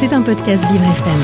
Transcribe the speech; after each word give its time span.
C'est 0.00 0.14
un 0.14 0.22
podcast 0.22 0.64
Vivre 0.72 0.82
FM. 0.84 1.20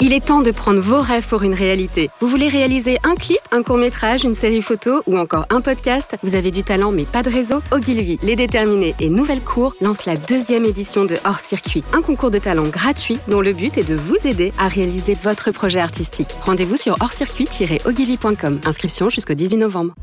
Il 0.00 0.12
est 0.12 0.26
temps 0.26 0.42
de 0.42 0.50
prendre 0.50 0.80
vos 0.80 1.00
rêves 1.00 1.28
pour 1.28 1.44
une 1.44 1.54
réalité. 1.54 2.10
Vous 2.18 2.26
voulez 2.26 2.48
réaliser 2.48 2.98
un 3.04 3.14
clip, 3.14 3.38
un 3.52 3.62
court 3.62 3.76
métrage, 3.76 4.24
une 4.24 4.34
série 4.34 4.62
photo 4.62 5.00
ou 5.06 5.16
encore 5.16 5.46
un 5.50 5.60
podcast? 5.60 6.16
Vous 6.24 6.34
avez 6.34 6.50
du 6.50 6.64
talent 6.64 6.90
mais 6.90 7.04
pas 7.04 7.22
de 7.22 7.30
réseau? 7.30 7.60
Ogilvy, 7.70 8.18
Les 8.24 8.34
Déterminés 8.34 8.96
et 8.98 9.08
Nouvelle 9.08 9.42
Cour 9.42 9.76
lance 9.80 10.06
la 10.06 10.16
deuxième 10.16 10.64
édition 10.64 11.04
de 11.04 11.18
Hors 11.24 11.38
Circuit, 11.38 11.84
un 11.92 12.02
concours 12.02 12.32
de 12.32 12.40
talent 12.40 12.66
gratuit 12.66 13.20
dont 13.28 13.40
le 13.40 13.52
but 13.52 13.78
est 13.78 13.88
de 13.88 13.94
vous 13.94 14.16
aider 14.26 14.52
à 14.58 14.66
réaliser 14.66 15.14
votre 15.14 15.52
projet 15.52 15.78
artistique. 15.78 16.34
Rendez-vous 16.42 16.76
sur 16.76 16.96
hors-circuit-ogilvy.com. 16.98 18.58
Inscription 18.64 19.08
jusqu'au 19.08 19.34
18 19.34 19.58
novembre. 19.58 19.94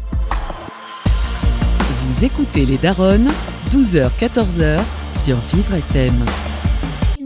Vous 1.09 2.23
écoutez 2.23 2.65
les 2.65 2.77
Daronnes, 2.77 3.29
12h-14h 3.73 4.79
sur 5.13 5.35
Vivre 5.51 5.73
FM. 5.91 6.23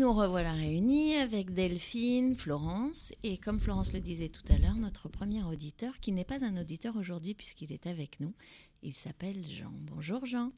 Nous 0.08 0.14
revoilà 0.14 0.54
réunis 0.54 1.16
avec 1.16 1.54
Delphine, 1.54 2.38
Florence 2.38 3.12
et 3.24 3.38
comme 3.38 3.60
Florence 3.60 3.92
le 3.92 4.00
disait 4.00 4.30
tout 4.30 4.46
à 4.50 4.58
l'heure, 4.58 4.78
notre 4.78 5.10
premier 5.10 5.44
auditeur 5.44 6.00
qui 6.00 6.14
n'est 6.14 6.24
pas 6.24 6.46
un 6.46 6.56
auditeur 6.56 6.96
aujourd'hui 6.96 7.34
puisqu'il 7.34 7.74
est 7.74 7.88
avec 7.88 8.22
nous. 8.22 8.34
Il 8.84 8.94
s'appelle 8.94 9.44
Jean. 9.46 9.74
Bonjour 9.82 10.26
Jean. 10.26 10.54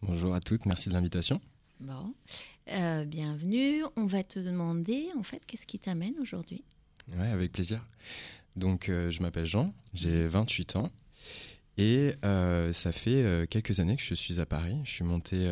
Bonjour 0.00 0.32
à 0.34 0.40
toutes, 0.40 0.64
merci 0.64 0.88
de 0.88 0.94
l'invitation. 0.94 1.42
Bon, 1.80 2.14
euh, 2.70 3.04
bienvenue. 3.04 3.84
On 3.96 4.06
va 4.06 4.22
te 4.22 4.38
demander 4.38 5.08
en 5.18 5.22
fait 5.22 5.42
qu'est-ce 5.46 5.66
qui 5.66 5.78
t'amène 5.78 6.14
aujourd'hui? 6.18 6.64
Ouais, 7.14 7.28
avec 7.28 7.52
plaisir. 7.52 7.86
Donc 8.56 8.88
euh, 8.88 9.10
je 9.10 9.20
m'appelle 9.20 9.44
Jean, 9.44 9.74
j'ai 9.92 10.26
28 10.28 10.76
ans 10.76 10.90
et 11.76 12.14
euh, 12.24 12.72
ça 12.72 12.90
fait 12.90 13.46
quelques 13.50 13.80
années 13.80 13.98
que 13.98 14.02
je 14.02 14.14
suis 14.14 14.40
à 14.40 14.46
Paris. 14.46 14.78
Je 14.84 14.92
suis 14.92 15.04
monté 15.04 15.46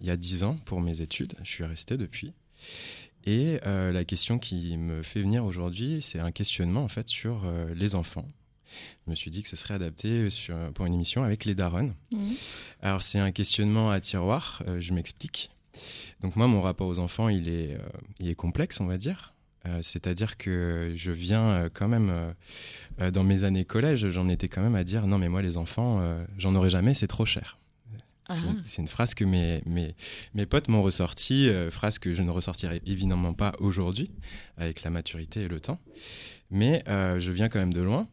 il 0.00 0.06
y 0.06 0.10
a 0.10 0.16
10 0.16 0.44
ans 0.44 0.56
pour 0.64 0.80
mes 0.80 1.02
études, 1.02 1.34
je 1.42 1.50
suis 1.50 1.64
resté 1.64 1.98
depuis. 1.98 2.32
Et 3.24 3.60
euh, 3.66 3.92
la 3.92 4.04
question 4.04 4.38
qui 4.38 4.76
me 4.76 5.02
fait 5.02 5.20
venir 5.20 5.44
aujourd'hui, 5.44 6.00
c'est 6.00 6.18
un 6.18 6.32
questionnement 6.32 6.82
en 6.82 6.88
fait 6.88 7.08
sur 7.08 7.42
euh, 7.44 7.74
les 7.74 7.94
enfants. 7.94 8.26
Je 9.04 9.10
me 9.10 9.14
suis 9.14 9.30
dit 9.30 9.42
que 9.42 9.48
ce 9.48 9.56
serait 9.56 9.74
adapté 9.74 10.30
sur, 10.30 10.56
pour 10.72 10.86
une 10.86 10.94
émission 10.94 11.22
avec 11.22 11.44
les 11.44 11.54
darons. 11.54 11.94
Mhm. 12.12 12.34
Alors 12.80 13.02
c'est 13.02 13.18
un 13.18 13.32
questionnement 13.32 13.90
à 13.90 14.00
tiroir, 14.00 14.62
euh, 14.66 14.80
je 14.80 14.94
m'explique. 14.94 15.50
Donc 16.20 16.36
moi, 16.36 16.46
mon 16.46 16.60
rapport 16.60 16.88
aux 16.88 16.98
enfants, 16.98 17.28
il 17.28 17.48
est, 17.48 17.78
il 18.18 18.28
est 18.28 18.34
complexe, 18.34 18.80
on 18.80 18.86
va 18.86 18.98
dire. 18.98 19.32
C'est-à-dire 19.82 20.36
que 20.36 20.92
je 20.96 21.12
viens 21.12 21.68
quand 21.72 21.86
même, 21.86 22.34
dans 22.98 23.22
mes 23.22 23.44
années 23.44 23.64
collège, 23.64 24.08
j'en 24.10 24.28
étais 24.28 24.48
quand 24.48 24.62
même 24.62 24.74
à 24.74 24.84
dire, 24.84 25.06
non 25.06 25.16
mais 25.16 25.28
moi 25.28 25.42
les 25.42 25.56
enfants, 25.56 26.02
j'en 26.38 26.54
aurai 26.54 26.70
jamais, 26.70 26.92
c'est 26.92 27.06
trop 27.06 27.24
cher. 27.24 27.59
Ah, 28.30 28.36
C'est 28.66 28.80
une- 28.82 28.88
phrase 28.88 29.14
que 29.14 29.24
mes, 29.24 29.62
mes, 29.66 29.94
mes 30.34 30.46
potes 30.46 30.68
m'ont 30.68 30.82
ressortie, 30.82 31.48
euh, 31.48 31.70
phrase 31.70 31.98
que 31.98 32.14
je 32.14 32.22
ne 32.22 32.30
ressortirai 32.30 32.80
évidemment 32.86 33.34
pas 33.34 33.52
aujourd'hui, 33.58 34.10
avec 34.56 34.82
la 34.82 34.90
maturité 34.90 35.42
et 35.42 35.48
le 35.48 35.60
temps. 35.60 35.78
Mais 36.50 36.82
euh, 36.88 37.20
je 37.20 37.30
viens 37.32 37.48
quand 37.48 37.58
même 37.58 37.72
de 37.72 37.80
loin. 37.80 38.08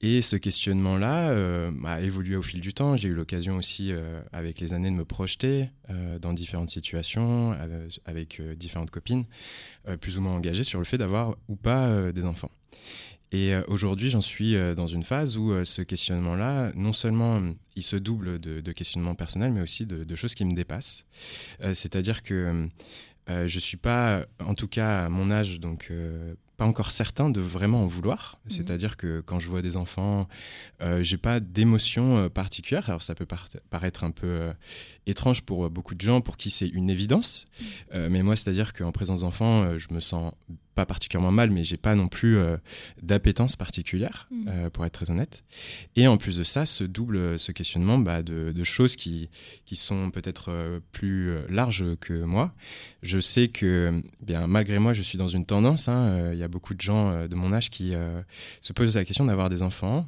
Et 0.00 0.22
ce 0.22 0.36
questionnement-là 0.36 1.30
euh, 1.30 1.72
a 1.84 2.00
évolué 2.00 2.36
au 2.36 2.42
fil 2.42 2.60
du 2.60 2.72
temps. 2.72 2.96
J'ai 2.96 3.08
eu 3.08 3.14
l'occasion 3.14 3.56
aussi, 3.56 3.90
euh, 3.90 4.20
avec 4.32 4.60
les 4.60 4.72
années, 4.72 4.90
de 4.92 4.96
me 4.96 5.04
projeter 5.04 5.70
euh, 5.90 6.20
dans 6.20 6.32
différentes 6.32 6.70
situations, 6.70 7.56
avec 8.04 8.40
différentes 8.56 8.90
copines, 8.90 9.24
plus 10.00 10.16
ou 10.16 10.20
moins 10.20 10.34
engagées 10.34 10.62
sur 10.64 10.78
le 10.78 10.84
fait 10.84 10.98
d'avoir 10.98 11.36
ou 11.48 11.56
pas 11.56 12.12
des 12.12 12.24
enfants. 12.24 12.50
Et 13.30 13.54
euh, 13.54 13.62
aujourd'hui, 13.68 14.08
j'en 14.10 14.22
suis 14.22 14.56
euh, 14.56 14.74
dans 14.74 14.86
une 14.86 15.04
phase 15.04 15.36
où 15.36 15.52
euh, 15.52 15.64
ce 15.64 15.82
questionnement-là, 15.82 16.72
non 16.74 16.92
seulement 16.92 17.36
euh, 17.36 17.52
il 17.76 17.82
se 17.82 17.96
double 17.96 18.38
de, 18.38 18.60
de 18.60 18.72
questionnements 18.72 19.14
personnels, 19.14 19.52
mais 19.52 19.60
aussi 19.60 19.84
de, 19.86 20.04
de 20.04 20.16
choses 20.16 20.34
qui 20.34 20.44
me 20.44 20.54
dépassent. 20.54 21.04
C'est-à-dire 21.74 22.22
que 22.22 22.68
euh, 23.30 23.46
je 23.46 23.58
suis 23.58 23.76
pas, 23.76 24.24
en 24.40 24.54
tout 24.54 24.68
cas 24.68 25.04
à 25.04 25.08
mon 25.10 25.30
âge, 25.30 25.60
donc 25.60 25.88
euh, 25.90 26.34
pas 26.56 26.64
encore 26.64 26.90
certain 26.90 27.28
de 27.28 27.40
vraiment 27.42 27.82
en 27.82 27.86
vouloir. 27.86 28.38
Mhm. 28.46 28.50
C'est-à-dire 28.50 28.96
que 28.96 29.20
quand 29.20 29.38
je 29.38 29.48
vois 29.48 29.60
des 29.60 29.76
enfants, 29.76 30.26
euh, 30.80 31.02
j'ai 31.02 31.18
pas 31.18 31.38
d'émotion 31.38 32.30
particulière. 32.30 32.88
Alors 32.88 33.02
ça 33.02 33.14
peut 33.14 33.26
par- 33.26 33.48
paraître 33.68 34.02
un 34.04 34.10
peu 34.10 34.50
étrange 35.08 35.42
pour 35.42 35.64
euh, 35.64 35.68
beaucoup 35.68 35.94
de 35.94 36.00
gens, 36.00 36.20
pour 36.20 36.36
qui 36.36 36.50
c'est 36.50 36.68
une 36.68 36.90
évidence. 36.90 37.46
Euh, 37.94 38.08
mais 38.10 38.22
moi, 38.22 38.36
c'est-à-dire 38.36 38.72
qu'en 38.72 38.92
présence 38.92 39.20
d'enfants, 39.22 39.62
euh, 39.62 39.78
je 39.78 39.92
me 39.92 40.00
sens 40.00 40.32
pas 40.74 40.86
particulièrement 40.86 41.32
mal, 41.32 41.50
mais 41.50 41.64
j'ai 41.64 41.76
pas 41.76 41.96
non 41.96 42.06
plus 42.06 42.36
euh, 42.38 42.56
d'appétence 43.02 43.56
particulière, 43.56 44.28
Mhm. 44.30 44.44
euh, 44.48 44.70
pour 44.70 44.86
être 44.86 44.92
très 44.92 45.10
honnête. 45.10 45.42
Et 45.96 46.06
en 46.06 46.16
plus 46.18 46.36
de 46.36 46.44
ça, 46.44 46.66
ce 46.66 46.84
double, 46.84 47.36
ce 47.38 47.50
questionnement 47.50 47.98
bah, 47.98 48.22
de, 48.22 48.52
de 48.52 48.64
choses 48.64 48.94
qui, 48.94 49.28
qui 49.64 49.74
sont 49.74 50.10
peut-être 50.10 50.80
plus 50.92 51.34
larges 51.48 51.84
que 52.00 52.12
moi. 52.22 52.54
Je 53.02 53.18
sais 53.18 53.48
que, 53.48 54.00
bien, 54.22 54.46
malgré 54.46 54.78
moi, 54.78 54.92
je 54.94 55.02
suis 55.02 55.18
dans 55.18 55.26
une 55.28 55.44
tendance. 55.46 55.88
hein, 55.88 56.30
Il 56.32 56.38
y 56.38 56.44
a 56.44 56.48
beaucoup 56.48 56.74
de 56.74 56.80
gens 56.80 57.26
de 57.26 57.34
mon 57.34 57.52
âge 57.52 57.70
qui 57.70 57.92
se 58.60 58.72
posent 58.72 58.94
la 58.94 59.04
question 59.04 59.24
d'avoir 59.24 59.48
des 59.50 59.62
enfants 59.62 60.06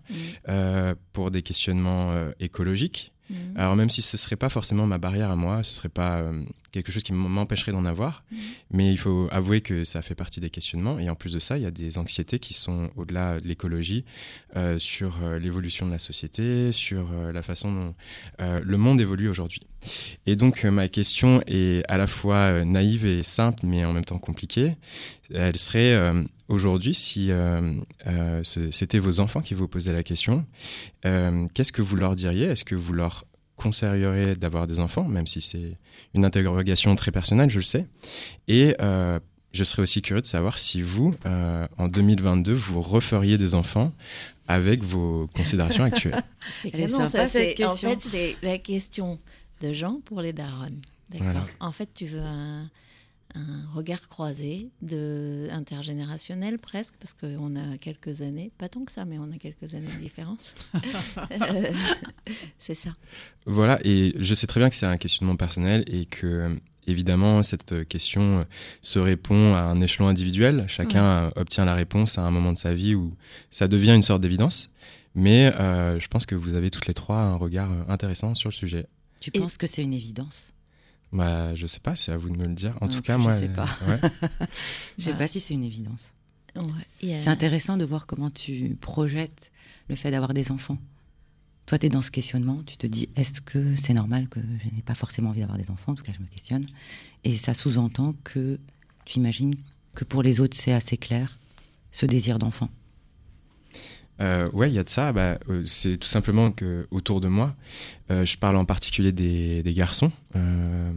euh, 0.49 0.95
pour 1.13 1.31
des 1.33 1.43
questionnements 1.43 2.13
écologiques. 2.39 3.13
Mhm. 3.31 3.57
Alors 3.57 3.77
même 3.77 3.89
si 3.89 4.03
ce 4.03 4.17
serait 4.17 4.37
pas 4.37 4.49
forcément 4.49 4.87
ma 4.87 4.99
barrière 4.99 5.31
à 5.31 5.37
moi, 5.37 5.63
ce 5.63 5.75
serait 5.75 5.89
pas 5.89 6.19
euh, 6.19 6.43
quelque 6.73 6.93
chose 6.93 7.03
qui 7.03 7.13
m'empêcherait 7.13 7.73
d'en 7.73 7.85
avoir, 7.85 8.25
Mhm. 8.31 8.39
mais 8.73 8.91
il 8.93 8.99
faut 8.99 9.29
avouer 9.31 9.61
que 9.61 9.85
ça 9.85 10.03
fait 10.03 10.15
partie 10.15 10.41
des 10.41 10.51
questionnements. 10.51 10.99
Et 10.99 11.11
en 11.11 11.15
plus 11.17 11.33
de 11.33 11.39
ça, 11.41 11.57
il 11.59 11.63
y 11.63 11.67
a 11.67 11.71
des 11.71 11.99
anxiétés 11.99 12.39
qui 12.39 12.55
sont 12.55 12.91
au-delà 12.97 13.41
de 13.41 13.49
l'écologie, 13.49 14.05
euh, 14.57 14.79
sur 14.79 15.19
euh, 15.23 15.39
l'évolution 15.39 15.87
de 15.87 15.93
la 15.93 15.99
société, 15.99 16.73
sur 16.73 17.09
euh, 17.13 17.33
la 17.33 17.43
façon 17.43 17.73
dont 17.73 17.95
le 18.39 18.77
monde 18.77 19.01
évolue 19.01 19.29
aujourd'hui. 19.29 19.63
Et 20.27 20.37
donc 20.37 20.65
ma 20.65 20.89
question 20.89 21.43
est 21.47 21.83
à 21.89 21.97
la 21.97 22.07
fois 22.07 22.65
naïve 22.65 23.07
et 23.07 23.23
simple, 23.23 23.67
mais 23.67 23.85
en 23.85 23.93
même 23.93 24.05
temps 24.05 24.19
compliquée. 24.19 24.77
Elle 25.33 25.59
serait 25.59 25.99
aujourd'hui, 26.49 26.95
si 26.95 27.31
c'était 28.73 28.99
vos 28.99 29.21
enfants 29.21 29.41
qui 29.41 29.55
vous 29.55 29.69
posaient 29.69 29.93
la 29.93 30.03
question, 30.03 30.45
qu'est-ce 31.03 31.73
que 31.73 31.83
vous 31.83 31.97
leur 31.97 32.17
diriez? 32.17 32.47
Est-ce 32.47 32.65
que 32.65 32.75
vous 32.75 32.93
leur 32.93 33.25
conseilleriez 33.63 34.35
d'avoir 34.35 34.67
des 34.67 34.81
enfants, 34.81 35.05
même 35.05 35.27
si 35.27 35.41
c'est 35.41 35.77
une 36.15 36.25
interrogation 36.25 36.95
très 36.97 37.11
personnelle, 37.13 37.51
je 37.51 37.59
le 37.59 37.63
sais. 37.65 37.87
Et 38.49 38.75
euh, 38.81 39.19
je 39.53 39.65
serais 39.65 39.83
aussi 39.83 40.01
curieux 40.03 40.23
de 40.23 40.27
savoir 40.27 40.59
si 40.59 40.81
vous, 40.83 41.15
euh, 41.27 41.67
en 41.79 41.89
2022, 41.89 42.53
vous 42.53 42.81
referiez 42.81 43.37
des 43.39 43.55
enfants 43.55 43.93
avec 44.49 44.83
vos 44.83 45.29
considérations 45.35 45.85
actuelles. 45.85 46.23
C'est 46.63 46.89
sympa, 46.89 47.07
ça, 47.07 47.27
c'est- 47.29 47.55
cette 47.57 47.61
En 47.67 47.71
question. 47.73 47.91
fait, 47.91 48.03
c'est 48.03 48.37
la 48.43 48.59
question 48.59 49.19
de 49.61 49.73
Jean 49.73 50.01
pour 50.05 50.23
les 50.23 50.33
darons. 50.33 50.67
D'accord. 51.11 51.27
Voilà. 51.27 51.47
En 51.61 51.71
fait, 51.73 51.89
tu 51.95 52.07
veux 52.07 52.21
un, 52.23 52.69
un 53.35 53.69
regard 53.75 54.09
croisé, 54.09 54.71
de 54.83 55.49
intergénérationnel 55.51 56.59
presque, 56.59 56.95
parce 56.99 57.13
qu'on 57.15 57.57
a 57.57 57.77
quelques 57.79 58.23
années, 58.23 58.51
pas 58.59 58.69
tant 58.69 58.85
que 58.85 58.93
ça, 58.93 59.05
mais 59.05 59.19
on 59.19 59.31
a 59.33 59.39
quelques 59.39 59.75
années 59.75 59.93
de 59.95 60.01
différence. 60.01 60.55
Euh, 61.33 61.73
c'est 62.59 62.75
ça. 62.75 62.91
Voilà, 63.47 63.79
et 63.85 64.15
je 64.19 64.35
sais 64.35 64.47
très 64.47 64.61
bien 64.61 64.69
que 64.69 64.75
c'est 64.77 64.87
un 64.87 64.97
questionnement 64.97 65.37
personnel 65.37 65.85
et 65.87 66.07
que, 66.07 66.57
évidemment, 66.87 67.43
cette 67.43 67.87
question 67.89 68.47
se 68.83 68.99
répond 68.99 69.55
à 69.55 69.61
un 69.61 69.81
échelon 69.81 70.09
individuel. 70.09 70.65
Chacun 70.69 71.31
obtient 71.37 71.65
la 71.65 71.75
réponse 71.75 72.19
à 72.19 72.23
un 72.23 72.31
moment 72.31 72.53
de 72.53 72.59
sa 72.59 72.75
vie 72.75 72.95
où 72.95 73.15
ça 73.51 73.69
devient 73.69 73.93
une 73.95 74.03
sorte 74.03 74.21
d'évidence. 74.23 74.71
Mais 75.15 75.47
euh, 75.57 75.99
je 76.01 76.09
pense 76.09 76.27
que 76.27 76.35
vous 76.35 76.55
avez 76.55 76.71
toutes 76.71 76.87
les 76.87 76.95
trois 76.95 77.19
un 77.19 77.35
regard 77.37 77.71
intéressant 77.89 78.35
sur 78.35 78.49
le 78.51 78.55
sujet. 78.55 78.87
Tu 79.21 79.31
Et- 79.35 79.39
penses 79.41 79.57
que 79.57 79.67
c'est 79.67 79.83
une 79.83 79.95
évidence? 79.95 80.53
Bah, 81.13 81.55
je 81.55 81.67
sais 81.67 81.81
pas, 81.81 81.97
c'est 81.97 82.13
à 82.13 82.17
vous 82.17 82.31
de 82.31 82.37
me 82.37 82.47
le 82.47 82.55
dire. 82.55 82.77
En 82.81 82.87
Non 82.87 82.93
tout 82.93 83.03
cas, 83.03 83.17
je 83.19 83.23
moi. 83.23 83.33
sais 83.33 83.49
euh, 83.49 83.55
pas. 83.55 83.67
ouais. 83.89 83.99
Je 84.99 85.05
sais 85.05 85.13
Ah. 85.13 85.17
pas 85.19 85.27
si 85.27 85.41
c'est 85.41 85.55
une 85.55 85.65
évidence. 85.65 86.13
Ouais, 86.57 86.63
C'est 87.01 87.29
intéressant 87.29 87.77
de 87.77 87.85
voir 87.85 88.07
comment 88.07 88.31
tu 88.31 88.77
projettes 88.81 89.51
le 89.89 89.95
fait 89.97 90.11
d'avoir 90.11 90.35
des 90.35 90.51
enfants. 90.51 90.79
Toi, 91.67 91.79
tu 91.79 91.87
es 91.87 91.89
dans 91.89 92.03
ce 92.03 92.11
questionnement, 92.11 92.63
tu 92.65 92.77
te 92.77 92.87
dis, 92.89 93.09
est-ce 93.15 93.41
que 93.41 93.77
c'est 93.77 93.95
normal 93.95 94.29
que 94.29 94.41
je 94.41 94.75
n'ai 94.75 94.83
pas 94.83 94.97
forcément 94.97 95.31
envie 95.31 95.41
d'avoir 95.41 95.59
des 95.59 95.71
enfants? 95.71 95.93
En 95.93 95.95
tout 95.95 96.03
cas, 96.03 96.13
je 96.13 96.21
me 96.21 96.27
questionne. 96.27 96.67
Et 97.23 97.37
ça 97.37 97.55
sous-entend 97.55 98.15
que 98.25 98.59
tu 99.05 99.19
imagines 99.21 99.55
que 99.95 100.05
pour 100.05 100.23
les 100.25 100.41
autres, 100.41 100.57
c'est 100.57 100.73
assez 100.73 100.97
clair, 100.97 101.39
ce 101.93 102.07
désir 102.07 102.39
d'enfant. 102.41 102.69
Euh, 104.21 104.49
ouais, 104.53 104.71
il 104.71 104.75
y 104.75 104.79
a 104.79 104.85
de 104.85 104.89
ça. 104.89 105.13
Bah, 105.13 105.39
euh, 105.49 105.63
c'est 105.65 105.97
tout 105.97 106.09
simplement 106.09 106.51
que 106.51 106.87
autour 106.91 107.21
de 107.21 107.29
moi, 107.29 107.55
euh, 108.11 108.25
je 108.27 108.37
parle 108.37 108.57
en 108.57 108.65
particulier 108.65 109.13
des, 109.13 109.63
des 109.63 109.73
garçons, 109.73 110.13
euh, 110.37 110.93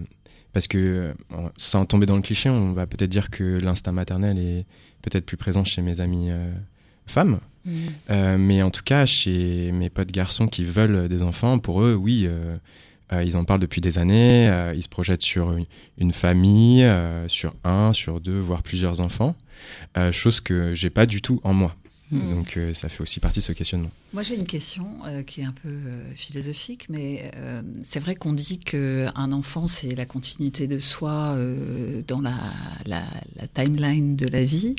parce 0.52 0.68
que 0.68 1.14
sans 1.58 1.86
tomber 1.86 2.06
dans 2.06 2.16
le 2.16 2.22
cliché, 2.22 2.50
on 2.50 2.74
va 2.74 2.86
peut-être 2.86 3.10
dire 3.10 3.30
que 3.30 3.60
l'instinct 3.60 3.92
maternel 3.92 4.38
est 4.38 4.66
peut-être 5.02 5.26
plus 5.26 5.38
présent 5.38 5.64
chez 5.64 5.82
mes 5.82 6.00
amis 6.00 6.30
femmes. 7.08 7.40
Euh, 8.10 8.38
mais 8.38 8.62
en 8.62 8.70
tout 8.70 8.84
cas 8.84 9.06
chez 9.06 9.72
mes 9.72 9.90
potes 9.90 10.12
garçons 10.12 10.48
qui 10.48 10.64
veulent 10.64 11.08
des 11.08 11.24
enfants, 11.24 11.58
pour 11.60 11.82
eux, 11.82 11.96
oui. 11.96 12.28
ils 13.12 13.38
en 13.38 13.46
parlent 13.46 13.62
depuis 13.62 13.82
des 13.82 13.98
années, 13.98 14.74
ils 14.76 14.84
se 14.84 14.90
projettent 14.90 15.24
sur 15.24 15.54
une, 15.54 15.66
une 15.98 16.14
famille, 16.14 16.88
sur 17.28 17.56
un, 17.64 17.92
sur 17.94 18.22
deux, 18.22 18.40
voire 18.40 18.62
plusieurs 18.62 19.00
enfants, 19.00 19.36
chose 20.12 20.40
que 20.40 20.76
j'ai 20.76 20.92
pas 20.92 21.08
du 21.08 21.22
tout 21.24 21.42
en 21.44 21.54
moi. 21.54 21.76
Mm. 22.14 22.36
Donc 22.36 22.58
euh, 22.58 22.74
ça 22.74 22.90
fait 22.90 23.02
aussi 23.02 23.20
partie 23.20 23.40
de 23.40 23.44
ce 23.44 23.52
questionnement. 23.52 23.90
Moi 24.14 24.24
j'ai 24.24 24.36
une 24.36 24.46
question 24.46 24.86
euh, 25.08 25.24
qui 25.24 25.42
est 25.42 25.46
un 25.46 25.54
peu 25.54 25.70
euh, 25.70 26.04
philosophique, 26.16 26.88
mais 26.90 27.32
c'est 27.84 28.00
vrai 28.00 28.16
qu'on 28.16 28.34
dit 28.34 28.60
qu'un 28.60 29.32
enfant 29.32 29.68
c'est 29.68 29.96
la 29.96 30.06
continuité 30.06 30.68
de 30.68 30.78
soi 30.78 31.38
dans 32.08 32.22
la, 32.22 32.36
la, 32.86 33.04
timeline 33.54 34.16
de 34.16 34.28
la 34.28 34.44
vie. 34.44 34.76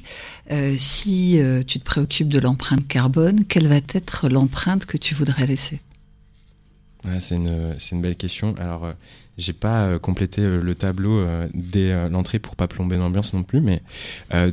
si 0.77 1.41
tu 1.67 1.81
te 1.81 1.85
préoccupes 1.85 2.29
de 2.29 2.39
l'empreinte 2.39 2.87
carbone, 2.87 3.45
quelle 3.45 3.67
va 3.67 3.77
être 3.77 4.29
l'empreinte 4.29 4.87
que 4.87 4.97
tu 4.97 5.15
voudrais 5.15 5.47
laisser? 5.47 5.81
C'est 7.19 7.37
une, 7.37 7.77
une, 7.93 8.01
belle 8.01 8.17
question. 8.17 8.55
Alors 8.59 8.93
j'ai 9.39 9.53
pas 9.53 9.99
complété 9.99 10.43
le 10.43 10.75
tableau 10.75 11.27
dès 11.53 12.09
l'entrée 12.09 12.39
pour 12.39 12.57
pas 12.57 12.69
plomber 12.69 12.97
l'ambiance 12.97 13.35
non 13.35 13.43
plus, 13.43 13.61
mais 13.61 13.83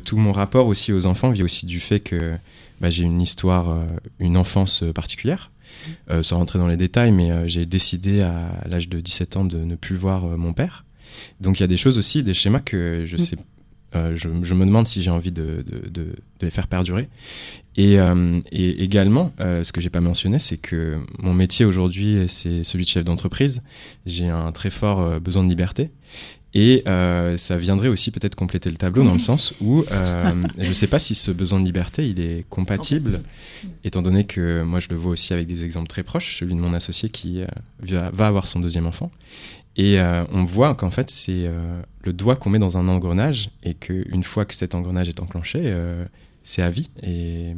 tout 0.03 0.17
mon 0.17 0.31
rapport 0.31 0.67
aussi 0.67 0.93
aux 0.93 1.05
enfants 1.05 1.31
vient 1.31 1.45
aussi 1.45 1.65
du 1.65 1.79
fait 1.79 1.99
que 1.99 2.37
bah, 2.81 2.89
j'ai 2.89 3.03
une 3.03 3.21
histoire, 3.21 3.69
euh, 3.69 3.85
une 4.19 4.35
enfance 4.35 4.81
euh, 4.83 4.91
particulière. 4.91 5.51
Euh, 6.09 6.21
sans 6.21 6.37
rentrer 6.37 6.59
dans 6.59 6.67
les 6.67 6.75
détails, 6.75 7.13
mais 7.13 7.47
j'ai 7.47 7.65
décidé 7.65 8.21
à, 8.21 8.61
l'âge 8.67 8.89
de 8.89 8.99
17 8.99 9.37
ans 9.37 9.45
de 9.45 9.57
ne 9.57 9.75
plus 9.75 9.95
voir 9.95 10.37
mon 10.37 10.51
père. 10.51 10.83
Donc 11.39 11.59
il 11.59 11.61
y 11.61 11.63
a 11.63 11.67
des 11.67 11.77
choses 11.77 11.97
aussi, 11.97 12.23
des 12.23 12.33
schémas 12.33 12.59
que 12.59 13.05
je 13.05 13.15
mm. 13.15 13.19
sais, 13.19 13.37
je, 13.93 14.27
me 14.27 14.65
demande 14.65 14.85
si 14.85 15.01
j'ai 15.01 15.11
envie 15.11 15.31
de, 15.31 15.63
les 16.41 16.49
faire 16.49 16.67
perdurer. 16.67 17.07
Et, 17.77 17.97
également, 18.51 19.31
ce 19.39 19.71
que 19.71 19.79
j'ai 19.79 19.89
pas 19.89 20.01
mentionné, 20.01 20.39
c'est 20.39 20.57
que 20.57 20.99
mon 21.19 21.33
métier 21.33 21.63
aujourd'hui, 21.63 22.25
c'est 22.27 22.65
celui 22.65 22.83
de 22.83 22.89
chef 22.89 23.05
d'entreprise. 23.05 23.63
J'ai 24.05 24.27
un 24.27 24.51
très 24.51 24.71
fort 24.71 25.21
besoin 25.21 25.43
de 25.43 25.49
liberté. 25.49 25.89
Et 26.53 26.83
euh, 26.85 27.37
ça 27.37 27.57
viendrait 27.57 27.87
aussi 27.87 28.11
peut-être 28.11 28.35
compléter 28.35 28.69
le 28.69 28.75
tableau 28.75 29.03
dans 29.03 29.13
le 29.13 29.19
sens 29.19 29.53
où 29.61 29.85
euh, 29.91 30.43
je 30.57 30.67
ne 30.67 30.73
sais 30.73 30.87
pas 30.87 30.99
si 30.99 31.15
ce 31.15 31.31
besoin 31.31 31.61
de 31.61 31.65
liberté 31.65 32.07
il 32.09 32.19
est 32.19 32.45
compatible, 32.49 33.21
étant 33.85 34.01
donné 34.01 34.25
que 34.25 34.61
moi 34.63 34.81
je 34.81 34.89
le 34.89 34.97
vois 34.97 35.13
aussi 35.13 35.33
avec 35.33 35.47
des 35.47 35.63
exemples 35.63 35.87
très 35.87 36.03
proches, 36.03 36.37
celui 36.37 36.53
de 36.55 36.59
mon 36.59 36.73
associé 36.73 37.09
qui 37.09 37.41
euh, 37.41 38.09
va 38.11 38.27
avoir 38.27 38.47
son 38.47 38.59
deuxième 38.59 38.85
enfant. 38.85 39.09
Et 39.77 39.97
on 40.01 40.43
voit 40.43 40.75
qu'en 40.75 40.91
fait 40.91 41.09
c'est 41.09 41.49
le 42.03 42.13
doigt 42.13 42.35
qu'on 42.35 42.49
met 42.49 42.59
dans 42.59 42.77
un 42.77 42.89
engrenage 42.89 43.49
et 43.63 43.73
qu'une 43.73 44.23
fois 44.23 44.43
que 44.43 44.53
cet 44.53 44.75
engrenage 44.75 45.07
est 45.07 45.21
enclenché, 45.21 45.73
c'est 46.43 46.61
à 46.61 46.69
vie. 46.69 46.89
Et, 47.01 47.55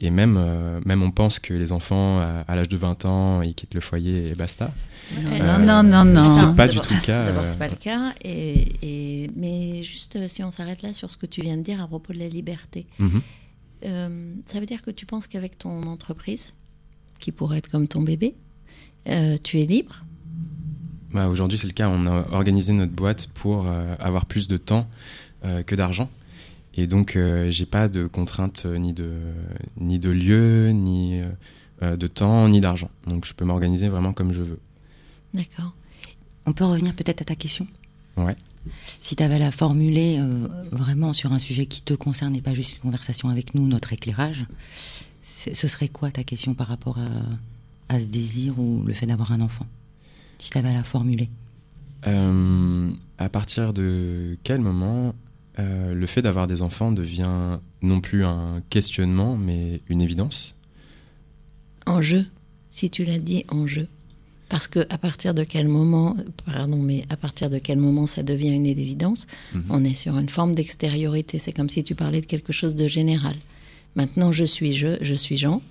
et 0.00 0.10
même, 0.10 0.36
euh, 0.38 0.80
même 0.86 1.02
on 1.02 1.10
pense 1.10 1.38
que 1.38 1.52
les 1.52 1.72
enfants, 1.72 2.20
à, 2.20 2.56
l'âge 2.56 2.68
de 2.68 2.76
20 2.76 3.04
ans, 3.04 3.42
ils 3.42 3.54
quittent 3.54 3.74
le 3.74 3.80
foyer 3.80 4.30
et 4.30 4.34
basta. 4.34 4.72
Non, 5.16 5.58
non, 5.58 5.82
non, 5.82 6.04
non. 6.04 6.24
C'est 6.24 6.56
pas 6.56 6.68
du 6.68 6.78
tout 6.78 6.94
le 6.94 7.00
cas. 7.00 7.26
D'abord, 7.26 7.44
c'est 7.46 7.58
pas 7.58 7.68
le 7.68 7.76
cas. 7.76 8.14
Et, 8.24 9.30
mais 9.36 9.82
juste, 9.82 10.16
euh, 10.16 10.28
si 10.28 10.42
on 10.42 10.50
s'arrête 10.50 10.82
là 10.82 10.92
sur 10.92 11.10
ce 11.10 11.16
que 11.16 11.26
tu 11.26 11.40
viens 11.40 11.56
de 11.56 11.62
dire 11.62 11.82
à 11.82 11.86
propos 11.86 12.12
de 12.12 12.18
la 12.18 12.28
liberté, 12.28 12.86
mhm. 12.98 13.22
euh, 13.86 14.34
ça 14.46 14.60
veut 14.60 14.66
dire 14.66 14.82
que 14.82 14.90
tu 14.90 15.06
penses 15.06 15.26
qu'avec 15.26 15.58
ton 15.58 15.82
entreprise, 15.84 16.50
qui 17.18 17.32
pourrait 17.32 17.58
être 17.58 17.70
comme 17.70 17.88
ton 17.88 18.02
bébé, 18.02 18.34
tu 19.42 19.60
es 19.60 19.66
libre? 19.66 20.04
Bah, 21.12 21.28
Aujourd'hui, 21.28 21.58
c'est 21.58 21.66
le 21.66 21.72
cas. 21.72 21.88
On 21.88 22.06
a 22.06 22.28
organisé 22.32 22.72
notre 22.72 22.92
boîte 22.92 23.28
pour 23.34 23.66
avoir 23.98 24.26
plus 24.26 24.48
de 24.48 24.56
temps 24.56 24.88
que 25.42 25.74
d'argent. 25.74 26.08
Et 26.74 26.86
donc, 26.86 27.16
euh, 27.16 27.50
j'ai 27.50 27.66
pas 27.66 27.88
de 27.88 28.06
contraintes 28.06 28.62
euh, 28.64 28.78
ni 28.78 28.92
de, 28.92 29.12
ni 29.78 29.98
de 29.98 30.10
lieu, 30.10 30.70
ni 30.70 31.20
euh, 31.82 31.96
de 31.96 32.06
temps, 32.06 32.48
ni 32.48 32.60
d'argent. 32.60 32.90
Donc, 33.06 33.26
je 33.26 33.34
peux 33.34 33.44
m'organiser 33.44 33.88
vraiment 33.88 34.12
comme 34.12 34.32
je 34.32 34.42
veux. 34.42 34.58
D'accord. 35.34 35.72
On 36.46 36.52
peut 36.52 36.64
revenir 36.64 36.94
peut-être 36.94 37.22
à 37.22 37.24
ta 37.24 37.34
question 37.34 37.66
Ouais. 38.16 38.36
Si 39.00 39.16
tu 39.16 39.22
avais 39.22 39.36
à 39.36 39.38
la 39.38 39.50
formuler 39.52 40.20
vraiment 40.70 41.12
sur 41.12 41.32
un 41.32 41.38
sujet 41.38 41.66
qui 41.66 41.82
te 41.82 41.94
concerne 41.94 42.36
et 42.36 42.42
pas 42.42 42.52
juste 42.52 42.74
une 42.76 42.80
conversation 42.80 43.28
avec 43.28 43.54
nous, 43.54 43.66
notre 43.66 43.92
éclairage, 43.92 44.44
ce 45.22 45.68
serait 45.68 45.88
quoi 45.88 46.10
ta 46.10 46.24
question 46.24 46.52
par 46.52 46.66
rapport 46.66 46.98
à, 46.98 47.06
à 47.94 47.98
ce 48.00 48.04
désir 48.04 48.58
ou 48.58 48.82
le 48.84 48.92
fait 48.92 49.06
d'avoir 49.06 49.32
un 49.32 49.40
enfant 49.40 49.66
Si 50.38 50.50
tu 50.50 50.58
avais 50.58 50.68
à 50.68 50.74
la 50.74 50.84
formuler? 50.84 51.30
à 52.02 53.28
partir 53.28 53.72
de 53.74 54.38
quel 54.42 54.60
moment 54.60 55.14
euh, 55.58 55.92
le 55.92 56.06
fait 56.06 56.22
d'avoir 56.22 56.46
des 56.46 56.62
enfants 56.62 56.92
devient 56.92 57.58
non 57.82 58.00
plus 58.00 58.24
un 58.24 58.62
questionnement, 58.70 59.36
mais 59.36 59.82
une 59.88 60.00
évidence? 60.00 60.54
En 61.86 62.00
jeu, 62.00 62.26
si 62.70 62.88
tu 62.88 63.04
l'as 63.04 63.18
dit, 63.18 63.44
en 63.48 63.66
jeu. 63.66 63.86
Parce 64.50 64.68
que 64.68 64.80
à 64.90 64.98
partir 64.98 65.32
de 65.32 65.44
quel 65.44 65.68
moment, 65.68 66.16
pardon, 66.44 66.76
mais 66.76 67.06
à 67.08 67.16
partir 67.16 67.48
de 67.48 67.58
quel 67.58 67.78
moment 67.78 68.04
ça 68.04 68.22
devient 68.22 68.50
une 68.50 68.66
évidence 68.66 69.26
mhm. 69.54 69.64
On 69.70 69.84
est 69.84 69.94
sur 69.94 70.18
une 70.18 70.28
forme 70.28 70.54
d'extériorité. 70.54 71.38
C'est 71.38 71.52
comme 71.52 71.70
si 71.70 71.82
tu 71.82 71.94
parlais 71.94 72.20
de 72.20 72.26
quelque 72.26 72.52
chose 72.52 72.76
de 72.76 72.86
général. 72.86 73.36
Maintenant, 73.96 74.32
je 74.32 74.44
suis 74.44 74.74
je, 74.74 74.98
je 75.00 75.14
suis 75.14 75.38
Jean. 75.38 75.62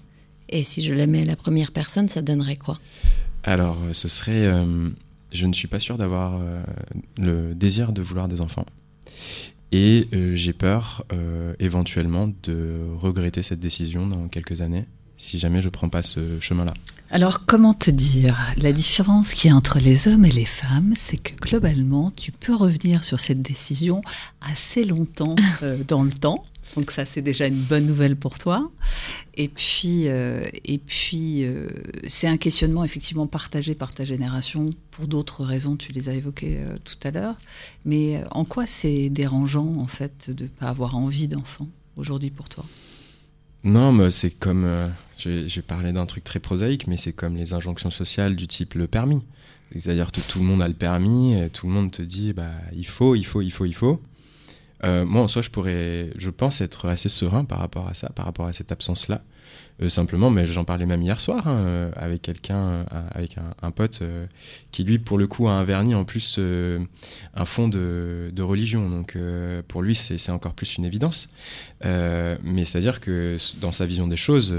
Et 0.50 0.64
si 0.64 0.82
je 0.82 0.94
la 0.94 1.06
mets 1.06 1.22
à 1.22 1.26
la 1.26 1.36
première 1.36 1.72
personne, 1.72 2.10
ça 2.10 2.24
donnerait 2.24 2.56
quoi? 2.56 2.80
Alors, 3.44 3.78
euh, 3.84 3.94
ce 3.94 4.08
serait. 4.08 4.48
Euh, 4.48 4.90
je 5.32 5.46
ne 5.46 5.54
suis 5.54 5.68
pas 5.68 5.78
sûr 5.78 6.00
d'avoir 6.00 6.42
le 7.20 7.54
désir 7.54 7.92
de 7.92 8.02
vouloir 8.02 8.28
des 8.28 8.42
enfants. 8.42 8.66
Et 9.72 10.08
euh, 10.14 10.36
j'ai 10.36 10.54
peur 10.54 11.06
euh, 11.14 11.54
éventuellement 11.60 12.32
de 12.44 12.80
regretter 13.00 13.44
cette 13.44 13.60
décision 13.60 14.08
dans 14.08 14.28
quelques 14.28 14.62
années 14.62 14.86
si 15.18 15.38
jamais 15.38 15.62
je 15.62 15.68
ne 15.68 15.72
prends 15.72 15.90
pas 15.90 16.02
ce 16.02 16.40
chemin-là. 16.40 16.74
Alors 17.12 17.44
comment 17.48 17.74
te 17.74 17.90
dire? 17.90 18.38
La 18.58 18.72
différence 18.72 19.34
qu'il 19.34 19.50
y 19.50 19.54
a 19.54 19.56
entre 19.56 19.80
les 19.80 20.08
hommes 20.08 20.26
et 20.26 20.32
les 20.32 20.46
femmes, 20.46 20.94
c'est 20.96 21.18
que 21.18 21.34
globalement, 21.36 22.12
tu 22.16 22.32
peux 22.32 22.54
revenir 22.54 23.04
sur 23.04 23.20
cette 23.20 23.42
décision 23.42 24.02
assez 24.42 24.86
longtemps 24.86 25.36
euh, 25.64 25.78
dans 25.88 26.04
le 26.04 26.12
temps. 26.12 26.46
Donc 26.76 26.92
ça, 26.92 27.06
c'est 27.06 27.24
déjà 27.24 27.48
une 27.48 27.64
bonne 27.64 27.88
nouvelle 27.88 28.16
pour 28.16 28.38
toi. 28.38 28.70
Et 29.34 29.48
puis, 29.48 30.08
euh, 30.08 30.44
et 30.66 30.78
puis 30.78 31.46
euh, 31.46 31.68
c'est 32.08 32.28
un 32.28 32.38
questionnement 32.38 32.84
effectivement 32.84 33.26
partagé 33.26 33.74
par 33.74 33.92
ta 33.92 34.06
génération 34.06 34.70
pour 34.92 35.08
d'autres 35.08 35.44
raisons, 35.44 35.78
tu 35.78 35.92
les 35.92 36.10
as 36.10 36.14
évoquées 36.14 36.60
tout 36.84 36.98
à 37.04 37.10
l'heure. 37.10 37.38
Mais 37.86 38.22
en 38.30 38.46
quoi 38.46 38.68
c'est 38.68 39.10
dérangeant, 39.10 39.78
en 39.80 39.88
fait, 39.88 40.30
de 40.30 40.44
ne 40.44 40.50
pas 40.50 40.68
avoir 40.68 40.96
envie 40.96 41.28
d'enfant 41.28 41.68
aujourd'hui 41.98 42.30
pour 42.30 42.50
toi? 42.50 42.66
Non, 43.64 43.92
mais 43.92 44.12
c'est 44.12 44.32
comme... 44.32 44.92
J'ai 45.18 45.62
parlé 45.62 45.92
d'un 45.92 46.06
truc 46.06 46.24
très 46.24 46.40
prosaïque, 46.40 46.88
mais 46.88 46.96
c'est 46.96 47.12
comme 47.12 47.36
les 47.36 47.54
injonctions 47.54 47.92
sociales 47.92 48.36
du 48.36 48.48
type 48.48 48.74
le 48.76 48.88
permis. 48.88 49.22
C'est-à-dire 49.74 50.12
que 50.12 50.22
tout 50.22 50.40
le 50.40 50.46
monde 50.46 50.62
a 50.62 50.68
le 50.68 50.74
permis, 50.74 51.36
tout 51.54 51.68
le 51.68 51.74
monde 51.74 51.92
te 51.92 52.02
dit 52.02 52.34
bah, 52.34 52.52
il 52.74 52.88
faut, 52.88 53.16
il 53.16 53.26
faut, 53.26 53.42
il 53.42 53.52
faut, 53.52 53.66
il 53.66 53.76
faut. 53.76 54.02
Euh, 54.84 55.06
moi, 55.06 55.24
en 55.24 55.28
soi, 55.28 55.42
je 55.42 55.50
pourrais, 55.50 56.12
je 56.18 56.30
pense 56.30 56.62
être 56.62 56.88
assez 56.88 57.10
serein 57.10 57.44
par 57.44 57.60
rapport 57.60 57.88
à 57.88 57.94
ça, 57.94 58.10
par 58.10 58.26
rapport 58.26 58.48
à 58.48 58.54
cette 58.54 58.72
absence-là. 58.72 59.22
Euh, 59.82 59.90
simplement, 59.90 60.30
mais 60.30 60.46
j'en 60.46 60.66
parlais 60.66 60.86
même 60.86 61.02
hier 61.02 61.22
soir 61.22 61.48
hein, 61.48 61.58
euh, 61.66 61.92
avec 61.96 62.22
quelqu'un, 62.22 62.86
avec 63.12 63.38
un, 63.62 63.72
pote 63.72 64.02
qui 64.72 64.84
lui, 64.84 65.00
pour 65.00 65.18
le 65.18 65.28
coup, 65.28 65.48
a 65.48 65.52
un 65.52 65.64
vernis 65.64 65.96
en 65.96 66.04
plus, 66.04 66.40
un 66.40 67.46
fond 67.46 67.68
de, 67.68 68.32
de, 68.34 68.42
religion. 68.42 68.90
Donc, 68.90 69.18
pour 69.68 69.82
lui, 69.82 69.96
c'est 69.96 70.32
encore 70.32 70.54
plus 70.54 70.78
une 70.78 70.86
évidence. 70.86 71.30
mais 71.84 72.66
c'est-à-dire 72.66 73.00
que 73.00 73.38
dans 73.62 73.72
sa 73.72 73.86
vision 73.86 74.08
des 74.08 74.18
choses, 74.18 74.54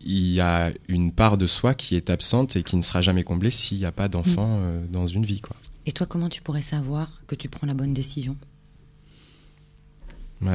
il 0.00 0.32
y 0.32 0.40
a 0.40 0.72
une 0.88 1.12
part 1.12 1.38
de 1.38 1.46
soi 1.46 1.74
qui 1.74 1.96
est 1.96 2.10
absente 2.10 2.56
et 2.56 2.62
qui 2.62 2.76
ne 2.76 2.82
sera 2.82 3.02
jamais 3.02 3.24
comblée 3.24 3.50
s'il 3.50 3.78
n'y 3.78 3.86
a 3.86 3.92
pas 3.92 4.08
d'enfant 4.08 4.58
mm. 4.58 4.88
dans 4.90 5.08
une 5.08 5.24
vie, 5.24 5.40
quoi. 5.40 5.56
Et 5.86 5.92
toi, 5.92 6.06
comment 6.06 6.28
tu 6.28 6.42
pourrais 6.42 6.62
savoir 6.62 7.22
que 7.26 7.34
tu 7.36 7.48
prends 7.48 7.66
la 7.66 7.74
bonne 7.74 7.94
décision? 7.94 8.36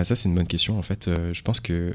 Ça, 0.04 0.16
c'est 0.16 0.30
une 0.30 0.36
bonne 0.36 0.48
question. 0.48 0.78
En 0.78 0.82
fait, 0.82 1.08
euh, 1.08 1.34
je 1.34 1.42
pense 1.42 1.60
que 1.60 1.94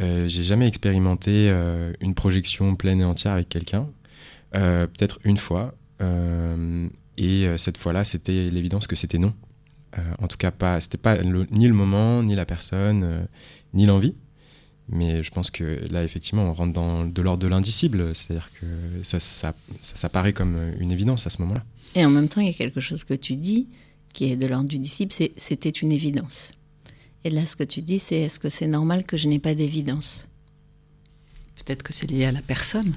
euh, 0.00 0.28
j'ai 0.28 0.42
jamais 0.42 0.66
expérimenté 0.66 1.48
euh, 1.50 1.92
une 2.00 2.14
projection 2.14 2.74
pleine 2.76 3.00
et 3.00 3.04
entière 3.04 3.32
avec 3.32 3.48
quelqu'un. 3.48 3.88
Peut-être 4.52 5.20
une 5.24 5.38
fois. 5.38 5.74
et 7.16 7.46
cette 7.56 7.78
fois-là, 7.78 8.04
c'était 8.04 8.50
l'évidence 8.50 8.88
que 8.88 8.96
c'était 8.96 9.18
non. 9.18 9.32
en 10.18 10.26
tout 10.26 10.36
cas, 10.38 10.50
pas, 10.50 10.80
c'était 10.80 10.98
pas 10.98 11.18
ni 11.22 11.68
le 11.68 11.74
moment, 11.74 12.22
ni 12.22 12.34
la 12.34 12.44
personne, 12.46 13.28
ni 13.74 13.86
l'envie. 13.86 14.16
Mais 14.88 15.22
je 15.22 15.30
pense 15.30 15.52
que 15.52 15.80
là, 15.92 16.02
effectivement, 16.02 16.50
on 16.50 16.52
rentre 16.52 16.72
dans 16.72 17.04
de 17.04 17.22
l'ordre 17.22 17.44
de 17.44 17.46
l'indicible. 17.46 18.12
C'est-à-dire 18.16 18.50
que 18.60 18.66
ça, 19.04 19.20
ça, 19.20 19.54
ça, 19.78 20.08
paraît 20.08 20.32
comme 20.32 20.58
une 20.80 20.90
évidence 20.90 21.28
à 21.28 21.30
ce 21.30 21.40
moment-là. 21.42 21.62
Et 21.94 22.04
en 22.04 22.10
même 22.10 22.26
temps, 22.26 22.40
il 22.40 22.48
y 22.48 22.50
a 22.50 22.54
quelque 22.54 22.80
chose 22.80 23.04
que 23.04 23.14
tu 23.14 23.36
dis 23.36 23.68
qui 24.12 24.32
est 24.32 24.36
de 24.36 24.46
l'ordre 24.46 24.68
du 24.68 24.78
disciple, 24.78 25.14
c'était 25.36 25.70
une 25.70 25.92
évidence. 25.92 26.52
Et 27.24 27.30
là, 27.30 27.44
ce 27.46 27.56
que 27.56 27.64
tu 27.64 27.82
dis, 27.82 27.98
c'est 27.98 28.16
est-ce 28.16 28.38
que 28.38 28.48
c'est 28.48 28.66
normal 28.66 29.04
que 29.04 29.16
je 29.16 29.28
n'ai 29.28 29.38
pas 29.38 29.54
d'évidence? 29.54 30.28
Peut-être 31.56 31.82
que 31.82 31.92
c'est 31.92 32.10
lié 32.10 32.24
à 32.24 32.32
la 32.32 32.42
personne 32.42 32.94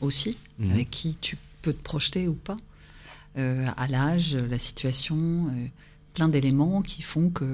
aussi, 0.00 0.36
mhm. 0.58 0.72
avec 0.72 0.90
qui 0.90 1.16
tu 1.20 1.38
peux 1.62 1.72
te 1.72 1.82
projeter 1.82 2.28
ou 2.28 2.34
pas, 2.34 2.58
euh, 3.36 3.66
à 3.76 3.88
l'âge, 3.88 4.36
la 4.36 4.58
situation, 4.58 5.18
euh, 5.18 5.66
plein 6.12 6.28
d'éléments 6.28 6.82
qui 6.82 7.02
font 7.02 7.30
que 7.30 7.44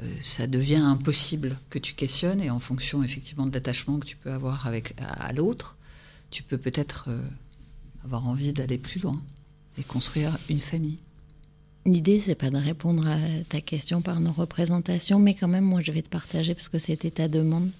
euh, 0.00 0.16
ça 0.22 0.46
devient 0.46 0.76
impossible 0.76 1.58
que 1.70 1.78
tu 1.78 1.94
questionnes 1.94 2.40
et 2.40 2.50
en 2.50 2.60
fonction 2.60 3.02
effectivement 3.02 3.46
de 3.46 3.52
l'attachement 3.52 3.98
que 3.98 4.06
tu 4.06 4.16
peux 4.16 4.32
avoir 4.32 4.66
avec 4.66 4.94
à 5.00 5.32
l'autre, 5.32 5.76
tu 6.30 6.42
peux 6.42 6.58
peut-être 6.58 7.08
avoir 8.04 8.26
envie 8.26 8.52
d'aller 8.52 8.78
plus 8.78 9.00
loin 9.00 9.20
et 9.78 9.84
construire 9.84 10.38
une 10.48 10.60
famille. 10.60 10.98
L'idée, 11.86 12.20
c'est 12.20 12.34
pas 12.34 12.50
de 12.50 12.56
répondre 12.58 13.06
à 13.06 13.16
ta 13.48 13.60
question 13.62 14.02
par 14.02 14.20
nos 14.20 14.32
représentations, 14.32 15.18
mais 15.18 15.34
quand 15.34 15.48
même, 15.48 15.64
moi, 15.64 15.80
je 15.82 15.92
vais 15.92 16.02
te 16.02 16.10
partager 16.10 16.52
parce 16.54 16.68
que 16.68 16.78
c'était 16.78 17.10
ta 17.12 17.28
demande. 17.28 17.70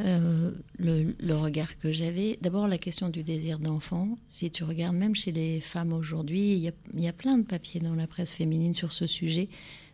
euh, 0.00 0.52
le, 0.78 1.14
le, 1.18 1.34
regard 1.34 1.76
que 1.78 1.90
j'avais. 1.92 2.38
D'abord, 2.40 2.68
la 2.68 2.78
question 2.78 3.08
du 3.08 3.22
désir 3.24 3.58
d'enfant. 3.58 4.16
Si 4.28 4.50
tu 4.50 4.62
regardes 4.64 4.94
même 4.96 5.16
chez 5.16 5.32
les 5.32 5.60
femmes 5.60 5.92
aujourd'hui, 5.92 6.52
il 6.52 6.58
y, 6.98 7.02
y, 7.02 7.08
a 7.08 7.12
plein 7.12 7.36
de 7.38 7.42
papiers 7.44 7.80
dans 7.80 7.96
la 7.96 8.06
presse 8.06 8.32
féminine 8.32 8.74
sur 8.74 8.92
ce 8.92 9.06
sujet 9.08 9.48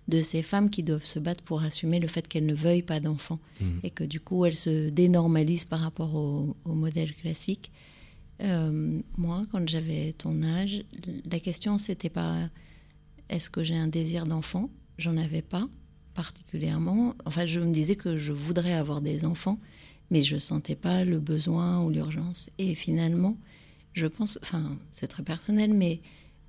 de 0.09 0.21
ces 0.21 0.43
femmes 0.43 0.69
qui 0.69 0.83
doivent 0.83 1.07
se 1.07 1.19
battre 1.19 1.43
pour 1.43 1.63
assumer 1.63 1.99
le 2.01 2.09
fait 2.09 2.29
qu'elles 2.29 2.45
ne 2.45 2.55
veuillent 2.55 2.83
pas 2.83 3.01
d'enfants 3.01 3.39
mmh. 3.61 3.65
et 3.85 3.91
que 3.91 4.05
du 4.05 4.21
coup 4.21 4.45
elles 4.45 4.57
se 4.57 4.91
dénormalisent 4.91 5.65
par 5.65 5.81
rapport 5.81 6.15
au, 6.15 6.55
au 6.67 6.75
modèle 6.75 7.15
classique. 7.15 7.71
Euh, 8.43 9.01
moi, 9.17 9.45
quand 9.51 9.67
j'avais 9.67 10.13
ton 10.19 10.43
âge, 10.43 10.85
la 11.31 11.41
question 11.41 11.79
c'était 11.79 12.11
pas 12.11 12.51
est-ce 13.35 13.51
que 13.51 13.65
j'ai 13.65 13.75
un 13.75 13.89
désir 13.89 14.27
d'enfant? 14.27 14.71
J'en 14.97 15.17
avais 15.17 15.43
pas 15.43 15.69
particulièrement. 16.15 17.15
Enfin, 17.25 17.47
je 17.47 17.59
me 17.59 17.73
disais 17.73 17.97
que 17.97 18.17
je 18.17 18.31
voudrais 18.31 18.75
avoir 18.75 19.01
des 19.01 19.25
enfants, 19.25 19.59
mais 20.11 20.23
je 20.23 20.37
sentais 20.37 20.77
pas 20.77 21.05
le 21.05 21.19
besoin 21.19 21.83
ou 21.83 21.91
l'urgence. 21.91 22.49
Et 22.59 22.77
finalement, 22.77 23.37
je 23.93 24.07
pense, 24.07 24.39
enfin, 24.41 24.79
c'est 24.93 25.09
très 25.09 25.25
personnel, 25.25 25.75
mais 25.75 26.01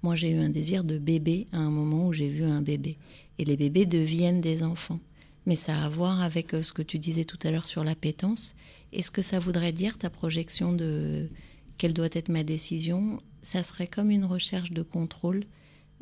moi 0.04 0.16
j'ai 0.16 0.30
eu 0.30 0.38
un 0.38 0.50
désir 0.50 0.84
de 0.84 1.00
bébé 1.00 1.48
à 1.52 1.58
un 1.58 1.72
moment 1.72 2.08
où 2.08 2.14
j'ai 2.14 2.30
vu 2.30 2.44
un 2.44 2.62
bébé. 2.62 2.98
Et 3.40 3.46
les 3.46 3.58
bébés 3.58 3.88
deviennent 3.88 4.42
des 4.42 4.62
enfants. 4.62 5.00
Mais 5.48 5.56
ça 5.56 5.76
a 5.80 5.86
à 5.86 5.90
voir 5.90 6.22
avec 6.22 6.54
euh, 6.54 6.62
ce 6.62 6.72
que 6.72 6.84
tu 6.84 7.00
disais 7.00 7.26
tout 7.26 7.40
à 7.44 7.50
l'heure 7.50 7.66
sur 7.66 7.84
l'appétence. 7.84 8.54
Est-ce 8.94 9.10
que 9.10 9.24
ça 9.24 9.40
voudrait 9.40 9.74
dire 9.74 9.98
ta 9.98 10.12
projection 10.12 10.72
de 10.72 11.30
quelle 11.80 11.94
doit 11.94 12.10
être 12.12 12.30
ma 12.30 12.44
décision? 12.44 13.22
Ça 13.42 13.64
serait 13.64 13.88
comme 13.88 14.12
une 14.12 14.26
recherche 14.26 14.70
de 14.70 14.84
contrôle 14.84 15.46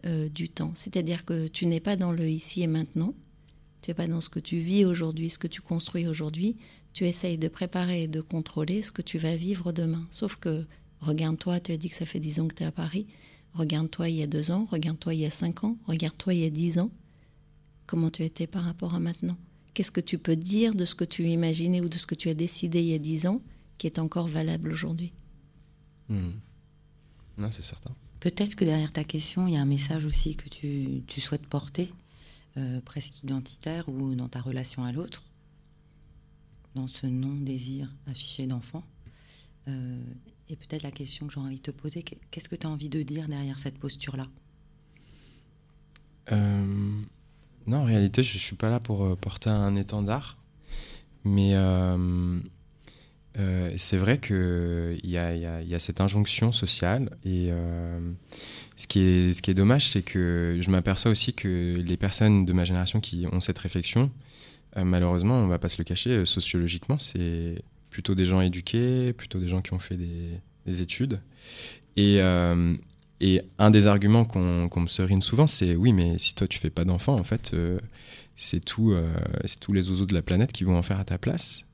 euh, 0.05 0.29
du 0.29 0.49
temps. 0.49 0.71
C'est-à-dire 0.75 1.25
que 1.25 1.47
tu 1.47 1.65
n'es 1.65 1.79
pas 1.79 1.95
dans 1.95 2.11
le 2.11 2.29
ici 2.29 2.61
et 2.61 2.67
maintenant, 2.67 3.13
tu 3.81 3.89
n'es 3.89 3.93
pas 3.93 4.07
dans 4.07 4.21
ce 4.21 4.29
que 4.29 4.39
tu 4.39 4.59
vis 4.59 4.85
aujourd'hui, 4.85 5.29
ce 5.29 5.37
que 5.37 5.47
tu 5.47 5.61
construis 5.61 6.07
aujourd'hui, 6.07 6.57
tu 6.93 7.05
essayes 7.05 7.37
de 7.37 7.47
préparer 7.47 8.03
et 8.03 8.07
de 8.07 8.21
contrôler 8.21 8.81
ce 8.81 8.91
que 8.91 9.01
tu 9.01 9.17
vas 9.17 9.35
vivre 9.35 9.71
demain. 9.71 10.07
Sauf 10.11 10.35
que, 10.35 10.65
regarde-toi, 11.01 11.59
tu 11.59 11.71
as 11.71 11.77
dit 11.77 11.89
que 11.89 11.95
ça 11.95 12.05
fait 12.05 12.19
dix 12.19 12.39
ans 12.39 12.47
que 12.47 12.55
tu 12.55 12.63
es 12.63 12.65
à 12.65 12.71
Paris, 12.71 13.07
regarde-toi 13.53 14.09
il 14.09 14.17
y 14.17 14.23
a 14.23 14.27
deux 14.27 14.51
ans, 14.51 14.67
regarde-toi 14.71 15.13
il 15.13 15.21
y 15.21 15.25
a 15.25 15.31
cinq 15.31 15.63
ans, 15.63 15.77
regarde-toi 15.85 16.33
il 16.33 16.41
y 16.41 16.45
a 16.45 16.49
dix 16.49 16.79
ans, 16.79 16.91
comment 17.87 18.09
tu 18.09 18.23
étais 18.23 18.47
par 18.47 18.63
rapport 18.63 18.95
à 18.95 18.99
maintenant? 18.99 19.37
Qu'est-ce 19.73 19.91
que 19.91 20.01
tu 20.01 20.17
peux 20.17 20.35
dire 20.35 20.75
de 20.75 20.85
ce 20.85 20.95
que 20.95 21.05
tu 21.05 21.27
imaginais 21.27 21.81
ou 21.81 21.89
de 21.89 21.97
ce 21.97 22.05
que 22.05 22.15
tu 22.15 22.29
as 22.29 22.35
décidé 22.35 22.79
il 22.79 22.89
y 22.89 22.93
a 22.93 22.99
dix 22.99 23.25
ans 23.25 23.41
qui 23.77 23.87
est 23.87 23.99
encore 23.99 24.27
valable 24.27 24.71
aujourd'hui? 24.71 25.13
Mmh. 26.09 26.31
Non, 27.37 27.49
c'est 27.49 27.63
certain. 27.63 27.95
Peut-être 28.23 28.55
que 28.55 28.63
derrière 28.63 28.93
ta 28.93 29.03
question, 29.03 29.47
il 29.47 29.55
y 29.55 29.57
a 29.57 29.61
un 29.61 29.65
message 29.65 30.05
aussi 30.05 30.37
que 30.37 30.47
tu, 30.47 31.03
souhaites 31.19 31.45
porter, 31.45 31.93
euh, 32.55 32.79
presque 32.79 33.21
identitaire 33.21 33.89
ou 33.89 34.15
dans 34.15 34.29
ta 34.29 34.39
relation 34.39 34.85
à 34.85 34.93
l'autre, 34.93 35.23
dans 36.73 36.87
ce 36.87 37.05
non-désir 37.05 37.93
affiché 38.07 38.47
d'enfant. 38.47 38.85
Euh, 39.67 40.01
et 40.47 40.55
peut-être 40.55 40.83
la 40.83 40.91
question 40.91 41.27
que 41.27 41.33
j'ai 41.33 41.41
envie 41.41 41.57
de 41.57 41.61
te 41.63 41.71
poser, 41.71 42.01
qu'est-ce 42.01 42.47
que 42.47 42.55
tu 42.55 42.65
as 42.65 42.69
envie 42.69 42.87
de 42.87 43.03
dire 43.03 43.27
derrière 43.27 43.59
cette 43.59 43.77
posture-là? 43.77 44.29
Euh, 46.31 47.01
Non, 47.67 47.79
en 47.79 47.83
réalité, 47.83 48.23
je 48.23 48.35
ne 48.35 48.39
suis 48.39 48.55
pas 48.55 48.69
là 48.69 48.79
pour 48.79 49.17
porter 49.17 49.49
un 49.49 49.75
étendard, 49.75 50.37
mais 51.25 51.57
euh, 53.39 53.73
c'est 53.77 53.97
vrai 53.97 54.19
qu'il 54.19 54.99
y, 55.03 55.13
y, 55.13 55.17
a, 55.17 55.79
cette 55.79 56.01
injonction 56.01 56.51
sociale 56.51 57.09
et 57.25 57.47
euh, 57.49 57.99
ce, 58.77 58.85
qui 58.85 58.99
est, 58.99 59.53
dommage, 59.53 59.87
c'est 59.87 60.03
que 60.03 60.59
je 60.61 60.69
m'aperçois 60.69 61.11
aussi 61.11 61.33
que 61.33 61.75
les 61.75 61.97
personnes 61.97 62.45
de 62.45 62.53
ma 62.53 62.63
génération 62.63 62.99
qui 62.99 63.25
ont 63.31 63.41
cette 63.41 63.57
réflexion, 63.57 64.11
euh, 64.77 64.83
malheureusement, 64.83 65.35
on 65.35 65.47
va 65.47 65.57
pas 65.57 65.69
se 65.69 65.79
le 65.79 65.83
cacher, 65.83 66.25
sociologiquement, 66.25 66.99
c'est 66.99 67.63
plutôt 67.89 68.13
des 68.13 68.25
gens 68.25 68.41
éduqués, 68.41 69.13
plutôt 69.13 69.39
des 69.39 69.47
gens 69.47 69.61
qui 69.61 69.73
ont 69.73 69.79
fait 69.79 69.97
des, 69.97 70.39
des 70.67 70.81
études. 70.81 71.19
Et, 71.97 72.19
un 73.57 73.71
des 73.71 73.87
arguments 73.87 74.25
qu'on 74.25 74.67
qu 74.69 74.79
me 74.79 74.87
serine 74.87 75.21
souvent, 75.21 75.47
c'est 75.47 75.75
oui, 75.75 75.93
mais 75.93 76.17
si 76.17 76.35
toi 76.35 76.45
tu 76.45 76.59
fais 76.59 76.69
pas 76.69 76.83
d'enfant, 76.83 77.15
en 77.15 77.23
fait, 77.23 77.55
c'est 78.35 78.59
tous 78.65 78.93
les 79.69 79.89
oiseaux 79.89 80.05
de 80.05 80.13
la 80.13 80.21
planète 80.21 80.51
qui 80.51 80.65
vont 80.65 80.77
en 80.77 80.81
faire 80.81 80.99
à 80.99 81.05
ta 81.05 81.17
place. 81.17 81.65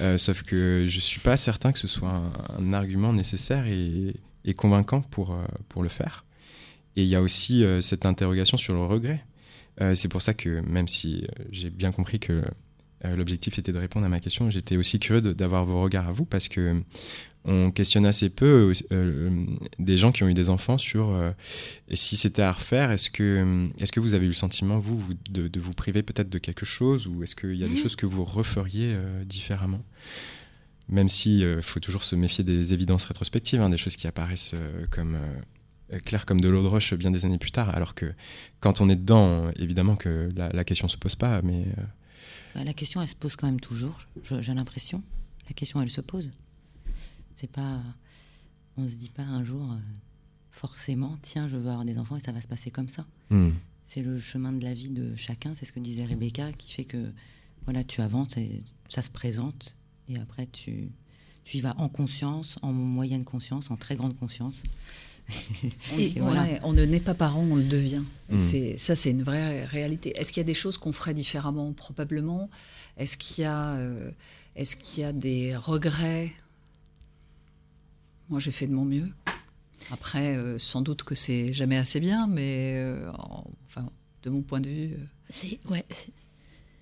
Euh, 0.00 0.18
sauf 0.18 0.42
que 0.42 0.86
je 0.88 1.00
suis 1.00 1.20
pas 1.20 1.36
certain 1.36 1.72
que 1.72 1.78
ce 1.78 1.88
soit 1.88 2.32
un, 2.58 2.72
argument 2.72 3.12
nécessaire 3.12 3.66
et, 3.66 4.14
convaincant 4.56 5.00
pour, 5.00 5.32
euh, 5.32 5.44
pour 5.68 5.82
le 5.82 5.88
faire. 5.88 6.24
Et 6.96 7.02
il 7.02 7.08
y 7.08 7.16
a 7.16 7.22
aussi 7.22 7.64
euh, 7.64 7.80
cette 7.80 8.06
interrogation 8.06 8.56
sur 8.56 8.74
le 8.74 8.84
regret. 8.84 9.24
C'est 9.92 10.08
pour 10.08 10.22
ça 10.22 10.32
que 10.32 10.60
même 10.60 10.88
si 10.88 11.26
j'ai 11.50 11.68
bien 11.68 11.92
compris 11.92 12.18
que 12.18 12.42
l'objectif 13.04 13.58
était 13.58 13.72
de 13.72 13.78
répondre 13.78 14.06
à 14.06 14.08
ma 14.08 14.20
question, 14.20 14.48
j'étais 14.48 14.78
aussi 14.78 14.98
curieux 14.98 15.20
d'avoir 15.20 15.66
vos 15.66 15.82
regards 15.82 16.08
à 16.08 16.12
vous 16.12 16.24
parce 16.24 16.48
que 16.48 16.82
on 17.46 17.70
questionne 17.70 18.04
assez 18.04 18.28
peu 18.28 18.72
euh, 18.92 19.46
des 19.78 19.98
gens 19.98 20.10
qui 20.10 20.24
ont 20.24 20.28
eu 20.28 20.34
des 20.34 20.50
enfants 20.50 20.78
sur 20.78 21.10
euh, 21.10 21.30
si 21.94 22.16
c'était 22.16 22.42
à 22.42 22.52
refaire, 22.52 22.90
est-ce 22.90 23.08
que, 23.08 23.68
est 23.78 23.90
que 23.90 24.00
vous 24.00 24.14
avez 24.14 24.24
eu 24.24 24.30
le 24.30 24.34
sentiment, 24.34 24.78
vous, 24.78 25.00
de, 25.30 25.46
de 25.46 25.60
vous 25.60 25.72
priver 25.72 26.02
peut-être 26.02 26.28
de 26.28 26.38
quelque 26.38 26.66
chose 26.66 27.06
ou 27.06 27.22
est-ce 27.22 27.36
qu'il 27.36 27.54
y 27.54 27.62
a 27.62 27.68
mmh. 27.68 27.70
des 27.70 27.76
choses 27.76 27.96
que 27.96 28.04
vous 28.04 28.24
referiez 28.24 28.92
euh, 28.94 29.24
différemment? 29.24 29.82
Même 30.88 31.08
s'il 31.08 31.40
si, 31.40 31.62
faut 31.62 31.80
toujours 31.80 32.04
se 32.04 32.14
méfier 32.14 32.44
des 32.44 32.74
évidences 32.74 33.04
rétrospectives, 33.04 33.60
hein, 33.60 33.70
des 33.70 33.78
choses 33.78 33.96
qui 33.96 34.06
apparaissent 34.06 34.54
comme 34.90 35.18
claires 36.04 36.26
comme 36.26 36.40
de 36.40 36.48
l'eau 36.48 36.62
de 36.62 36.68
roche 36.68 36.94
bien 36.94 37.10
des 37.10 37.24
années 37.24 37.38
plus 37.38 37.50
tard, 37.50 37.70
alors 37.74 37.96
que 37.96 38.12
quand 38.60 38.80
on 38.80 38.88
est 38.88 38.94
dedans, 38.94 39.50
évidemment 39.56 39.96
que 39.96 40.28
la, 40.36 40.48
la 40.50 40.64
question 40.64 40.86
ne 40.86 40.90
se 40.92 40.96
pose 40.96 41.16
pas, 41.16 41.42
mais... 41.42 41.64
Bah, 42.54 42.62
la 42.62 42.72
question, 42.72 43.02
elle 43.02 43.08
se 43.08 43.16
pose 43.16 43.34
quand 43.34 43.48
même 43.48 43.58
toujours, 43.58 43.98
j'ai 44.22 44.54
l'impression. 44.54 45.02
La 45.48 45.54
question, 45.54 45.82
elle 45.82 45.90
se 45.90 46.00
pose. 46.00 46.30
C'est 47.36 47.50
pas, 47.50 47.80
on 48.76 48.88
se 48.88 48.96
dit 48.96 49.10
pas 49.10 49.22
un 49.22 49.44
jour 49.44 49.70
euh, 49.70 49.76
forcément, 50.50 51.16
tiens, 51.22 51.46
je 51.46 51.56
veux 51.56 51.70
avoir 51.70 51.84
des 51.84 51.98
enfants 51.98 52.16
et 52.16 52.20
ça 52.20 52.32
va 52.32 52.40
se 52.40 52.48
passer 52.48 52.70
comme 52.70 52.88
ça. 52.88 53.06
Mm. 53.30 53.50
C'est 53.84 54.02
le 54.02 54.18
chemin 54.18 54.52
de 54.52 54.64
la 54.64 54.74
vie 54.74 54.90
de 54.90 55.14
chacun. 55.14 55.54
C'est 55.54 55.64
ce 55.64 55.72
que 55.72 55.78
disait 55.78 56.04
Rebecca, 56.04 56.52
qui 56.52 56.72
fait 56.72 56.84
que 56.84 57.12
voilà, 57.64 57.84
tu 57.84 58.00
avances 58.00 58.36
et 58.36 58.64
ça 58.88 59.02
se 59.02 59.10
présente 59.10 59.76
et 60.08 60.18
après 60.18 60.46
tu 60.46 60.90
tu 61.46 61.58
y 61.58 61.60
vas 61.60 61.76
en 61.78 61.88
conscience, 61.88 62.56
en 62.60 62.72
moyenne 62.72 63.24
conscience, 63.24 63.70
en 63.70 63.76
très 63.76 63.94
grande 63.94 64.16
conscience. 64.16 64.64
on, 65.92 65.96
dit, 65.96 66.18
voilà. 66.18 66.42
ouais, 66.42 66.60
on 66.64 66.72
ne 66.72 66.84
naît 66.84 67.00
pas 67.00 67.14
parent, 67.14 67.42
on 67.42 67.54
le 67.54 67.64
devient. 67.64 68.02
Mmh. 68.30 68.38
C'est, 68.38 68.76
ça, 68.78 68.96
c'est 68.96 69.12
une 69.12 69.22
vraie 69.22 69.64
réalité. 69.64 70.12
Est-ce 70.18 70.32
qu'il 70.32 70.40
y 70.40 70.44
a 70.44 70.46
des 70.46 70.54
choses 70.54 70.76
qu'on 70.76 70.92
ferait 70.92 71.14
différemment? 71.14 71.72
Probablement. 71.72 72.50
Est-ce 72.96 73.16
qu'il 73.16 73.42
y 73.42 73.46
a, 73.46 73.74
euh, 73.74 74.10
est-ce 74.56 74.74
qu'il 74.74 75.02
y 75.02 75.04
a 75.04 75.12
des 75.12 75.54
regrets? 75.56 76.32
Moi, 78.28 78.40
j'ai 78.40 78.50
fait 78.50 78.66
de 78.66 78.72
mon 78.72 78.84
mieux. 78.84 79.08
Après, 79.90 80.36
euh, 80.36 80.58
sans 80.58 80.82
doute 80.82 81.04
que 81.04 81.14
c'est 81.14 81.52
jamais 81.52 81.76
assez 81.76 82.00
bien, 82.00 82.26
mais 82.26 82.74
euh, 82.76 83.10
enfin, 83.66 83.88
de 84.22 84.30
mon 84.30 84.42
point 84.42 84.60
de 84.60 84.68
vue, 84.68 84.94
euh, 84.94 85.06
c'est 85.30 85.60
ouais, 85.68 85.84
c'est 85.90 86.12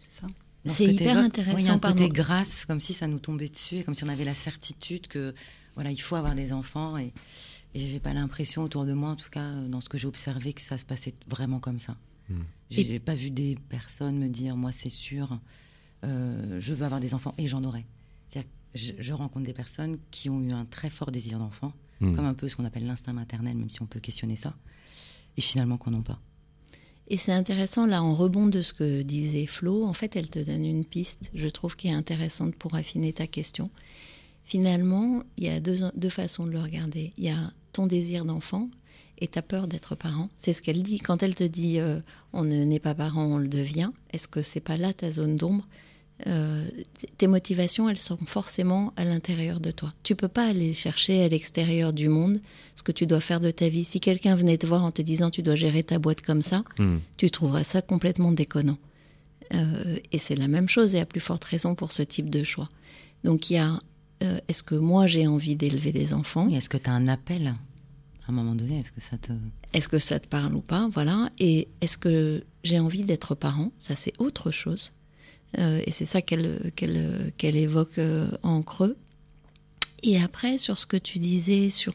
ça. 0.09 0.27
C'est 0.67 0.87
hyper 0.87 1.19
intéressant. 1.19 1.59
Il 1.59 1.67
y 1.67 1.69
a 1.69 1.75
un 1.75 1.79
côté 1.79 2.09
grâce, 2.09 2.65
comme 2.65 2.81
si 2.81 2.95
ça 2.95 3.07
nous 3.07 3.19
tombait 3.19 3.49
dessus, 3.49 3.85
comme 3.85 3.95
si 3.95 4.05
on 4.05 4.09
avait 4.09 4.25
la 4.25 4.35
certitude 4.35 5.09
que 5.09 5.35
voilà, 5.75 5.91
il 5.91 6.01
faut 6.01 6.17
avoir 6.17 6.35
des 6.35 6.55
enfants. 6.55 6.97
Et, 6.97 7.13
et 7.75 7.81
j'ai 7.81 8.01
pas 8.01 8.15
l'impression 8.15 8.63
autour 8.63 8.87
de 8.87 8.95
moi, 8.95 9.11
en 9.11 9.17
tout 9.17 9.29
cas, 9.29 9.51
dans 9.69 9.83
ce 9.83 9.91
que 9.91 9.99
j'ai 9.99 10.09
observé, 10.09 10.55
que 10.55 10.63
ça 10.63 10.79
se 10.79 10.87
passait 10.87 11.15
vraiment 11.27 11.61
comme 11.61 11.79
ça. 11.79 11.97
Mmh. 12.31 12.41
J'ai 12.71 12.99
pas 12.99 13.15
vu 13.15 13.31
des 13.31 13.59
personnes 13.69 14.19
me 14.19 14.29
dire, 14.29 14.57
moi, 14.57 14.73
c'est 14.73 14.91
sûr, 14.91 15.39
euh, 16.05 16.61
je 16.61 16.75
veux 16.75 16.85
avoir 16.85 17.01
des 17.01 17.15
enfants 17.15 17.35
et 17.39 17.49
j'en 17.49 17.63
aurai. 17.65 17.85
Je, 18.75 18.93
je, 18.99 19.13
rencontre 19.13 19.47
des 19.47 19.53
personnes 19.53 19.99
qui 20.11 20.29
ont 20.31 20.41
eu 20.41 20.53
un 20.53 20.65
très 20.65 20.91
fort 20.91 21.11
désir 21.11 21.39
d'enfant, 21.39 21.73
mmh. 22.01 22.17
comme 22.17 22.25
un 22.25 22.35
peu 22.35 22.49
ce 22.49 22.57
qu'on 22.57 22.65
appelle 22.65 22.87
l'instinct 22.87 23.13
maternel, 23.13 23.57
même 23.57 23.71
si 23.71 23.83
on 23.83 23.87
peut 23.87 24.01
questionner 24.01 24.37
ça, 24.37 24.55
et 25.37 25.41
finalement 25.41 25.77
qu'on 25.77 25.93
n'en 25.93 26.03
pas. 26.03 26.21
Et 27.09 27.19
c'est 27.19 27.33
intéressant, 27.33 27.87
là, 27.87 28.03
en 28.03 28.15
rebond 28.15 28.47
de 28.47 28.63
ce 28.63 28.73
que 28.73 29.03
disait 29.03 29.47
Flo, 29.47 29.85
en 29.85 29.93
fait, 29.93 30.17
elle 30.17 30.31
te 30.31 30.39
donne 30.39 30.65
une 30.65 30.85
piste, 30.85 31.31
je 31.35 31.49
trouve, 31.49 31.77
qui 31.77 31.89
est 31.89 31.93
intéressante 31.93 32.55
pour 32.57 32.75
affiner 32.75 33.13
ta 33.13 33.27
question. 33.27 33.71
Finalement, 34.45 35.23
il 35.37 35.45
y 35.45 35.49
a 35.49 35.61
deux, 35.61 35.91
deux 35.95 36.09
façons 36.09 36.47
de 36.47 36.51
le 36.51 36.61
regarder. 36.61 37.13
Il 37.19 37.25
y 37.25 37.31
a 37.31 37.53
ton 37.73 37.87
désir 37.87 38.25
d'enfant 38.25 38.71
et 39.19 39.29
ta 39.29 39.43
peur 39.43 39.69
d'être 39.69 39.95
parent. 39.95 40.29
C'est 40.39 40.53
ce 40.53 40.63
qu'elle 40.63 40.83
dit. 40.83 40.99
Quand 40.99 41.23
elle 41.23 41.35
te 41.35 41.45
dit 41.45 41.79
euh, 41.79 42.01
on 42.33 42.43
ne 42.43 42.65
n'est 42.65 42.81
pas 42.81 42.95
parent, 42.95 43.25
on 43.25 43.39
le 43.39 43.49
devient, 43.49 43.91
est-ce 44.13 44.29
que 44.29 44.43
c'est 44.43 44.61
pas 44.61 44.77
là 44.77 44.93
ta 44.93 45.11
zone 45.11 45.37
d'ombre 45.37 45.67
euh, 46.27 46.67
tes 47.19 47.27
motivations, 47.27 47.89
elles 47.89 47.99
sont 47.99 48.19
forcément 48.27 48.93
à 48.97 49.05
l'intérieur 49.05 49.61
de 49.61 49.71
toi. 49.71 49.93
Tu 50.03 50.15
peux 50.15 50.29
pas 50.29 50.47
aller 50.47 50.73
chercher 50.73 51.23
à 51.25 51.29
l'extérieur 51.29 51.93
du 51.93 52.09
monde 52.09 52.41
ce 52.77 52.83
que 52.83 52.93
tu 52.93 53.07
dois 53.07 53.21
faire 53.21 53.41
de 53.41 53.51
ta 53.51 53.69
vie. 53.69 53.85
Si 53.85 54.01
quelqu'un 54.01 54.37
venait 54.37 54.59
te 54.59 54.67
voir 54.67 54.85
en 54.85 54.93
te 54.93 55.03
disant 55.03 55.31
tu 55.31 55.43
dois 55.43 55.57
gérer 55.57 55.83
ta 55.83 55.99
boîte 55.99 56.23
comme 56.23 56.43
ça, 56.43 56.63
mmh. 56.79 56.97
tu 57.17 57.31
trouveras 57.31 57.65
ça 57.65 57.83
complètement 57.83 58.33
déconnant. 58.33 58.79
Euh, 59.53 59.99
et 60.13 60.19
c'est 60.19 60.37
la 60.37 60.49
même 60.49 60.69
chose 60.69 60.95
et 60.95 61.01
à 61.01 61.07
plus 61.07 61.21
forte 61.21 61.45
raison 61.45 61.75
pour 61.75 61.93
ce 61.93 62.03
type 62.03 62.31
de 62.31 62.45
choix. 62.45 62.69
Donc 63.25 63.51
il 63.51 63.55
y 63.55 63.59
a 63.59 63.79
euh, 64.23 64.39
est-ce 64.49 64.63
que 64.63 64.75
moi 64.75 65.07
j'ai 65.07 65.27
envie 65.27 65.57
d'élever 65.57 65.93
des 65.93 66.15
enfants? 66.15 66.49
Est-ce 66.49 66.69
que 66.69 66.77
tu 66.77 66.89
as 66.89 66.93
un 66.93 67.09
appel? 67.09 67.55
À 68.27 68.31
un 68.31 68.33
moment 68.33 68.55
donné 68.55 68.79
Est-ce 68.79 68.93
que 68.93 69.01
ça 69.01 69.19
te 69.19 69.33
Est-ce 69.73 69.89
que 69.89 69.99
ça 69.99 70.19
te 70.19 70.29
parle 70.29 70.55
ou 70.55 70.61
pas? 70.61 70.89
Voilà. 70.93 71.31
Et 71.39 71.69
est-ce 71.81 71.99
que 71.99 72.45
j'ai 72.63 72.79
envie 72.79 73.05
d'être 73.05 73.35
parent? 73.35 73.73
Ça 73.79 73.97
c'est 73.97 74.15
autre 74.19 74.51
chose. 74.51 74.93
Euh, 75.59 75.81
et 75.87 75.93
c'est 75.93 76.07
ça 76.07 76.23
qu'elle 76.23 76.61
évoque 77.41 77.99
euh, 77.99 78.29
en 78.43 78.63
creux. 78.63 78.97
Et 80.03 80.21
après, 80.21 80.59
sur 80.59 80.79
ce 80.79 80.87
que 80.87 80.97
tu 80.97 81.19
disais 81.19 81.71
sur 81.71 81.95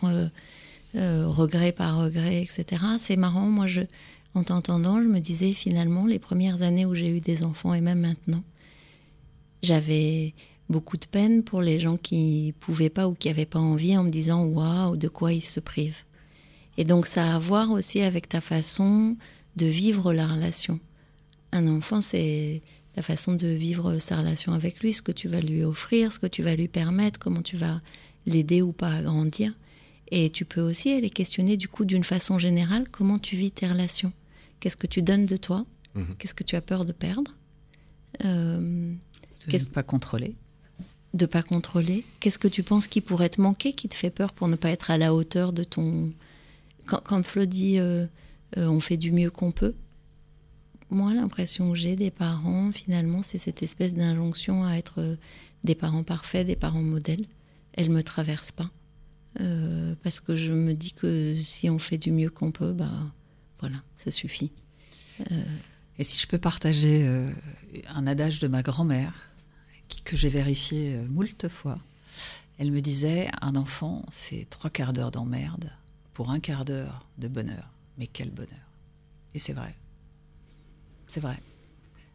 regret 0.93 1.71
par 1.71 1.97
regret, 1.97 2.41
etc., 2.41 2.83
c'est 2.97 3.17
marrant. 3.17 3.45
Moi, 3.45 3.67
je, 3.67 3.81
en 4.33 4.43
t'entendant, 4.43 5.01
je 5.01 5.07
me 5.07 5.19
disais 5.19 5.53
finalement, 5.53 6.05
les 6.05 6.19
premières 6.19 6.63
années 6.63 6.85
où 6.85 6.95
j'ai 6.95 7.09
eu 7.09 7.19
des 7.19 7.43
enfants 7.43 7.73
et 7.73 7.81
même 7.81 7.99
maintenant, 7.99 8.43
j'avais 9.61 10.33
beaucoup 10.69 10.97
de 10.97 11.05
peine 11.05 11.43
pour 11.43 11.61
les 11.61 11.79
gens 11.79 11.97
qui 11.97 12.53
pouvaient 12.59 12.89
pas 12.89 13.07
ou 13.07 13.13
qui 13.13 13.27
n'avaient 13.27 13.45
pas 13.45 13.59
envie 13.59 13.97
en 13.97 14.03
me 14.03 14.09
disant 14.09 14.45
waouh, 14.45 14.97
de 14.97 15.07
quoi 15.07 15.33
ils 15.33 15.41
se 15.43 15.59
privent. 15.59 16.03
Et 16.77 16.83
donc 16.83 17.07
ça 17.07 17.33
a 17.33 17.35
à 17.35 17.39
voir 17.39 17.71
aussi 17.71 18.01
avec 18.01 18.29
ta 18.29 18.39
façon 18.39 19.17
de 19.55 19.65
vivre 19.65 20.13
la 20.13 20.27
relation. 20.27 20.79
Un 21.51 21.67
enfant, 21.67 22.01
c'est 22.01 22.61
ta 22.99 23.03
façon 23.03 23.33
de 23.33 23.47
vivre 23.47 23.97
sa 23.99 24.17
relation 24.17 24.51
avec 24.51 24.81
lui, 24.81 24.91
ce 24.91 25.01
que 25.01 25.13
tu 25.13 25.29
vas 25.29 25.39
lui 25.39 25.63
offrir, 25.63 26.11
ce 26.11 26.19
que 26.19 26.27
tu 26.27 26.43
vas 26.43 26.53
lui 26.53 26.67
permettre, 26.67 27.17
comment 27.17 27.41
tu 27.41 27.55
vas 27.55 27.79
l'aider 28.25 28.61
ou 28.61 28.73
pas 28.73 28.91
à 28.91 29.01
grandir. 29.01 29.53
Et 30.11 30.29
tu 30.31 30.43
peux 30.43 30.59
aussi 30.59 30.91
aller 30.91 31.09
questionner 31.09 31.55
du 31.55 31.69
coup 31.69 31.85
d'une 31.85 32.03
façon 32.03 32.39
générale 32.39 32.89
comment 32.91 33.17
tu 33.17 33.37
vis 33.37 33.51
tes 33.51 33.67
relations. 33.67 34.11
Qu'est-ce 34.59 34.75
que 34.75 34.85
tu 34.85 35.01
donnes 35.01 35.25
de 35.25 35.37
toi 35.37 35.65
mhm. 35.95 36.13
Qu'est-ce 36.17 36.33
que 36.33 36.43
tu 36.43 36.57
as 36.57 36.61
peur 36.61 36.83
de 36.83 36.91
perdre 36.91 37.37
euh, 38.25 38.93
Qu'est-ce 39.47 39.69
pas 39.69 39.83
contrôler 39.83 40.35
De 41.13 41.25
pas 41.25 41.41
contrôler. 41.41 42.03
Qu'est-ce 42.19 42.37
que 42.37 42.49
tu 42.49 42.63
penses 42.63 42.89
qui 42.89 42.99
pourrait 42.99 43.29
te 43.29 43.39
manquer, 43.39 43.71
qui 43.71 43.87
te 43.87 43.95
fait 43.95 44.09
peur 44.09 44.33
pour 44.33 44.49
ne 44.49 44.57
pas 44.57 44.71
être 44.71 44.91
à 44.91 44.97
la 44.97 45.13
hauteur 45.13 45.53
de 45.53 45.63
ton. 45.63 46.11
Quand, 46.85 46.99
quand 47.05 47.25
Flo 47.25 47.45
dit 47.45 47.79
euh, 47.79 48.07
euh, 48.57 48.67
on 48.67 48.81
fait 48.81 48.97
du 48.97 49.13
mieux 49.13 49.29
qu'on 49.29 49.53
peut, 49.53 49.75
moi 50.89 51.13
l'impression 51.13 51.71
que 51.71 51.77
j'ai 51.77 51.95
des 51.95 52.11
parents, 52.11 52.71
finalement, 52.71 53.21
c'est 53.21 53.37
cette 53.37 53.63
espèce 53.63 53.93
d'injonction 53.93 54.65
à 54.65 54.73
être 54.73 55.01
euh, 55.01 55.15
des 55.63 55.75
parents 55.75 56.03
parfaits, 56.03 56.47
des 56.47 56.55
parents 56.55 56.81
modèles. 56.81 57.25
Elle 57.73 57.89
me 57.89 58.03
traverse 58.03 58.51
pas. 58.51 58.69
parce 60.03 60.19
que 60.19 60.35
je 60.35 60.51
me 60.51 60.73
dis 60.73 60.91
que 60.91 61.35
si 61.35 61.69
on 61.69 61.79
fait 61.79 61.97
du 61.97 62.11
mieux 62.11 62.29
qu'on 62.29 62.51
peut, 62.51 62.73
bah 62.73 62.91
voilà, 63.59 63.77
ça 63.95 64.11
suffit. 64.11 64.51
Euh, 65.31 65.43
et 65.97 66.03
si 66.03 66.19
je 66.19 66.27
peux 66.27 66.37
partager 66.37 67.05
euh, 67.07 67.31
un 67.89 68.07
adage 68.07 68.39
de 68.39 68.47
ma 68.47 68.63
grand-mère, 68.63 69.13
que 70.03 70.15
j'ai 70.15 70.29
vérifié 70.29 70.95
euh, 70.95 71.05
moult 71.07 71.47
fois, 71.49 71.79
elle 72.57 72.71
me 72.71 72.81
disait 72.81 73.29
un 73.41 73.55
enfant, 73.55 74.05
c'est 74.11 74.47
trois 74.49 74.69
quarts 74.69 74.93
d'heure 74.93 75.11
d'emmerde 75.11 75.71
pour 76.13 76.29
un 76.29 76.39
quart 76.39 76.65
d'heure 76.65 77.05
de 77.17 77.27
bonheur. 77.27 77.73
Mais 77.97 78.07
quel 78.07 78.31
bonheur 78.31 78.71
Et 79.33 79.39
c'est 79.39 79.53
vrai. 79.53 79.75
C'est 81.09 81.19
vrai. 81.19 81.41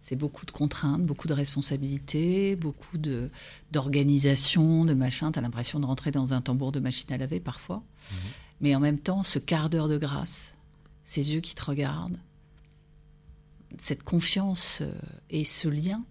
C'est 0.01 0.17
beaucoup 0.17 0.47
de 0.47 0.51
contraintes, 0.51 1.05
beaucoup 1.05 1.29
de 1.29 1.33
responsabilités, 1.33 2.57
beaucoup 2.57 2.97
de 2.97 3.31
d'organisation, 3.73 4.85
de 4.85 4.95
machin. 4.95 5.33
T'as 5.33 5.41
l'impression 5.41 5.81
de 5.81 5.87
rentrer 5.87 6.11
dans 6.11 6.33
un 6.33 6.41
tambour 6.41 6.73
de 6.73 6.81
machine 6.81 7.13
à 7.13 7.19
laver 7.19 7.41
parfois. 7.41 7.83
Mhm. 8.11 8.17
Mais 8.61 8.75
en 8.75 8.81
même 8.81 8.99
temps, 8.99 9.23
ce 9.23 9.39
quart 9.39 9.69
d'heure 9.69 9.89
de 9.89 9.99
grâce, 9.99 10.55
ces 11.05 11.33
yeux 11.33 11.41
qui 11.41 11.55
te 11.55 11.65
regardent, 11.65 12.19
cette 13.79 14.05
confiance 14.05 14.79
euh, 14.81 14.93
et 15.31 15.45
ce 15.45 15.69
lien, 15.69 16.05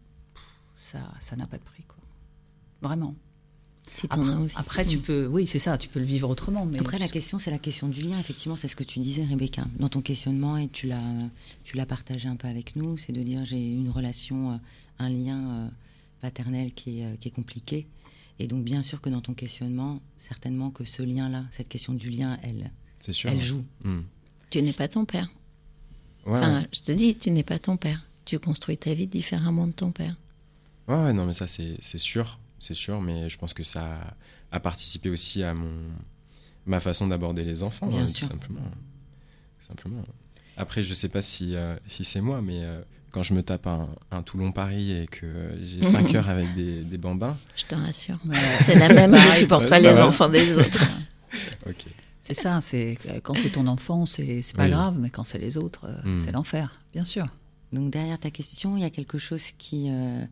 ça, 0.82 1.00
ça 1.22 1.36
n'a 1.36 1.48
pas 1.48 1.58
de 1.58 1.64
prix, 1.64 1.84
quoi. 1.84 2.04
Vraiment. 2.82 3.16
Après, 4.56 4.86
tu 4.86 4.98
peux, 4.98 5.28
oui, 5.28 5.48
c'est 5.48 5.60
ça, 5.60 5.78
tu 5.78 5.90
peux 5.90 6.00
le 6.00 6.06
vivre 6.06 6.30
autrement. 6.30 6.66
Mais 6.66 6.80
après, 6.80 6.98
la 6.98 7.08
question, 7.08 7.40
c'est 7.40 7.52
la 7.52 7.60
question 7.60 7.88
du 7.88 8.02
lien. 8.02 8.20
Effectivement, 8.20 8.56
c'est 8.56 8.68
ce 8.68 8.76
que 8.76 8.84
tu 8.84 9.00
disais, 9.00 9.24
Rebecca, 9.24 9.66
dans 9.78 9.90
ton 9.90 10.02
questionnement, 10.02 10.58
et 10.58 10.68
tu 10.68 10.88
l'as, 10.88 11.02
tu 11.64 11.78
l'as 11.78 11.86
partagé 11.86 12.28
un 12.28 12.36
peu 12.36 12.48
avec 12.48 12.76
nous. 12.76 12.98
C'est 12.98 13.14
de 13.14 13.22
dire, 13.22 13.46
j'ai 13.46 13.66
une 13.66 13.90
relation, 13.90 14.52
euh, 14.52 14.58
un 15.00 15.10
lien 15.10 15.40
euh, 15.40 15.68
paternel 16.22 16.74
qui 16.74 17.02
est, 17.02 17.20
qui 17.20 17.28
est 17.28 17.32
compliqué. 17.32 17.88
Et 18.40 18.48
donc, 18.48 18.64
bien 18.64 18.82
sûr 18.82 19.00
que 19.00 19.10
dans 19.10 19.22
ton 19.22 19.34
questionnement, 19.34 20.02
certainement 20.18 20.72
que 20.72 20.86
ce 20.86 21.04
lien-là, 21.04 21.46
cette 21.52 21.70
question 21.70 21.94
du 21.94 22.10
lien, 22.10 22.40
elle, 22.42 22.72
elle 23.26 23.42
joue. 23.42 23.64
Hmm 23.84 24.02
tu 24.54 24.62
n'es 24.62 24.74
pas 24.74 24.88
ton 24.88 25.06
père. 25.06 25.30
enfin, 26.28 26.66
je 26.72 26.82
te 26.82 26.92
dis, 26.92 27.16
tu 27.16 27.32
n'es 27.32 27.44
pas 27.44 27.58
ton 27.58 27.76
père. 27.76 28.06
Tu 28.26 28.38
construis 28.38 28.78
ta 28.78 28.94
vie 28.94 29.08
différemment 29.08 29.66
de 29.66 29.72
ton 29.72 29.92
père. 29.92 30.16
Ouais, 30.88 31.12
non, 31.12 31.26
mais 31.26 31.34
ça, 31.34 31.48
c'est 31.48 31.98
sûr. 31.98 32.40
C'est 32.64 32.76
sûr, 32.76 33.02
mais 33.02 33.30
je 33.30 33.38
pense 33.38 33.54
que 33.54 33.64
ça 33.64 34.00
a 34.52 34.60
participé 34.62 35.10
aussi 35.10 35.44
à 35.44 35.54
mon, 35.54 35.74
ma 36.66 36.80
façon 36.80 37.08
d'aborder 37.08 37.44
les 37.44 37.62
enfants, 37.62 37.88
Bien 37.88 38.04
hein, 38.04 38.08
sûr. 38.08 38.28
tout 38.28 38.34
simplement. 38.34 38.62
simplement. 39.60 40.04
Après, 40.56 40.82
je 40.82 40.94
sais 40.94 41.10
pas 41.10 41.22
si, 41.22 41.58
euh, 41.58 41.76
si 41.90 42.06
c'est 42.06 42.22
moi, 42.22 42.42
mais 42.42 42.64
euh, 42.64 42.82
quand 43.12 43.22
je 43.22 43.34
me 43.34 43.44
tape 43.44 43.68
un, 43.68 44.24
Toulon-Paris 44.24 44.92
et 44.94 45.08
que 45.08 45.28
j'ai 45.62 45.84
5 45.92 46.16
heures 46.16 46.30
avec 46.30 46.56
des, 46.56 46.84
des 46.84 46.98
bambins. 46.98 47.38
Je 47.58 47.66
te 47.66 47.76
rassure. 47.76 48.18
c'est 48.60 48.76
la 48.76 48.94
même, 48.94 49.14
je 49.14 49.32
supporte 49.32 49.68
pas 49.68 49.80
les 49.80 50.00
enfants 50.00 50.30
des 50.30 50.58
autres. 50.58 50.88
ok. 51.68 51.86
C'est 52.22 52.34
ça, 52.34 52.62
c'est 52.62 52.98
quand 53.22 53.36
c'est 53.36 53.50
ton 53.50 53.68
enfant, 53.68 54.06
c'est 54.06 54.42
pas 54.56 54.70
grave, 54.70 54.96
mais 54.98 55.10
quand 55.10 55.26
c'est 55.26 55.40
les 55.40 55.58
autres, 55.58 55.88
euh, 55.90 56.16
hmm. 56.16 56.18
c'est 56.18 56.32
l'enfer, 56.32 56.72
bien 56.94 57.04
sûr. 57.04 57.26
Donc 57.74 57.92
derrière 57.92 58.20
ta 58.20 58.30
question, 58.32 58.78
il 58.78 58.84
y 58.84 58.86
a 58.86 58.90
quelque 58.90 59.18
chose 59.18 59.44
qui. 59.58 59.90
Euh, 59.90 60.24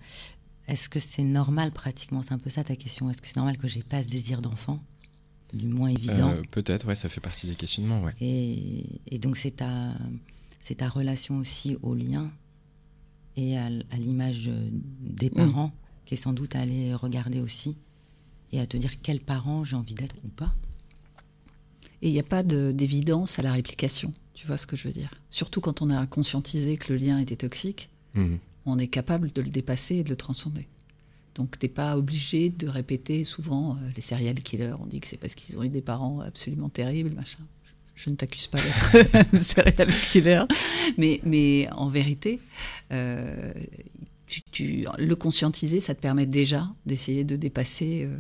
est-ce 0.67 0.89
que 0.89 0.99
c'est 0.99 1.23
normal 1.23 1.71
pratiquement? 1.71 2.21
C'est 2.21 2.33
un 2.33 2.37
peu 2.37 2.49
ça 2.49 2.63
ta 2.63 2.75
question. 2.75 3.09
Est-ce 3.09 3.21
que 3.21 3.27
c'est 3.27 3.37
normal 3.37 3.57
que 3.57 3.67
j'ai 3.67 3.83
pas 3.83 4.03
ce 4.03 4.07
désir 4.07 4.41
d'enfant? 4.41 4.79
Du 5.53 5.67
moins 5.67 5.89
évident. 5.89 6.31
Euh, 6.31 6.41
peut-être, 6.49 6.87
ouais, 6.87 6.95
ça 6.95 7.09
fait 7.09 7.19
partie 7.19 7.47
des 7.47 7.55
questionnements, 7.55 8.01
ouais. 8.03 8.13
Et, 8.21 9.19
donc 9.19 9.37
c'est 9.37 9.57
ta, 9.57 9.93
c'est 10.61 10.75
ta 10.75 10.87
relation 10.87 11.37
aussi 11.37 11.77
au 11.81 11.93
lien 11.93 12.31
et 13.35 13.57
à, 13.57 13.69
l'image 13.97 14.49
des 15.01 15.29
hmm. 15.29 15.35
parents 15.35 15.71
qui 16.05 16.13
est 16.13 16.17
sans 16.17 16.33
doute 16.33 16.55
à 16.55 16.61
aller 16.61 16.93
regarder 16.93 17.41
aussi 17.41 17.75
et 18.51 18.59
à 18.59 18.65
te 18.65 18.77
dire 18.77 19.01
quels 19.01 19.19
parents 19.19 19.63
j'ai 19.63 19.75
envie 19.75 19.93
d'être 19.93 20.15
ou 20.23 20.29
pas. 20.29 20.53
Et 22.01 22.07
il 22.09 22.13
n'y 22.13 22.19
a 22.19 22.23
pas 22.23 22.43
d'évidence 22.43 23.37
à 23.37 23.41
la 23.41 23.53
réplication. 23.53 24.11
Tu 24.33 24.47
vois 24.47 24.57
ce 24.57 24.65
que 24.65 24.75
je 24.75 24.87
veux 24.87 24.93
dire? 24.93 25.11
Surtout 25.29 25.61
quand 25.61 25.81
on 25.81 25.89
a 25.89 26.05
conscientisé 26.07 26.77
que 26.77 26.93
le 26.93 26.99
lien 26.99 27.19
était 27.19 27.35
toxique, 27.35 27.89
mhm. 28.15 28.39
On 28.65 28.77
est 28.77 28.87
capable 28.87 29.31
de 29.31 29.41
le 29.41 29.49
dépasser 29.49 29.97
et 29.97 30.03
de 30.03 30.09
le 30.09 30.15
transcender. 30.15 30.67
Donc 31.35 31.57
t'es 31.57 31.67
pas 31.67 31.97
obligé 31.97 32.49
de 32.49 32.67
répéter 32.67 33.23
souvent 33.23 33.71
euh, 33.71 33.89
les 33.95 34.01
serial 34.01 34.35
killers. 34.35 34.75
On 34.79 34.85
dit 34.85 34.99
que 34.99 35.07
c'est 35.07 35.17
parce 35.17 35.35
qu'ils 35.35 35.57
ont 35.57 35.63
eu 35.63 35.69
des 35.69 35.81
parents 35.81 36.19
absolument 36.19 36.69
terribles, 36.69 37.11
machin. 37.11 37.39
Je, 37.95 38.09
ne 38.09 38.15
t'accuse 38.15 38.47
pas 38.47 38.59
d'être 38.59 39.37
serial 39.41 39.87
killer, 40.11 40.43
mais, 40.97 41.21
mais 41.23 41.69
en 41.71 41.89
vérité, 41.89 42.39
euh, 42.91 43.53
tu, 44.51 44.85
le 44.97 45.15
conscientiser, 45.15 45.79
ça 45.79 45.93
te 45.93 46.01
permet 46.01 46.25
déjà 46.25 46.69
d'essayer 46.85 47.23
de 47.23 47.35
dépasser 47.35 48.05
euh, 48.05 48.17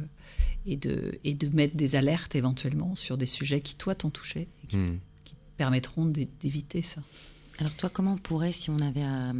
et 0.65 0.75
de, 0.77 1.19
et 1.23 1.33
de 1.33 1.49
mettre 1.49 1.75
des 1.75 1.95
alertes 1.95 2.35
éventuellement 2.35 2.95
sur 2.95 3.17
des 3.17 3.25
sujets 3.25 3.61
qui, 3.61 3.75
toi, 3.75 3.95
t'ont 3.95 4.09
touché 4.09 4.47
et 4.63 4.67
qui, 4.67 4.77
hmm. 4.77 4.99
permettront 5.57 6.05
d'éviter 6.05 6.81
ça. 6.81 7.01
Alors, 7.57 7.73
toi, 7.75 7.89
comment 7.89 8.13
on 8.13 8.17
pourrait, 8.17 8.51
si 8.51 8.69
on 8.69 8.77
avait 8.79 9.03
à, 9.03 9.33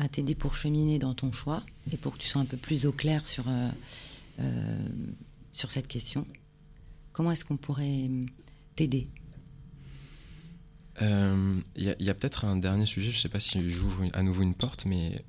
à 0.00 0.08
t'aider 0.08 0.34
pour 0.34 0.56
cheminer 0.56 0.98
dans 0.98 1.14
ton 1.14 1.30
choix 1.32 1.62
et 1.92 1.96
pour 1.96 2.14
que 2.14 2.18
tu 2.18 2.28
sois 2.28 2.40
un 2.40 2.46
peu 2.46 2.56
plus 2.56 2.86
au 2.86 2.92
clair 2.92 3.28
sur, 3.28 3.44
euh, 3.48 3.68
euh, 4.40 4.78
sur 5.52 5.70
cette 5.70 5.88
question, 5.88 6.26
comment 7.12 7.30
est-ce 7.32 7.44
qu'on 7.44 7.56
pourrait 7.56 8.06
hum, 8.06 8.26
t'aider? 8.76 9.08
Il 11.00 11.06
euh, 11.06 11.60
y 11.76 12.10
a, 12.10 12.14
peut-être 12.14 12.44
un 12.44 12.56
dernier 12.56 12.84
sujet, 12.84 13.10
je 13.10 13.16
ne 13.16 13.20
sais 13.20 13.28
pas 13.30 13.40
si 13.40 13.70
j'ouvre 13.70 14.04
à 14.12 14.22
nouveau 14.22 14.42
une 14.42 14.54
porte, 14.54 14.84
mais 14.84 15.24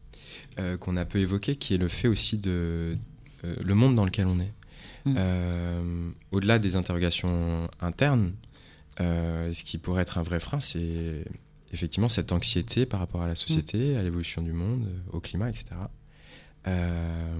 qu'on 0.79 0.95
a 0.95 1.05
peu 1.05 1.19
évoqué, 1.19 1.55
qui 1.55 1.73
est 1.73 1.77
le 1.77 1.88
fait 1.88 2.07
aussi 2.07 2.38
de 2.38 2.97
le 3.43 3.73
monde 3.73 3.95
dans 3.95 4.05
lequel 4.05 4.27
on 4.27 4.39
est. 4.39 4.53
Mm. 5.05 5.15
Euh, 5.17 6.12
au-delà 6.31 6.60
des 6.60 6.75
interrogations 6.75 7.69
internes, 7.79 8.34
euh, 8.99 9.53
ce 9.53 9.63
qui 9.63 9.77
pourrait 9.77 10.03
être 10.03 10.17
un 10.17 10.23
vrai 10.23 10.39
frein, 10.39 10.60
c'est 10.60 11.25
effectivement 11.71 12.10
cette 12.10 12.31
anxiété 12.31 12.86
par 12.86 12.99
rapport 12.99 13.21
à 13.21 13.27
la 13.27 13.36
société, 13.36 13.93
mm. 13.93 13.97
à 13.97 14.03
l'évolution 14.03 14.41
du 14.41 14.53
monde, 14.53 14.88
au 15.12 15.19
climat, 15.19 15.49
etc. 15.49 15.65
Euh, 16.67 17.39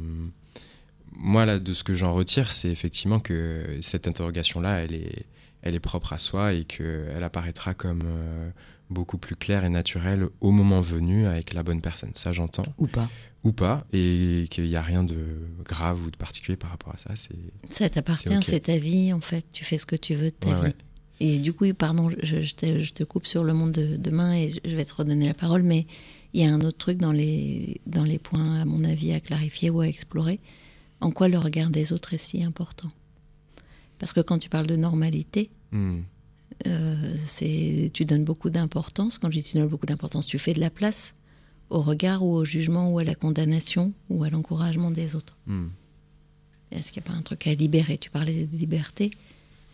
moi, 1.14 1.46
là, 1.46 1.60
de 1.60 1.74
ce 1.74 1.84
que 1.84 1.94
j'en 1.94 2.14
retire, 2.14 2.52
c'est 2.52 2.70
effectivement 2.70 3.20
que 3.20 3.78
cette 3.82 4.08
interrogation-là, 4.08 4.84
elle 4.84 4.94
est, 4.94 5.26
elle 5.62 5.76
est 5.76 5.80
propre 5.80 6.14
à 6.14 6.18
soi 6.18 6.54
et 6.54 6.64
qu'elle 6.64 7.24
apparaîtra 7.24 7.74
comme 7.74 8.04
beaucoup 8.90 9.18
plus 9.18 9.36
claire 9.36 9.66
et 9.66 9.70
naturelle 9.70 10.28
au 10.40 10.52
moment 10.52 10.82
venu 10.82 11.28
avec 11.28 11.54
la 11.54 11.64
bonne 11.64 11.82
personne. 11.82 12.12
Ça, 12.16 12.32
j'entends. 12.34 12.66
Ou 12.78 12.88
pas 12.88 13.10
ou 13.44 13.52
pas, 13.54 13.86
et 13.92 14.46
qu'il 14.52 14.66
n'y 14.66 14.76
a 14.76 14.82
rien 14.82 15.04
de 15.04 15.18
grave 15.66 16.04
ou 16.06 16.12
de 16.12 16.18
particulier 16.18 16.58
par 16.58 16.70
rapport 16.70 16.94
à 16.94 16.98
ça. 16.98 17.16
C'est, 17.16 17.36
ça 17.70 17.90
t'appartient, 17.90 18.30
c'est 18.44 18.62
ta 18.62 18.78
vie 18.78 19.14
en 19.14 19.22
fait. 19.22 19.46
Tu 19.52 19.64
fais 19.64 19.78
ce 19.78 19.86
que 19.86 19.96
tu 19.96 20.14
veux 20.14 20.30
de 20.30 20.36
ta 20.36 20.54
vie. 20.62 20.76
Et 21.24 21.38
du 21.38 21.54
coup, 21.54 21.72
pardon, 21.76 22.10
je, 22.24 22.42
je, 22.42 22.92
te, 22.94 23.04
coupe 23.04 23.28
sur 23.28 23.44
le 23.44 23.54
monde 23.54 23.74
de 23.74 23.96
demain 23.96 24.34
et 24.34 24.50
je 24.50 24.76
vais 24.76 24.84
te 24.84 24.96
redonner 24.96 25.28
la 25.28 25.36
parole, 25.36 25.62
mais 25.62 25.86
il 26.34 26.42
y 26.42 26.44
a 26.44 26.52
un 26.52 26.62
autre 26.62 26.80
truc 26.80 26.98
dans 26.98 27.12
les, 27.12 27.80
dans 27.86 28.04
les 28.04 28.18
points, 28.18 28.62
à 28.62 28.66
mon 28.66 28.84
avis, 28.84 29.14
à 29.14 29.20
clarifier 29.20 29.70
ou 29.70 29.82
à 29.82 29.88
explorer. 29.88 30.40
En 31.00 31.12
quoi 31.12 31.28
le 31.28 31.38
regard 31.38 31.70
des 31.70 31.94
autres 31.94 32.16
est 32.16 32.18
si 32.18 32.44
important? 32.44 32.90
Parce 34.00 34.14
que 34.14 34.20
quand 34.20 34.40
tu 34.40 34.50
parles 34.50 34.66
de 34.66 34.76
normalité, 34.76 35.52
hmm. 35.72 36.00
euh, 36.66 37.16
c'est, 37.28 37.92
tu 37.94 38.04
donnes 38.04 38.24
beaucoup 38.24 38.50
d'importance. 38.50 39.20
Quand 39.20 39.30
je 39.30 39.38
dis 39.38 39.44
tu 39.44 39.58
donnes 39.58 39.68
beaucoup 39.68 39.86
d'importance, 39.86 40.26
tu 40.26 40.40
fais 40.40 40.54
de 40.54 40.60
la 40.60 40.72
place 40.72 41.14
au 41.70 41.84
regard 41.84 42.24
ou 42.24 42.34
au 42.34 42.46
jugement 42.46 42.92
ou 42.92 42.98
à 42.98 43.04
la 43.04 43.14
condamnation 43.14 43.94
ou 44.10 44.24
à 44.24 44.32
l'encouragement 44.32 44.90
des 44.90 45.16
autres. 45.16 45.38
Hmm. 45.46 45.68
Est-ce 46.72 46.92
qu'il 46.92 47.04
n'y 47.04 47.10
a 47.10 47.12
pas 47.12 47.18
un 47.18 47.22
truc 47.22 47.46
à 47.46 47.54
libérer? 47.54 48.00
Tu 48.00 48.10
parlais 48.10 48.46
de 48.46 48.58
liberté. 48.58 49.12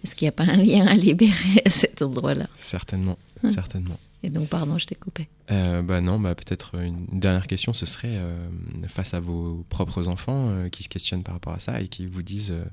Est-ce 0.08 0.16
qu'il 0.16 0.26
n'y 0.26 0.30
a 0.30 0.32
pas 0.32 0.44
un 0.46 0.56
lien 0.58 0.88
à 0.88 0.94
libérer 0.96 1.62
à 1.66 1.70
cet 1.82 2.02
endroit-là 2.02 2.48
Certainement, 2.56 3.18
Hum. 3.44 3.52
certainement. 3.52 4.00
Et 4.24 4.30
donc, 4.32 4.48
pardon, 4.50 4.78
je 4.80 4.88
t'ai 4.88 4.96
coupé. 4.96 5.28
Euh, 5.52 5.82
bah 5.84 6.02
non, 6.02 6.20
bah 6.20 6.34
peut-être 6.34 6.74
une 6.82 7.06
dernière 7.20 7.46
question, 7.46 7.74
ce 7.76 7.86
serait 7.86 8.16
euh, 8.18 8.48
face 8.88 9.14
à 9.14 9.20
vos 9.20 9.64
propres 9.70 10.08
enfants 10.08 10.48
euh, 10.50 10.70
qui 10.70 10.82
se 10.84 10.90
questionnent 10.90 11.22
par 11.24 11.36
rapport 11.36 11.54
à 11.54 11.60
ça 11.60 11.82
et 11.82 11.88
qui 11.88 12.08
vous 12.08 12.24
disent, 12.24 12.50
euh, 12.52 12.64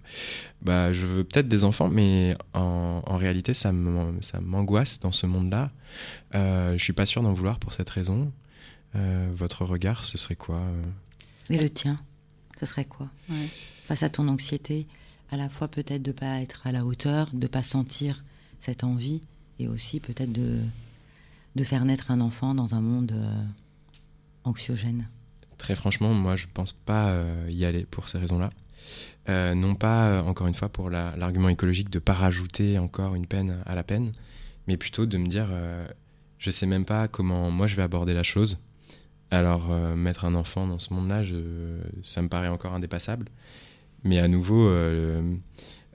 bah 0.63 0.93
je 0.95 1.05
veux 1.05 1.23
peut-être 1.25 1.47
des 1.49 1.63
enfants, 1.65 1.89
mais 1.89 2.35
en, 2.55 3.03
en 3.05 3.17
réalité 3.19 3.53
ça 3.53 3.73
m'an- 3.73 4.15
ça 4.23 4.41
m'angoisse 4.41 5.01
dans 5.01 5.13
ce 5.13 5.27
monde-là. 5.27 5.71
Euh, 6.35 6.79
je 6.79 6.83
suis 6.83 6.95
pas 6.95 7.05
sûr 7.07 7.23
d'en 7.23 7.35
vouloir 7.35 7.59
pour 7.59 7.73
cette 7.75 7.91
raison. 7.91 8.33
Euh, 8.97 9.29
votre 9.35 9.65
regard, 9.67 10.05
ce 10.05 10.17
serait 10.17 10.37
quoi 10.37 10.63
Et 11.51 11.59
le 11.59 11.69
tien, 11.69 11.99
ce 12.59 12.65
serait 12.65 12.87
quoi? 12.87 13.09
Ouais. 13.29 13.49
Face 13.85 14.03
à 14.03 14.09
ton 14.09 14.29
anxiété, 14.29 14.87
à 15.35 15.37
la 15.37 15.49
fois 15.49 15.69
peut-être 15.69 16.03
de 16.03 16.13
pas 16.13 16.41
être 16.41 16.67
à 16.67 16.73
la 16.73 16.85
hauteur, 16.85 17.29
de 17.33 17.47
pas 17.47 17.63
sentir 17.63 18.25
cette 18.61 18.85
envie, 18.85 19.23
et 19.59 19.69
aussi 19.69 20.01
peut-être 20.01 20.33
de, 20.33 20.61
de 21.57 21.65
faire 21.65 21.85
naître 21.85 22.11
un 22.11 22.21
enfant 22.21 22.55
dans 22.55 22.75
un 22.75 22.81
monde 22.81 23.13
euh, 23.13 23.45
anxiogène. 24.45 25.09
Très 25.59 25.75
franchement, 25.75 26.15
moi, 26.15 26.37
je 26.37 26.47
pense 26.53 26.73
pas 26.73 27.09
euh, 27.09 27.49
y 27.51 27.65
aller 27.65 27.85
pour 27.85 28.09
ces 28.09 28.19
raisons-là. 28.19 28.51
Euh, 29.29 29.55
non 29.55 29.75
pas, 29.75 30.23
encore 30.23 30.47
une 30.47 30.55
fois, 30.55 30.69
pour 30.69 30.89
la- 30.89 31.17
l'argument 31.17 31.49
écologique 31.49 31.91
de 31.91 31.99
pas 31.99 32.15
rajouter 32.15 32.79
encore 32.79 33.15
une 33.15 33.27
peine 33.27 33.59
à 33.67 33.75
la 33.75 33.83
peine, 33.83 34.13
mais 34.67 34.77
plutôt 34.77 35.07
de 35.07 35.19
me 35.19 35.27
dire, 35.27 35.49
je 36.39 36.51
sais 36.51 36.67
même 36.67 36.85
pas 36.85 37.09
comment 37.09 37.51
moi 37.51 37.67
je 37.67 37.75
vais 37.77 37.83
aborder 37.83 38.15
la 38.15 38.23
chose. 38.23 38.59
Alors, 39.31 39.69
mettre 39.97 40.25
un 40.25 40.35
enfant 40.35 40.67
dans 40.67 40.79
ce 40.79 40.93
monde-là, 40.95 41.23
ça 42.03 42.23
me 42.23 42.29
paraît 42.29 42.49
encore 42.49 42.73
indépassable. 42.75 43.27
Mais 44.05 44.19
à 44.19 44.29
nouveau, 44.29 44.67
euh, 44.69 45.35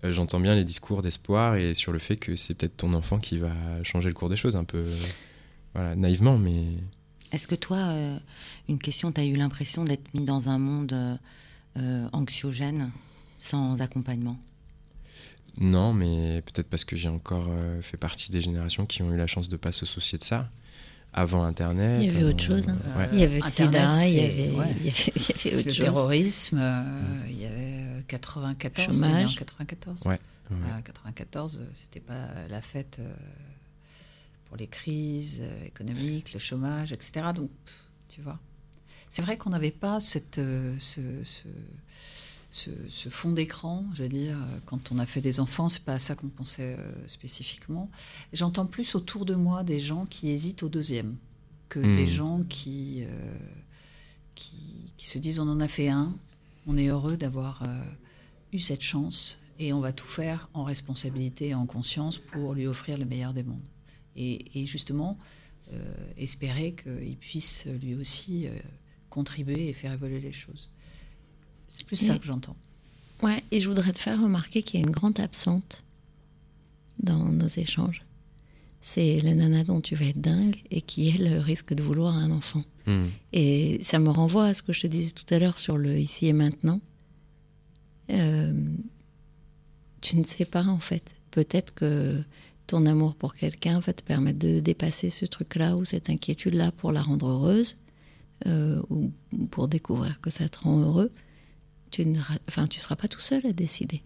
euh, 0.03 0.13
j'entends 0.13 0.39
bien 0.39 0.55
les 0.55 0.63
discours 0.63 1.01
d'espoir 1.01 1.55
et 1.55 1.73
sur 1.73 1.91
le 1.91 1.99
fait 1.99 2.17
que 2.17 2.35
c'est 2.35 2.53
peut-être 2.55 2.77
ton 2.77 2.93
enfant 2.93 3.19
qui 3.19 3.37
va 3.37 3.53
changer 3.83 4.09
le 4.09 4.15
cours 4.15 4.29
des 4.29 4.35
choses, 4.35 4.55
un 4.55 4.63
peu 4.63 4.79
euh, 4.79 4.97
voilà, 5.75 5.95
naïvement, 5.95 6.37
mais 6.37 6.63
Est-ce 7.31 7.47
que 7.47 7.55
toi, 7.55 7.77
euh, 7.77 8.17
une 8.67 8.79
question, 8.79 9.11
tu 9.11 9.21
as 9.21 9.25
eu 9.25 9.35
l'impression 9.35 9.83
d'être 9.83 10.13
mis 10.13 10.25
dans 10.25 10.49
un 10.49 10.57
monde 10.57 11.19
euh, 11.77 12.07
anxiogène, 12.11 12.91
sans 13.37 13.79
accompagnement? 13.81 14.37
Non, 15.57 15.93
mais 15.93 16.41
peut-être 16.41 16.69
parce 16.69 16.85
que 16.85 16.95
j'ai 16.95 17.09
encore 17.09 17.47
euh, 17.49 17.81
fait 17.81 17.97
partie 17.97 18.31
des 18.31 18.41
générations 18.41 18.85
qui 18.85 19.01
ont 19.03 19.11
eu 19.13 19.17
la 19.17 19.27
chance 19.27 19.49
de 19.49 19.57
pas 19.57 19.71
se 19.71 19.85
soucier 19.85 20.17
de 20.17 20.23
ça 20.23 20.49
avant 21.13 21.43
Internet. 21.43 21.99
Il 22.01 22.11
y 22.11 22.15
avait 22.15 22.23
autre 22.25 22.43
chose, 22.43 22.67
hein. 22.69 22.77
ouais. 22.97 23.09
Il 23.13 23.19
y 23.19 23.23
avait 23.23 23.39
le 23.39 23.49
sida, 23.49 24.07
il 24.07 24.13
y 24.15 24.19
avait, 24.19 24.51
ouais. 24.51 24.75
il 24.79 24.85
y 24.85 24.89
avait, 24.89 25.13
il 25.15 25.45
y 25.45 25.47
avait 25.49 25.57
autre 25.57 25.65
Le 25.67 25.71
chose. 25.73 25.83
terrorisme, 25.83 26.59
euh, 26.61 26.83
il 27.29 27.37
y 27.39 27.45
avait 27.45 27.83
euh, 27.83 28.01
94, 28.07 28.97
tu 28.99 29.03
es 29.03 29.07
né 29.07 29.07
en 29.07 29.17
Chômage. 29.29 29.35
94. 29.35 30.01
Ouais, 30.05 30.11
ouais. 30.51 30.57
Ah, 30.71 30.81
94, 30.83 31.57
euh, 31.61 31.65
c'était 31.73 31.99
pas 31.99 32.27
la 32.49 32.61
fête 32.61 32.97
euh, 32.99 33.11
pour 34.45 34.57
les 34.57 34.67
crises 34.67 35.39
euh, 35.41 35.65
économiques, 35.65 36.33
le 36.33 36.39
chômage, 36.39 36.91
etc. 36.93 37.27
Donc, 37.35 37.51
tu 38.09 38.21
vois. 38.21 38.39
C'est 39.09 39.21
vrai 39.23 39.37
qu'on 39.37 39.49
n'avait 39.49 39.71
pas 39.71 39.99
cette, 39.99 40.37
euh, 40.37 40.75
ce, 40.79 41.01
ce, 41.23 41.47
ce- 42.51 42.69
ce 42.89 43.09
fond 43.09 43.31
d'écran, 43.31 43.85
je 43.93 44.03
veux 44.03 44.09
dire, 44.09 44.37
euh, 44.37 44.59
quand 44.65 44.91
on 44.91 44.97
a 44.99 45.05
fait 45.05 45.21
des 45.21 45.39
enfants, 45.39 45.69
c'est 45.69 45.83
pas 45.83 45.93
à 45.93 45.99
ça 45.99 46.15
qu'on 46.15 46.29
pensait 46.29 46.75
euh, 46.79 47.07
spécifiquement. 47.07 47.89
J'entends 48.33 48.65
plus 48.65 48.95
autour 48.95 49.25
de 49.25 49.35
moi 49.35 49.63
des 49.63 49.79
gens 49.79 50.05
qui 50.05 50.29
hésitent 50.29 50.63
au 50.63 50.69
deuxième 50.69 51.15
que 51.69 51.79
Hmm. 51.79 51.93
des 51.93 52.07
gens 52.07 52.41
qui, 52.49 53.03
euh, 53.03 53.37
qui, 54.35 54.91
qui 54.97 55.05
se 55.07 55.19
disent 55.19 55.39
on 55.39 55.47
en 55.47 55.59
a 55.59 55.67
fait 55.67 55.89
un, 55.89 56.15
on 56.65 56.77
est 56.77 56.87
heureux 56.87 57.17
d'avoir 57.17 57.61
euh, 57.63 57.83
eu 58.53 58.59
cette 58.59 58.81
chance 58.81 59.39
et 59.59 59.71
on 59.73 59.79
va 59.79 59.91
tout 59.93 60.07
faire 60.07 60.49
en 60.53 60.63
responsabilité 60.63 61.49
et 61.49 61.53
en 61.53 61.65
conscience 61.67 62.17
pour 62.17 62.53
lui 62.53 62.65
offrir 62.65 62.97
le 62.97 63.05
meilleur 63.05 63.33
des 63.33 63.43
mondes. 63.43 63.59
Et, 64.15 64.59
et 64.61 64.65
justement, 64.65 65.17
espérer 66.17 66.73
qu'il 66.73 67.15
puisse 67.17 67.65
lui 67.81 67.93
aussi 67.93 68.47
contribuer 69.11 69.69
et 69.69 69.73
faire 69.73 69.93
évoluer 69.93 70.19
les 70.19 70.31
choses. 70.33 70.69
C'est 71.69 71.85
plus 71.85 71.95
ça 71.95 72.15
Et- 72.15 72.19
que 72.19 72.25
j'entends. 72.25 72.55
Ouais, 73.21 73.43
et 73.51 73.59
je 73.59 73.67
voudrais 73.67 73.91
te 73.91 73.99
faire 73.99 74.21
remarquer 74.21 74.63
qu'il 74.63 74.79
y 74.79 74.83
a 74.83 74.85
une 74.85 74.93
grande 74.93 75.19
absente 75.19 75.83
dans 77.03 77.25
nos 77.25 77.47
échanges. 77.47 78.03
C'est 78.81 79.19
le 79.19 79.33
nana 79.33 79.65
dont 79.65 79.81
tu 79.81 79.95
vas 79.95 80.05
être 80.05 80.21
dingue 80.21 80.55
et 80.71 80.81
qui, 80.81 81.09
elle, 81.09 81.37
risque 81.39 81.73
de 81.73 81.83
vouloir 81.83 82.15
un 82.15 82.31
enfant. 82.31 82.63
Hmm. 82.87 83.07
Et 83.33 83.79
ça 83.83 83.99
me 83.99 84.09
renvoie 84.09 84.45
à 84.45 84.53
ce 84.53 84.61
que 84.61 84.71
je 84.71 84.81
te 84.81 84.87
disais 84.87 85.11
tout 85.11 85.31
à 85.33 85.39
l'heure 85.39 85.57
sur 85.57 85.77
le 85.77 85.97
ici 85.99 86.27
et 86.27 86.33
maintenant. 86.33 86.79
Euh, 88.09 88.73
tu 90.01 90.15
ne 90.15 90.23
sais 90.23 90.45
pas, 90.45 90.63
en 90.63 90.79
fait. 90.79 91.13
Peut-être 91.31 91.73
que 91.73 92.23
ton 92.67 92.85
amour 92.85 93.15
pour 93.15 93.33
quelqu'un 93.33 93.79
va 93.81 93.91
te 93.93 94.03
permettre 94.03 94.39
de 94.39 94.61
dépasser 94.61 95.09
ce 95.09 95.25
truc-là 95.25 95.75
ou 95.75 95.83
cette 95.83 96.09
inquiétude-là 96.09 96.71
pour 96.71 96.91
la 96.91 97.01
rendre 97.01 97.27
heureuse 97.27 97.75
euh, 98.45 98.81
ou 98.89 99.11
pour 99.51 99.67
découvrir 99.67 100.21
que 100.21 100.29
ça 100.29 100.47
te 100.47 100.59
rend 100.59 100.79
heureux. 100.79 101.11
Tu 101.91 102.05
ne 102.05 102.19
enfin, 102.47 102.67
tu 102.67 102.79
seras 102.79 102.95
pas 102.95 103.07
tout 103.07 103.19
seul 103.19 103.45
à 103.45 103.51
décider. 103.53 104.03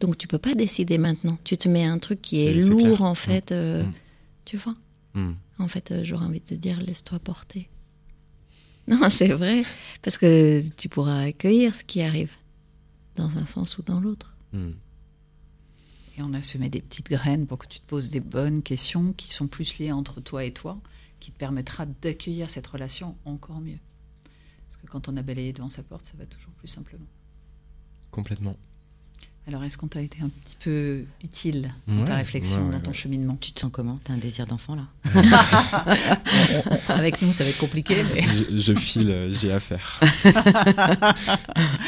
Donc 0.00 0.16
tu 0.18 0.26
peux 0.28 0.38
pas 0.38 0.54
décider 0.54 0.98
maintenant. 0.98 1.38
Tu 1.44 1.56
te 1.56 1.68
mets 1.68 1.84
un 1.84 1.98
truc 1.98 2.20
qui 2.22 2.44
est, 2.46 2.54
lourd 2.54 2.80
clair. 2.80 3.02
en 3.02 3.14
fait. 3.14 3.52
euh, 3.52 3.84
Mm. 3.84 3.92
Tu 4.44 4.56
vois 4.56 4.76
Hmm. 5.14 5.32
en 5.58 5.68
fait, 5.68 5.90
euh, 5.90 6.04
j'aurais 6.04 6.26
envie 6.26 6.40
de 6.40 6.44
te 6.44 6.54
dire, 6.54 6.78
laisse-toi 6.80 7.18
porter. 7.18 7.68
Non, 8.88 9.10
c'est 9.10 9.28
vrai, 9.28 9.64
parce 10.02 10.16
que 10.18 10.62
tu 10.76 10.88
pourras 10.88 11.20
accueillir 11.24 11.74
ce 11.74 11.82
qui 11.84 12.00
arrive, 12.02 12.30
dans 13.16 13.36
un 13.38 13.44
sens 13.46 13.76
ou 13.78 13.82
dans 13.82 14.00
l'autre. 14.00 14.34
Et 16.16 16.22
on 16.22 16.32
a 16.34 16.42
semé 16.42 16.68
des 16.70 16.80
petites 16.80 17.08
graines 17.10 17.46
pour 17.46 17.58
que 17.58 17.66
tu 17.66 17.80
te 17.80 17.86
poses 17.86 18.10
des 18.10 18.20
bonnes 18.20 18.62
questions 18.62 19.12
qui 19.12 19.32
sont 19.32 19.46
plus 19.46 19.78
liées 19.78 19.92
entre 19.92 20.20
toi 20.20 20.44
et 20.44 20.52
toi, 20.52 20.78
qui 21.20 21.30
te 21.32 21.38
permettra 21.38 21.84
d'accueillir 21.86 22.48
cette 22.50 22.66
relation 22.66 23.16
encore 23.24 23.60
mieux. 23.60 23.78
Parce 24.68 24.76
que 24.82 24.86
quand 24.86 25.08
on 25.08 25.16
a 25.16 25.22
balayé 25.22 25.52
devant 25.52 25.68
sa 25.68 25.82
porte, 25.82 26.04
ça 26.04 26.12
va 26.18 26.26
toujours 26.26 26.52
plus 26.52 26.68
simplement. 26.68 27.06
Complètement. 28.10 28.56
Alors, 29.46 29.64
est-ce 29.64 29.78
qu'on 29.78 29.88
t'a 29.88 30.02
été 30.02 30.18
un 30.20 30.28
petit 30.28 30.56
peu 30.60 31.04
utile 31.24 31.72
dans 31.86 32.00
Ouais, 32.00 32.04
ta 32.04 32.16
réflexion, 32.16 32.66
ouais, 32.66 32.72
dans 32.72 32.80
ton 32.80 32.90
ouais. 32.90 32.96
cheminement? 32.96 33.36
Tu 33.40 33.52
te 33.52 33.60
sens 33.60 33.70
comment? 33.72 33.98
T'as 34.04 34.12
un 34.12 34.18
désir 34.18 34.46
d'enfant 34.46 34.74
là? 34.74 34.86
Avec 36.88 37.22
nous, 37.22 37.32
ça 37.32 37.44
va 37.44 37.50
être 37.50 37.58
compliqué, 37.58 38.04
mais 38.12 38.22
je, 38.22 38.58
je 38.58 38.74
file, 38.74 39.10
euh, 39.10 39.32
j'ai 39.32 39.50
affaire. 39.52 40.00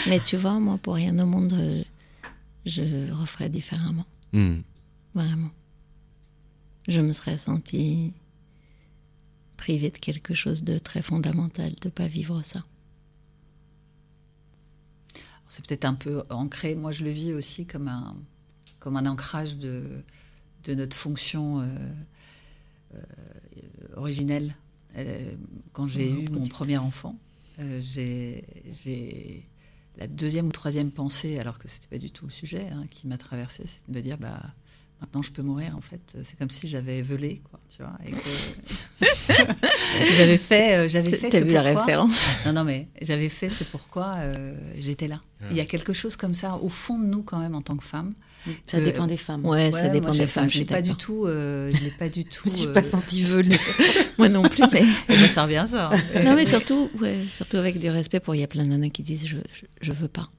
Mais 0.08 0.20
tu 0.20 0.36
vois, 0.38 0.58
moi, 0.58 0.78
pour 0.78 0.94
rien 0.94 1.18
au 1.18 1.26
monde, 1.26 1.52
euh, 1.52 1.82
je 2.64 3.12
referais 3.12 3.48
différemment, 3.50 4.06
Hmm. 4.32 4.60
vraiment. 5.14 5.50
Je 6.88 7.00
me 7.02 7.12
serais 7.12 7.36
sentie 7.36 8.14
privée 9.58 9.90
de 9.90 9.98
quelque 9.98 10.32
chose 10.34 10.62
de 10.64 10.78
très 10.78 11.02
fondamental, 11.02 11.74
de 11.80 11.88
pas 11.90 12.06
vivre 12.06 12.40
ça. 12.42 12.60
C'est 15.50 15.66
peut-être 15.66 15.84
un 15.84 15.94
peu 15.94 16.22
ancré. 16.30 16.74
Moi, 16.76 16.92
je 16.92 17.04
le 17.04 17.10
vis 17.10 17.34
aussi 17.34 17.66
comme 17.66 17.88
un, 17.88 18.16
comme 18.78 18.96
un 18.96 19.04
ancrage 19.04 19.56
de, 19.56 20.02
de 20.64 20.74
notre 20.74 20.96
fonction 20.96 21.60
euh, 21.60 21.66
euh, 22.94 22.98
originelle. 23.96 24.54
Euh, 24.96 25.34
quand 25.72 25.86
j'ai 25.86 26.08
eu 26.08 26.28
mon 26.30 26.46
premier 26.46 26.78
enfant, 26.78 27.18
j'ai 27.80 29.44
la 29.98 30.06
deuxième 30.06 30.46
ou 30.46 30.52
troisième 30.52 30.90
pensée, 30.90 31.38
alors 31.38 31.58
que 31.58 31.68
c'était 31.68 31.88
pas 31.88 31.98
du 31.98 32.10
tout 32.10 32.26
le 32.26 32.30
sujet, 32.30 32.68
hein, 32.70 32.86
qui 32.88 33.06
m'a 33.06 33.18
traversée, 33.18 33.64
c'est 33.66 33.80
de 33.86 33.94
me 33.94 34.00
dire, 34.00 34.18
bah, 34.18 34.54
maintenant 35.00 35.22
je 35.22 35.30
peux 35.30 35.42
mourir. 35.42 35.76
En 35.76 35.80
fait, 35.80 36.00
c'est 36.24 36.36
comme 36.38 36.50
si 36.50 36.68
j'avais 36.68 37.02
velé, 37.02 37.40
quoi, 37.50 37.60
tu 37.74 37.82
vois, 37.82 37.96
et 38.06 38.10
que 38.12 39.06
j'avais 40.18 40.38
fait, 40.38 40.76
euh, 40.78 40.88
j'avais 40.88 41.12
fait. 41.12 41.28
T'as 41.30 41.40
vu 41.40 41.52
la 41.52 41.62
référence 41.62 42.28
non, 42.46 42.52
non, 42.52 42.64
mais 42.64 42.88
j'avais 43.02 43.28
fait 43.28 43.50
ce 43.50 43.64
pourquoi 43.64 44.14
euh, 44.18 44.54
j'étais 44.78 45.08
là. 45.08 45.20
Il 45.50 45.56
y 45.56 45.60
a 45.60 45.64
quelque 45.66 45.92
chose 45.94 46.16
comme 46.16 46.34
ça 46.34 46.56
au 46.56 46.68
fond 46.68 46.98
de 46.98 47.06
nous 47.06 47.22
quand 47.22 47.38
même 47.38 47.54
en 47.54 47.62
tant 47.62 47.76
que 47.76 47.84
femme. 47.84 48.12
Ça 48.66 48.78
Euh, 48.78 48.84
dépend 48.84 49.06
des 49.06 49.16
femmes. 49.18 49.44
Ouais, 49.44 49.70
ça 49.70 49.82
Ouais, 49.84 49.90
dépend 49.90 50.08
moi, 50.08 50.16
des 50.16 50.26
femmes. 50.26 50.48
Je 50.48 50.58
l'ai 50.58 50.64
suis 50.64 50.74
pas 50.74 50.80
du 50.82 50.90
d'accord. 50.90 51.02
tout. 51.04 51.24
euh, 51.26 51.70
je 51.74 51.84
l'ai 51.84 51.90
pas 51.90 52.08
du 52.08 52.24
tout. 52.26 52.48
Je 52.48 52.54
suis 52.54 52.66
euh, 52.68 52.72
pas 52.72 52.82
sentie 52.82 53.22
velée. 53.22 53.58
Moi 54.18 54.28
non 54.30 54.42
plus, 54.48 54.62
mais. 54.72 55.28
ça 55.28 55.44
revient 55.44 55.56
à 55.56 55.66
ça. 55.66 55.90
hein. 55.92 56.22
Non, 56.24 56.34
mais 56.34 56.44
surtout, 56.46 56.88
ouais, 57.00 57.24
surtout 57.32 57.56
avec 57.58 57.78
du 57.78 57.88
respect 57.90 58.20
pour. 58.20 58.34
Il 58.34 58.40
y 58.40 58.44
a 58.44 58.46
plein 58.46 58.64
de 58.64 58.70
nanas 58.70 58.88
qui 58.90 59.02
disent 59.02 59.26
je, 59.26 59.36
je, 59.52 59.64
je 59.80 59.92
veux 59.92 60.08
pas. 60.08 60.30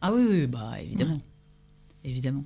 Ah 0.00 0.12
oui, 0.14 0.26
oui, 0.28 0.46
bah 0.46 0.74
évidemment, 0.80 1.16
évidemment. 2.04 2.44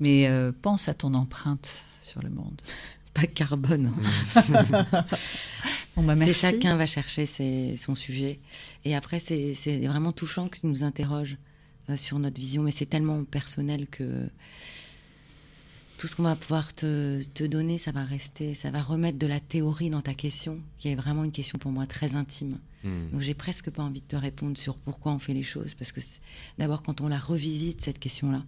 Mais 0.00 0.28
euh, 0.28 0.52
pense 0.62 0.88
à 0.88 0.94
ton 0.94 1.14
empreinte 1.14 1.70
sur 2.04 2.22
le 2.22 2.30
monde. 2.30 2.60
Pas 3.14 3.26
carbone. 3.26 3.92
Bon 5.96 6.04
bah 6.04 6.14
C'est 6.16 6.26
merci. 6.26 6.40
chacun 6.40 6.76
va 6.76 6.86
chercher 6.86 7.26
ses- 7.26 7.76
son 7.76 7.96
sujet. 7.96 8.38
Et 8.84 8.94
après, 8.94 9.18
c'est 9.18 9.52
vraiment 9.88 10.12
touchant 10.12 10.48
que 10.48 10.60
tu 10.60 10.66
nous 10.68 10.84
interroges 10.84 11.36
euh, 11.90 11.96
sur 11.96 12.20
notre 12.20 12.40
vision, 12.40 12.62
mais 12.62 12.70
c'est 12.70 12.86
tellement 12.86 13.24
personnel 13.24 13.88
que 13.88 14.28
tout 15.96 16.06
ce 16.06 16.14
qu'on 16.14 16.22
va 16.22 16.36
pouvoir 16.36 16.72
te, 16.72 17.24
te, 17.34 17.42
donner, 17.42 17.78
ça 17.78 17.90
va 17.90 18.04
rester, 18.04 18.54
ça 18.54 18.70
va 18.70 18.80
remettre 18.80 19.18
de 19.18 19.26
la 19.26 19.40
théorie 19.40 19.90
dans 19.90 20.02
ta 20.02 20.14
question, 20.14 20.60
qui 20.78 20.88
est 20.88 20.94
vraiment 20.94 21.24
une 21.24 21.32
question 21.32 21.58
pour 21.58 21.72
moi 21.72 21.86
très 21.86 22.14
intime. 22.14 22.58
Hmm. 22.84 23.10
Donc 23.10 23.20
j'ai 23.22 23.34
presque 23.34 23.68
pas 23.70 23.82
envie 23.82 24.02
de 24.02 24.06
te 24.06 24.14
répondre 24.14 24.56
sur 24.56 24.76
pourquoi 24.76 25.10
on 25.10 25.18
fait 25.18 25.34
les 25.34 25.42
choses, 25.42 25.74
parce 25.74 25.90
que 25.90 26.00
d'abord 26.58 26.84
quand 26.84 27.00
on 27.00 27.08
la 27.08 27.18
revisite 27.18 27.82
cette 27.82 27.98
question-là, 27.98 28.44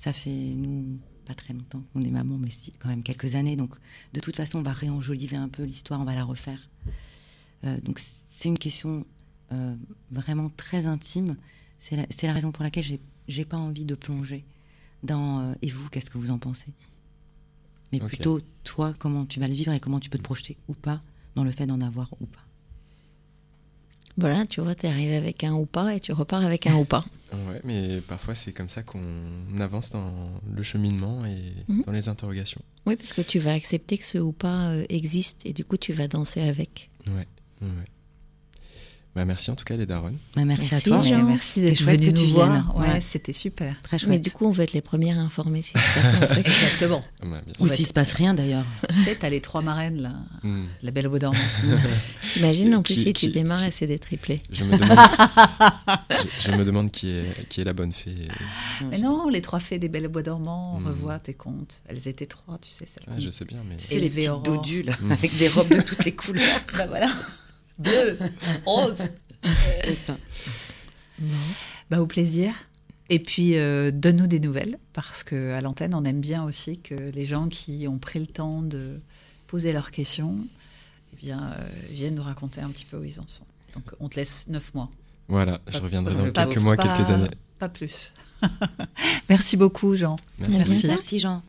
ça 0.00 0.14
fait 0.14 0.30
nous 0.30 0.98
pas 1.26 1.34
très 1.34 1.52
longtemps 1.52 1.84
qu'on 1.92 2.00
est 2.00 2.10
maman, 2.10 2.38
mais 2.38 2.48
si 2.48 2.72
quand 2.72 2.88
même 2.88 3.02
quelques 3.02 3.34
années. 3.34 3.54
Donc 3.54 3.76
de 4.14 4.20
toute 4.20 4.34
façon, 4.34 4.58
on 4.58 4.62
va 4.62 4.72
réenjoliver 4.72 5.36
un 5.36 5.48
peu 5.48 5.62
l'histoire, 5.62 6.00
on 6.00 6.04
va 6.04 6.14
la 6.14 6.24
refaire. 6.24 6.70
Euh, 7.64 7.78
donc 7.82 8.00
c'est 8.00 8.48
une 8.48 8.58
question 8.58 9.04
euh, 9.52 9.76
vraiment 10.10 10.50
très 10.56 10.86
intime. 10.86 11.36
C'est 11.78 11.96
la, 11.96 12.06
la, 12.22 12.32
raison 12.32 12.50
pour 12.50 12.64
laquelle 12.64 12.84
j'ai 13.28 13.44
pas 13.44 13.58
envie 13.58 13.84
de 13.84 13.94
plonger 13.94 14.44
dans 15.02 15.40
euh, 15.40 15.54
et 15.60 15.68
vous, 15.68 15.88
qu'est-ce 15.90 16.08
que 16.08 16.18
vous 16.18 16.30
en 16.30 16.38
pensez? 16.38 16.72
Mais 17.92 18.00
plutôt 18.00 18.40
toi, 18.64 18.94
comment 18.98 19.26
tu 19.26 19.38
vas 19.38 19.48
le 19.48 19.54
vivre 19.54 19.72
et 19.72 19.80
comment 19.80 20.00
tu 20.00 20.08
peux 20.08 20.18
te 20.18 20.22
projeter 20.22 20.56
ou 20.68 20.74
pas 20.74 21.02
dans 21.34 21.44
le 21.44 21.50
fait 21.50 21.66
d'en 21.66 21.80
avoir 21.82 22.10
ou 22.20 22.26
pas? 22.26 22.46
Voilà, 24.16 24.46
tu 24.46 24.60
vois, 24.60 24.74
tu 24.74 24.86
es 24.86 24.88
arrivé 24.88 25.16
avec 25.16 25.44
un 25.44 25.54
ou 25.54 25.66
pas 25.66 25.94
et 25.94 26.00
tu 26.00 26.12
repars 26.12 26.44
avec 26.44 26.66
un 26.66 26.76
ou 26.76 26.84
pas. 26.84 27.04
Ouais, 27.32 27.60
mais 27.62 28.00
parfois 28.00 28.34
c'est 28.34 28.50
comme 28.50 28.68
ça 28.68 28.82
qu'on 28.82 29.00
avance 29.60 29.90
dans 29.90 30.10
le 30.52 30.62
cheminement 30.64 31.24
et 31.24 31.54
mhm. 31.68 31.84
dans 31.86 31.92
les 31.92 32.08
interrogations. 32.08 32.60
Oui, 32.86 32.96
parce 32.96 33.12
que 33.12 33.20
tu 33.20 33.38
vas 33.38 33.52
accepter 33.52 33.98
que 33.98 34.04
ce 34.04 34.18
ou 34.18 34.32
pas 34.32 34.70
euh, 34.70 34.84
existe 34.88 35.46
et 35.46 35.52
du 35.52 35.64
coup 35.64 35.76
tu 35.76 35.92
vas 35.92 36.08
danser 36.08 36.40
avec. 36.40 36.90
Ouais, 37.06 37.28
ouais. 37.62 37.68
Bah, 39.16 39.24
merci 39.24 39.50
en 39.50 39.56
tout 39.56 39.64
cas 39.64 39.74
les 39.74 39.86
Darons. 39.86 40.14
Bah, 40.36 40.44
merci, 40.44 40.72
à 40.72 40.80
toi. 40.80 41.02
Jean. 41.02 41.24
Merci 41.24 41.60
d'être 41.62 41.82
venu 41.82 42.12
nous 42.12 42.28
voir. 42.28 42.76
Ouais, 42.76 43.00
c'était 43.00 43.32
super. 43.32 43.80
Très 43.82 43.98
chouette. 43.98 44.08
Mais 44.08 44.18
du 44.20 44.30
coup, 44.30 44.46
on 44.46 44.52
va 44.52 44.62
être 44.62 44.72
les 44.72 44.80
premières 44.80 45.18
informées 45.18 45.62
s'il 45.62 45.80
se 45.80 45.94
passe 45.94 46.14
un 46.14 46.26
truc. 46.26 46.46
Exactement. 46.46 47.02
Bah, 47.22 47.40
Ou 47.58 47.66
s'il 47.66 47.86
se 47.86 47.92
passe 47.92 48.12
rien 48.12 48.34
d'ailleurs. 48.34 48.64
Tu 48.88 48.96
sais, 49.00 49.16
t'as 49.16 49.28
les 49.28 49.40
trois 49.40 49.62
marraines 49.62 50.00
là. 50.00 50.12
Mm. 50.44 50.64
La 50.82 50.90
belle 50.92 51.08
au 51.08 51.18
dormant. 51.18 51.38
T'imagines 52.32 52.72
en 52.74 52.82
plus 52.82 53.02
si 53.02 53.12
tu 53.12 53.28
démarres 53.28 53.64
et 53.64 53.72
c'est 53.72 53.88
des 53.88 53.98
triplés. 53.98 54.42
Je 54.52 54.62
me 54.62 54.78
demande, 54.78 54.98
je, 56.40 56.50
me 56.52 56.64
demande 56.64 56.90
qui, 56.92 57.10
est, 57.10 57.48
qui 57.48 57.60
est 57.60 57.64
la 57.64 57.72
bonne 57.72 57.92
fée. 57.92 58.28
Mais 58.90 58.98
non, 58.98 59.28
les 59.28 59.42
trois 59.42 59.58
fées 59.58 59.80
des 59.80 59.88
belles 59.88 60.08
bois 60.08 60.22
dormants, 60.22 60.76
on 60.76 60.80
mm. 60.80 60.86
revoit 60.86 61.18
tes 61.18 61.34
contes. 61.34 61.80
Elles 61.88 62.06
étaient 62.06 62.26
trois, 62.26 62.58
tu 62.58 62.70
sais. 62.70 62.86
je 63.18 63.30
sais 63.30 63.44
bien, 63.44 63.62
mais. 63.68 63.74
C'est 63.78 63.98
les, 63.98 64.08
les 64.08 64.28
dodules 64.44 64.94
mm. 65.00 65.12
avec 65.12 65.36
des 65.36 65.48
robes 65.48 65.68
de 65.68 65.80
toutes 65.80 66.04
les 66.04 66.14
couleurs. 66.14 66.60
voilà 66.88 67.10
bleu, 67.80 68.18
rose. 68.64 69.08
C'est 69.84 69.98
ça. 70.06 70.16
Bah, 71.90 72.00
au 72.00 72.06
plaisir. 72.06 72.54
Et 73.08 73.18
puis, 73.18 73.58
euh, 73.58 73.90
donne-nous 73.90 74.28
des 74.28 74.38
nouvelles, 74.38 74.78
parce 74.92 75.24
qu'à 75.24 75.60
l'antenne, 75.60 75.94
on 75.94 76.04
aime 76.04 76.20
bien 76.20 76.44
aussi 76.44 76.78
que 76.78 76.94
les 76.94 77.24
gens 77.24 77.48
qui 77.48 77.88
ont 77.88 77.98
pris 77.98 78.20
le 78.20 78.26
temps 78.26 78.62
de 78.62 79.00
poser 79.48 79.72
leurs 79.72 79.90
questions 79.90 80.36
eh 81.12 81.16
bien, 81.16 81.52
euh, 81.52 81.68
viennent 81.90 82.14
nous 82.14 82.22
raconter 82.22 82.60
un 82.60 82.68
petit 82.68 82.84
peu 82.84 82.98
où 82.98 83.04
ils 83.04 83.18
en 83.18 83.26
sont. 83.26 83.42
Donc, 83.74 83.84
on 83.98 84.08
te 84.08 84.16
laisse 84.16 84.46
neuf 84.48 84.72
mois. 84.74 84.90
Voilà, 85.26 85.60
je 85.66 85.78
reviendrai 85.78 86.14
dans 86.14 86.30
quelques 86.32 86.58
mois, 86.58 86.76
quelques 86.76 87.10
années. 87.10 87.30
Pas 87.58 87.68
plus. 87.68 88.12
Merci 89.28 89.56
beaucoup, 89.56 89.96
Jean. 89.96 90.16
Merci. 90.38 90.86
Merci, 90.86 91.18
Jean. 91.18 91.42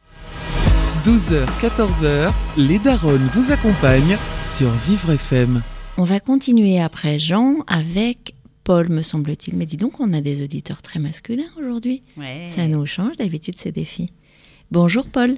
12h, 1.03 1.45
14h, 1.61 2.31
les 2.57 2.79
Daronnes 2.79 3.27
vous 3.33 3.51
accompagnent 3.51 4.17
sur 4.45 4.69
Vivre 4.69 5.11
FM. 5.11 5.61
On 5.97 6.03
va 6.03 6.21
continuer 6.21 6.79
après 6.79 7.19
Jean 7.19 7.63
avec 7.67 8.35
Paul, 8.63 8.89
me 8.89 9.01
semble-t-il. 9.01 9.57
Mais 9.57 9.65
dis 9.65 9.75
donc, 9.75 9.99
on 9.99 10.13
a 10.13 10.21
des 10.21 10.41
auditeurs 10.41 10.81
très 10.81 10.99
masculins 10.99 11.51
aujourd'hui. 11.57 12.01
Ça 12.47 12.67
nous 12.67 12.85
change, 12.85 13.17
d'habitude, 13.17 13.57
ces 13.57 13.73
défis. 13.73 14.09
Bonjour 14.71 15.05
Paul. 15.11 15.35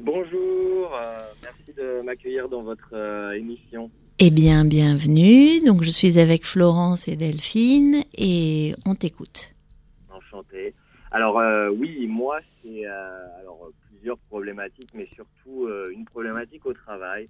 Bonjour, 0.00 0.94
euh, 0.94 1.18
merci 1.44 1.72
de 1.76 2.02
m'accueillir 2.02 2.48
dans 2.48 2.62
votre 2.62 2.90
euh, 2.92 3.32
émission. 3.32 3.90
Eh 4.18 4.30
bien, 4.30 4.64
bienvenue. 4.64 5.60
Donc, 5.64 5.84
je 5.84 5.90
suis 5.90 6.18
avec 6.18 6.44
Florence 6.44 7.06
et 7.06 7.14
Delphine 7.14 8.02
et 8.16 8.74
on 8.84 8.96
t'écoute. 8.96 9.54
Enchanté. 10.10 10.74
Alors, 11.12 11.38
euh, 11.38 11.70
oui, 11.70 12.04
moi, 12.08 12.40
c'est 12.62 12.84
alors 12.84 13.70
plusieurs 13.90 14.18
problématiques, 14.28 14.90
mais 14.92 15.08
surtout 15.14 15.68
une 15.94 16.04
problématique 16.04 16.66
au 16.66 16.72
travail 16.72 17.28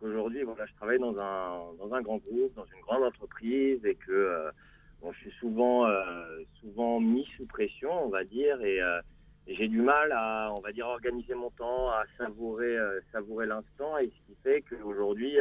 qu'aujourd'hui, 0.00 0.42
voilà, 0.42 0.66
je 0.66 0.74
travaille 0.74 0.98
dans 0.98 1.16
un, 1.18 1.74
dans 1.78 1.92
un 1.94 2.02
grand 2.02 2.18
groupe, 2.18 2.54
dans 2.54 2.64
une 2.64 2.80
grande 2.82 3.02
entreprise 3.04 3.84
et 3.84 3.94
que 3.94 4.12
euh, 4.12 4.50
je 5.12 5.18
suis 5.18 5.32
souvent, 5.38 5.86
euh, 5.86 6.42
souvent 6.60 7.00
mis 7.00 7.26
sous 7.36 7.46
pression, 7.46 8.04
on 8.04 8.08
va 8.08 8.24
dire, 8.24 8.60
et, 8.62 8.80
euh, 8.80 9.00
j'ai 9.46 9.68
du 9.68 9.80
mal 9.80 10.10
à, 10.12 10.52
on 10.56 10.60
va 10.60 10.72
dire, 10.72 10.86
organiser 10.86 11.34
mon 11.34 11.50
temps, 11.50 11.90
à 11.90 12.02
savourer, 12.18 12.76
savourer 13.12 13.46
l'instant, 13.46 13.96
et 13.96 14.06
ce 14.06 14.26
qui 14.26 14.36
fait 14.42 14.62
qu'aujourd'hui, 14.62 15.36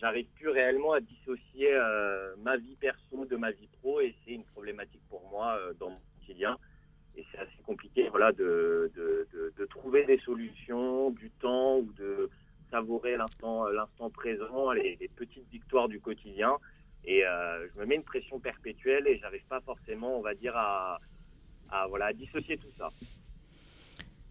j'arrive 0.00 0.28
plus 0.36 0.50
réellement 0.50 0.92
à 0.92 1.00
dissocier 1.00 1.76
ma 2.44 2.56
vie 2.58 2.76
perso 2.76 3.24
de 3.24 3.34
ma 3.34 3.50
vie 3.50 3.68
pro, 3.80 4.00
et 4.00 4.14
c'est 4.24 4.30
une 4.34 4.44
problématique 4.44 5.02
pour 5.10 5.28
moi 5.32 5.58
dans 5.80 5.88
mon 5.88 5.96
quotidien. 6.20 6.56
Et 7.16 7.26
c'est 7.32 7.38
assez 7.38 7.60
compliqué, 7.66 8.08
voilà, 8.08 8.30
de, 8.30 8.92
de, 8.94 9.26
de 9.58 9.64
trouver 9.66 10.04
des 10.04 10.18
solutions, 10.18 11.10
du 11.10 11.28
temps 11.40 11.78
ou 11.78 11.92
de 11.98 12.30
savourer 12.72 13.16
l'instant, 13.16 13.66
euh, 13.68 14.08
présent, 14.12 14.72
les, 14.72 15.10
petites 15.14 15.48
victoires 15.52 15.88
du 15.88 16.00
quotidien. 16.00 16.56
Et 17.04 17.24
euh, 17.24 17.68
je 17.68 17.80
me 17.80 17.86
mets 17.86 17.96
une 17.96 18.02
pression 18.02 18.40
perpétuelle 18.40 19.06
et 19.06 19.18
j'arrive 19.18 19.44
pas 19.48 19.60
forcément, 19.60 20.18
on 20.18 20.22
va 20.22 20.34
dire, 20.34 20.56
à, 20.56 20.98
voilà, 21.88 22.12
dissocier 22.12 22.58
tout 22.58 22.72
ça. 22.76 22.90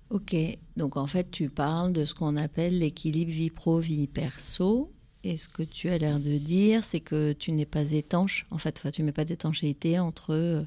Ok, 0.10 0.36
donc 0.76 0.98
en 0.98 1.08
fait, 1.08 1.32
tu 1.32 1.50
parles 1.50 1.94
de 1.94 2.04
ce 2.04 2.14
qu'on 2.14 2.36
appelle 2.36 2.80
l'équilibre 2.80 3.32
vie 3.32 3.50
pro, 3.50 3.80
vie 3.80 4.08
perso. 4.08 4.92
Et 5.24 5.38
ce 5.38 5.48
que 5.48 5.64
tu 5.64 5.88
as 5.90 5.98
l'air 5.98 6.20
de 6.20 6.38
dire, 6.38 6.84
c'est 6.84 7.00
que 7.00 7.32
tu 7.34 7.52
n'es 7.52 7.66
pas 7.66 7.92
étanche. 7.92 8.46
En 8.50 8.58
fait, 8.58 8.90
tu 8.92 9.04
mets 9.04 9.12
pas 9.12 9.26
d'étanchéité 9.26 10.00
entre 10.00 10.34
euh, 10.34 10.64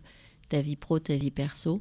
ta 0.49 0.63
vie 0.63 0.77
pro, 0.77 0.99
ta 0.99 1.17
vie 1.17 1.33
perso, 1.33 1.81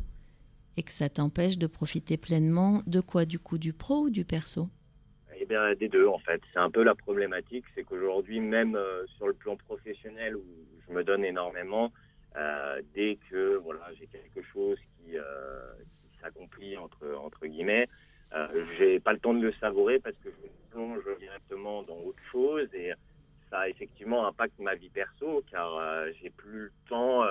et 0.75 0.83
que 0.83 0.91
ça 0.91 1.07
t'empêche 1.07 1.57
de 1.57 1.67
profiter 1.67 2.17
pleinement 2.17 2.81
de 2.87 2.99
quoi? 2.99 3.25
Du 3.25 3.37
coup, 3.37 3.59
du 3.59 3.73
pro 3.73 4.05
ou 4.05 4.09
du 4.09 4.25
perso? 4.25 4.69
Des 5.75 5.89
deux, 5.89 6.07
en 6.07 6.19
fait. 6.19 6.41
C'est 6.53 6.59
un 6.59 6.69
peu 6.69 6.83
la 6.83 6.95
problématique, 6.95 7.65
c'est 7.75 7.83
qu'aujourd'hui, 7.83 8.39
même 8.39 8.75
euh, 8.75 9.05
sur 9.17 9.27
le 9.27 9.33
plan 9.33 9.55
professionnel, 9.55 10.35
où 10.35 10.45
je 10.87 10.93
me 10.93 11.03
donne 11.03 11.23
énormément, 11.23 11.91
euh, 12.35 12.81
dès 12.93 13.17
que 13.29 13.57
voilà, 13.57 13.81
j'ai 13.99 14.07
quelque 14.07 14.41
chose 14.53 14.77
qui, 14.97 15.17
euh, 15.17 15.73
s'accomplit, 16.21 16.77
entre, 16.77 17.15
entre 17.15 17.45
guillemets, 17.47 17.87
j'ai 18.79 18.99
pas 18.99 19.13
le 19.13 19.19
temps 19.19 19.35
de 19.35 19.41
le 19.41 19.53
savourer 19.59 19.99
parce 19.99 20.15
que 20.15 20.29
je 20.29 20.47
me 20.47 20.71
plonge 20.71 21.19
directement 21.19 21.83
dans 21.83 21.99
autre 21.99 22.23
chose 22.31 22.67
et 22.73 22.91
ça 23.51 23.69
effectivement 23.69 24.25
impacte 24.25 24.57
ma 24.57 24.73
vie 24.73 24.89
perso 24.89 25.43
car 25.51 25.77
euh, 25.77 26.09
j'ai 26.19 26.31
plus 26.31 26.61
le 26.61 26.71
temps 26.89 27.23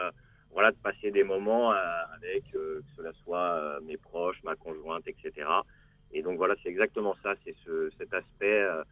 voilà, 0.53 0.71
de 0.71 0.77
passer 0.77 1.11
des 1.11 1.25
moments 1.25 1.73
avec 1.73 2.45
que 2.53 2.83
cela 2.97 3.11
soit 3.25 3.81
mes 3.81 3.97
proches, 3.97 4.41
ma 4.45 4.55
conjointe, 4.55 5.09
etc. 5.09 5.49
Et 6.13 6.23
donc 6.23 6.37
voilà, 6.37 6.55
c'est 6.63 6.69
exactement 6.69 7.17
ça, 7.23 7.35
c'est 7.45 7.55
ce, 7.65 7.91
cet 7.99 8.13
aspect 8.13 8.63
euh, 8.63 8.85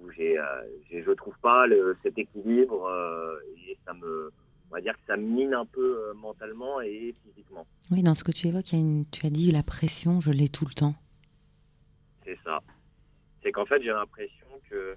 où 0.00 0.10
j'ai, 0.12 0.38
euh, 0.38 0.44
je 0.90 1.10
trouve 1.12 1.36
pas 1.40 1.66
le, 1.66 1.96
cet 2.02 2.18
équilibre 2.18 2.86
euh, 2.86 3.36
et 3.66 3.76
ça 3.84 3.92
me, 3.94 4.30
on 4.70 4.74
va 4.74 4.80
dire 4.80 4.94
que 4.94 5.06
ça 5.06 5.16
mine 5.16 5.54
un 5.54 5.66
peu 5.66 6.12
mentalement 6.14 6.80
et 6.80 7.14
physiquement. 7.24 7.66
Oui, 7.90 8.02
dans 8.02 8.14
ce 8.14 8.22
que 8.22 8.32
tu 8.32 8.46
évoques, 8.46 8.72
il 8.72 8.78
y 8.78 8.78
a 8.78 8.84
une, 8.84 9.06
tu 9.10 9.26
as 9.26 9.30
dit 9.30 9.50
la 9.50 9.62
pression, 9.62 10.20
je 10.20 10.30
l'ai 10.30 10.48
tout 10.48 10.64
le 10.64 10.74
temps. 10.74 10.94
C'est 12.24 12.38
ça. 12.44 12.60
C'est 13.42 13.50
qu'en 13.50 13.66
fait, 13.66 13.82
j'ai 13.82 13.90
l'impression 13.90 14.46
que 14.70 14.94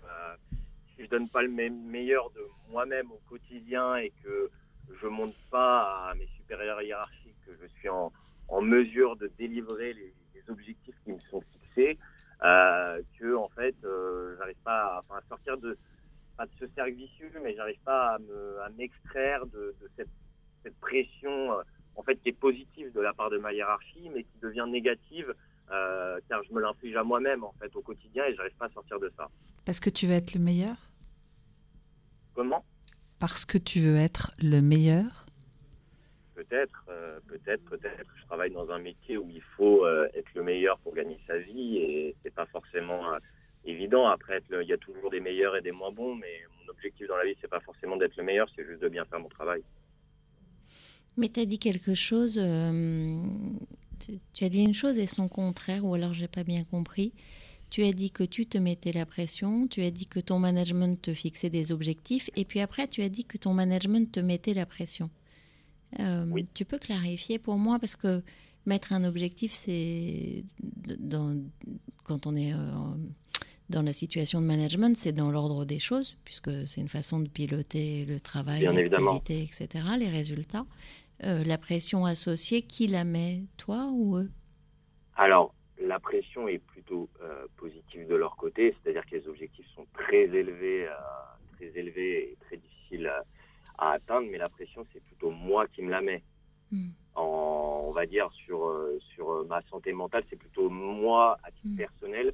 si 0.96 1.04
je 1.04 1.10
donne 1.10 1.28
pas 1.30 1.42
le 1.42 1.50
meilleur 1.50 2.30
de 2.30 2.42
moi-même 2.70 3.12
au 3.12 3.20
quotidien 3.28 3.96
et 3.96 4.12
que 4.24 4.52
je 5.02 5.08
monte 5.08 5.36
pas 5.50 6.10
à 6.10 6.14
mes 6.14 6.28
supérieurs 6.38 6.82
hiérarchiques, 6.84 7.36
que 7.48 7.52
je 7.60 7.68
suis 7.80 7.90
en, 7.90 8.14
en 8.48 8.62
mesure 8.62 9.16
de 9.16 9.32
délivrer 9.40 9.94
les 9.94 10.14
objectifs 10.50 10.96
qui 11.04 11.14
me 11.14 11.20
sont 11.32 11.44
euh, 12.44 13.02
que 13.18 13.36
en 13.36 13.50
fait, 13.50 13.76
euh, 13.84 14.36
j'arrive 14.38 14.58
pas 14.64 15.04
à, 15.10 15.22
sortir 15.30 15.58
de, 15.58 15.78
pas 16.38 16.46
de 16.46 16.52
ce 16.60 16.68
cercle 16.76 16.94
vicieux, 16.94 17.32
mais 17.44 17.56
j'arrive 17.56 17.80
pas 17.84 18.18
à 18.64 18.70
m'extraire 18.78 19.46
de, 19.48 19.74
cette, 19.96 20.10
pression 20.82 21.54
euh, 21.54 21.62
en 21.96 22.02
fait 22.02 22.16
qui 22.18 22.30
est 22.30 22.40
positive 22.40 22.92
de 22.92 23.00
la 23.00 23.14
part 23.14 23.30
de 23.30 23.38
ma 23.38 23.54
hiérarchie, 23.54 24.10
mais 24.14 24.24
qui 24.24 24.40
devient 24.42 24.66
négative 24.68 25.34
car 26.30 26.44
je 26.44 26.54
me 26.54 26.62
l'inflige 26.62 26.96
à 26.96 27.04
moi-même 27.04 27.44
en 27.44 27.54
fait 27.54 27.76
au 27.76 27.82
quotidien 27.82 28.24
et 28.26 28.36
j'arrive 28.36 28.56
pas 28.56 28.68
à 28.68 28.70
sortir 28.70 29.00
de 29.00 29.12
ça. 29.18 29.28
Parce 29.66 29.80
que 29.80 29.90
tu 29.90 30.06
veux 30.06 30.14
être 30.14 30.36
le 30.36 30.40
meilleur? 30.40 30.76
Comment? 32.36 32.64
Parce 33.20 33.46
que 33.46 33.58
tu 33.58 33.80
veux 33.80 33.96
être 33.96 34.32
le 34.40 34.62
meilleur? 34.62 35.25
Peut-être, 36.48 36.86
peut-être, 37.28 37.64
peut-être 37.66 38.16
travaille 38.26 38.52
dans 38.52 38.70
un 38.70 38.80
métier 38.80 39.18
où 39.18 39.30
il 39.30 39.42
faut 39.56 39.86
euh, 39.86 40.08
être 40.14 40.30
le 40.36 40.44
meilleur 40.44 40.78
pour 40.80 40.94
gagner 40.94 41.18
sa 41.28 41.38
vie 41.38 41.78
et 41.78 42.16
c'est 42.24 42.34
pas 42.34 42.46
forcément 42.48 43.14
euh, 43.14 43.20
évident. 43.66 44.08
Après, 44.08 44.42
il 44.52 44.68
y 44.68 44.74
a 44.74 44.78
toujours 44.78 45.10
des 45.10 45.20
meilleurs 45.20 45.56
et 45.56 45.62
des 45.62 45.72
moins 45.72 45.92
bons, 45.92 46.16
mais 46.16 46.42
mon 46.60 46.72
objectif 46.72 47.08
dans 47.08 47.18
la 47.18 47.26
vie, 47.26 47.36
c'est 47.42 47.50
pas 47.50 47.60
forcément 47.60 47.98
d'être 47.98 48.16
le 48.18 48.24
meilleur, 48.24 48.48
c'est 48.56 48.66
juste 48.66 48.82
de 48.82 48.90
bien 48.90 49.06
faire 49.06 49.20
mon 49.20 49.30
travail. 49.30 49.62
Mais 51.18 51.30
tu 51.30 51.40
as 51.40 51.46
dit 51.46 51.60
quelque 51.60 51.96
chose, 51.96 52.38
euh, 52.42 53.24
tu, 54.34 54.44
as 54.44 54.50
dit 54.50 54.64
une 54.64 54.74
chose 54.74 54.98
et 54.98 55.08
son 55.08 55.30
contraire, 55.30 55.86
ou 55.86 55.94
alors 55.94 56.14
j'ai 56.14 56.28
pas 56.28 56.44
bien 56.44 56.64
compris. 56.66 57.14
Tu 57.70 57.84
as 57.84 57.94
dit 57.94 58.12
que 58.12 58.24
tu 58.24 58.46
te 58.46 58.58
mettais 58.58 58.92
la 58.92 59.06
pression, 59.06 59.68
tu 59.68 59.82
as 59.82 59.92
dit 59.92 60.08
que 60.08 60.20
ton 60.20 60.40
management 60.40 61.02
te 61.02 61.14
fixait 61.14 61.50
des 61.50 61.72
objectifs, 61.72 62.30
et 62.36 62.46
puis 62.46 62.60
après 62.60 62.88
tu 62.88 63.02
as 63.02 63.10
dit 63.10 63.26
que 63.26 63.38
ton 63.38 63.54
management 63.54 64.12
te 64.12 64.20
mettait 64.20 64.54
la 64.54 64.66
pression. 64.66 65.10
Euh, 66.00 66.26
tu 66.54 66.66
peux 66.66 66.78
clarifier 66.78 67.40
pour 67.40 67.56
moi 67.56 67.80
parce 67.80 67.96
que 67.96 68.22
mettre 68.66 68.94
un 68.94 69.04
objectif, 69.04 69.52
c'est 69.52 70.44
quand 72.04 72.28
on 72.28 72.36
est 72.36 72.54
euh, 72.54 72.58
dans 73.70 73.82
la 73.82 73.94
situation 73.94 74.42
de 74.42 74.46
management, 74.46 74.96
c'est 74.96 75.12
dans 75.12 75.32
l'ordre 75.32 75.66
des 75.66 75.80
choses, 75.80 76.18
puisque 76.26 76.68
c'est 76.68 76.82
une 76.82 76.90
façon 76.90 77.20
de 77.20 77.28
piloter 77.28 78.06
le 78.06 78.20
travail, 78.20 78.64
l'activité, 78.64 79.44
etc., 79.44 79.86
les 79.98 80.10
résultats. 80.10 80.66
Euh, 81.24 81.44
la 81.46 81.58
pression 81.58 82.06
associée, 82.06 82.62
qui 82.62 82.88
la 82.88 83.06
met, 83.06 83.44
toi 83.56 83.90
ou 83.94 84.18
eux? 84.18 84.30
Alors, 85.16 85.54
la 85.82 86.00
pression 86.00 86.48
est 86.48 86.60
plutôt 86.60 87.10
positive 87.58 88.08
de 88.08 88.16
leur 88.16 88.36
côté, 88.36 88.76
c'est-à-dire 88.84 89.06
que 89.06 89.16
les 89.16 89.28
objectifs 89.28 89.66
sont 89.76 89.86
très 89.94 90.24
élevés, 90.24 90.88
très 91.56 91.68
élevés 91.80 92.32
et 92.32 92.38
très 92.46 92.58
difficiles 92.58 93.08
à, 93.08 93.24
atteindre, 93.78 94.28
mais 94.32 94.38
la 94.38 94.50
pression, 94.50 94.86
c'est 94.94 95.04
plutôt 95.04 95.32
moi 95.32 95.68
qui 95.68 95.82
me 95.82 95.92
la 95.92 96.02
mets. 96.02 96.24
Hmm. 96.72 96.90
En, 97.16 97.86
on 97.88 97.92
va 97.92 98.06
dire 98.06 98.30
sur, 98.34 98.72
sur 99.14 99.46
ma 99.46 99.62
santé 99.70 99.94
mentale, 99.94 100.24
c'est 100.30 100.36
plutôt 100.36 100.70
moi, 100.70 101.38
à 101.44 101.52
titre 101.52 101.68
hmm. 101.68 101.78
personnel, 101.78 102.34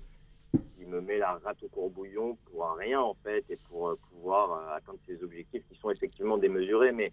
qui 0.52 0.86
me 0.86 1.02
met 1.02 1.18
la 1.18 1.34
rate 1.44 1.64
au 1.64 1.70
courbouillon 1.70 2.38
pour 2.46 2.70
rien 2.74 3.00
en 3.00 3.14
fait 3.24 3.46
et 3.50 3.58
pour 3.70 3.90
euh, 3.90 4.00
pouvoir 4.10 4.52
euh, 4.52 4.76
atteindre 4.76 5.00
ces 5.08 5.24
objectifs 5.24 5.64
qui 5.70 5.78
sont 5.80 5.92
effectivement 5.92 6.38
démesurés 6.38 6.92
mais 6.92 7.12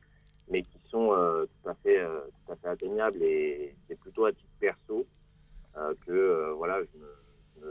mais 0.50 0.62
qui 0.62 0.78
sont 0.88 1.12
euh, 1.12 1.44
tout 1.44 1.68
à 1.68 1.74
fait 1.74 2.02
tout 2.02 2.52
à 2.52 2.56
fait 2.56 2.68
atteignables 2.68 3.22
et 3.22 3.74
c'est 3.86 3.98
plutôt 3.98 4.24
à 4.24 4.32
titre 4.32 4.48
perso 4.58 5.06
que 6.04 6.50
voilà 6.56 6.80
je 6.82 6.98
me, 6.98 7.66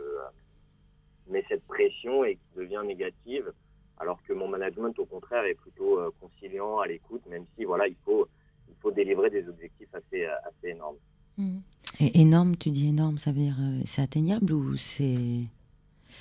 mets 1.27 1.43
cette 1.49 1.65
pression 1.65 2.23
et 2.23 2.35
qui 2.35 2.55
devient 2.55 2.81
négative 2.85 3.51
alors 3.99 4.21
que 4.23 4.33
mon 4.33 4.47
management 4.47 4.97
au 4.99 5.05
contraire 5.05 5.45
est 5.45 5.55
plutôt 5.55 5.99
conciliant 6.19 6.79
à 6.79 6.87
l'écoute 6.87 7.21
même 7.27 7.45
si 7.55 7.65
voilà 7.65 7.87
il 7.87 7.95
faut 8.05 8.27
il 8.69 8.75
faut 8.81 8.91
délivrer 8.91 9.29
des 9.29 9.47
objectifs 9.47 9.93
assez 9.93 10.25
assez 10.25 10.69
énormes 10.69 10.97
mmh. 11.37 11.57
Et 11.99 12.21
énorme, 12.21 12.57
tu 12.57 12.69
dis 12.69 12.89
énorme, 12.89 13.17
ça 13.17 13.31
veut 13.31 13.39
dire 13.39 13.55
c'est 13.85 14.01
atteignable 14.01 14.51
ou 14.53 14.75
c'est 14.75 15.47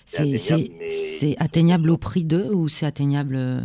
c'est 0.07 1.37
atteignable, 1.39 1.91
au 1.91 1.97
prix 1.97 2.25
d'eux 2.25 2.53
ou 2.53 2.69
c'est 2.69 2.87
atteignable 2.87 3.37
euh, 3.37 3.61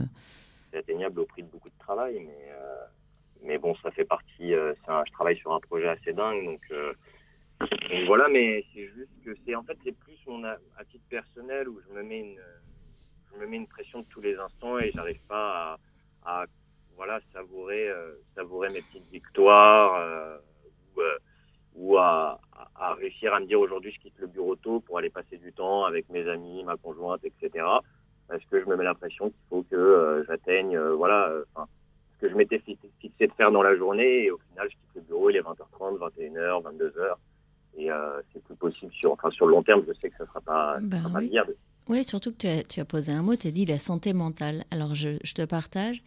C'est 0.71 0.79
atteignable 0.79 1.19
au 1.19 1.25
prix 1.25 1.43
de 1.43 1.47
beaucoup 1.47 1.69
de 1.69 1.77
travail, 1.79 2.19
mais, 2.19 2.49
euh, 2.51 2.85
mais 3.43 3.57
bon, 3.57 3.75
ça 3.83 3.91
fait 3.91 4.05
partie. 4.05 4.53
Euh, 4.53 4.73
je 4.87 5.11
travaille 5.11 5.37
sur 5.37 5.53
un 5.53 5.59
projet 5.59 5.87
assez 5.87 6.13
dingue, 6.13 6.45
donc, 6.45 6.61
voilà, 8.07 8.27
mais 8.29 8.65
c'est 8.73 8.87
juste 8.87 9.11
que 9.23 9.35
c'est 9.45 9.55
en 9.55 9.63
fait, 9.63 9.77
c'est 9.83 9.95
plus 9.95 10.17
mon, 10.25 10.43
à 10.43 10.57
titre 10.89 11.03
personnel 11.09 11.69
où 11.69 11.79
je 11.87 11.93
me 11.93 12.03
mets 12.03 12.19
une, 12.19 12.39
je 13.33 13.39
me 13.39 13.47
mets 13.47 13.57
une 13.57 13.67
pression 13.67 13.99
de 13.99 14.05
tous 14.09 14.21
les 14.21 14.35
instants 14.37 14.79
et 14.79 14.91
j'arrive 14.93 15.21
pas 15.27 15.77
à, 16.23 16.45
voilà, 16.95 17.19
savourer, 17.33 17.89
savourer 18.35 18.69
mes 18.69 18.81
petites 18.81 19.09
victoires 19.11 20.39
ou 21.75 21.97
à, 21.97 22.39
à, 22.75 22.93
réussir 22.95 23.33
à 23.33 23.39
me 23.39 23.45
dire 23.45 23.59
aujourd'hui 23.59 23.91
je 23.91 23.99
quitte 23.99 24.19
le 24.19 24.27
bureau 24.27 24.55
tôt 24.55 24.79
pour 24.81 24.97
aller 24.97 25.09
passer 25.09 25.37
du 25.37 25.53
temps 25.53 25.85
avec 25.85 26.09
mes 26.09 26.27
amis, 26.27 26.63
ma 26.63 26.77
conjointe, 26.77 27.23
etc. 27.23 27.65
Parce 28.27 28.43
que 28.45 28.61
je 28.61 28.65
me 28.65 28.75
mets 28.75 28.83
l'impression 28.83 29.29
qu'il 29.29 29.41
faut 29.49 29.63
que 29.63 29.75
euh, 29.75 30.23
j'atteigne, 30.25 30.77
euh, 30.77 30.93
voilà, 30.95 31.27
euh, 31.29 31.43
ce 32.13 32.21
que 32.21 32.29
je 32.29 32.35
m'étais 32.35 32.59
fixé 32.59 33.27
de 33.27 33.33
faire 33.33 33.51
dans 33.51 33.63
la 33.63 33.75
journée. 33.75 34.25
Et 34.25 34.31
au 34.31 34.37
final, 34.37 34.69
je 34.69 34.75
quitte 34.75 34.95
le 34.95 35.01
bureau, 35.01 35.29
il 35.29 35.35
est 35.35 35.41
20h30, 35.41 35.97
21h, 35.97 36.63
22h. 36.63 37.15
Et 37.77 37.89
c'est 38.33 38.43
plus 38.43 38.55
possible 38.55 38.91
sur, 38.93 39.13
enfin, 39.13 39.31
sur 39.31 39.45
le 39.45 39.53
long 39.53 39.63
terme, 39.63 39.83
je 39.87 39.93
sais 39.93 40.09
que 40.09 40.17
ça 40.17 40.23
ne 40.25 40.27
sera 40.27 40.41
pas, 40.41 40.77
ben 40.81 41.01
sera 41.01 41.19
oui. 41.19 41.29
viable. 41.29 41.55
Oui, 41.89 42.05
surtout 42.05 42.31
que 42.31 42.61
tu 42.63 42.79
as, 42.79 42.85
posé 42.85 43.11
un 43.11 43.21
mot, 43.21 43.35
tu 43.35 43.47
as 43.47 43.51
dit 43.51 43.65
la 43.65 43.79
santé 43.79 44.13
mentale. 44.13 44.65
Alors 44.71 44.95
je, 44.95 45.17
te 45.33 45.45
partage. 45.45 46.01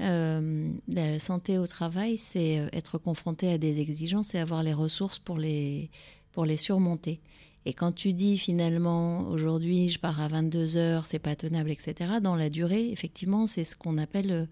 Euh, 0.00 0.70
la 0.88 1.18
santé 1.18 1.58
au 1.58 1.66
travail, 1.66 2.18
c'est 2.18 2.58
euh, 2.58 2.68
être 2.72 2.98
confronté 2.98 3.50
à 3.50 3.58
des 3.58 3.80
exigences 3.80 4.34
et 4.34 4.38
avoir 4.38 4.62
les 4.62 4.74
ressources 4.74 5.18
pour 5.18 5.38
les, 5.38 5.90
pour 6.32 6.44
les 6.44 6.58
surmonter. 6.58 7.20
Et 7.64 7.72
quand 7.72 7.92
tu 7.92 8.12
dis 8.12 8.38
finalement, 8.38 9.28
aujourd'hui, 9.28 9.88
je 9.88 9.98
pars 9.98 10.20
à 10.20 10.28
22 10.28 10.76
heures, 10.76 11.06
c'est 11.06 11.18
pas 11.18 11.36
tenable, 11.36 11.70
etc., 11.70 11.94
dans 12.22 12.36
la 12.36 12.48
durée, 12.48 12.90
effectivement, 12.90 13.46
c'est 13.46 13.64
ce 13.64 13.76
qu'on 13.76 13.98
appelle 13.98 14.48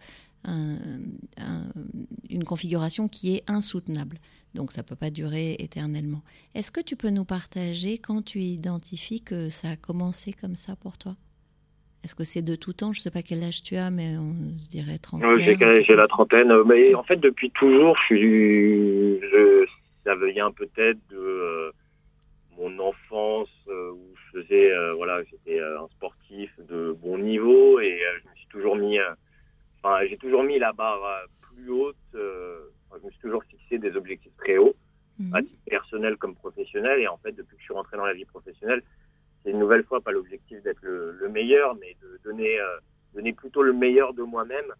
une 0.46 2.44
configuration 2.44 3.08
qui 3.08 3.34
est 3.34 3.42
insoutenable. 3.48 4.18
Donc 4.54 4.72
ça 4.72 4.82
peut 4.82 4.96
pas 4.96 5.10
durer 5.10 5.56
éternellement. 5.58 6.22
Est-ce 6.54 6.70
que 6.70 6.80
tu 6.80 6.96
peux 6.96 7.10
nous 7.10 7.24
partager 7.24 7.98
quand 7.98 8.22
tu 8.24 8.40
identifies 8.40 9.20
que 9.22 9.48
ça 9.48 9.70
a 9.70 9.76
commencé 9.76 10.32
comme 10.32 10.56
ça 10.56 10.76
pour 10.76 10.98
toi? 10.98 11.16
Est-ce 12.06 12.14
que 12.14 12.24
c'est 12.24 12.42
de 12.42 12.54
tout 12.54 12.72
temps? 12.72 12.92
Je 12.92 13.00
ne 13.00 13.02
sais 13.02 13.10
pas 13.10 13.22
quel 13.22 13.42
âge 13.42 13.62
tu 13.62 13.76
as, 13.76 13.90
mais 13.90 14.16
on 14.16 14.56
se 14.58 14.68
dirait 14.68 14.98
30 14.98 15.22
J'ai 15.38 15.96
la 15.96 16.06
trentaine. 16.06 16.52
Mais 16.64 16.94
en 16.94 17.02
fait, 17.02 17.16
depuis 17.16 17.50
toujours, 17.50 17.96
ça 20.04 20.14
vient 20.14 20.52
peut-être 20.52 20.98
de 21.10 21.18
euh, 21.18 21.72
mon 22.56 22.78
enfance 22.78 23.50
euh, 23.68 23.90
où 23.90 24.14
je 24.14 24.40
faisais, 24.40 24.72
euh, 24.72 24.94
voilà, 24.94 25.20
j'étais 25.24 25.58
un 25.58 25.88
sportif 25.88 26.50
de 26.68 26.96
bon 27.02 27.18
niveau 27.18 27.80
et 27.80 27.98
je 28.22 28.30
me 28.30 28.34
suis 28.36 28.46
toujours 28.50 28.76
mis, 28.76 28.98
enfin, 29.86 30.06
j'ai 30.08 30.16
toujours 30.16 30.42
mis 30.42 30.58
la 30.58 30.72
barre 30.72 31.26
plus 31.40 31.70
haute. 31.70 31.96
je 32.12 33.04
me 33.04 33.10
suis 33.10 33.20
toujours 33.20 33.44
fixé 33.44 33.78
des 33.78 33.96
objectifs 33.96 34.36
très 34.38 34.58
hauts, 34.58 34.74
à 35.32 35.42
titre 35.42 35.64
personnel 35.66 36.16
comme 36.16 36.34
professionnel. 36.34 37.00
Et 37.00 37.08
en 37.08 37.16
fait, 37.18 37.32
depuis 37.32 37.56
que 37.56 37.60
je 37.60 37.66
suis 37.66 37.74
rentré 37.74 37.96
dans 37.96 38.06
la 38.06 38.14
vie 38.14 38.24
professionnelle, 38.24 38.82
c'est 39.46 39.52
une 39.52 39.60
nouvelle 39.60 39.84
fois 39.84 40.00
pas 40.00 40.10
l'objectif 40.10 40.60
d'être 40.62 40.82
le, 40.82 41.28
meilleur, 41.28 41.76
mais 41.76 41.96
de 42.02 42.20
donner, 42.24 42.58
euh, 42.58 42.78
donner 43.14 43.32
plutôt 43.32 43.62
le 43.62 43.72
meilleur 43.72 44.12
de 44.12 44.22
moi-même 44.22 44.72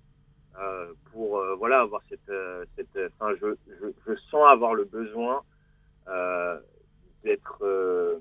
euh, 0.59 0.92
pour 1.12 1.38
euh, 1.38 1.55
voilà 1.55 1.81
avoir 1.81 2.03
cette, 2.09 2.33
cette 2.75 3.12
enfin, 3.14 3.33
je, 3.40 3.55
je, 4.07 4.16
sens 4.31 4.45
avoir 4.49 4.75
le 4.75 4.85
besoin 4.85 5.42
d'être 7.23 8.21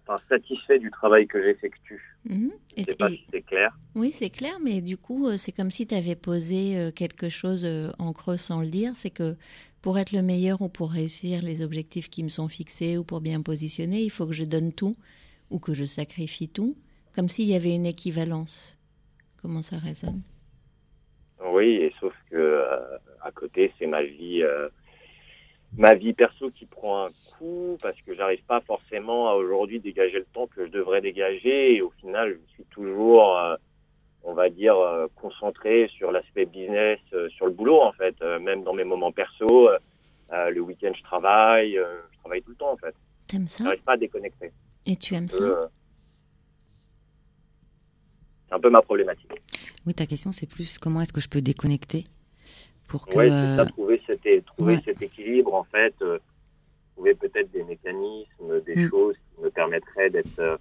enfin, 0.00 0.16
satisfait 0.28 0.78
du 0.78 0.90
travail 0.90 1.26
que 1.28 1.40
j'effectue. 1.42 2.11
Mmh. 2.24 2.48
Je 2.76 2.84
sais 2.84 2.94
pas 2.94 3.08
si 3.08 3.24
c'est 3.32 3.42
clair. 3.42 3.76
Oui, 3.94 4.12
c'est 4.12 4.30
clair, 4.30 4.58
mais 4.62 4.80
du 4.80 4.96
coup, 4.96 5.36
c'est 5.36 5.52
comme 5.52 5.70
si 5.70 5.86
tu 5.86 5.94
avais 5.94 6.16
posé 6.16 6.90
quelque 6.94 7.28
chose 7.28 7.68
en 7.98 8.12
creux 8.12 8.36
sans 8.36 8.60
le 8.60 8.68
dire. 8.68 8.92
C'est 8.94 9.10
que 9.10 9.36
pour 9.82 9.98
être 9.98 10.12
le 10.12 10.22
meilleur 10.22 10.62
ou 10.62 10.68
pour 10.68 10.92
réussir 10.92 11.42
les 11.42 11.60
objectifs 11.62 12.08
qui 12.08 12.22
me 12.22 12.28
sont 12.28 12.48
fixés 12.48 12.96
ou 12.96 13.04
pour 13.04 13.20
bien 13.20 13.42
positionner, 13.42 14.02
il 14.02 14.10
faut 14.10 14.26
que 14.26 14.32
je 14.32 14.44
donne 14.44 14.72
tout 14.72 14.94
ou 15.50 15.58
que 15.58 15.74
je 15.74 15.84
sacrifie 15.84 16.48
tout, 16.48 16.76
comme 17.14 17.28
s'il 17.28 17.46
y 17.46 17.54
avait 17.54 17.74
une 17.74 17.86
équivalence. 17.86 18.78
Comment 19.42 19.60
ça 19.60 19.78
résonne? 19.78 20.22
Oui, 21.44 21.74
et 21.74 21.92
sauf 22.00 22.14
que 22.30 22.36
euh, 22.36 22.96
à 23.20 23.32
côté, 23.32 23.72
c'est 23.78 23.86
ma 23.86 24.02
vie, 24.02 24.42
euh, 24.42 24.68
ma 25.76 25.94
vie 25.94 26.12
perso 26.12 26.50
qui 26.50 26.66
prend 26.66 27.06
un 27.06 27.10
coup 27.36 27.78
parce 27.82 28.00
que 28.02 28.14
j'arrive 28.14 28.42
pas 28.44 28.60
forcément 28.60 29.28
à 29.28 29.34
aujourd'hui 29.34 29.80
dégager 29.80 30.18
le 30.18 30.26
temps 30.32 30.46
que 30.46 30.66
je 30.66 30.70
devrais 30.70 31.00
dégager 31.00 31.74
et 31.76 31.82
au 31.82 31.90
final, 32.00 32.38
je 32.46 32.52
suis 32.54 32.64
toujours 32.64 33.36
euh, 33.38 33.56
on 34.24 34.34
va 34.34 34.48
dire, 34.50 34.76
euh, 34.76 35.08
concentré 35.16 35.88
sur 35.96 36.12
l'aspect 36.12 36.46
business, 36.46 37.00
euh, 37.12 37.28
sur 37.30 37.46
le 37.46 37.52
boulot 37.52 37.80
en 37.80 37.92
fait. 37.92 38.14
Euh, 38.22 38.38
même 38.38 38.62
dans 38.62 38.72
mes 38.72 38.84
moments 38.84 39.12
perso, 39.12 39.68
le 40.30 40.60
week-end 40.60 40.92
je 40.96 41.02
travaille, 41.02 41.74
je 41.74 42.18
travaille 42.20 42.42
tout 42.42 42.50
le 42.50 42.56
temps 42.56 42.72
en 42.72 42.76
fait. 42.76 42.94
T'aimes 43.26 43.46
ça? 43.46 43.64
J'arrive 43.64 43.82
pas 43.82 43.92
à 43.92 43.96
déconnecter. 43.96 44.50
Et 44.86 44.96
tu 44.96 45.14
aimes 45.14 45.28
ça? 45.28 45.70
C'est 48.48 48.54
un 48.54 48.60
peu 48.60 48.70
ma 48.70 48.82
problématique. 48.82 49.32
Oui, 49.86 49.94
ta 49.94 50.06
question 50.06 50.32
c'est 50.32 50.46
plus 50.46 50.78
comment 50.78 51.00
est-ce 51.02 51.12
que 51.12 51.20
je 51.20 51.28
peux 51.28 51.42
déconnecter? 51.42 52.04
Pour 52.92 53.06
que. 53.06 53.18
Oui, 53.18 53.28
c'est 53.28 53.56
ça, 53.56 53.66
trouver, 53.66 54.00
cet, 54.06 54.44
trouver 54.44 54.78
cet 54.84 55.02
équilibre 55.02 55.54
en 55.54 55.64
fait, 55.64 55.94
trouver 56.94 57.14
peut-être 57.14 57.50
des 57.50 57.64
mécanismes, 57.64 58.60
des 58.64 58.76
mm. 58.76 58.90
choses 58.90 59.16
qui 59.16 59.42
me 59.42 59.50
permettraient 59.50 60.10
d'être 60.10 60.58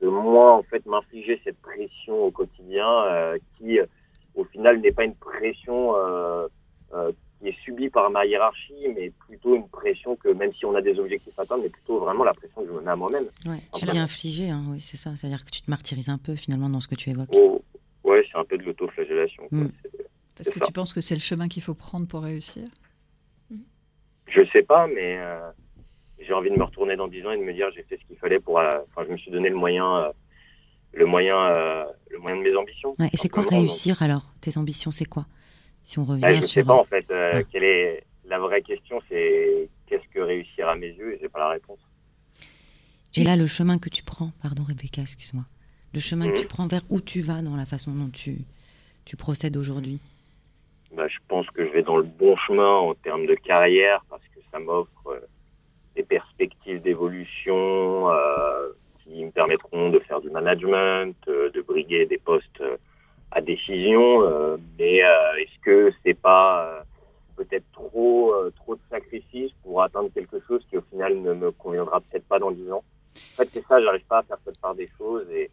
de 0.00 0.08
moi 0.08 0.54
en 0.54 0.62
fait 0.62 0.84
m'infliger 0.86 1.40
cette 1.44 1.58
pression 1.60 2.24
au 2.24 2.30
quotidien 2.30 2.88
euh, 3.06 3.38
qui 3.56 3.78
au 4.34 4.44
final 4.44 4.80
n'est 4.80 4.92
pas 4.92 5.04
une 5.04 5.16
pression 5.16 5.96
euh, 5.96 6.46
euh, 6.94 7.12
qui 7.40 7.48
est 7.48 7.56
subie 7.64 7.88
par 7.88 8.10
ma 8.10 8.26
hiérarchie, 8.26 8.88
mais 8.94 9.12
plutôt 9.26 9.54
une 9.54 9.68
pression 9.68 10.16
que 10.16 10.28
même 10.28 10.52
si 10.54 10.64
on 10.64 10.74
a 10.74 10.80
des 10.80 10.98
objectifs 10.98 11.38
à 11.38 11.42
atteindre, 11.42 11.62
mais 11.64 11.68
plutôt 11.68 11.98
vraiment 12.00 12.24
la 12.24 12.34
pression 12.34 12.62
que 12.62 12.68
je 12.68 12.72
me 12.72 12.80
mets 12.80 12.90
à 12.90 12.96
moi-même. 12.96 13.26
Ouais, 13.46 13.58
tu 13.74 13.86
dis 13.86 13.98
infliger, 13.98 14.50
hein, 14.50 14.64
oui, 14.68 14.80
c'est 14.80 14.96
ça. 14.96 15.14
C'est-à-dire 15.16 15.44
que 15.44 15.50
tu 15.50 15.62
te 15.62 15.70
martyrises 15.70 16.08
un 16.08 16.18
peu 16.18 16.34
finalement 16.34 16.68
dans 16.68 16.80
ce 16.80 16.88
que 16.88 16.96
tu 16.96 17.10
évoques. 17.10 17.28
Oh, 17.32 17.62
ouais, 18.04 18.24
c'est 18.30 18.38
un 18.38 18.44
peu 18.44 18.58
de 18.58 18.64
l'autoflagellation. 18.64 19.44
Mm. 19.50 19.66
Parce 20.38 20.50
que 20.50 20.64
tu 20.64 20.72
penses 20.72 20.92
que 20.94 21.00
c'est 21.00 21.14
le 21.14 21.20
chemin 21.20 21.48
qu'il 21.48 21.62
faut 21.62 21.74
prendre 21.74 22.06
pour 22.06 22.22
réussir 22.22 22.64
Je 24.28 24.40
sais 24.52 24.62
pas, 24.62 24.86
mais 24.86 25.18
j'ai 26.20 26.32
envie 26.32 26.50
de 26.50 26.56
me 26.56 26.64
retourner 26.64 26.96
dans 26.96 27.08
10 27.08 27.24
ans 27.26 27.32
et 27.32 27.38
de 27.38 27.42
me 27.42 27.52
dire 27.52 27.66
j'ai 27.74 27.82
fait 27.84 27.98
ce 28.00 28.04
qu'il 28.06 28.16
fallait 28.18 28.40
pour. 28.40 28.58
Euh, 28.58 28.68
enfin, 28.90 29.04
je 29.06 29.12
me 29.12 29.16
suis 29.18 29.30
donné 29.30 29.48
le 29.48 29.56
moyen, 29.56 29.96
euh, 29.98 30.12
le 30.92 31.06
moyen, 31.06 31.36
euh, 31.56 31.84
le 32.10 32.18
moyen 32.18 32.36
de 32.36 32.42
mes 32.42 32.56
ambitions. 32.56 32.94
et 33.00 33.16
c'est 33.16 33.28
quoi 33.28 33.42
réussir 33.44 34.02
alors? 34.02 34.32
Tes 34.40 34.56
ambitions, 34.58 34.90
c'est 34.90 35.04
quoi? 35.06 35.26
Si 35.82 35.98
on 35.98 36.04
revient 36.04 36.22
bah, 36.22 36.34
je 36.34 36.40
sur. 36.40 36.48
sais 36.50 36.64
pas 36.64 36.74
en 36.74 36.84
fait. 36.84 37.06
Quelle 37.50 37.64
est 37.64 38.04
la 38.26 38.38
vraie 38.38 38.62
question 38.62 39.00
C'est 39.08 39.68
qu'est-ce 39.86 40.06
que 40.12 40.20
réussir 40.20 40.68
à 40.68 40.76
mes 40.76 40.88
yeux? 40.88 41.14
Et 41.14 41.18
j'ai 41.20 41.28
pas 41.28 41.38
la 41.40 41.48
réponse. 41.50 41.78
Et 43.16 43.24
là, 43.24 43.36
le 43.36 43.46
chemin 43.46 43.78
que 43.78 43.88
tu 43.88 44.04
prends, 44.04 44.32
pardon 44.42 44.62
Rebecca, 44.64 45.00
excuse-moi, 45.02 45.44
le 45.94 46.00
chemin 46.00 46.26
que 46.26 46.34
Mhm. 46.34 46.40
tu 46.42 46.46
prends 46.46 46.66
vers 46.66 46.82
où 46.90 47.00
tu 47.00 47.22
vas 47.22 47.40
dans 47.42 47.56
la 47.56 47.64
façon 47.64 47.90
dont 47.92 48.10
tu, 48.10 48.44
tu 49.06 49.16
procèdes 49.16 49.56
aujourd'hui? 49.56 49.98
Bah, 50.92 51.06
je 51.06 51.18
pense 51.28 51.46
que 51.50 51.66
je 51.66 51.70
vais 51.70 51.82
dans 51.82 51.96
le 51.98 52.02
bon 52.02 52.34
chemin 52.36 52.76
en 52.76 52.94
termes 52.94 53.26
de 53.26 53.34
carrière 53.34 54.02
parce 54.08 54.22
que 54.34 54.40
ça 54.50 54.58
m'offre 54.58 55.08
euh, 55.08 55.20
des 55.94 56.02
perspectives 56.02 56.80
d'évolution 56.80 58.10
euh, 58.10 58.68
qui 59.04 59.24
me 59.24 59.30
permettront 59.30 59.90
de 59.90 59.98
faire 60.00 60.20
du 60.20 60.30
management, 60.30 61.14
euh, 61.28 61.50
de 61.50 61.60
briguer 61.60 62.06
des 62.06 62.18
postes 62.18 62.60
euh, 62.62 62.76
à 63.30 63.40
décision. 63.42 64.22
euh, 64.22 64.56
mais 64.78 65.04
euh, 65.04 65.36
est-ce 65.40 65.58
que 65.62 65.92
c'est 66.02 66.18
pas 66.18 66.82
peut-être 67.36 67.70
trop 67.72 68.34
trop 68.56 68.74
de 68.74 68.80
sacrifices 68.90 69.52
pour 69.62 69.82
atteindre 69.82 70.10
quelque 70.12 70.40
chose 70.48 70.64
qui 70.68 70.76
au 70.78 70.82
final 70.90 71.20
ne 71.20 71.34
me 71.34 71.52
conviendra 71.52 72.00
peut-être 72.00 72.26
pas 72.26 72.40
dans 72.40 72.50
10 72.50 72.72
ans? 72.72 72.82
En 73.14 73.36
fait, 73.36 73.48
c'est 73.52 73.64
ça, 73.66 73.80
j'arrive 73.80 74.04
pas 74.08 74.18
à 74.18 74.22
faire 74.24 74.38
cette 74.44 74.58
part 74.60 74.74
des 74.74 74.88
choses 74.98 75.30
et 75.30 75.48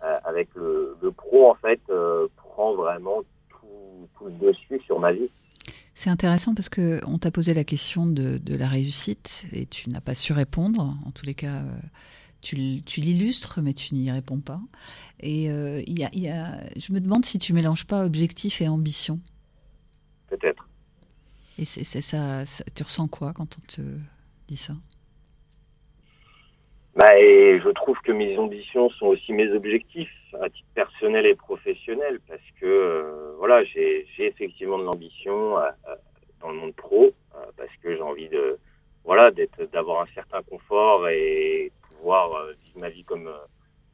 avec 0.00 0.48
le, 0.54 0.96
le 1.02 1.12
pro 1.12 1.50
en 1.50 1.54
fait 1.54 1.80
prend 2.36 2.74
vraiment 2.74 3.22
tout, 3.72 4.08
tout 4.18 4.24
le 4.26 4.32
dessus 4.52 4.80
sur 4.84 4.98
ma 4.98 5.12
vie. 5.12 5.28
C'est 5.94 6.10
intéressant 6.10 6.54
parce 6.54 6.68
que 6.68 7.00
on 7.06 7.18
t'a 7.18 7.30
posé 7.30 7.54
la 7.54 7.64
question 7.64 8.06
de, 8.06 8.38
de 8.38 8.54
la 8.56 8.68
réussite 8.68 9.44
et 9.52 9.66
tu 9.66 9.90
n'as 9.90 10.00
pas 10.00 10.14
su 10.14 10.32
répondre. 10.32 10.96
En 11.04 11.10
tous 11.10 11.26
les 11.26 11.34
cas, 11.34 11.56
euh, 11.56 11.78
tu, 12.40 12.56
l'illustres, 12.56 13.60
mais 13.62 13.72
tu 13.74 13.94
n'y 13.94 14.10
réponds 14.10 14.40
pas. 14.40 14.60
Et 15.20 15.50
euh, 15.50 15.82
il 15.86 15.98
y 15.98 16.04
a, 16.04 16.10
il 16.12 16.22
y 16.22 16.28
a- 16.28 16.60
je 16.76 16.92
me 16.92 17.00
demande 17.00 17.24
si 17.24 17.38
tu 17.38 17.52
mélanges 17.52 17.84
pas 17.84 18.04
objectif 18.04 18.60
et 18.62 18.68
ambition. 18.68 19.20
Peut-être. 20.28 20.66
Et 21.58 21.64
c'est 21.66 21.84
c'est 21.84 22.00
ça, 22.00 22.44
ça- 22.46 22.64
Tu 22.74 22.82
ressens 22.82 23.06
quoi 23.08 23.32
quand 23.34 23.58
on 23.58 23.66
te 23.66 23.82
dit 24.48 24.56
ça? 24.56 24.74
Bah, 26.94 27.18
et 27.18 27.54
je 27.58 27.70
trouve 27.70 27.96
que 28.04 28.12
mes 28.12 28.36
ambitions 28.36 28.90
sont 28.90 29.06
aussi 29.06 29.32
mes 29.32 29.50
objectifs 29.52 30.12
à 30.42 30.50
titre 30.50 30.68
personnel 30.74 31.24
et 31.24 31.34
professionnel 31.34 32.20
parce 32.28 32.42
que 32.60 32.66
euh, 32.66 33.32
voilà 33.38 33.64
j'ai 33.64 34.06
j'ai 34.14 34.26
effectivement 34.26 34.78
de 34.78 34.84
l'ambition 34.84 35.56
euh, 35.58 35.70
euh, 35.88 35.94
dans 36.40 36.50
le 36.50 36.56
monde 36.58 36.74
pro 36.74 37.04
euh, 37.34 37.38
parce 37.56 37.74
que 37.82 37.96
j'ai 37.96 38.02
envie 38.02 38.28
de 38.28 38.58
voilà 39.04 39.30
d'être 39.30 39.64
d'avoir 39.72 40.02
un 40.02 40.06
certain 40.14 40.42
confort 40.42 41.08
et 41.08 41.72
pouvoir 41.92 42.34
euh, 42.34 42.52
vivre 42.62 42.78
ma 42.80 42.90
vie 42.90 43.04
comme 43.04 43.30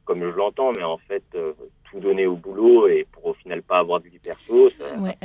comme 0.03 0.19
je 0.21 0.35
l'entends. 0.35 0.73
Mais 0.73 0.83
en 0.83 0.97
fait 0.97 1.23
euh, 1.35 1.53
tout 1.89 2.01
donner 2.01 2.25
au 2.27 2.35
boulot 2.35 2.87
et 2.89 3.07
pour 3.13 3.27
au 3.27 3.33
final 3.33 3.61
pas 3.63 3.77
avoir 3.79 4.01
de 4.01 4.09
vie 4.09 4.19
perso 4.19 4.69
ça 4.71 4.97
Ouais, 4.97 5.15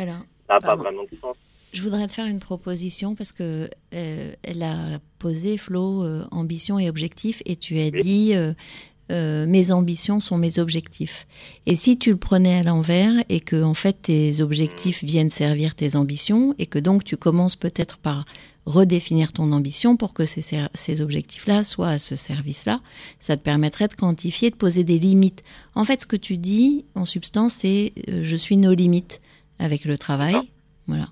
n'a 0.48 0.58
pas 0.60 0.76
vraiment 0.76 1.02
de 1.04 1.16
sens 1.20 1.36
je 1.74 1.82
voudrais 1.82 2.06
te 2.06 2.12
faire 2.12 2.26
une 2.26 2.40
proposition 2.40 3.14
parce 3.14 3.32
que 3.32 3.68
euh, 3.94 4.32
elle 4.42 4.62
a 4.62 5.00
posé 5.18 5.58
Flo 5.58 6.04
euh, 6.04 6.24
ambition 6.30 6.78
et 6.78 6.88
objectif 6.88 7.42
et 7.44 7.56
tu 7.56 7.78
as 7.78 7.90
Oui. 7.92 8.02
dit 8.02 8.34
euh, 8.34 8.54
euh, 9.12 9.44
mes 9.46 9.70
ambitions 9.70 10.18
sont 10.18 10.38
mes 10.38 10.58
objectifs. 10.58 11.26
Et 11.66 11.76
si 11.76 11.98
tu 11.98 12.10
le 12.10 12.16
prenais 12.16 12.54
à 12.54 12.62
l'envers 12.62 13.12
et 13.28 13.40
que 13.40 13.62
en 13.62 13.74
fait 13.74 14.02
tes 14.02 14.40
objectifs 14.40 15.04
viennent 15.04 15.30
servir 15.30 15.74
tes 15.74 15.94
ambitions 15.94 16.54
et 16.58 16.66
que 16.66 16.78
donc 16.78 17.04
tu 17.04 17.16
commences 17.16 17.56
peut-être 17.56 17.98
par 17.98 18.24
redéfinir 18.64 19.34
ton 19.34 19.52
ambition 19.52 19.98
pour 19.98 20.14
que 20.14 20.24
ces, 20.24 21.00
objectifs-là 21.02 21.64
soient 21.64 21.90
à 21.90 21.98
ce 21.98 22.16
service-là, 22.16 22.80
ça 23.20 23.36
te 23.36 23.42
permettrait 23.42 23.88
de 23.88 23.94
quantifier, 23.94 24.48
de 24.48 24.56
poser 24.56 24.84
des 24.84 24.98
limites. 24.98 25.42
En 25.74 25.84
fait, 25.84 26.00
ce 26.00 26.06
que 26.06 26.16
tu 26.16 26.38
dis, 26.38 26.86
en 26.94 27.04
substance, 27.04 27.52
c'est 27.52 27.92
euh, 28.08 28.20
je 28.22 28.36
suis 28.36 28.56
nos 28.56 28.72
limites 28.72 29.20
avec 29.58 29.84
le 29.84 29.98
travail. 29.98 30.36
Voilà. 30.86 31.10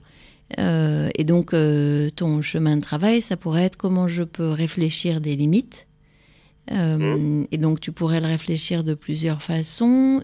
Euh, 0.59 1.11
et 1.17 1.25
donc, 1.25 1.55
euh, 1.55 2.11
ton 2.11 2.43
chemin 2.43 2.77
de 2.77 2.83
travail, 2.83 3.21
ça 3.21 3.37
pourrait 3.37 3.65
être 3.65 3.77
comment 3.77 4.09
je 4.09 4.23
peux 4.23 4.51
réfléchir 4.51 5.21
des 5.21 5.37
limites. 5.37 5.87
Euh, 6.71 7.45
Et 7.51 7.59
donc, 7.59 7.81
tu 7.81 7.93
pourrais 7.93 8.21
le 8.21 8.27
réfléchir 8.27 8.85
de 8.85 8.95
plusieurs 8.95 9.43
façons. 9.43 10.23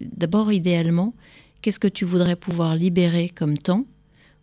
D'abord, 0.00 0.52
idéalement, 0.52 1.14
qu'est-ce 1.62 1.80
que 1.80 1.88
tu 1.88 2.04
voudrais 2.04 2.36
pouvoir 2.36 2.76
libérer 2.76 3.28
comme 3.28 3.56
temps? 3.56 3.86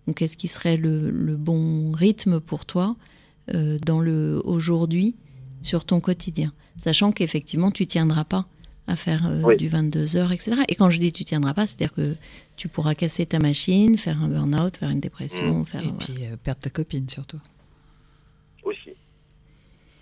Ou 0.07 0.13
qu'est-ce 0.13 0.37
qui 0.37 0.47
serait 0.47 0.77
le, 0.77 1.09
le 1.09 1.35
bon 1.35 1.91
rythme 1.91 2.39
pour 2.39 2.65
toi 2.65 2.95
dans 3.47 4.01
le 4.01 4.41
aujourd'hui 4.43 5.15
sur 5.61 5.85
ton 5.85 5.99
quotidien? 5.99 6.53
Sachant 6.77 7.11
qu'effectivement, 7.11 7.71
tu 7.71 7.85
tiendras 7.87 8.23
pas 8.23 8.47
à 8.87 8.95
faire 8.95 9.25
euh, 9.27 9.41
Oui. 9.43 9.57
du 9.57 9.67
22 9.67 10.15
heures, 10.17 10.31
etc. 10.31 10.61
Et 10.69 10.75
quand 10.75 10.89
je 10.89 10.99
dis 10.99 11.11
tu 11.11 11.23
tiendras 11.25 11.53
pas, 11.53 11.65
c'est-à-dire 11.65 11.93
que 11.93 12.15
tu 12.55 12.67
pourras 12.67 12.93
casser 12.95 13.25
ta 13.25 13.39
machine, 13.39 13.97
faire 13.97 14.21
un 14.23 14.27
burn-out, 14.27 14.77
faire 14.77 14.89
une 14.91 14.99
dépression, 14.99 15.65
faire 15.65 15.81
Et 15.81 15.87
voilà. 15.87 15.97
puis 16.05 16.25
euh, 16.25 16.35
perdre 16.43 16.61
ta 16.61 16.69
copine 16.69 17.09
surtout. 17.09 17.39
aussi 18.63 18.91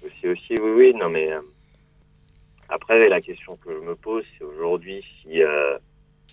aussi 0.05 0.27
aussi 0.27 0.53
oui 0.61 0.71
oui 0.77 0.93
non 0.95 1.09
mais 1.09 1.31
euh, 1.31 1.39
après 2.69 3.07
la 3.09 3.21
question 3.21 3.55
que 3.57 3.69
je 3.73 3.85
me 3.87 3.95
pose 3.95 4.23
c'est 4.37 4.43
aujourd'hui 4.43 5.01
si 5.21 5.41
euh, 5.41 5.77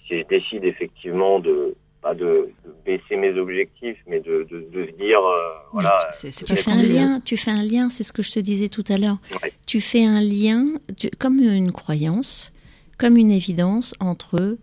si 0.07 0.19
je 0.21 0.27
décide 0.27 0.65
effectivement 0.65 1.39
de 1.41 1.75
pas 2.03 2.15
de, 2.15 2.51
de 2.65 2.75
baisser 2.87 3.17
mes 3.17 3.33
objectifs 3.39 3.99
mais 4.07 4.21
de 4.21 4.47
de, 4.51 4.67
de 4.73 4.87
se 4.87 4.97
dire 4.97 5.19
euh, 5.19 5.39
voilà 5.73 5.97
C'est 6.13 6.31
c'est 6.31 6.45
Tu 6.47 6.55
pas 6.55 6.61
fais 6.61 6.71
un 6.71 6.83
lien, 6.83 7.21
tu 7.25 7.37
fais 7.37 7.51
un 7.51 7.63
lien, 7.63 7.91
c'est 7.91 8.05
ce 8.05 8.13
que 8.13 8.23
je 8.23 8.33
te 8.33 8.41
disais 8.41 8.69
tout 8.69 8.85
à 8.89 8.97
l'heure. 8.99 9.19
Ouais. 9.43 9.53
Tu 9.67 9.81
fais 9.81 10.05
un 10.05 10.21
lien, 10.21 10.67
tu- 10.97 11.11
comme 11.19 11.41
une 11.41 11.73
croyance, 11.73 12.53
comme 12.99 13.17
une 13.17 13.31
évidence 13.31 13.95
entre 14.01 14.59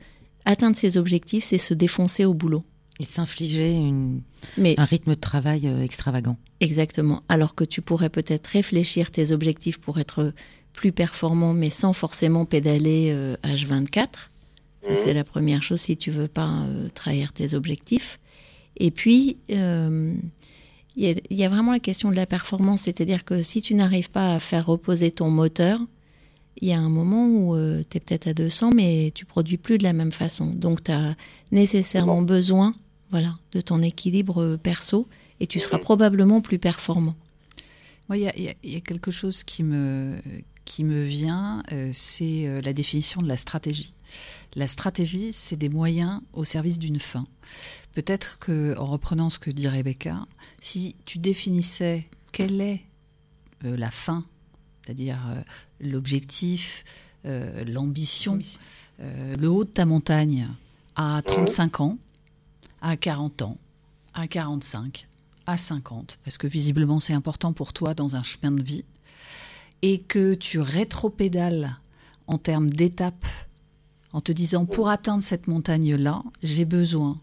atteindre 0.45 0.75
ses 0.77 0.97
objectifs, 0.97 1.43
c'est 1.43 1.57
se 1.57 1.73
défoncer 1.73 2.25
au 2.25 2.33
boulot. 2.33 2.63
Et 2.99 3.03
s'infliger 3.03 3.73
une- 3.73 4.21
Mais 4.57 4.73
un 4.79 4.85
rythme 4.85 5.11
de 5.11 5.19
travail 5.19 5.67
euh, 5.67 5.83
extravagant. 5.83 6.37
exactement, 6.61 7.21
alors 7.29 7.53
que 7.53 7.63
tu 7.63 7.81
pourrais 7.81 8.09
peut-être 8.09 8.47
réfléchir 8.47 9.11
tes 9.11 9.31
objectifs 9.31 9.77
pour 9.79 9.99
être 9.99 10.33
plus 10.73 10.91
performant, 10.91 11.53
mais 11.53 11.69
sans 11.69 11.93
forcément 11.93 12.45
pédaler 12.45 13.11
euh, 13.13 13.35
H24. 13.43 14.07
Ça, 14.87 14.93
Mhm. 14.93 14.97
c'est 15.03 15.13
la 15.13 15.23
première 15.23 15.63
chose 15.63 15.81
si 15.81 15.97
tu 15.97 16.11
veux 16.11 16.27
pas 16.27 16.49
euh, 16.49 16.87
trahir 16.93 17.33
tes 17.33 17.53
objectifs. 17.53 18.19
Et 18.77 18.91
puis, 18.91 19.37
euh, 19.51 20.15
il 20.95 21.03
y, 21.03 21.09
a- 21.09 21.15
il 21.29 21.37
y 21.37 21.43
a 21.43 21.49
vraiment 21.49 21.71
la 21.73 21.79
question 21.79 22.09
de 22.09 22.15
la 22.15 22.25
performance, 22.25 22.81
c'est-à-dire 22.81 23.25
que 23.25 23.41
si 23.41 23.61
tu 23.61 23.73
n'arrives 23.75 24.09
pas 24.11 24.33
à 24.35 24.39
faire 24.39 24.65
reposer 24.65 25.11
ton 25.11 25.29
moteur, 25.29 25.79
il 26.61 26.67
y 26.69 26.73
a 26.73 26.79
un 26.79 26.89
moment 26.89 27.27
où 27.27 27.55
tu 27.89 27.97
es 27.97 27.99
peut-être 27.99 28.27
à 28.27 28.33
200, 28.33 28.71
mais 28.71 29.11
tu 29.13 29.25
produis 29.25 29.57
plus 29.57 29.77
de 29.77 29.83
la 29.83 29.93
même 29.93 30.11
façon. 30.11 30.47
Donc, 30.47 30.83
tu 30.83 30.91
as 30.91 31.15
nécessairement 31.51 32.21
besoin 32.21 32.73
voilà, 33.11 33.37
de 33.53 33.61
ton 33.61 33.81
équilibre 33.81 34.41
euh, 34.41 34.57
perso 34.57 35.07
et 35.39 35.47
tu 35.47 35.59
seras 35.59 35.77
Mhm. 35.77 35.83
probablement 35.83 36.41
plus 36.41 36.59
performant. 36.59 37.15
Il 38.13 38.19
y 38.19 38.27
a, 38.27 38.33
y 38.63 38.81
quelque 38.81 39.11
chose 39.11 39.43
qui 39.43 39.63
me, 39.63 40.15
qui 40.65 40.83
me 40.83 41.03
vient, 41.03 41.61
euh, 41.73 41.89
c'est 41.93 42.47
euh, 42.47 42.61
la 42.61 42.73
définition 42.73 43.21
de 43.21 43.27
la 43.27 43.37
stratégie. 43.37 43.93
La 44.57 44.65
stratégie, 44.65 45.33
c'est 45.33 45.55
des 45.55 45.69
moyens 45.69 46.19
au 46.33 46.43
service 46.43 46.79
d'une 46.79 46.97
fin. 46.97 47.25
Peut-être 47.93 48.39
que, 48.39 48.75
en 48.79 48.87
reprenant 48.87 49.29
ce 49.29 49.37
que 49.37 49.51
dit 49.51 49.67
Rebecca, 49.67 50.25
si 50.59 50.95
tu 51.05 51.19
définissais 51.19 52.09
quelle 52.31 52.59
est 52.59 52.81
euh, 53.65 53.77
la 53.77 53.91
fin, 53.91 54.25
c'est-à-dire 54.81 55.19
euh, 55.29 55.43
l'objectif, 55.79 56.85
euh, 57.25 57.63
l'ambition, 57.65 58.39
le 58.97 59.47
haut 59.47 59.63
de 59.63 59.69
ta 59.69 59.85
montagne 59.85 60.47
à 60.95 61.21
35 61.23 61.81
ans, 61.81 61.99
à 62.81 62.97
40 62.97 63.43
ans, 63.43 63.57
à 64.15 64.27
45, 64.27 65.07
à 65.45 65.55
50, 65.55 66.17
parce 66.23 66.39
que 66.39 66.47
visiblement 66.47 66.99
c'est 66.99 67.13
important 67.13 67.53
pour 67.53 67.73
toi 67.73 67.93
dans 67.93 68.15
un 68.15 68.23
chemin 68.23 68.51
de 68.51 68.63
vie, 68.63 68.85
et 69.83 69.99
que 69.99 70.33
tu 70.33 70.59
rétropédales 70.59 71.77
en 72.25 72.39
termes 72.39 72.71
d'étapes, 72.71 73.27
en 74.13 74.21
te 74.21 74.31
disant 74.31 74.65
pour 74.65 74.89
atteindre 74.89 75.23
cette 75.23 75.47
montagne-là, 75.47 76.23
j'ai 76.43 76.65
besoin 76.65 77.19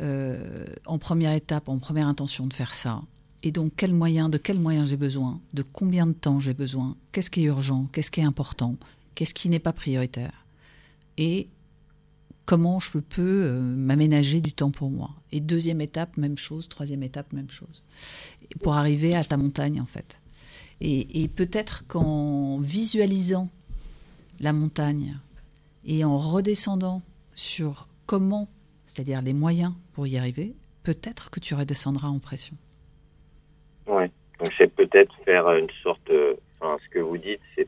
euh, 0.00 0.64
en 0.86 0.98
première 0.98 1.32
étape, 1.32 1.68
en 1.68 1.78
première 1.78 2.08
intention 2.08 2.46
de 2.46 2.54
faire 2.54 2.74
ça. 2.74 3.02
Et 3.42 3.52
donc 3.52 3.72
quel 3.76 3.94
moyen, 3.94 4.28
de 4.28 4.38
quel 4.38 4.58
moyen 4.58 4.84
j'ai 4.84 4.96
besoin, 4.96 5.40
de 5.54 5.62
combien 5.62 6.06
de 6.06 6.12
temps 6.12 6.40
j'ai 6.40 6.54
besoin, 6.54 6.96
qu'est-ce 7.12 7.30
qui 7.30 7.42
est 7.42 7.46
urgent, 7.46 7.88
qu'est-ce 7.92 8.10
qui 8.10 8.20
est 8.20 8.24
important, 8.24 8.76
qu'est-ce 9.14 9.34
qui 9.34 9.48
n'est 9.48 9.58
pas 9.58 9.72
prioritaire? 9.72 10.44
Et 11.18 11.48
comment 12.46 12.80
je 12.80 12.98
peux 12.98 13.44
euh, 13.44 13.60
m'aménager 13.60 14.40
du 14.40 14.52
temps 14.52 14.70
pour 14.70 14.90
moi? 14.90 15.10
Et 15.32 15.40
deuxième 15.40 15.80
étape, 15.80 16.16
même 16.16 16.38
chose. 16.38 16.68
Troisième 16.68 17.02
étape, 17.02 17.32
même 17.32 17.50
chose. 17.50 17.82
Pour 18.62 18.74
arriver 18.74 19.14
à 19.14 19.24
ta 19.24 19.36
montagne, 19.36 19.80
en 19.80 19.86
fait. 19.86 20.16
Et, 20.80 21.22
et 21.22 21.28
peut-être 21.28 21.86
qu'en 21.86 22.58
visualisant 22.58 23.50
la 24.40 24.52
montagne 24.52 25.18
et 25.88 26.04
en 26.04 26.16
redescendant 26.18 27.02
sur 27.34 27.88
comment, 28.06 28.46
c'est-à-dire 28.86 29.20
les 29.22 29.32
moyens 29.32 29.72
pour 29.94 30.06
y 30.06 30.16
arriver, 30.18 30.54
peut-être 30.84 31.30
que 31.30 31.40
tu 31.40 31.54
redescendras 31.54 32.08
en 32.08 32.18
pression. 32.20 32.56
Ouais. 33.86 34.10
Donc 34.38 34.52
c'est 34.56 34.72
peut-être 34.72 35.12
faire 35.24 35.50
une 35.52 35.68
sorte, 35.82 36.00
de- 36.06 36.36
enfin 36.60 36.76
ce 36.84 36.88
que 36.90 36.98
vous 37.00 37.18
dites, 37.18 37.40
c'est 37.56 37.66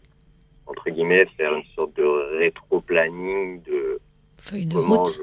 entre 0.67 0.89
guillemets 0.91 1.27
faire 1.37 1.53
une 1.55 1.65
sorte 1.75 1.97
de 1.97 2.05
rétro-planning 2.39 3.63
de 3.63 3.99
Feuille 4.37 4.67
de 4.67 4.75
comment 4.75 5.03
route. 5.03 5.15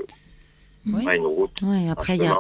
je, 0.85 0.91
Oui. 0.93 1.05
ouais, 1.05 1.17
une 1.17 1.25
route. 1.25 1.61
Ouais, 1.61 1.87
un 1.87 1.91
après, 1.91 2.17
il 2.17 2.23
y 2.23 2.27
a, 2.27 2.39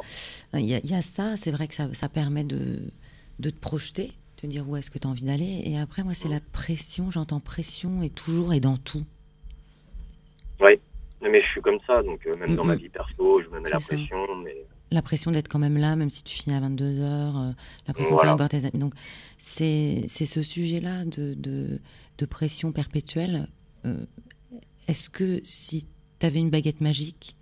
y, 0.59 0.73
a, 0.75 0.79
il 0.83 0.89
y 0.89 0.93
a 0.93 1.01
ça, 1.01 1.37
c'est 1.37 1.51
vrai 1.51 1.67
que 1.67 1.73
ça, 1.73 1.91
ça 1.93 2.09
permet 2.09 2.43
de, 2.43 2.91
de 3.39 3.49
te 3.49 3.59
projeter, 3.59 4.11
te 4.35 4.45
dire 4.47 4.67
où 4.67 4.75
est-ce 4.75 4.89
que 4.91 4.97
tu 4.99 5.07
as 5.07 5.09
envie 5.09 5.23
d'aller. 5.23 5.61
Et 5.65 5.77
après, 5.79 6.03
moi, 6.03 6.13
c'est 6.13 6.29
la 6.29 6.39
pression. 6.39 7.09
J'entends 7.11 7.39
pression 7.39 8.01
et 8.03 8.09
toujours 8.09 8.53
et 8.53 8.59
dans 8.59 8.77
tout. 8.77 9.03
Oui, 10.59 10.79
mais 11.21 11.41
je 11.41 11.47
suis 11.47 11.61
comme 11.61 11.76
ça, 11.87 12.03
donc 12.03 12.25
euh, 12.27 12.35
même 12.37 12.55
dans 12.55 12.63
Mm, 12.63 12.67
ma 12.67 12.75
mm. 12.75 12.79
vie 12.79 12.89
perso, 12.89 13.41
je 13.41 13.47
me 13.49 13.59
mets 13.61 13.69
la 13.69 13.79
ça. 13.79 13.87
pression. 13.87 14.35
Mais 14.43 14.55
La 14.91 15.01
pression 15.01 15.31
d'être 15.31 15.47
quand 15.47 15.59
même 15.59 15.77
là, 15.77 15.95
même 15.95 16.09
si 16.09 16.23
tu 16.23 16.35
finis 16.35 16.55
à 16.55 16.59
22 16.59 16.99
heures. 17.01 17.37
euh, 17.37 17.51
la 17.87 17.93
pression 17.93 18.15
Voilà. 18.15 18.31
quand 18.33 18.37
même 18.37 18.37
de 18.37 18.41
voir 18.41 18.49
tes 18.49 18.65
amis. 18.67 18.79
Donc, 18.79 18.93
c'est 19.37 20.07
ce 20.07 20.41
sujet-là 20.43 21.05
de, 21.05 21.33
de, 21.33 21.79
de 22.17 22.25
pression 22.25 22.71
perpétuelle. 22.71 23.47
Euh, 23.85 24.05
Est-ce 24.87 25.09
que 25.09 25.39
si 25.43 25.87
tu 26.19 26.25
avais 26.25 26.39
une 26.39 26.49
baguette 26.49 26.81
magique, 26.81 27.35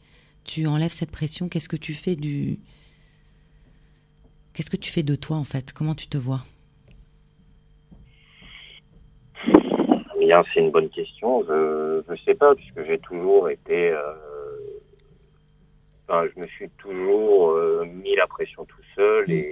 tu 0.43 0.67
enlèves 0.67 0.91
cette 0.93 1.11
pression 1.11 1.49
Qu'est-ce 1.49 1.69
que 1.69 1.77
tu 1.77 1.93
fais 1.93 2.15
du. 2.15 2.59
Qu'est-ce 4.53 4.69
que 4.69 4.77
tu 4.77 4.91
fais 4.91 5.03
de 5.03 5.15
toi, 5.15 5.37
en 5.37 5.43
fait? 5.43 5.73
Comment 5.73 5.95
tu 5.95 6.07
te 6.07 6.17
vois? 6.17 6.43
Bien, 10.19 10.43
c'est 10.53 10.59
une 10.59 10.71
bonne 10.71 10.89
question. 10.89 11.43
Je 11.47 12.01
je 12.09 12.23
sais 12.23 12.33
pas, 12.35 12.55
puisque 12.55 12.83
j'ai 12.85 12.97
toujours 12.99 13.49
été. 13.49 13.91
euh, 13.91 14.13
Enfin, 16.07 16.25
je 16.35 16.39
me 16.39 16.47
suis 16.47 16.69
toujours 16.77 17.51
euh, 17.51 17.85
mis 17.85 18.15
la 18.15 18.27
pression 18.27 18.63
tout 18.65 18.81
seul 18.95 19.29
et 19.31 19.49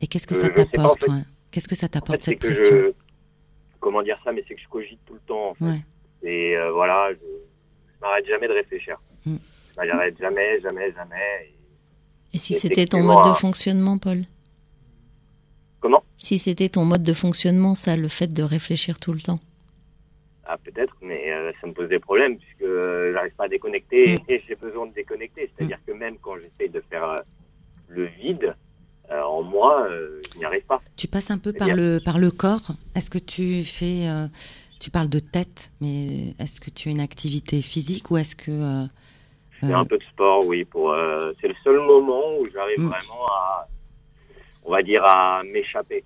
Et 0.00 0.06
qu'est-ce 0.06 0.26
que 0.26 0.34
Euh, 0.34 0.40
ça 0.40 0.46
en 0.48 0.50
t'apporte 0.64 1.04
fait. 1.04 1.10
ouais? 1.10 1.22
Qu'est-ce 1.50 1.68
que 1.68 1.74
ça 1.74 1.86
en 1.86 1.88
t'apporte, 1.88 2.24
fait, 2.24 2.30
cette 2.32 2.38
pression 2.40 2.64
je. 2.76 2.92
Comment 3.80 4.02
dire 4.02 4.18
ça 4.24 4.32
Mais 4.32 4.44
c'est 4.46 4.54
que 4.54 4.60
je 4.60 4.68
cogite 4.68 5.00
tout 5.06 5.14
le 5.14 5.20
temps. 5.20 5.50
En 5.50 5.54
fait. 5.54 5.64
Ouais. 5.64 5.80
Et 6.22 6.56
euh, 6.56 6.70
voilà, 6.72 7.10
je, 7.12 7.18
je 7.18 8.00
m'arrête 8.00 8.26
jamais 8.26 8.48
de 8.48 8.52
réfléchir. 8.52 8.98
Mm. 9.24 9.36
Je 9.74 9.76
m'arrête 9.92 10.18
jamais, 10.18 10.60
jamais, 10.60 10.92
jamais. 10.92 11.50
Et 12.32 12.36
Et 12.36 12.38
si 12.38 12.54
c'était 12.54 12.86
ton 12.86 13.02
mode 13.02 13.24
de 13.24 13.30
euh, 13.30 13.34
fonctionnement, 13.34 13.98
Paul? 13.98 14.24
Comment? 15.80 16.02
Si 16.18 16.38
c'était 16.38 16.68
ton 16.68 16.84
mode 16.84 17.02
de 17.02 17.12
fonctionnement, 17.14 17.74
ça, 17.74 17.96
le 17.96 18.08
fait 18.08 18.32
de 18.32 18.42
réfléchir 18.42 18.98
tout 19.00 19.12
le 19.12 19.20
temps 19.20 19.40
Ah, 20.48 20.56
peut-être, 20.58 20.94
mais 21.02 21.32
euh, 21.32 21.50
ça 21.60 21.66
me 21.66 21.72
pose 21.72 21.88
des 21.88 21.98
problèmes 21.98 22.38
puisque 22.38 22.62
euh, 22.62 23.12
j'arrive 23.12 23.34
pas 23.34 23.44
à 23.44 23.48
déconnecter 23.48 24.14
Mm. 24.14 24.18
et 24.30 24.42
j'ai 24.46 24.54
besoin 24.54 24.86
de 24.86 24.92
déconnecter. 24.94 25.50
C'est-à-dire 25.56 25.78
que 25.86 25.92
même 25.92 26.16
quand 26.18 26.36
j'essaye 26.36 26.70
de 26.70 26.80
faire 26.88 27.04
euh, 27.04 27.16
le 27.88 28.06
vide 28.06 28.54
euh, 29.10 29.22
en 29.22 29.42
moi, 29.42 29.88
je 29.90 30.38
n'y 30.38 30.44
arrive 30.44 30.64
pas. 30.64 30.80
Tu 30.96 31.08
passes 31.08 31.30
un 31.30 31.38
peu 31.38 31.52
par 31.52 31.68
le, 31.74 32.00
par 32.04 32.18
le 32.18 32.30
corps. 32.30 32.68
Est-ce 32.94 33.10
que 33.10 33.18
tu 33.18 33.64
fais. 33.64 34.06
tu 34.80 34.90
parles 34.90 35.08
de 35.08 35.18
tête, 35.20 35.70
mais 35.80 36.34
est-ce 36.38 36.60
que 36.60 36.70
tu 36.70 36.88
as 36.88 36.92
une 36.92 37.00
activité 37.00 37.60
physique 37.62 38.10
ou 38.10 38.16
est-ce 38.18 38.36
que. 38.36 38.52
Je 39.50 39.66
fais 39.66 39.72
un 39.72 39.84
peu 39.84 39.96
de 39.98 40.04
sport, 40.04 40.44
oui. 40.46 40.64
Pour 40.64 40.94
c'est 41.40 41.48
le 41.48 41.54
seul 41.64 41.78
moment 41.78 42.38
où 42.38 42.46
j'arrive 42.52 42.80
Mm. 42.80 42.88
vraiment 42.88 43.26
à, 43.28 43.68
on 44.64 44.70
va 44.72 44.82
dire, 44.82 45.02
à 45.04 45.42
m'échapper. 45.44 46.04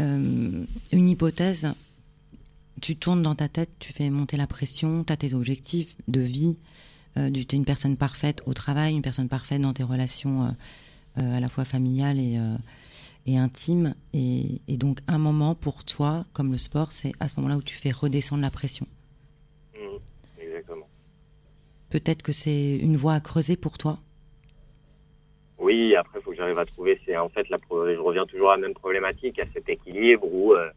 euh, 0.00 0.64
une 0.92 1.08
hypothèse, 1.08 1.68
tu 2.84 2.96
tournes 2.96 3.22
dans 3.22 3.34
ta 3.34 3.48
tête, 3.48 3.70
tu 3.78 3.94
fais 3.94 4.10
monter 4.10 4.36
la 4.36 4.46
pression, 4.46 5.04
tu 5.04 5.12
as 5.14 5.16
tes 5.16 5.32
objectifs 5.32 5.96
de 6.06 6.20
vie, 6.20 6.58
euh, 7.16 7.30
tu 7.30 7.40
es 7.40 7.56
une 7.56 7.64
personne 7.64 7.96
parfaite 7.96 8.42
au 8.44 8.52
travail, 8.52 8.94
une 8.94 9.00
personne 9.00 9.30
parfaite 9.30 9.62
dans 9.62 9.72
tes 9.72 9.82
relations 9.82 10.42
euh, 10.42 10.48
euh, 11.16 11.38
à 11.38 11.40
la 11.40 11.48
fois 11.48 11.64
familiales 11.64 12.20
et, 12.20 12.36
euh, 12.36 12.56
et 13.24 13.38
intimes. 13.38 13.94
Et, 14.12 14.60
et 14.68 14.76
donc 14.76 14.98
un 15.08 15.16
moment 15.16 15.54
pour 15.54 15.84
toi, 15.84 16.26
comme 16.34 16.52
le 16.52 16.58
sport, 16.58 16.92
c'est 16.92 17.12
à 17.20 17.28
ce 17.28 17.36
moment-là 17.36 17.56
où 17.56 17.62
tu 17.62 17.74
fais 17.74 17.90
redescendre 17.90 18.42
la 18.42 18.50
pression. 18.50 18.86
Mm. 19.74 20.42
Exactement. 20.42 20.88
Peut-être 21.88 22.20
que 22.20 22.32
c'est 22.32 22.76
une 22.76 22.96
voie 22.96 23.14
à 23.14 23.20
creuser 23.20 23.56
pour 23.56 23.78
toi? 23.78 23.98
Oui, 25.56 25.96
après, 25.96 26.18
il 26.18 26.22
faut 26.22 26.32
que 26.32 26.36
j'arrive 26.36 26.58
à 26.58 26.66
trouver. 26.66 27.00
C'est 27.06 27.16
en 27.16 27.30
fait, 27.30 27.48
la, 27.48 27.56
je 27.70 27.98
reviens 27.98 28.26
toujours 28.26 28.50
à 28.50 28.56
la 28.56 28.60
même 28.60 28.74
problématique, 28.74 29.38
à 29.38 29.46
cet 29.54 29.70
équilibre 29.70 30.26
où 30.30 30.52
euh, 30.52 30.68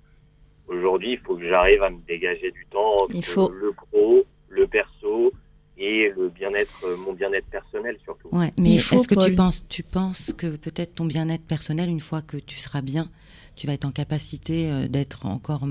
aujourd'hui, 0.67 1.13
il 1.13 1.19
faut 1.19 1.35
que 1.35 1.47
j'arrive 1.47 1.81
à 1.83 1.89
me 1.89 1.99
dégager 2.07 2.51
du 2.51 2.65
temps 2.69 3.03
entre 3.03 3.15
Il 3.15 3.23
faut- 3.25 3.49
le 3.49 3.71
pro, 3.73 4.25
le 4.49 4.67
perso 4.67 5.33
et 5.77 6.11
le 6.17 6.29
bien-être, 6.29 6.83
euh, 6.83 6.97
mon 6.97 7.13
bien-être 7.13 7.45
personnel 7.47 7.97
surtout. 8.03 8.29
Ouais, 8.31 8.51
mais 8.59 8.71
Il 8.73 8.79
faut, 8.79 8.95
est-ce 8.95 9.07
que 9.07 9.15
tu 9.29 9.35
penses, 9.35 9.65
tu 9.69 9.83
penses 9.83 10.33
que 10.33 10.55
peut-être 10.55 10.95
ton 10.95 11.05
bien-être 11.05 11.45
personnel, 11.45 11.89
une 11.89 11.99
fois 12.01 12.21
que 12.21 12.37
tu 12.37 12.57
seras 12.59 12.81
bien, 12.81 13.09
tu 13.55 13.67
vas 13.67 13.73
être 13.73 13.85
en 13.85 13.91
capacité 13.91 14.71
euh, 14.71 14.87
d'être 14.87 15.25
encore 15.25 15.65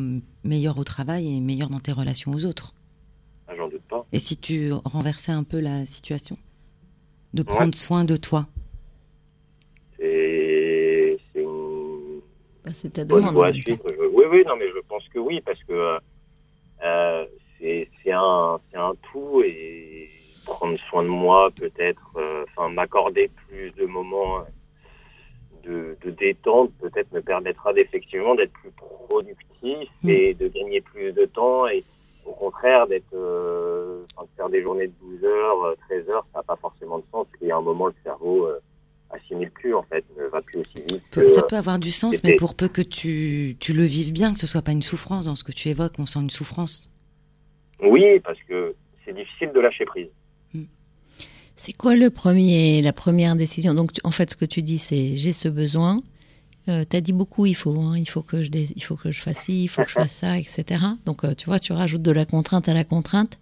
meilleur 0.44 0.78
au 0.78 0.84
travail 0.84 1.36
et 1.36 1.40
meilleur 1.40 1.68
dans 1.68 1.80
tes 1.80 1.92
relations 1.92 2.32
aux 2.32 2.44
autres? 2.46 2.72
Ah, 3.48 3.54
J'en 3.56 3.68
doute 3.68 3.82
pas. 3.88 4.06
Et 4.12 4.18
si 4.18 4.36
tu 4.36 4.72
renversais 4.72 5.32
un 5.32 5.44
peu 5.44 5.60
la 5.60 5.86
situation? 5.86 6.36
De 7.34 7.42
prendre 7.42 7.74
soin 7.74 8.04
de 8.04 8.16
toi? 8.16 8.46
C'est 9.98 10.04
Bah, 12.66 12.72
C'est 12.74 12.90
ta 12.90 13.04
demande. 13.04 13.38
à 13.44 13.52
suivre. 13.52 13.78
Je- 13.88 14.06
Oui, 14.12 14.24
oui, 14.28 14.42
non, 14.44 14.56
mais 14.56 14.68
je 14.68 14.80
pense 14.88 15.08
que 15.08 15.20
oui, 15.20 15.40
parce 15.40 15.62
que 15.64 15.98
euh, 16.84 17.24
c'est 17.60 17.88
c'est 18.02 18.10
un, 18.12 18.58
c'est 18.70 18.76
un 18.76 18.92
tout 19.12 19.40
et 19.44 20.10
prendre 20.44 20.76
soin 20.90 21.04
de 21.04 21.08
moi, 21.08 21.50
peut-être, 21.54 22.10
euh, 22.16 22.44
enfin, 22.48 22.68
m'accorder 22.68 23.30
plus 23.48 23.70
de 23.72 23.86
moments 23.86 24.44
de, 25.62 25.96
de 26.04 26.10
détente, 26.10 26.72
peut-être 26.80 27.12
me 27.12 27.20
permettra 27.20 27.72
d'effectivement 27.72 28.34
d'être 28.34 28.52
plus 28.52 28.70
productif 28.72 29.88
Mm. 30.02 30.08
et 30.10 30.34
de 30.34 30.48
gagner 30.48 30.80
plus 30.80 31.12
de 31.12 31.24
temps 31.24 31.66
et 31.68 31.84
au 32.24 32.32
contraire 32.32 32.86
d'être, 32.88 33.14
euh, 33.14 34.02
de 34.02 34.28
faire 34.36 34.48
des 34.48 34.62
journées 34.62 34.88
de 34.88 34.92
12 35.00 35.24
heures, 35.24 35.62
euh, 35.64 35.74
13 35.88 36.08
heures, 36.10 36.26
ça 36.32 36.40
n'a 36.40 36.42
pas 36.42 36.56
forcément 36.56 36.98
de 36.98 37.04
sens. 37.12 37.26
Y 37.40 37.50
a 37.50 37.56
un 37.56 37.60
moment, 37.60 37.86
le 37.86 37.94
cerveau 38.04 38.46
euh, 38.46 38.58
assimile 39.10 39.50
plus, 39.50 39.74
en 39.74 39.82
fait, 39.84 40.04
ne 40.18 40.24
va 40.26 40.42
plus 40.42 40.58
aussi 40.58 40.82
vite. 40.90 41.02
Que, 41.10 41.28
Ça 41.28 41.42
peut 41.42 41.56
avoir 41.56 41.78
du 41.78 41.90
sens, 41.92 42.22
mais 42.24 42.36
pour 42.36 42.54
peu 42.54 42.68
que 42.68 42.82
tu, 42.82 43.56
tu 43.60 43.72
le 43.72 43.84
vives 43.84 44.12
bien, 44.12 44.32
que 44.34 44.38
ce 44.40 44.46
soit 44.46 44.62
pas 44.62 44.72
une 44.72 44.82
souffrance 44.82 45.24
dans 45.26 45.34
ce 45.36 45.44
que 45.44 45.52
tu 45.52 45.68
évoques, 45.68 45.94
on 45.98 46.06
sent 46.06 46.20
une 46.20 46.30
souffrance. 46.30 46.90
Oui, 47.82 48.02
parce 48.24 48.38
que 48.48 48.74
c'est 49.04 49.14
difficile 49.14 49.50
de 49.54 49.60
lâcher 49.60 49.84
prise. 49.84 50.08
C'est 51.58 51.72
quoi 51.72 51.96
le 51.96 52.10
premier, 52.10 52.82
la 52.82 52.92
première 52.92 53.34
décision? 53.34 53.72
Donc, 53.72 53.92
tu- 53.94 54.00
en 54.04 54.10
fait, 54.10 54.30
ce 54.30 54.36
que 54.36 54.44
tu 54.44 54.62
dis, 54.62 54.78
c'est 54.78 55.16
j'ai 55.16 55.32
ce 55.32 55.48
besoin. 55.48 56.02
Euh, 56.68 56.84
tu 56.88 56.96
as 56.96 57.00
dit 57.00 57.12
beaucoup, 57.12 57.46
il 57.46 57.54
faut, 57.54 57.80
hein, 57.80 57.96
il 57.96 58.06
faut 58.08 58.22
que 58.22 58.42
je, 58.42 58.50
dé- 58.50 58.68
il 58.76 58.82
faut 58.82 58.96
que 58.96 59.10
je 59.10 59.22
fasse 59.22 59.44
ci, 59.44 59.62
il 59.64 59.68
faut 59.68 59.82
que 59.82 59.88
je 59.88 59.94
fasse 59.94 60.12
ça, 60.12 60.36
etc. 60.36 60.64
Donc, 61.06 61.24
euh, 61.24 61.34
tu 61.34 61.46
vois, 61.46 61.58
tu 61.58 61.72
rajoutes 61.72 62.02
de 62.02 62.10
la 62.10 62.26
contrainte 62.26 62.68
à 62.68 62.74
la 62.74 62.84
contrainte. 62.84 63.38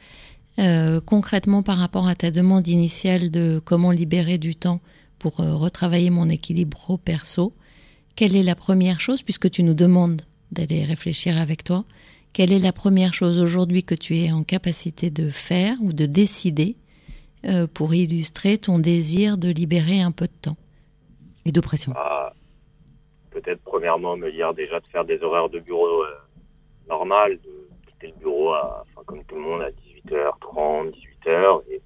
Euh, 0.60 1.00
concrètement, 1.00 1.64
par 1.64 1.78
rapport 1.78 2.06
à 2.06 2.14
ta 2.14 2.30
demande 2.30 2.68
initiale 2.68 3.30
de 3.32 3.60
comment 3.64 3.90
libérer 3.90 4.38
du 4.38 4.54
temps 4.54 4.80
pour 5.24 5.40
euh, 5.40 5.54
retravailler 5.54 6.10
mon 6.10 6.28
équilibre 6.28 6.76
pro-perso, 6.76 7.54
quelle 8.14 8.36
est 8.36 8.42
la 8.42 8.54
première 8.54 9.00
chose, 9.00 9.22
puisque 9.22 9.50
tu 9.50 9.62
nous 9.62 9.72
demandes 9.72 10.20
d'aller 10.52 10.84
réfléchir 10.84 11.38
avec 11.38 11.64
toi, 11.64 11.86
quelle 12.34 12.52
est 12.52 12.58
la 12.58 12.74
première 12.74 13.14
chose 13.14 13.40
aujourd'hui 13.40 13.84
que 13.84 13.94
tu 13.94 14.18
es 14.18 14.32
en 14.32 14.44
capacité 14.44 15.08
de 15.08 15.30
faire 15.30 15.78
ou 15.80 15.94
de 15.94 16.04
décider 16.04 16.76
euh, 17.46 17.66
pour 17.66 17.94
illustrer 17.94 18.58
ton 18.58 18.78
désir 18.78 19.38
de 19.38 19.48
libérer 19.48 20.02
un 20.02 20.12
peu 20.12 20.26
de 20.26 20.38
temps 20.42 20.58
Et 21.46 21.52
d'oppression? 21.52 21.94
Ah, 21.96 22.34
Peut-être, 23.30 23.62
premièrement, 23.64 24.18
me 24.18 24.30
dire 24.30 24.52
déjà 24.52 24.78
de 24.78 24.86
faire 24.88 25.06
des 25.06 25.22
horaires 25.22 25.48
de 25.48 25.58
bureau 25.58 26.02
euh, 26.02 27.28
de 27.30 27.38
quitter 27.86 28.08
le 28.08 28.18
bureau 28.20 28.52
comme 29.06 29.24
tout 29.24 29.36
le 29.36 29.40
monde 29.40 29.62
à 29.62 29.70
18h30, 29.70 30.92
18h, 31.26 31.62
et, 31.70 31.80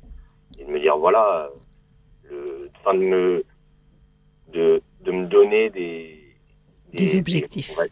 et 0.59 0.65
de 0.65 0.71
me 0.73 0.81
dire, 0.81 0.99
voilà, 0.99 1.49
enfin, 2.81 2.95
de 2.95 3.01
me, 3.01 3.45
de, 4.53 4.83
de 5.03 5.13
me 5.13 5.27
donner 5.27 5.71
des, 5.71 6.19
Des 6.93 7.17
objectifs. 7.17 7.77
ouais, 7.79 7.91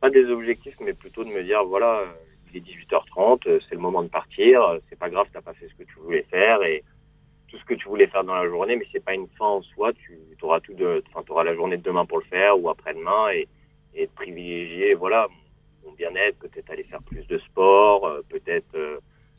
pas 0.00 0.10
des 0.10 0.26
objectifs, 0.26 0.76
mais 0.80 0.92
plutôt 0.92 1.24
de 1.24 1.30
me 1.30 1.42
dire, 1.42 1.64
voilà, 1.64 2.04
il 2.52 2.58
est 2.58 2.60
18h30, 2.60 3.48
euh, 3.48 3.58
c'est 3.68 3.74
le 3.74 3.80
moment 3.80 4.02
de 4.02 4.08
partir, 4.08 4.78
c'est 4.88 4.98
pas 4.98 5.10
grave, 5.10 5.26
t'as 5.32 5.40
pas 5.40 5.54
fait 5.54 5.68
ce 5.68 5.74
que 5.74 5.82
tu 5.88 5.98
voulais 6.00 6.24
faire, 6.30 6.62
et 6.62 6.84
tout 7.48 7.58
ce 7.58 7.64
que 7.64 7.74
tu 7.74 7.88
voulais 7.88 8.06
faire 8.08 8.24
dans 8.24 8.34
la 8.34 8.48
journée, 8.48 8.76
mais 8.76 8.86
c'est 8.92 9.04
pas 9.04 9.14
une 9.14 9.28
fin 9.38 9.46
en 9.46 9.62
soi, 9.62 9.92
tu 9.94 10.18
auras 10.42 10.60
tout 10.60 10.74
de, 10.74 11.02
enfin, 11.08 11.22
t'auras 11.26 11.44
la 11.44 11.54
journée 11.54 11.76
de 11.76 11.82
demain 11.82 12.04
pour 12.04 12.18
le 12.18 12.24
faire, 12.24 12.58
ou 12.60 12.68
après-demain, 12.68 13.30
et, 13.32 13.48
et 13.94 14.06
de 14.06 14.10
privilégier, 14.12 14.94
voilà, 14.94 15.28
mon 15.84 15.92
bien-être, 15.92 16.38
peut-être 16.38 16.70
aller 16.70 16.84
faire 16.84 17.02
plus 17.02 17.26
de 17.26 17.38
sport, 17.38 18.06
euh, 18.06 18.20
peut-être 18.28 18.74
euh, 18.74 18.98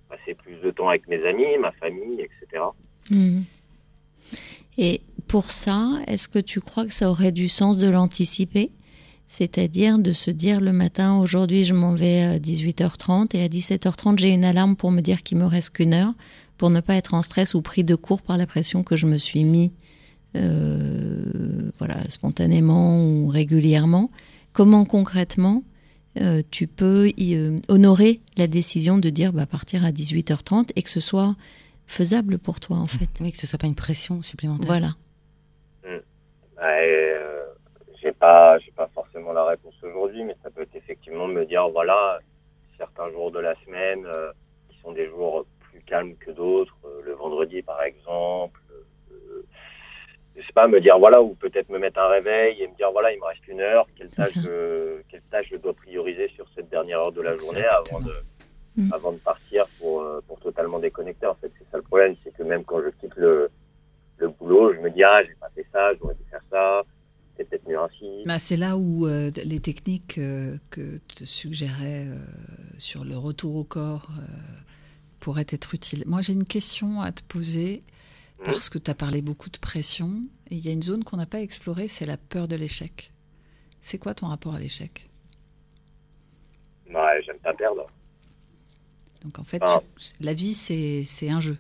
passer 0.09 0.33
plus 0.33 0.55
de 0.55 0.71
temps 0.71 0.89
avec 0.89 1.07
mes 1.07 1.23
amis, 1.25 1.57
ma 1.59 1.71
famille, 1.73 2.21
etc. 2.21 2.63
Mhm. 3.11 3.43
Et 4.77 5.01
pour 5.27 5.51
ça, 5.51 5.99
est-ce 6.07 6.27
que 6.27 6.39
tu 6.39 6.61
crois 6.61 6.85
que 6.85 6.93
ça 6.93 7.09
aurait 7.09 7.31
du 7.31 7.49
sens 7.49 7.77
de 7.77 7.87
l'anticiper? 7.87 8.71
C'est-à-dire 9.27 9.99
de 9.99 10.13
se 10.13 10.31
dire 10.31 10.61
le 10.61 10.71
matin, 10.71 11.17
aujourd'hui 11.17 11.65
je 11.65 11.73
m'en 11.73 11.93
vais 11.93 12.21
à 12.21 12.39
18h30 12.39 13.35
et 13.35 13.43
à 13.43 13.47
17h30 13.49 14.19
j'ai 14.19 14.29
une 14.29 14.45
alarme 14.45 14.77
pour 14.77 14.89
me 14.89 15.01
dire 15.01 15.21
qu'il 15.21 15.37
me 15.37 15.45
reste 15.45 15.71
qu'une 15.71 15.93
heure 15.93 16.13
pour 16.57 16.69
ne 16.69 16.79
pas 16.79 16.95
être 16.95 17.13
en 17.13 17.21
stress 17.21 17.53
ou 17.53 17.61
pris 17.61 17.83
de 17.83 17.95
court 17.95 18.21
par 18.21 18.37
la 18.37 18.47
pression 18.47 18.83
que 18.83 18.95
je 18.95 19.05
me 19.05 19.17
suis 19.17 19.43
mis 19.43 19.73
euh, 20.35 21.71
voilà, 21.77 21.97
spontanément 22.09 23.03
ou 23.03 23.27
régulièrement. 23.27 24.11
Comment 24.53 24.85
concrètement 24.85 25.63
euh, 26.19 26.41
tu 26.49 26.67
peux 26.67 27.09
y, 27.17 27.35
euh, 27.35 27.59
honorer 27.67 28.21
la 28.37 28.47
décision 28.47 28.97
de 28.97 29.09
dire 29.09 29.33
bah, 29.33 29.45
partir 29.45 29.85
à 29.85 29.91
18h30 29.91 30.69
et 30.75 30.81
que 30.81 30.89
ce 30.89 30.99
soit 30.99 31.35
faisable 31.87 32.37
pour 32.37 32.59
toi 32.59 32.77
en 32.77 32.85
fait 32.85 33.09
Oui, 33.19 33.31
que 33.31 33.37
ce 33.37 33.47
soit 33.47 33.59
pas 33.59 33.67
une 33.67 33.75
pression 33.75 34.21
supplémentaire. 34.21 34.67
Voilà. 34.67 34.89
Ouais, 36.59 37.13
euh, 37.15 37.37
pas, 38.19 38.57
j'ai 38.59 38.71
pas 38.71 38.89
forcément 38.93 39.33
la 39.33 39.45
réponse 39.45 39.75
aujourd'hui, 39.83 40.23
mais 40.23 40.35
ça 40.43 40.49
peut 40.49 40.61
être 40.61 40.75
effectivement 40.75 41.27
me 41.27 41.45
dire, 41.45 41.67
voilà, 41.69 42.19
certains 42.77 43.09
jours 43.11 43.31
de 43.31 43.39
la 43.39 43.55
semaine 43.65 44.05
euh, 44.05 44.31
qui 44.69 44.79
sont 44.79 44.91
des 44.91 45.07
jours 45.07 45.45
plus 45.59 45.81
calmes 45.81 46.15
que 46.15 46.31
d'autres, 46.31 46.75
euh, 46.85 47.01
le 47.03 47.13
vendredi 47.13 47.61
par 47.61 47.81
exemple. 47.83 48.59
Je 50.35 50.45
sais 50.45 50.53
pas, 50.53 50.67
me 50.67 50.79
dire 50.79 50.99
voilà, 50.99 51.19
ou 51.21 51.33
peut-être 51.33 51.69
me 51.69 51.79
mettre 51.79 51.99
un 51.99 52.09
réveil 52.09 52.61
et 52.61 52.67
me 52.67 52.75
dire 52.75 52.91
voilà, 52.91 53.11
il 53.11 53.19
me 53.19 53.25
reste 53.25 53.47
une 53.47 53.59
heure, 53.59 53.87
quelle 53.95 54.09
tâche, 54.09 54.35
je, 54.35 55.01
quelle 55.09 55.23
tâche 55.31 55.47
je 55.51 55.57
dois 55.57 55.73
prioriser 55.73 56.27
sur 56.35 56.45
cette 56.53 56.69
dernière 56.69 56.99
heure 56.99 57.11
de 57.11 57.21
la 57.21 57.35
journée 57.35 57.65
avant 57.65 57.99
de, 58.01 58.13
Mm. 58.77 58.93
avant 58.93 59.11
de 59.11 59.17
partir 59.17 59.65
pour, 59.79 60.01
euh, 60.01 60.21
pour 60.27 60.39
totalement 60.39 60.79
déconnecter. 60.79 61.25
En 61.25 61.33
fait, 61.35 61.51
c'est 61.57 61.65
ça 61.71 61.77
le 61.77 61.83
problème, 61.83 62.15
c'est 62.23 62.31
que 62.35 62.43
même 62.43 62.63
quand 62.63 62.81
je 62.81 62.89
quitte 62.99 63.15
le, 63.15 63.49
le 64.17 64.27
boulot, 64.29 64.73
je 64.73 64.79
me 64.79 64.89
dis 64.91 65.03
ah, 65.03 65.23
j'ai 65.25 65.33
pas 65.35 65.49
fait 65.55 65.65
ça, 65.73 65.93
j'aurais 65.95 66.13
dû 66.15 66.23
faire 66.29 66.43
ça, 66.51 66.83
c'est 67.35 67.49
peut-être 67.49 67.67
mieux 67.67 67.79
ainsi. 67.79 68.23
Bah, 68.25 68.37
c'est 68.39 68.55
là 68.55 68.77
où 68.77 69.07
euh, 69.07 69.31
les 69.43 69.59
techniques 69.59 70.17
euh, 70.19 70.57
que 70.69 70.97
te 70.99 71.23
suggérais 71.25 72.05
euh, 72.07 72.17
sur 72.77 73.03
le 73.03 73.17
retour 73.17 73.55
au 73.55 73.63
corps 73.63 74.09
pourraient 75.19 75.47
être 75.49 75.73
utiles. 75.73 76.03
Moi, 76.05 76.21
j'ai 76.21 76.33
une 76.33 76.45
question 76.45 77.01
à 77.01 77.11
te 77.11 77.23
poser 77.23 77.83
Mhm. 78.39 78.45
parce 78.45 78.69
que 78.69 78.77
tu 78.77 78.91
as 78.91 78.93
parlé 78.93 79.23
beaucoup 79.23 79.49
de 79.49 79.57
pression. 79.57 80.11
Et 80.51 80.55
il 80.55 80.65
y 80.65 80.69
a 80.69 80.71
une 80.71 80.83
zone 80.83 81.03
qu'on 81.03 81.17
n'a 81.17 81.25
pas 81.25 81.41
explorée, 81.41 81.87
c'est 81.87 82.05
la 82.05 82.17
peur 82.17 82.47
de 82.47 82.55
l'échec. 82.55 83.11
C'est 83.81 83.97
quoi 83.97 84.13
ton 84.13 84.27
rapport 84.27 84.53
à 84.53 84.59
l'échec? 84.59 85.09
Ouais, 86.93 87.21
j'aime 87.25 87.39
pas 87.39 87.53
perdre. 87.55 87.87
Donc 89.27 89.39
en 89.39 89.43
fait, 89.43 89.61
Ah. 89.61 89.81
tu- 89.99 90.13
la 90.23 90.33
vie, 90.33 90.53
c'est 90.53 91.03
c'est 91.03 91.29
un 91.29 91.41
jeu. 91.41 91.57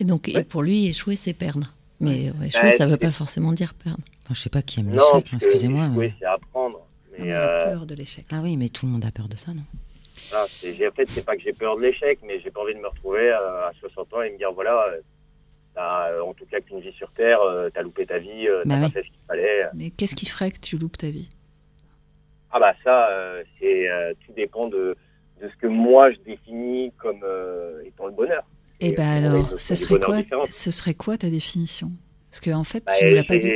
Et 0.00 0.04
donc, 0.04 0.26
et 0.28 0.42
pour 0.42 0.62
lui, 0.62 0.86
échouer, 0.86 1.16
c'est 1.16 1.34
perdre. 1.34 1.74
Mais 2.00 2.32
échouer, 2.46 2.62
Ouais, 2.62 2.70
ça 2.72 2.86
veut 2.86 2.92
c'est- 2.98 3.06
pas 3.06 3.12
forcément 3.12 3.52
dire 3.52 3.74
perdre. 3.74 3.98
Enfin, 4.24 4.32
je 4.34 4.40
sais 4.40 4.48
pas 4.48 4.62
qui 4.62 4.80
aime 4.80 4.86
Non, 4.86 5.02
l'échec, 5.12 5.32
hein, 5.34 5.36
excusez-moi. 5.38 5.88
mais- 5.88 6.14
c'est 6.18 6.24
apprendre. 6.24 6.80
On 7.18 7.22
Mais 7.24 7.32
a 7.32 7.42
euh, 7.50 7.64
peur 7.64 7.84
de 7.86 7.94
l'échec. 7.94 8.24
Ah 8.30 8.40
oui, 8.42 8.56
mais 8.56 8.70
tout 8.70 8.86
le 8.86 8.92
monde 8.92 9.04
a 9.04 9.10
peur 9.10 9.28
de 9.28 9.36
ça, 9.36 9.52
non? 9.52 9.64
J'ai- 10.62 10.88
en 10.88 10.92
fait, 10.92 11.08
c'est 11.10 11.24
pas 11.26 11.36
que 11.36 11.42
j'ai 11.42 11.52
peur 11.52 11.76
de 11.76 11.82
l'échec, 11.82 12.20
mais 12.24 12.40
j'ai 12.40 12.50
pas 12.50 12.62
envie 12.62 12.74
de 12.74 12.78
me 12.80 12.86
retrouver 12.88 13.28
euh, 13.28 13.68
à 13.68 13.72
60 13.80 14.12
ans 14.14 14.22
et 14.22 14.30
me 14.30 14.38
dire 14.38 14.52
voilà, 14.52 14.82
euh, 14.88 15.00
t'as 15.74 16.10
euh, 16.12 16.22
en 16.22 16.32
tout 16.32 16.46
cas 16.46 16.60
qu'une 16.60 16.80
vie 16.80 16.92
sur 16.92 17.10
Terre, 17.12 17.40
euh, 17.42 17.68
t'as 17.74 17.82
loupé 17.82 18.06
ta 18.06 18.18
vie, 18.18 18.46
euh, 18.48 18.62
t'as 18.62 18.68
Bah 18.68 18.80
pas 18.80 18.86
oui. 18.86 18.92
fait 18.92 19.02
ce 19.02 19.06
qu'il 19.08 19.26
fallait. 19.26 19.62
Mais 19.74 19.90
qu'est-ce 19.90 20.14
qui 20.14 20.26
ferait 20.26 20.50
que 20.52 20.60
tu 20.60 20.78
loupes 20.78 20.96
ta 20.96 21.10
vie? 21.10 21.28
Ah 22.50 22.58
bah 22.60 22.74
ça, 22.84 23.10
euh, 23.10 23.42
c'est 23.58 23.90
euh, 23.90 24.14
tout 24.24 24.32
dépend 24.32 24.68
de, 24.68 24.96
de 25.42 25.48
ce 25.48 25.56
que 25.56 25.66
moi 25.66 26.10
je 26.12 26.18
définis 26.26 26.92
comme 26.98 27.20
euh, 27.24 27.82
étant 27.84 28.06
le 28.06 28.12
bonheur. 28.12 28.44
Eh 28.80 28.88
Et 28.88 28.92
ben 28.92 29.24
alors, 29.24 29.58
ce 29.58 29.74
serait 29.74 29.98
quoi. 29.98 30.18
Ce 30.50 30.70
serait 30.70 30.94
quoi 30.94 31.16
ta 31.18 31.28
définition? 31.30 31.90
Parce 32.30 32.40
qu'en 32.40 32.58
en 32.60 32.64
fait, 32.64 32.84
Bah, 32.84 32.92
tu 32.98 33.06
ne 33.06 33.14
l'as 33.14 33.24
pas 33.24 33.38
dit. 33.38 33.50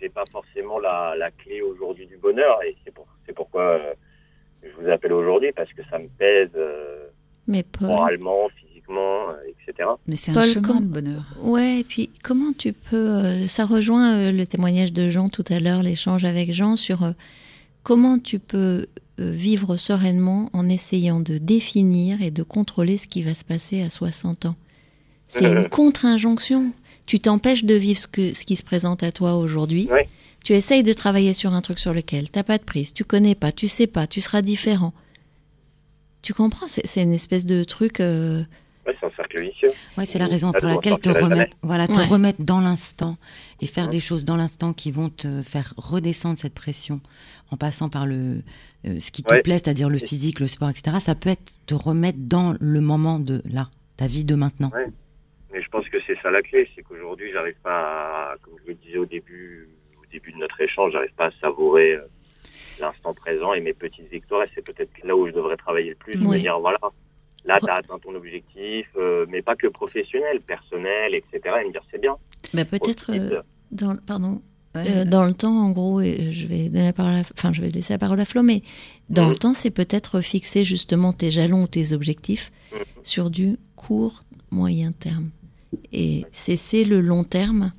j'ai 0.00 0.08
pas 0.08 0.24
forcément 0.32 0.78
la, 0.78 1.14
la 1.16 1.30
clé 1.30 1.60
aujourd'hui 1.62 2.06
du 2.06 2.16
bonheur 2.16 2.58
et 2.66 2.74
c'est 2.84 2.92
pour, 2.92 3.06
c'est 3.26 3.32
pourquoi 3.34 3.62
euh, 3.62 3.92
je 4.62 4.70
vous 4.82 4.90
appelle 4.90 5.12
aujourd'hui 5.12 5.52
parce 5.54 5.72
que 5.72 5.82
ça 5.90 5.98
me 5.98 6.08
pèse 6.18 6.50
euh, 6.56 7.06
Mais 7.46 7.62
Paul, 7.62 7.86
moralement, 7.88 8.48
physiquement, 8.56 9.30
euh, 9.30 9.34
etc. 9.68 9.88
Mais 10.06 10.16
c'est 10.16 10.30
un 10.32 10.34
Paul, 10.34 10.44
chemin, 10.44 10.66
comme- 10.68 10.80
le 10.80 10.88
bonheur. 11.00 11.22
Ouais, 11.40 11.80
et 11.80 11.84
puis 11.84 12.10
comment 12.22 12.52
tu 12.58 12.72
peux... 12.72 12.96
euh, 12.96 13.46
ça 13.46 13.64
rejoint 13.66 14.16
euh, 14.16 14.32
le 14.32 14.46
témoignage 14.46 14.92
de 14.92 15.08
Jean 15.10 15.28
tout 15.28 15.44
à 15.48 15.60
l'heure, 15.60 15.82
l'échange 15.82 16.24
avec 16.24 16.52
Jean 16.52 16.74
sur 16.76 17.04
euh, 17.04 17.12
comment 17.82 18.18
tu 18.18 18.38
peux 18.40 18.86
vivre 19.18 19.76
sereinement 19.76 20.50
en 20.52 20.68
essayant 20.68 21.20
de 21.20 21.38
définir 21.38 22.22
et 22.22 22.30
de 22.30 22.42
contrôler 22.42 22.98
ce 22.98 23.06
qui 23.06 23.22
va 23.22 23.34
se 23.34 23.44
passer 23.44 23.82
à 23.82 23.90
60 23.90 24.46
ans. 24.46 24.56
C'est 25.28 25.46
une 25.46 25.68
contre-injonction. 25.68 26.72
Tu 27.06 27.20
t'empêches 27.20 27.64
de 27.64 27.74
vivre 27.74 27.98
ce, 27.98 28.06
que, 28.06 28.32
ce 28.32 28.44
qui 28.44 28.56
se 28.56 28.62
présente 28.62 29.02
à 29.02 29.12
toi 29.12 29.36
aujourd'hui. 29.36 29.88
Tu 30.44 30.52
essayes 30.52 30.82
de 30.82 30.92
travailler 30.92 31.32
sur 31.32 31.54
un 31.54 31.62
truc 31.62 31.78
sur 31.78 31.94
lequel 31.94 32.30
t'as 32.30 32.42
pas 32.42 32.58
de 32.58 32.64
prise, 32.64 32.92
tu 32.92 33.04
connais 33.04 33.34
pas, 33.34 33.52
tu 33.52 33.68
sais 33.68 33.86
pas, 33.86 34.06
tu 34.06 34.20
seras 34.20 34.42
différent. 34.42 34.92
Tu 36.22 36.34
comprends? 36.34 36.68
C'est 36.68 36.86
c'est 36.86 37.02
une 37.02 37.12
espèce 37.12 37.46
de 37.46 37.64
truc... 37.64 38.00
euh, 38.00 38.44
Ouais, 38.86 38.94
c'est 39.00 39.06
un 39.06 39.10
cercle 39.16 39.40
vicieux. 39.40 39.70
Ouais, 39.96 40.04
c'est 40.04 40.18
la 40.18 40.26
raison 40.26 40.52
pour 40.52 40.68
laquelle 40.68 40.98
te 40.98 41.08
remettre, 41.08 41.56
voilà, 41.62 41.86
te 41.88 41.92
Ouais. 41.98 42.04
remettre 42.06 42.42
dans 42.42 42.60
l'instant 42.60 43.16
et 43.60 43.66
faire 43.66 43.84
Ouais. 43.84 43.90
des 43.90 44.00
choses 44.00 44.24
dans 44.26 44.36
l'instant 44.36 44.72
qui 44.74 44.90
vont 44.90 45.08
te 45.08 45.40
faire 45.42 45.72
redescendre 45.76 46.36
cette 46.36 46.54
pression 46.54 47.00
en 47.50 47.56
passant 47.56 47.88
par 47.88 48.06
le 48.06 48.42
euh, 48.86 49.00
ce 49.00 49.10
qui 49.10 49.22
te 49.22 49.32
Ouais. 49.32 49.40
plaît, 49.40 49.54
c'est-à-dire 49.56 49.88
le 49.88 49.96
physique, 49.98 50.40
le 50.40 50.46
sport, 50.48 50.68
etc. 50.68 50.98
Ça 51.00 51.14
peut 51.14 51.30
être 51.30 51.54
te 51.66 51.74
remettre 51.74 52.18
dans 52.20 52.54
le 52.60 52.80
moment 52.82 53.18
de 53.18 53.40
là, 53.46 53.68
ta 53.96 54.06
vie 54.06 54.26
de 54.26 54.34
maintenant. 54.34 54.68
Ouais. 54.74 54.86
Mais 55.54 55.62
je 55.62 55.68
pense 55.70 55.88
que 55.88 55.96
c'est 56.06 56.18
ça 56.22 56.30
la 56.30 56.42
clé, 56.42 56.68
c'est 56.76 56.82
qu'aujourd'hui, 56.82 57.30
j'arrive 57.32 57.56
pas 57.62 58.32
à, 58.32 58.34
comme 58.42 58.54
je 58.62 58.68
le 58.68 58.74
disais 58.74 58.98
au 58.98 59.06
début, 59.06 59.70
au 60.02 60.04
début 60.12 60.32
de 60.32 60.36
notre 60.38 60.60
échange, 60.60 60.92
j'arrive 60.92 61.14
pas 61.16 61.28
à 61.28 61.30
savourer 61.40 61.92
euh, 61.94 62.02
l'instant 62.80 63.14
présent 63.14 63.54
et 63.54 63.60
mes 63.60 63.72
petites 63.72 64.10
victoires. 64.10 64.42
Et 64.42 64.50
c'est 64.54 64.62
peut-être 64.62 64.90
là 65.04 65.16
où 65.16 65.26
je 65.28 65.32
devrais 65.32 65.56
travailler 65.56 65.90
le 65.90 65.94
plus, 65.96 66.18
Oui. 66.20 66.36
de 66.36 66.42
dire 66.42 66.58
voilà, 66.60 66.78
là, 67.44 67.58
tu 67.60 67.68
as 67.70 67.74
atteint 67.74 67.98
ton 67.98 68.14
objectif, 68.14 68.86
euh, 68.96 69.26
mais 69.28 69.42
pas 69.42 69.56
que 69.56 69.66
professionnel, 69.66 70.40
personnel, 70.40 71.14
etc. 71.14 71.40
Et 71.62 71.66
me 71.66 71.72
dire 71.72 71.82
c'est 71.90 72.00
bien. 72.00 72.16
bah, 72.52 72.64
Peut-être... 72.64 73.10
Euh, 73.12 73.40
dans, 73.70 73.96
pardon, 73.96 74.40
Ouais. 74.76 74.82
Euh, 74.88 75.04
dans 75.04 75.24
le 75.24 75.34
temps, 75.34 75.56
en 75.56 75.70
gros, 75.70 76.00
et 76.00 76.32
je 76.32 76.48
vais 76.48 76.68
donner 76.68 76.86
la 76.86 76.92
parole, 76.92 77.12
à, 77.14 77.20
enfin, 77.20 77.52
je 77.52 77.60
vais 77.62 77.68
laisser 77.68 77.92
la 77.92 77.98
parole 78.00 78.18
à 78.18 78.24
Flo, 78.24 78.42
mais 78.42 78.62
dans 79.08 79.28
le 79.28 79.36
temps, 79.36 79.54
c'est 79.54 79.70
peut-être 79.70 80.20
fixer 80.20 80.64
justement 80.64 81.12
tes 81.12 81.30
jalons 81.30 81.62
ou 81.62 81.68
tes 81.68 81.92
objectifs 81.92 82.50
Mhm. 82.72 82.80
sur 83.04 83.30
du 83.30 83.56
court, 83.76 84.24
moyen 84.50 84.90
terme, 84.90 85.30
et 85.92 86.24
cesser 86.32 86.84
le 86.84 87.00
long 87.00 87.22
terme 87.22 87.72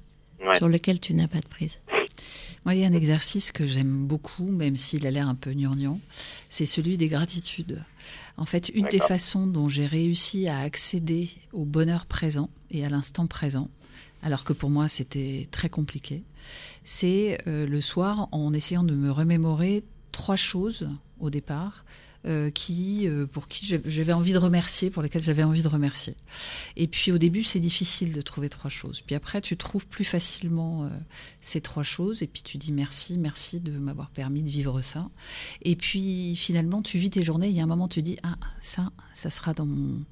Ouais. 0.47 0.57
sur 0.57 0.70
lequel 0.70 1.01
tu 1.01 1.13
n'as 1.16 1.28
pas 1.28 1.39
de 1.41 1.47
prise. 1.47 1.82
Moi, 2.66 2.74
il 2.74 2.82
y 2.82 2.84
a 2.84 2.88
un 2.88 2.93
exercice 2.93 3.51
que 3.51 3.68
j'aime 3.68 4.07
beaucoup, 4.07 4.49
même 4.49 4.76
s'il 4.76 5.05
a 5.05 5.11
l'air 5.11 5.30
un 5.30 5.36
peu 5.36 5.53
gnangnan, 5.53 5.99
c'est 6.49 6.66
celui 6.66 6.97
des 6.97 7.07
gratitudes. 7.07 7.84
En 8.38 8.45
fait, 8.45 8.70
une 8.70 8.88
des 8.88 8.99
façons 8.99 9.45
dont 9.45 9.70
j'ai 9.70 9.86
réussi 9.86 10.47
à 10.47 10.61
accéder 10.61 11.30
au 11.53 11.63
bonheur 11.63 12.07
présent 12.07 12.49
et 12.72 12.84
à 12.84 12.89
l'instant 12.89 13.28
présent, 13.28 13.70
alors 14.24 14.43
que 14.43 14.51
pour 14.53 14.72
moi 14.72 14.88
c'était 14.88 15.47
très 15.51 15.70
compliqué, 15.70 16.24
c'est 16.84 17.38
euh, 17.45 17.68
le 17.68 17.82
soir 17.82 18.30
en 18.32 18.51
essayant 18.51 18.84
de 18.84 18.95
me 18.95 19.11
remémorer 19.11 19.84
trois 20.11 20.36
choses 20.36 20.89
au 21.20 21.30
départ 21.30 21.86
euh, 22.26 22.49
qui, 22.49 23.07
euh, 23.07 23.28
pour 23.28 23.47
qui 23.47 23.80
j'avais 23.86 24.13
envie 24.13 24.34
de 24.34 24.38
remercier, 24.38 24.89
pour 24.89 25.03
lesquelles 25.03 25.21
j'avais 25.21 25.43
envie 25.43 25.61
de 25.61 25.67
remercier. 25.67 26.15
Et 26.76 26.88
puis 26.88 27.11
au 27.11 27.17
début, 27.17 27.43
c'est 27.43 27.59
difficile 27.59 28.13
de 28.13 28.21
trouver 28.21 28.49
trois 28.49 28.69
choses. 28.69 29.01
Puis 29.01 29.15
après, 29.15 29.41
tu 29.41 29.55
trouves 29.57 29.86
plus 29.86 30.05
facilement 30.05 30.86
euh, 30.86 30.89
ces 31.41 31.61
trois 31.61 31.84
choses 31.84 32.23
et 32.23 32.28
puis 32.28 32.41
tu 32.41 32.57
dis 32.57 32.71
merci, 32.71 33.17
merci 33.17 33.59
de 33.59 33.71
m'avoir 33.71 34.09
permis 34.09 34.41
de 34.41 34.49
vivre 34.49 34.82
ça. 34.82 35.09
Et 35.61 35.76
puis 35.76 36.36
finalement, 36.36 36.82
tu 36.82 36.97
vis 36.97 37.11
tes 37.11 37.21
journées. 37.21 37.49
Il 37.49 37.55
y 37.55 37.59
a 37.59 37.63
un 37.63 37.67
moment, 37.67 37.88
tu 37.88 38.01
dis 38.01 38.17
ah 38.23 38.38
ça, 38.59 38.91
ça 39.13 39.30
sera 39.30 39.53
dans 39.53 39.65
mon 39.65 40.03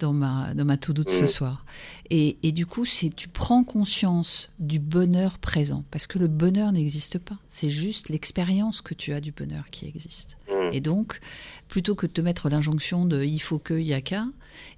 dans 0.00 0.12
ma 0.12 0.52
dans 0.54 0.64
ma 0.64 0.76
to 0.76 0.92
do 0.92 1.04
de 1.04 1.10
ce 1.10 1.20
Mhm. 1.22 1.26
soir. 1.26 1.64
Et, 2.10 2.38
et 2.42 2.52
du 2.52 2.66
coup, 2.66 2.84
c'est 2.84 3.14
tu 3.14 3.28
prends 3.28 3.62
conscience 3.62 4.50
du 4.58 4.78
bonheur 4.78 5.38
présent 5.38 5.84
parce 5.90 6.06
que 6.06 6.18
le 6.18 6.26
bonheur 6.26 6.72
n'existe 6.72 7.18
pas. 7.18 7.36
C'est 7.48 7.70
juste 7.70 8.08
l'expérience 8.08 8.80
que 8.80 8.94
tu 8.94 9.12
as 9.12 9.20
du 9.20 9.30
bonheur 9.32 9.70
qui 9.70 9.86
existe. 9.86 10.36
Mm. 10.48 10.72
Et 10.72 10.80
donc, 10.80 11.20
plutôt 11.68 11.94
que 11.94 12.06
de 12.06 12.12
te 12.12 12.20
mettre 12.20 12.48
l'injonction 12.48 13.04
de 13.04 13.22
il 13.24 13.38
faut 13.40 13.58
que, 13.58 13.74
il 13.74 13.86
y 13.86 13.94
a 13.94 14.00
qu'à, 14.00 14.26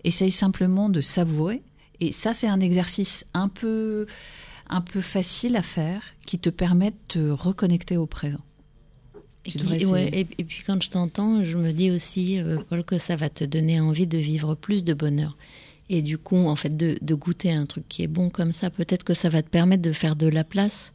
essaye 0.04 0.30
simplement 0.32 0.88
de 0.88 1.00
savourer. 1.00 1.62
Et 2.00 2.12
ça, 2.12 2.34
c'est 2.34 2.48
un 2.48 2.60
exercice 2.60 3.24
un 3.32 3.48
peu, 3.48 4.06
un 4.68 4.80
peu 4.80 5.00
facile 5.00 5.56
à 5.56 5.62
faire 5.62 6.02
qui 6.26 6.38
te 6.38 6.50
permet 6.50 6.90
de 6.90 6.96
te 7.08 7.18
reconnecter 7.30 7.96
au 7.96 8.06
présent. 8.06 8.40
Et, 9.44 9.50
Tu 9.50 9.58
qui- 9.58 9.64
devrais 9.64 9.84
ouais, 9.86 10.02
essayer. 10.08 10.20
et, 10.20 10.26
et 10.38 10.44
puis 10.44 10.62
quand 10.66 10.80
je 10.82 10.90
t'entends, 10.90 11.42
je 11.44 11.56
me 11.56 11.72
dis 11.72 11.90
aussi, 11.90 12.38
euh, 12.38 12.58
Paul, 12.68 12.84
que 12.84 12.98
ça 12.98 13.16
va 13.16 13.28
te 13.28 13.44
donner 13.44 13.80
envie 13.80 14.06
de 14.06 14.18
vivre 14.18 14.54
plus 14.54 14.84
de 14.84 14.94
bonheur. 14.94 15.36
Et 15.90 16.00
du 16.00 16.16
coup, 16.16 16.46
en 16.46 16.56
fait, 16.56 16.76
de, 16.76 16.96
de 17.02 17.14
goûter 17.14 17.50
un 17.52 17.66
truc 17.66 17.84
qui 17.88 18.02
est 18.02 18.06
bon 18.06 18.30
comme 18.30 18.52
ça, 18.52 18.70
peut-être 18.70 19.02
que 19.04 19.14
ça 19.14 19.28
va 19.28 19.42
te 19.42 19.48
permettre 19.48 19.82
de 19.82 19.92
faire 19.92 20.14
de 20.16 20.26
la 20.28 20.44
place 20.44 20.92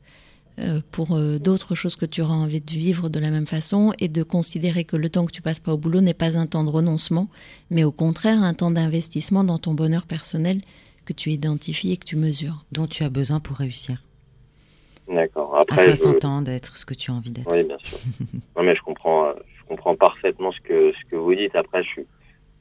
euh, 0.60 0.80
pour 0.92 1.14
euh, 1.16 1.38
d'autres 1.38 1.76
choses 1.76 1.96
que 1.98 2.06
tu 2.06 2.22
auras 2.22 2.34
envie 2.34 2.62
de 2.62 2.72
vivre 2.72 3.10
de 3.10 3.20
la 3.20 3.30
même 3.30 3.46
façon 3.46 3.94
et 4.00 4.08
de 4.08 4.24
considérer 4.24 4.86
que 4.86 4.96
le 4.96 5.10
temps 5.10 5.26
que 5.26 5.32
tu 5.32 5.42
passes 5.44 5.60
pas 5.60 5.74
au 5.74 5.78
boulot 5.78 6.02
n'est 6.02 6.16
pas 6.16 6.36
un 6.38 6.48
temps 6.48 6.64
de 6.64 6.70
renoncement, 6.70 7.30
mais 7.70 7.84
au 7.84 7.92
contraire 7.92 8.42
un 8.42 8.54
temps 8.56 8.72
d'investissement 8.72 9.44
dans 9.44 9.60
ton 9.60 9.74
bonheur 9.76 10.08
personnel 10.08 10.62
que 11.06 11.14
tu 11.14 11.32
identifies 11.32 11.92
et 11.92 11.98
que 11.98 12.06
tu 12.06 12.16
mesures. 12.16 12.66
dont 12.72 12.88
tu 12.88 13.04
as 13.04 13.10
besoin 13.10 13.40
pour 13.40 13.58
réussir. 13.58 14.02
D'accord. 15.08 15.56
À 15.56 15.62
Après, 15.62 15.90
je- 15.90 15.96
60 15.96 16.26
ans, 16.26 16.42
d'être 16.42 16.76
ce 16.78 16.86
que 16.86 16.94
tu 16.94 17.12
as 17.12 17.14
envie 17.14 17.32
d'être. 17.32 17.52
Oui, 17.52 17.64
bien 17.64 17.78
sûr. 17.80 17.98
non, 18.58 18.64
mais 18.64 18.76
je 18.76 18.82
comprends, 18.82 19.28
euh, 19.28 19.34
je 19.60 19.66
comprends 19.66 19.96
parfaitement 19.96 20.52
ce 20.52 20.60
que 20.62 20.92
ce 20.94 21.10
que 21.10 21.16
vous 21.16 21.34
dites. 21.36 21.56
Après, 21.56 21.84
je 21.84 21.88
suis, 21.90 22.08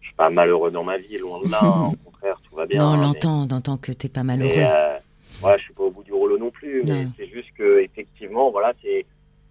je 0.01 0.07
suis 0.07 0.15
pas 0.17 0.31
malheureux 0.31 0.71
dans 0.71 0.85
ma 0.85 0.97
vie, 0.99 1.19
loin 1.19 1.41
de 1.45 1.51
là. 1.51 1.61
hein. 1.65 1.87
Au 1.93 1.97
contraire, 2.11 2.41
tout 2.49 2.55
va 2.55 2.67
bien. 2.67 2.81
non, 2.83 2.91
on 2.91 2.93
hein, 2.93 3.03
l'entend, 3.03 3.47
on 3.51 3.55
entend 3.55 3.77
que 3.79 3.93
t'es 3.93 4.09
pas 4.09 4.23
malheureux. 4.23 4.53
euh, 4.59 4.99
voilà, 5.41 5.57
je 5.59 5.65
suis 5.65 5.75
pas 5.75 5.83
au 5.83 5.91
bout 5.91 6.05
du 6.05 6.13
rouleau 6.13 6.39
non 6.39 6.51
plus, 6.51 6.83
mais 6.85 7.09
c'est 7.17 7.29
juste 7.29 7.51
que 7.59 7.81
effectivement, 7.81 8.51
voilà, 8.51 8.73
c'est 8.83 9.07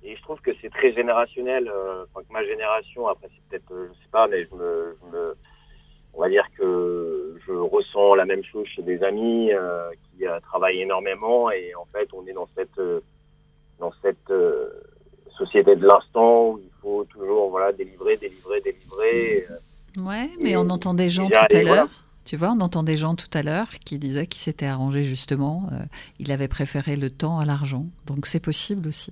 et 0.08 0.16
je 0.16 0.22
trouve 0.22 0.40
que 0.42 0.52
c'est 0.62 0.70
très 0.70 0.94
générationnel. 0.94 1.68
euh, 1.68 2.06
Enfin, 2.14 2.24
que 2.28 2.32
ma 2.32 2.46
génération, 2.46 3.08
après, 3.08 3.28
c'est 3.34 3.42
peut-être, 3.50 3.72
euh, 3.74 3.88
je 3.92 4.04
sais 4.04 4.10
pas, 4.12 4.28
mais 4.28 4.46
je 4.46 4.56
me, 4.56 4.96
je 5.02 5.12
me- 5.18 5.36
on 6.16 6.22
va 6.22 6.30
dire 6.30 6.46
que 6.58 7.38
je 7.46 7.52
ressens 7.52 8.16
la 8.16 8.26
même 8.26 8.44
chose 8.44 8.66
chez 8.68 8.82
des 8.82 9.04
amis 9.04 9.52
euh, 9.52 9.90
qui 9.92 10.26
euh, 10.26 10.40
travaillent 10.40 10.82
énormément 10.82 11.52
et 11.52 11.76
en 11.76 11.86
fait, 11.92 12.08
on 12.14 12.26
est 12.26 12.34
dans 12.34 12.48
cette, 12.56 12.78
euh, 12.80 13.02
dans 13.80 13.92
cette, 14.02 14.18
société 15.38 15.76
de 15.76 15.86
l'instant 15.86 16.52
où 16.52 16.60
il 16.60 16.72
faut 16.82 17.04
toujours 17.10 17.50
voilà 17.50 17.74
délivrer, 17.74 18.16
délivrer, 18.16 18.62
délivrer. 18.62 19.46
Ouais, 19.98 20.30
mais 20.42 20.52
Et 20.52 20.58
on 20.58 20.70
entend 20.70 20.94
des 20.94 21.10
gens 21.10 21.28
déjà, 21.28 21.46
tout 21.50 21.58
à 21.58 21.62
voilà. 21.62 21.76
l'heure. 21.76 21.90
Tu 22.24 22.38
vois, 22.38 22.52
on 22.52 22.62
entend 22.62 22.84
des 22.84 22.96
gens 22.96 23.16
tout 23.16 23.28
à 23.34 23.44
l'heure 23.44 23.68
qui 23.84 23.98
disaient 23.98 24.28
qu'il 24.28 24.40
s'était 24.40 24.66
arrangé 24.66 25.04
justement. 25.04 25.70
il 26.20 26.32
avait 26.32 26.48
préféré 26.48 26.96
le 26.96 27.10
temps 27.10 27.38
à 27.38 27.44
l'argent. 27.44 27.86
Donc 28.06 28.28
c'est 28.28 28.40
possible 28.40 28.88
aussi. 28.88 29.12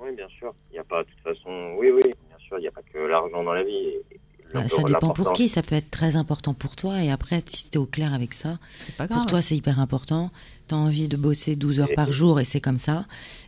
Oui, 0.00 0.14
bien 0.14 0.28
sûr. 0.28 0.54
Il 0.70 0.74
n'y 0.74 0.78
a 0.78 0.84
pas, 0.84 1.02
de 1.02 1.08
toute 1.08 1.34
façon, 1.34 1.74
oui, 1.76 1.90
oui, 1.90 2.02
bien 2.04 2.38
sûr, 2.38 2.58
il 2.58 2.60
n'y 2.60 2.68
a 2.68 2.70
pas 2.70 2.82
que 2.82 2.98
l'argent 2.98 3.42
dans 3.42 3.52
la 3.52 3.64
vie. 3.64 3.74
Et- 4.12 4.17
et 4.50 4.54
Bah, 4.54 4.68
ça 4.68 4.82
dépend 4.82 5.10
pour 5.10 5.32
qui, 5.34 5.48
ça 5.48 5.62
peut 5.62 5.74
être 5.74 5.90
très 5.90 6.16
important 6.16 6.54
pour 6.54 6.74
toi. 6.74 7.02
Et 7.02 7.10
après, 7.10 7.42
si 7.46 7.64
tu 7.70 7.74
es 7.74 7.76
au 7.76 7.84
clair 7.86 8.14
avec 8.14 8.32
ça, 8.32 8.58
C'est 8.86 8.96
pas 8.96 9.06
grave. 9.06 9.18
pour 9.18 9.26
toi 9.26 9.42
c'est 9.42 9.56
hyper 9.56 9.78
important. 9.80 10.30
Tu 10.68 10.74
as 10.74 10.78
envie 10.78 11.08
de 11.08 11.16
bosser 11.16 11.54
12 11.56 11.80
heures 11.80 11.88
par 11.94 12.12
jour 12.12 12.40
et 12.40 12.44
c'est 12.44 12.60
comme 12.60 12.78
ça. 12.78 13.06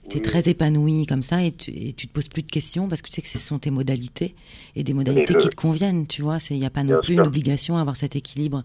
Tu 0.08 0.16
es 0.18 0.20
Oui. 0.20 0.26
très 0.26 0.48
épanoui 0.48 1.06
comme 1.06 1.22
ça 1.22 1.42
et 1.42 1.52
tu, 1.52 1.70
et 1.70 1.92
tu 1.94 2.06
te 2.06 2.12
poses 2.12 2.28
plus 2.28 2.42
de 2.42 2.50
questions 2.50 2.88
parce 2.88 3.00
que 3.02 3.08
tu 3.08 3.14
sais 3.14 3.22
que 3.22 3.28
ce 3.28 3.38
sont 3.38 3.58
tes 3.58 3.70
modalités 3.70 4.34
et 4.76 4.82
des 4.84 4.92
modalités 4.94 5.32
le- 5.34 5.40
qui 5.40 5.48
te 5.48 5.54
conviennent. 5.54 6.06
Tu 6.06 6.20
vois, 6.22 6.38
il 6.50 6.58
n'y 6.58 6.66
a 6.66 6.70
pas 6.70 6.82
non 6.82 6.88
Bien 6.88 7.00
plus 7.00 7.14
sûr. 7.14 7.22
une 7.22 7.26
obligation 7.28 7.76
à 7.76 7.80
avoir 7.80 7.96
cet 7.96 8.16
équilibre 8.16 8.62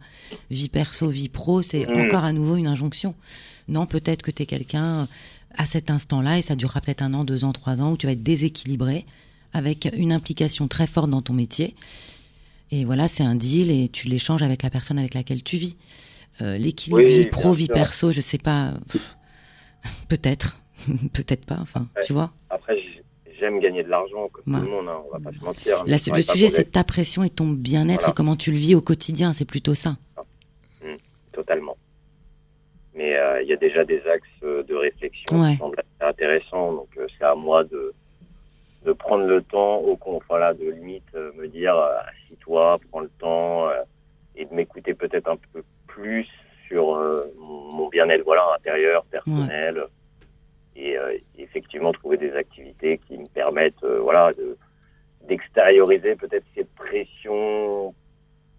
vie 0.51 0.69
perso, 0.69 1.09
vie 1.09 1.29
pro. 1.29 1.61
C'est 1.61 1.85
Mm. 1.85 2.01
encore 2.01 2.23
à 2.25 2.33
nouveau 2.33 2.55
une 2.57 2.67
injonction. 2.67 3.15
Non, 3.67 3.85
peut-être 3.85 4.21
que 4.21 4.31
tu 4.31 4.43
es 4.43 4.45
quelqu'un 4.45 5.07
à 5.57 5.65
cet 5.65 5.89
instant-là 5.89 6.37
et 6.37 6.41
ça 6.41 6.55
durera 6.57 6.81
peut-être 6.81 7.01
un 7.01 7.13
an, 7.13 7.23
deux 7.23 7.45
ans, 7.45 7.53
trois 7.53 7.81
ans 7.81 7.91
où 7.93 7.97
tu 7.97 8.05
vas 8.07 8.11
être 8.13 8.23
déséquilibré 8.23 9.05
avec 9.53 9.89
une 9.95 10.11
implication 10.11 10.67
très 10.67 10.85
forte 10.85 11.09
dans 11.09 11.21
ton 11.21 11.31
métier. 11.33 11.75
Et 12.71 12.83
voilà, 12.85 13.07
c'est 13.07 13.23
un 13.23 13.35
deal 13.35 13.69
et 13.71 13.89
tu 13.89 14.07
l'échanges 14.07 14.41
avec 14.43 14.63
la 14.63 14.69
personne 14.69 14.97
avec 14.99 15.13
laquelle 15.13 15.43
tu 15.43 15.57
vis. 15.57 15.77
Euh, 16.41 16.57
L'équilibre 16.57 17.01
Oui, 17.03 17.05
vie 17.13 17.25
pro, 17.27 17.53
vie 17.53 17.65
sûr. 17.65 17.73
perso, 17.73 18.11
je 18.11 18.21
sais 18.21 18.37
pas. 18.37 18.73
Peut-être, 20.09 20.57
peut-être 21.13 21.45
pas. 21.45 21.57
Enfin, 21.61 21.87
Ouais. 21.95 22.01
tu 22.05 22.13
vois. 22.13 22.31
Après, 22.49 22.75
j'aime 23.39 23.59
gagner 23.59 23.83
de 23.83 23.89
l'argent, 23.89 24.27
comme 24.29 24.53
Ouais. 24.53 24.59
tout 24.59 24.65
le 24.65 24.71
monde, 24.71 24.87
hein, 24.89 25.01
on 25.07 25.17
va 25.17 25.19
pas 25.31 25.37
se 25.37 25.43
mentir. 25.43 25.83
La- 25.85 25.97
je 25.97 26.11
le 26.11 26.21
sujet, 26.21 26.49
c'est 26.49 26.71
ta 26.71 26.83
pression 26.83 27.23
et 27.23 27.29
ton 27.29 27.47
bien-être 27.47 28.01
Voilà. 28.01 28.11
et 28.11 28.15
comment 28.15 28.35
tu 28.35 28.51
le 28.51 28.57
vis 28.57 28.75
au 28.75 28.81
quotidien. 28.81 29.33
C'est 29.33 29.45
plutôt 29.45 29.75
ça. 29.75 29.97
Totalement. 31.31 31.75
Mais 32.95 33.15
euh, 33.17 33.41
il 33.43 33.49
y 33.49 33.53
a 33.53 33.57
déjà 33.57 33.83
des 33.83 34.01
axes 34.07 34.23
euh, 34.43 34.63
de 34.63 34.73
réflexion 34.73 35.41
Ouais. 35.41 35.51
qui 35.53 35.57
semblent 35.57 35.77
assez 35.79 36.09
intéressants, 36.09 36.71
donc 36.73 36.87
euh, 36.97 37.05
c'est 37.17 37.25
à 37.25 37.35
moi 37.35 37.65
de, 37.65 37.93
de 38.85 38.93
prendre 38.93 39.25
le 39.25 39.41
temps, 39.41 39.77
au 39.77 39.97
con, 39.97 40.21
voilà, 40.29 40.53
de 40.53 40.69
limite 40.69 41.03
euh, 41.15 41.31
me 41.33 41.47
dire, 41.47 41.75
euh, 41.75 41.97
assis-toi, 42.07 42.79
prends 42.91 43.01
le 43.01 43.09
temps, 43.19 43.67
euh, 43.67 43.81
et 44.35 44.45
de 44.45 44.53
m'écouter 44.53 44.93
peut-être 44.93 45.27
un 45.29 45.37
peu 45.53 45.63
plus 45.87 46.27
sur 46.67 46.99
mon 47.39 47.87
bien-être 47.89 48.23
voilà, 48.25 48.43
intérieur, 48.57 49.05
personnel, 49.05 49.85
et 50.75 50.97
effectivement 51.37 51.93
trouver 51.93 52.17
des 52.17 52.33
activités 52.33 52.97
qui 53.07 53.17
me 53.17 53.27
permettent 53.27 53.85
voilà, 53.85 54.33
de, 54.33 54.57
d'extérioriser 55.27 56.15
peut-être 56.15 56.43
cette 56.53 56.73
pression, 56.73 57.93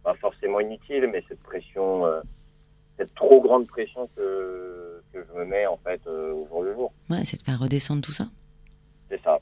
pas 0.02 0.14
forcément 0.14 0.60
inutile, 0.60 1.10
mais 1.12 1.22
cette 1.28 1.42
pression, 1.42 2.04
cette 2.96 3.14
trop 3.14 3.42
grande 3.42 3.66
pression 3.66 4.08
que, 4.16 5.02
que 5.12 5.26
je 5.28 5.38
me 5.38 5.44
mets 5.44 5.66
en 5.66 5.76
fait 5.78 6.00
euh, 6.06 6.32
au 6.32 6.46
jour 6.48 6.62
le 6.62 6.74
jour. 6.74 6.92
Ouais, 7.10 7.24
c'est 7.24 7.38
de 7.38 7.42
faire 7.42 7.58
redescendre 7.58 8.02
tout 8.02 8.12
ça. 8.12 8.24
C'est 9.08 9.20
ça. 9.22 9.38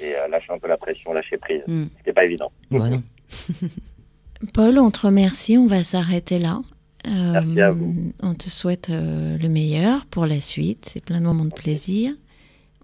Et 0.00 0.14
euh, 0.14 0.28
lâcher 0.28 0.52
un 0.52 0.58
peu 0.58 0.68
la 0.68 0.76
pression, 0.76 1.12
lâcher 1.12 1.36
prise. 1.38 1.62
Hmm. 1.66 1.86
C'était 1.98 2.12
pas 2.12 2.24
évident. 2.24 2.52
Bah 2.70 2.88
non. 2.90 3.02
Paul, 4.54 4.78
on 4.78 4.90
te 4.90 5.06
remercie. 5.06 5.56
On 5.56 5.66
va 5.66 5.82
s'arrêter 5.84 6.38
là. 6.38 6.60
Euh, 7.06 7.32
Merci 7.32 7.60
à 7.60 7.70
vous. 7.70 8.12
On 8.22 8.34
te 8.34 8.50
souhaite 8.50 8.90
euh, 8.90 9.38
le 9.38 9.48
meilleur 9.48 10.06
pour 10.06 10.26
la 10.26 10.40
suite. 10.40 10.90
C'est 10.92 11.04
plein 11.04 11.20
de 11.20 11.26
moments 11.26 11.44
de 11.44 11.54
plaisir. 11.54 12.12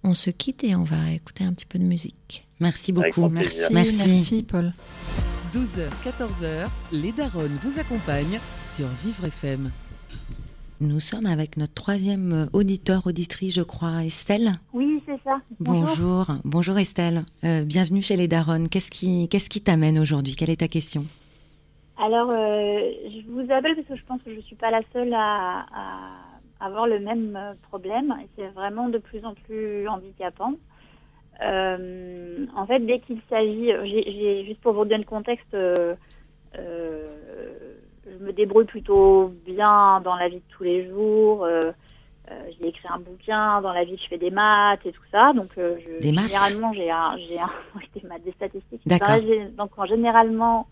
On 0.04 0.14
se 0.14 0.30
quitte 0.30 0.64
et 0.64 0.74
on 0.74 0.84
va 0.84 1.12
écouter 1.12 1.44
un 1.44 1.52
petit 1.52 1.66
peu 1.66 1.78
de 1.78 1.84
musique. 1.84 2.46
Merci 2.60 2.92
beaucoup. 2.92 3.28
Merci, 3.28 3.72
Merci. 3.72 3.96
merci 3.96 4.42
Paul. 4.42 4.72
12h, 5.52 5.88
14h, 6.04 6.68
les 6.92 7.12
Daronnes 7.12 7.58
vous 7.62 7.78
accompagnent 7.78 8.40
sur 8.66 8.86
Vivre 9.04 9.26
FM. 9.26 9.70
Nous 10.82 10.98
sommes 10.98 11.26
avec 11.26 11.56
notre 11.58 11.74
troisième 11.74 12.32
euh, 12.32 12.46
auditeur, 12.52 13.06
auditrice, 13.06 13.54
je 13.54 13.62
crois, 13.62 14.04
Estelle. 14.04 14.50
Oui, 14.72 15.00
c'est 15.06 15.20
ça. 15.22 15.38
Bonjour. 15.60 16.26
Bonjour 16.42 16.76
Estelle. 16.76 17.22
Euh, 17.44 17.62
bienvenue 17.62 18.02
chez 18.02 18.16
les 18.16 18.26
Daronnes. 18.26 18.68
Qu'est-ce 18.68 18.90
qui 18.90 19.60
t'amène 19.60 19.96
aujourd'hui? 19.96 20.34
Quelle 20.34 20.50
est 20.50 20.58
ta 20.58 20.66
question? 20.66 21.04
Alors, 21.96 22.30
euh, 22.30 22.80
je 23.14 23.30
vous 23.30 23.48
appelle 23.52 23.76
parce 23.76 23.86
que 23.86 23.94
je 23.94 24.04
pense 24.06 24.20
que 24.22 24.32
je 24.32 24.38
ne 24.38 24.42
suis 24.42 24.56
pas 24.56 24.72
la 24.72 24.80
seule 24.92 25.14
à, 25.14 25.66
à 25.72 26.66
avoir 26.66 26.88
le 26.88 26.98
même 26.98 27.38
problème. 27.62 28.12
C'est 28.36 28.48
vraiment 28.48 28.88
de 28.88 28.98
plus 28.98 29.24
en 29.24 29.34
plus 29.34 29.86
handicapant. 29.86 30.54
Euh, 31.44 32.44
en 32.56 32.66
fait, 32.66 32.80
dès 32.80 32.98
qu'il 32.98 33.20
s'agit, 33.30 33.70
juste 34.46 34.60
pour 34.60 34.72
vous 34.72 34.84
donner 34.84 34.98
le 34.98 35.04
contexte, 35.04 35.54
euh, 35.54 35.94
je 38.06 38.24
me 38.24 38.32
débrouille 38.32 38.64
plutôt 38.64 39.32
bien 39.46 40.00
dans 40.00 40.16
la 40.16 40.28
vie 40.28 40.36
de 40.36 40.56
tous 40.56 40.64
les 40.64 40.88
jours. 40.88 41.44
Euh, 41.44 41.72
euh, 42.30 42.50
j'ai 42.60 42.68
écrit 42.68 42.88
un 42.88 42.98
bouquin, 42.98 43.60
dans 43.62 43.72
la 43.72 43.84
vie 43.84 43.98
je 44.00 44.08
fais 44.08 44.18
des 44.18 44.30
maths 44.30 44.84
et 44.86 44.92
tout 44.92 45.02
ça. 45.10 45.32
Donc, 45.32 45.50
euh, 45.58 45.76
je, 45.80 46.00
Des 46.00 46.12
maths 46.12 46.26
généralement, 46.26 46.72
j'ai 46.72 46.90
un, 46.90 47.16
j'ai 47.18 47.38
un, 47.38 47.50
des 47.94 48.08
maths, 48.08 48.24
des 48.24 48.32
statistiques. 48.32 48.80
D'accord. 48.86 49.18
Donc, 49.56 49.70
en 49.76 49.86
généralement, 49.86 50.68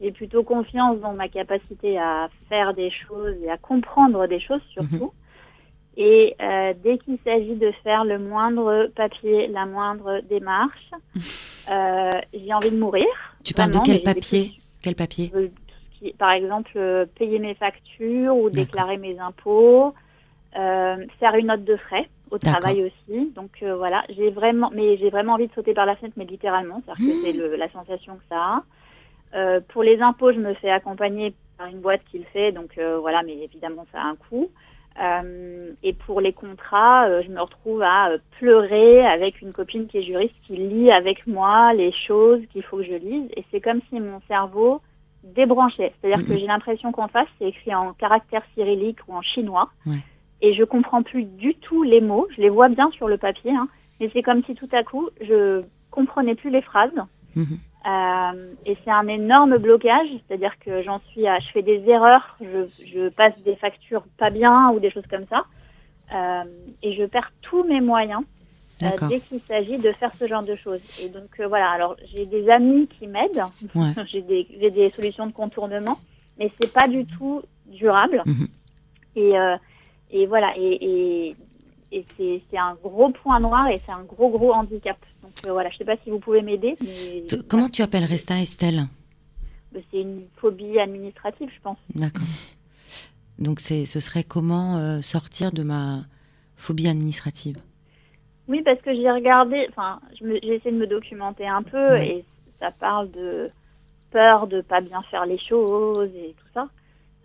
j'ai 0.00 0.12
plutôt 0.12 0.42
confiance 0.42 0.98
dans 1.00 1.12
ma 1.12 1.28
capacité 1.28 1.98
à 1.98 2.28
faire 2.48 2.74
des 2.74 2.90
choses 2.90 3.36
et 3.42 3.50
à 3.50 3.56
comprendre 3.56 4.26
des 4.26 4.40
choses 4.40 4.62
surtout. 4.72 5.12
Et 5.96 6.34
euh, 6.40 6.72
dès 6.82 6.98
qu'il 6.98 7.18
s'agit 7.22 7.54
de 7.54 7.70
faire 7.84 8.04
le 8.04 8.18
moindre 8.18 8.90
papier, 8.96 9.46
la 9.48 9.66
moindre 9.66 10.22
démarche, 10.28 10.90
euh, 11.70 12.10
j'ai 12.32 12.54
envie 12.54 12.70
de 12.70 12.78
mourir. 12.78 13.04
Tu 13.44 13.54
parles 13.54 13.72
de 13.72 13.78
quel 13.84 14.02
papier? 14.02 14.52
Quel 14.80 14.94
papier? 14.94 15.30
Qui- 16.02 16.12
par 16.14 16.32
exemple, 16.32 16.72
euh, 16.76 17.06
payer 17.18 17.38
mes 17.38 17.54
factures 17.54 18.36
ou 18.36 18.50
déclarer 18.50 18.96
mes 18.98 19.18
impôts, 19.18 19.94
euh, 20.58 20.96
faire 21.20 21.34
une 21.36 21.46
note 21.46 21.64
de 21.64 21.76
frais 21.76 22.08
au 22.30 22.38
travail 22.38 22.84
aussi. 22.84 23.30
Donc 23.34 23.50
euh, 23.62 23.76
voilà, 23.76 24.02
j'ai 24.10 24.30
vraiment, 24.30 24.70
mais 24.74 24.96
j'ai 24.98 25.10
vraiment 25.10 25.34
envie 25.34 25.48
de 25.48 25.52
sauter 25.54 25.74
par 25.74 25.86
la 25.86 25.96
fenêtre, 25.96 26.14
mais 26.16 26.24
littéralement, 26.24 26.82
c'est-à-dire 26.84 27.06
que 27.06 27.20
c'est 27.22 27.32
le- 27.32 27.56
la 27.56 27.70
sensation 27.70 28.16
que 28.16 28.24
ça 28.28 28.36
a. 28.36 28.62
Euh, 29.34 29.60
pour 29.68 29.82
les 29.82 30.00
impôts, 30.02 30.32
je 30.32 30.38
me 30.38 30.52
fais 30.54 30.70
accompagner 30.70 31.34
par 31.56 31.68
une 31.68 31.80
boîte 31.80 32.02
qui 32.10 32.18
le 32.18 32.24
fait, 32.32 32.52
donc 32.52 32.76
euh, 32.78 32.98
voilà, 32.98 33.22
mais 33.22 33.36
évidemment, 33.38 33.86
ça 33.92 34.00
a 34.02 34.04
un 34.04 34.16
coût. 34.16 34.50
Et 35.82 35.94
pour 35.94 36.20
les 36.20 36.34
contrats, 36.34 37.22
je 37.22 37.28
me 37.28 37.40
retrouve 37.40 37.80
à 37.82 38.10
pleurer 38.38 39.06
avec 39.06 39.40
une 39.40 39.52
copine 39.52 39.86
qui 39.86 39.98
est 39.98 40.02
juriste 40.02 40.34
qui 40.46 40.56
lit 40.56 40.90
avec 40.90 41.26
moi 41.26 41.72
les 41.72 41.92
choses 41.92 42.40
qu'il 42.52 42.62
faut 42.62 42.76
que 42.76 42.84
je 42.84 42.94
lise. 42.94 43.30
Et 43.36 43.44
c'est 43.50 43.60
comme 43.62 43.80
si 43.88 43.98
mon 44.00 44.20
cerveau 44.28 44.82
débranchait. 45.22 45.92
C'est-à-dire 46.00 46.26
que 46.26 46.36
j'ai 46.36 46.46
l'impression 46.46 46.92
qu'en 46.92 47.08
face, 47.08 47.28
c'est 47.38 47.48
écrit 47.48 47.74
en 47.74 47.92
caractère 47.92 48.42
cyrillique 48.54 48.98
ou 49.08 49.14
en 49.14 49.22
chinois. 49.22 49.70
Ouais. 49.86 49.98
Et 50.40 50.54
je 50.54 50.64
comprends 50.64 51.02
plus 51.02 51.24
du 51.24 51.54
tout 51.54 51.82
les 51.82 52.00
mots. 52.00 52.26
Je 52.36 52.42
les 52.42 52.48
vois 52.48 52.68
bien 52.68 52.90
sur 52.90 53.08
le 53.08 53.16
papier, 53.16 53.52
hein, 53.52 53.68
mais 54.00 54.10
c'est 54.12 54.22
comme 54.22 54.42
si 54.44 54.54
tout 54.54 54.68
à 54.72 54.82
coup, 54.82 55.08
je 55.20 55.62
comprenais 55.90 56.34
plus 56.34 56.50
les 56.50 56.62
phrases. 56.62 56.90
Mhm. 57.36 57.58
Euh, 57.84 58.52
et 58.64 58.76
c'est 58.84 58.90
un 58.90 59.08
énorme 59.08 59.58
blocage, 59.58 60.08
c'est-à-dire 60.26 60.56
que 60.60 60.82
j'en 60.82 61.00
suis 61.10 61.26
à, 61.26 61.40
je 61.40 61.48
fais 61.48 61.62
des 61.62 61.82
erreurs, 61.88 62.36
je, 62.40 62.66
je 62.86 63.08
passe 63.08 63.40
des 63.42 63.56
factures 63.56 64.04
pas 64.18 64.30
bien 64.30 64.70
ou 64.70 64.78
des 64.78 64.90
choses 64.90 65.06
comme 65.10 65.26
ça, 65.26 65.46
euh, 66.14 66.44
et 66.82 66.94
je 66.94 67.04
perds 67.04 67.32
tous 67.42 67.64
mes 67.64 67.80
moyens. 67.80 68.22
Dès 69.08 69.20
qu'il 69.20 69.40
s'agit 69.48 69.78
de 69.78 69.92
faire 69.92 70.12
ce 70.18 70.26
genre 70.26 70.42
de 70.42 70.56
choses. 70.56 70.80
Et 71.02 71.08
donc 71.08 71.28
euh, 71.40 71.46
voilà, 71.48 71.70
alors 71.70 71.96
j'ai 72.12 72.26
des 72.26 72.48
amis 72.48 72.88
qui 72.88 73.06
m'aident, 73.06 73.44
Ouais. 73.74 73.92
j'ai 74.12 74.22
des, 74.22 74.90
solutions 74.90 75.26
de 75.26 75.32
contournement, 75.32 75.98
mais 76.38 76.50
c'est 76.60 76.72
pas 76.72 76.88
du 76.88 77.04
tout 77.06 77.42
durable. 77.66 78.22
Mhm. 78.26 78.48
Et, 79.16 79.36
euh, 79.36 79.56
et 80.10 80.26
voilà, 80.26 80.52
et, 80.56 80.78
et, 81.30 81.36
et 81.92 82.42
c'est 82.50 82.58
un 82.58 82.74
gros 82.82 83.10
point 83.10 83.40
noir 83.40 83.68
et 83.68 83.80
c'est 83.86 83.92
un 83.92 84.04
gros 84.04 84.30
gros 84.30 84.52
handicap. 84.52 84.96
Donc 85.22 85.32
euh, 85.46 85.52
voilà, 85.52 85.70
je 85.70 85.78
sais 85.78 85.84
pas 85.84 85.96
si 86.02 86.10
vous 86.10 86.18
pouvez 86.18 86.42
m'aider. 86.42 86.76
mais 86.80 87.24
Comment 87.48 87.68
tu 87.68 87.82
appellerais 87.82 88.18
ça, 88.18 88.40
Estelle 88.40 88.86
voilà, 89.70 89.86
C'est 89.90 90.00
une 90.00 90.22
phobie 90.36 90.78
administrative, 90.78 91.48
je 91.54 91.60
pense. 91.62 91.78
D'accord. 91.94 92.26
Donc 93.38 93.60
c'est 93.60 93.86
ce 93.86 94.00
serait 94.00 94.24
comment 94.24 94.76
euh, 94.78 95.00
sortir 95.00 95.52
de 95.52 95.62
ma 95.62 96.04
phobie 96.56 96.88
administrative? 96.88 97.58
Oui, 98.52 98.60
parce 98.62 98.80
que 98.82 98.94
j'ai 98.94 99.10
regardé, 99.10 99.66
enfin, 99.70 99.98
j'ai 100.20 100.36
essayé 100.54 100.72
de 100.72 100.76
me 100.76 100.86
documenter 100.86 101.48
un 101.48 101.62
peu 101.62 101.96
et 101.96 102.22
ça 102.60 102.70
parle 102.70 103.10
de 103.10 103.50
peur 104.10 104.46
de 104.46 104.60
pas 104.60 104.82
bien 104.82 105.00
faire 105.10 105.24
les 105.24 105.38
choses 105.38 106.10
et 106.14 106.34
tout 106.38 106.48
ça. 106.52 106.68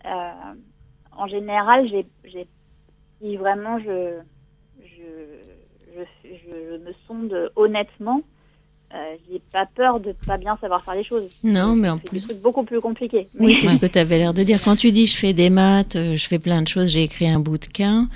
Euh, 0.06 0.54
en 1.12 1.28
général, 1.28 1.86
j'ai, 1.90 2.06
j'ai, 2.24 2.48
si 3.20 3.36
vraiment 3.36 3.78
je, 3.80 4.20
je, 4.82 5.12
je, 6.24 6.30
je 6.46 6.78
me 6.78 6.94
sonde 7.06 7.52
honnêtement, 7.58 8.22
euh, 8.94 9.16
j'ai 9.30 9.42
pas 9.52 9.66
peur 9.76 10.00
de 10.00 10.14
pas 10.26 10.38
bien 10.38 10.56
savoir 10.62 10.82
faire 10.86 10.96
les 10.96 11.04
choses. 11.04 11.30
Non, 11.44 11.76
mais 11.76 11.90
en 11.90 11.98
C'est 11.98 12.10
plus. 12.10 12.22
trucs 12.22 12.42
beaucoup 12.42 12.64
plus 12.64 12.80
compliqués. 12.80 13.28
Oui, 13.38 13.54
c'est 13.54 13.70
ce 13.70 13.78
que 13.80 13.86
tu 13.86 14.00
avais 14.00 14.18
l'air 14.18 14.34
de 14.34 14.44
dire. 14.44 14.60
Quand 14.64 14.78
tu 14.78 14.92
dis 14.92 15.08
je 15.08 15.18
fais 15.18 15.34
des 15.34 15.50
maths, 15.50 15.98
euh, 15.98 16.16
je 16.16 16.26
fais 16.26 16.40
plein 16.40 16.62
de 16.62 16.70
choses, 16.70 16.88
j'ai 16.88 17.04
écrit 17.04 17.28
un 17.28 17.40
bouquin, 17.40 18.08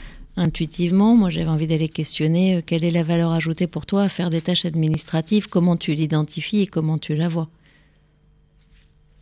intuitivement, 0.41 1.15
moi 1.15 1.29
j'avais 1.29 1.47
envie 1.49 1.67
d'aller 1.67 1.87
questionner 1.89 2.57
euh, 2.57 2.61
quelle 2.65 2.83
est 2.83 2.91
la 2.91 3.03
valeur 3.03 3.31
ajoutée 3.31 3.67
pour 3.67 3.85
toi 3.85 4.03
à 4.03 4.09
faire 4.09 4.29
des 4.29 4.41
tâches 4.41 4.65
administratives, 4.65 5.47
comment 5.47 5.77
tu 5.77 5.93
l'identifies 5.93 6.61
et 6.61 6.67
comment 6.67 6.97
tu 6.97 7.15
la 7.15 7.27
vois? 7.29 7.47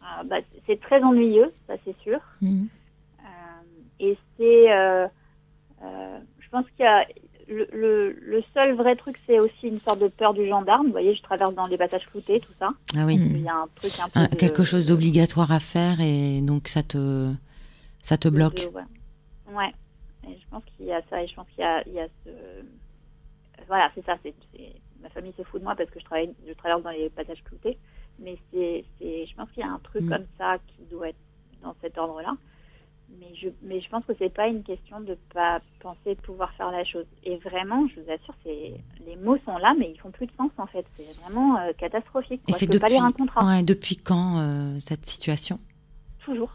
Ah, 0.02 0.24
bah, 0.24 0.38
c'est 0.66 0.80
très 0.82 1.02
ennuyeux, 1.04 1.54
ça 1.68 1.74
c'est 1.86 1.96
sûr. 2.04 2.20
Mhm. 2.42 2.68
Euh, 3.20 3.26
et 4.00 4.18
c'est, 4.38 4.72
euh, 4.72 5.08
euh, 5.84 6.20
je 6.40 6.50
pense 6.50 6.66
qu'il 6.76 6.86
y 6.86 6.88
a 6.88 7.06
le, 7.48 7.68
le, 7.74 8.12
le 8.22 8.44
seul 8.54 8.76
vrai 8.76 8.96
truc, 8.96 9.18
c'est 9.26 9.40
aussi 9.40 9.68
une 9.68 9.80
sorte 9.82 10.00
de 10.00 10.08
peur 10.08 10.34
du 10.34 10.48
gendarme. 10.48 10.86
Vous 10.88 10.92
voyez, 10.92 11.16
je 11.16 11.22
traverse 11.22 11.54
dans 11.56 11.66
les 11.68 11.78
passages 11.78 12.06
cloutés, 12.12 12.40
tout 12.40 12.54
ça. 12.60 12.70
Ah 12.96 13.06
oui. 13.06 13.16
Il 13.20 13.42
y 13.42 13.48
a 13.48 13.56
un 13.56 13.68
truc 13.76 13.92
un 14.04 14.10
peu 14.10 14.28
de- 14.28 14.36
quelque 14.40 14.64
chose 14.64 14.88
d'obligatoire 14.88 15.52
à 15.52 15.60
faire 15.60 16.00
et 16.00 16.42
donc 16.42 16.68
ça 16.68 16.84
te 16.84 17.32
ça 18.04 18.18
te 18.18 18.28
bloque. 18.30 18.68
de- 18.68 18.76
ouais. 18.78 18.84
Ouais. 19.56 19.74
Et 20.28 20.38
je 20.38 20.48
pense 20.50 20.64
qu'il 20.66 20.86
y 20.86 20.92
a 20.92 21.02
ça 21.10 21.24
et 21.24 21.28
je 21.28 21.36
pense 21.36 21.48
qu'il 21.50 21.60
y 21.62 21.68
a, 21.68 21.82
il 21.88 21.94
y 21.94 22.00
a 22.00 22.08
ce, 22.26 22.30
voilà, 23.68 23.92
c'est 23.96 24.06
ça. 24.06 24.18
C'est, 24.24 24.34
c'est- 24.54 24.74
ma 25.02 25.10
famille 25.10 25.34
se 25.38 25.44
fout 25.44 25.60
de 25.62 25.66
moi 25.66 25.76
parce 25.76 25.90
que 25.90 26.00
je 26.00 26.06
travaille, 26.06 26.34
je 26.48 26.54
traverse 26.54 26.84
dans 26.84 26.90
les 26.90 27.10
passages 27.10 27.44
cloutés. 27.44 27.78
Mais 28.20 28.38
c'est, 28.52 28.84
c'est, 29.00 29.26
je 29.26 29.36
pense 29.36 29.50
qu'il 29.52 29.64
y 29.64 29.66
a 29.66 29.72
un 29.72 29.80
truc 29.80 30.04
Mm. 30.04 30.10
comme 30.10 30.26
ça 30.38 30.58
qui 30.68 30.84
doit 30.92 31.10
être 31.10 31.18
dans 31.64 31.74
cet 31.82 31.98
ordre-là. 31.98 32.36
Mais 33.20 33.34
je, 33.34 33.48
mais 33.64 33.82
je 33.82 33.90
pense 33.90 34.06
que 34.06 34.14
c'est 34.20 34.30
pas 34.32 34.48
une 34.48 34.62
question 34.62 35.00
de 35.02 35.18
pas 35.34 35.62
penser 35.80 36.16
pouvoir 36.16 36.52
faire 36.54 36.70
la 36.70 36.84
chose. 36.84 37.06
Et 37.24 37.38
vraiment, 37.38 37.88
je 37.88 38.02
vous 38.02 38.12
assure, 38.12 38.36
c'est, 38.44 38.74
les 39.06 39.16
mots 39.16 39.38
sont 39.46 39.58
là, 39.58 39.74
mais 39.80 39.90
ils 39.90 40.00
font 40.00 40.12
plus 40.12 40.28
de 40.28 40.32
sens 40.38 40.52
en 40.58 40.68
fait. 40.68 40.86
C'est 40.98 41.12
vraiment 41.22 41.58
euh, 41.58 41.72
catastrophique. 41.78 42.42
Et 42.48 42.52
Quoi. 42.52 42.60
c'est 42.60 42.66
je 42.68 42.72
peux 42.72 42.80
pas 42.80 42.88
depuis 42.88 42.98
lire 43.00 43.06
un 43.06 43.12
contrat. 43.12 43.46
ouais, 43.48 43.64
depuis 43.64 43.96
quand 43.96 44.40
euh, 44.40 44.80
cette 44.80 45.06
situation? 45.08 45.60
Toujours. 46.20 46.52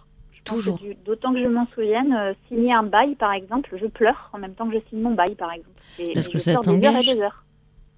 Je 0.47 0.53
Toujours. 0.53 0.79
D'autant 1.05 1.33
que 1.33 1.43
je 1.43 1.49
m'en 1.49 1.67
souvienne, 1.69 2.13
euh, 2.13 2.33
signer 2.49 2.73
un 2.73 2.83
bail, 2.83 3.15
par 3.15 3.33
exemple, 3.33 3.75
je 3.81 3.87
pleure 3.87 4.29
en 4.33 4.39
même 4.39 4.55
temps 4.55 4.69
que 4.69 4.75
je 4.75 4.81
signe 4.91 5.01
mon 5.01 5.15
bail, 5.15 5.35
par 5.37 5.51
exemple. 5.53 5.81
Et, 5.99 6.13
Parce 6.13 6.27
et 6.29 6.33
que 6.33 6.39
je 6.39 6.43
ça 6.43 6.51
des 6.51 6.57
heures 6.57 6.63
et 6.63 6.65
t'engage 6.67 7.07
des 7.07 7.21
heures. 7.21 7.45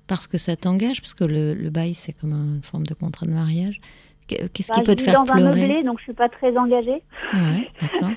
Parce 0.06 0.26
que 0.28 0.38
ça 0.38 0.54
t'engage, 0.54 1.00
parce 1.00 1.14
que 1.14 1.24
le, 1.24 1.54
le 1.54 1.70
bail 1.70 1.94
c'est 1.94 2.12
comme 2.12 2.32
une 2.32 2.62
forme 2.62 2.86
de 2.86 2.94
contrat 2.94 3.26
de 3.26 3.32
mariage. 3.32 3.80
Qu'est- 4.28 4.48
Qu'est-ce 4.52 4.68
Bah, 4.68 4.74
qui 4.76 4.82
peut 4.84 4.92
je 4.92 4.96
te 4.98 5.02
faire 5.02 5.24
dans 5.24 5.32
un 5.32 5.36
pleurer 5.36 5.60
meublé, 5.66 5.82
donc 5.82 5.98
je 5.98 6.04
suis 6.04 6.12
pas 6.12 6.28
très 6.28 6.56
engagée. 6.56 7.02
Ouais, 7.32 7.68
d'accord. 7.80 8.10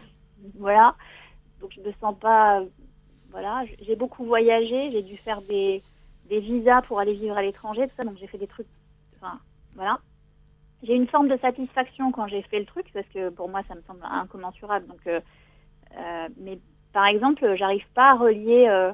Voilà. 0.59 0.95
Donc 1.61 1.71
je 1.75 1.81
me 1.81 1.91
sens 1.99 2.15
pas. 2.19 2.61
Voilà. 3.31 3.63
J'ai 3.85 3.95
beaucoup 3.95 4.25
voyagé. 4.25 4.91
J'ai 4.91 5.01
dû 5.01 5.17
faire 5.17 5.41
des, 5.43 5.81
des 6.29 6.39
visas 6.39 6.81
pour 6.83 6.99
aller 6.99 7.13
vivre 7.13 7.35
à 7.37 7.41
l'étranger, 7.41 7.87
tout 7.87 7.93
ça. 7.97 8.03
Donc 8.03 8.17
j'ai 8.19 8.27
fait 8.27 8.37
des 8.37 8.47
trucs. 8.47 8.67
Enfin, 9.19 9.39
voilà. 9.75 9.99
J'ai 10.83 10.95
une 10.95 11.07
forme 11.07 11.27
de 11.27 11.37
satisfaction 11.37 12.11
quand 12.11 12.27
j'ai 12.27 12.41
fait 12.43 12.59
le 12.59 12.65
truc 12.65 12.85
parce 12.93 13.07
que 13.13 13.29
pour 13.29 13.49
moi 13.49 13.61
ça 13.67 13.75
me 13.75 13.81
semble 13.87 13.99
incommensurable. 14.03 14.87
Donc, 14.87 14.99
euh, 15.07 15.19
euh, 15.97 16.27
mais 16.39 16.59
par 16.93 17.05
exemple, 17.05 17.55
j'arrive 17.57 17.85
pas 17.93 18.11
à 18.11 18.15
relier 18.15 18.65
euh, 18.69 18.91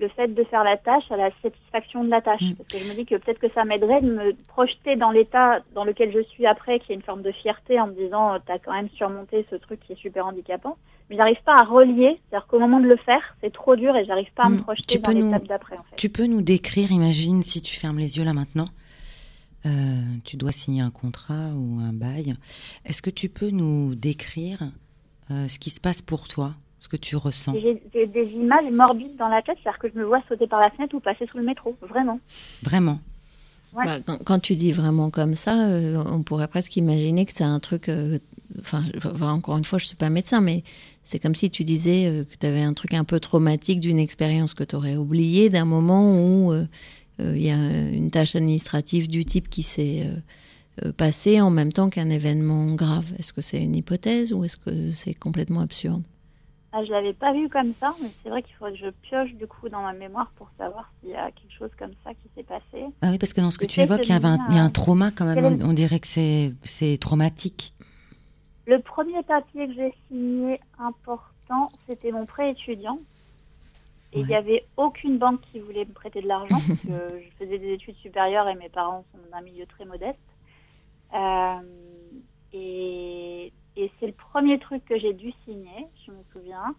le 0.00 0.08
fait 0.08 0.28
de 0.28 0.44
faire 0.44 0.62
la 0.64 0.76
tâche 0.76 1.10
à 1.10 1.16
la 1.16 1.30
satisfaction 1.42 2.04
de 2.04 2.10
la 2.10 2.20
tâche 2.20 2.40
Mm. 2.42 2.54
parce 2.54 2.68
que 2.68 2.78
je 2.78 2.88
me 2.88 2.94
dis 2.94 3.04
que 3.06 3.14
peut-être 3.16 3.38
que 3.40 3.50
ça 3.52 3.64
m'aiderait 3.64 4.00
de 4.00 4.12
me 4.12 4.32
projeter 4.48 4.96
dans 4.96 5.10
l'état 5.10 5.60
dans 5.74 5.84
lequel 5.84 6.12
je 6.12 6.22
suis 6.24 6.46
après, 6.46 6.78
qui 6.80 6.92
est 6.92 6.94
une 6.94 7.02
forme 7.02 7.22
de 7.22 7.32
fierté 7.32 7.80
en 7.80 7.86
me 7.88 7.94
disant 7.94 8.36
t'as 8.46 8.58
quand 8.58 8.72
même 8.72 8.88
surmonté 8.90 9.46
ce 9.50 9.56
truc 9.56 9.80
qui 9.80 9.92
est 9.92 9.96
super 9.96 10.26
handicapant. 10.26 10.76
Mais 11.10 11.16
j'arrive 11.16 11.42
pas 11.44 11.54
à 11.58 11.64
relier, 11.64 12.20
c'est-à-dire 12.28 12.46
qu'au 12.48 12.58
moment 12.58 12.80
de 12.80 12.86
le 12.86 12.96
faire, 12.96 13.22
c'est 13.40 13.52
trop 13.52 13.76
dur 13.76 13.96
et 13.96 14.04
j'arrive 14.04 14.32
pas 14.34 14.44
à 14.44 14.48
Mm. 14.50 14.56
me 14.56 14.62
projeter 14.62 14.96
Tu 14.96 15.02
dans 15.02 15.10
l'étape 15.10 15.46
d'après 15.46 15.76
en 15.78 15.82
fait. 15.84 15.96
Tu 15.96 16.10
peux 16.10 16.26
nous 16.26 16.42
décrire, 16.42 16.92
imagine 16.92 17.42
si 17.42 17.62
tu 17.62 17.74
fermes 17.78 17.98
les 17.98 18.18
yeux 18.18 18.24
là 18.24 18.34
maintenant, 18.34 18.66
euh, 19.66 19.70
tu 20.24 20.36
dois 20.36 20.52
signer 20.52 20.82
un 20.82 20.90
contrat 20.90 21.50
ou 21.56 21.80
un 21.80 21.92
bail. 21.92 22.34
Est-ce 22.84 23.02
que 23.02 23.10
tu 23.10 23.28
peux 23.28 23.50
nous 23.50 23.94
décrire 23.94 24.70
euh, 25.30 25.48
ce 25.48 25.58
qui 25.58 25.70
se 25.70 25.80
passe 25.80 26.00
pour 26.00 26.28
toi, 26.28 26.54
ce 26.78 26.88
que 26.88 26.96
tu 26.96 27.16
ressens? 27.16 27.54
J'ai 27.54 28.06
des 28.06 28.30
images 28.34 28.70
morbides 28.72 29.16
dans 29.16 29.28
la 29.28 29.42
tête, 29.42 29.58
c'est-à-dire 29.62 29.80
que 29.80 29.88
je 29.92 29.98
me 29.98 30.04
vois 30.04 30.22
sauter 30.28 30.46
par 30.46 30.60
la 30.60 30.70
fenêtre 30.70 30.94
ou 30.94 31.00
passer 31.00 31.26
sous 31.30 31.38
le 31.38 31.44
métro, 31.44 31.76
vraiment. 31.82 32.20
Vraiment? 32.62 33.00
Ouais. 33.74 33.84
Bah, 33.84 34.00
quand, 34.00 34.18
quand 34.24 34.38
tu 34.38 34.54
dis 34.54 34.72
vraiment 34.72 35.10
comme 35.10 35.34
ça, 35.34 35.68
euh, 35.68 36.02
on 36.06 36.22
pourrait 36.22 36.48
presque 36.48 36.76
imaginer 36.76 37.26
que 37.26 37.32
c'est 37.34 37.44
un 37.44 37.60
truc. 37.60 37.90
Enfin, 38.60 38.82
encore 39.20 39.58
une 39.58 39.64
fois, 39.64 39.78
je 39.78 39.86
suis 39.86 39.96
pas 39.96 40.08
médecin, 40.08 40.40
mais 40.40 40.62
c'est 41.02 41.18
comme 41.18 41.34
si 41.34 41.50
tu 41.50 41.64
disais 41.64 42.06
euh, 42.06 42.24
que 42.24 42.36
tu 42.38 42.46
avais 42.46 42.62
un 42.62 42.72
truc 42.72 42.94
un 42.94 43.04
peu 43.04 43.20
traumatique 43.20 43.80
d'une 43.80 43.98
expérience 43.98 44.54
que 44.54 44.64
tu 44.64 44.76
aurais 44.76 44.96
oubliée, 44.96 45.50
d'un 45.50 45.66
moment 45.66 46.16
où 46.16 46.52
il 47.20 47.42
y 47.42 47.50
a 47.50 47.56
une 47.56 48.10
tâche 48.10 48.36
administrative 48.36 49.08
du 49.08 49.24
type 49.24 49.48
qui 49.48 49.62
s'est 49.62 50.04
euh, 50.06 50.86
euh, 50.86 50.92
passée 50.92 51.40
en 51.40 51.50
même 51.50 51.72
temps 51.72 51.90
qu'un 51.90 52.10
événement 52.10 52.74
grave. 52.74 53.10
Est-ce 53.18 53.32
que 53.32 53.40
c'est 53.40 53.62
une 53.62 53.74
hypothèse 53.76 54.32
ou 54.32 54.44
est-ce 54.44 54.56
que 54.56 54.92
c'est 54.92 55.14
complètement 55.14 55.60
absurde? 55.60 56.02
Ah, 56.72 56.84
je 56.84 56.90
l'avais 56.90 57.14
pas 57.14 57.32
vu 57.32 57.48
comme 57.48 57.72
ça, 57.80 57.94
mais 58.02 58.10
c'est 58.22 58.28
vrai 58.28 58.42
qu'il 58.42 58.54
faudrait 58.54 58.72
que 58.74 58.78
je 58.78 58.90
pioche 59.08 59.32
du 59.34 59.46
coup 59.46 59.68
dans 59.70 59.82
ma 59.82 59.94
mémoire 59.94 60.30
pour 60.36 60.50
savoir 60.58 60.92
s'il 61.00 61.10
y 61.10 61.14
a 61.14 61.30
quelque 61.30 61.54
chose 61.58 61.70
comme 61.78 61.92
ça 62.04 62.12
qui 62.12 62.28
s'est 62.36 62.42
passé. 62.42 62.84
Ah 63.00 63.10
oui, 63.10 63.18
parce 63.18 63.32
que 63.32 63.40
dans 63.40 63.50
ce 63.50 63.58
que 63.58 63.64
tu 63.64 63.80
évoques, 63.80 64.06
il 64.06 64.10
y, 64.10 64.12
un, 64.12 64.22
a 64.22 64.60
un 64.60 64.66
euh, 64.66 64.70
trauma 64.70 65.10
quand 65.10 65.24
même. 65.24 65.44
On, 65.62 65.70
on 65.70 65.72
dirait 65.72 65.98
que 65.98 66.06
c'est 66.06 66.52
c'est 66.62 66.98
traumatique. 66.98 67.72
Le 68.66 68.80
premier 68.82 69.22
papier 69.22 69.66
que 69.66 69.72
j'ai 69.72 69.94
signé 70.08 70.60
important, 70.78 71.72
c'était 71.88 72.12
mon 72.12 72.26
prêt 72.26 72.50
étudiant. 72.50 72.98
Et 74.12 74.20
il 74.20 74.26
n'y 74.26 74.32
Ouais. 74.32 74.36
avait 74.36 74.66
aucune 74.76 75.18
banque 75.18 75.40
qui 75.52 75.60
voulait 75.60 75.84
me 75.84 75.92
prêter 75.92 76.22
de 76.22 76.28
l'argent, 76.28 76.62
parce 76.66 76.80
que 76.86 77.20
je 77.20 77.30
faisais 77.38 77.58
des 77.58 77.72
études 77.74 77.96
supérieures 77.96 78.48
et 78.48 78.54
mes 78.54 78.68
parents 78.70 79.04
sont 79.12 79.18
d'un 79.30 79.42
milieu 79.42 79.66
très 79.66 79.84
modeste. 79.84 80.18
Euh, 81.14 81.60
et 82.52 83.52
et 83.76 83.92
c'est 84.00 84.06
le 84.08 84.12
premier 84.12 84.58
truc 84.58 84.84
que 84.86 84.98
j'ai 84.98 85.12
dû 85.12 85.32
signer, 85.44 85.86
je 86.04 86.10
me 86.10 86.22
souviens, 86.32 86.74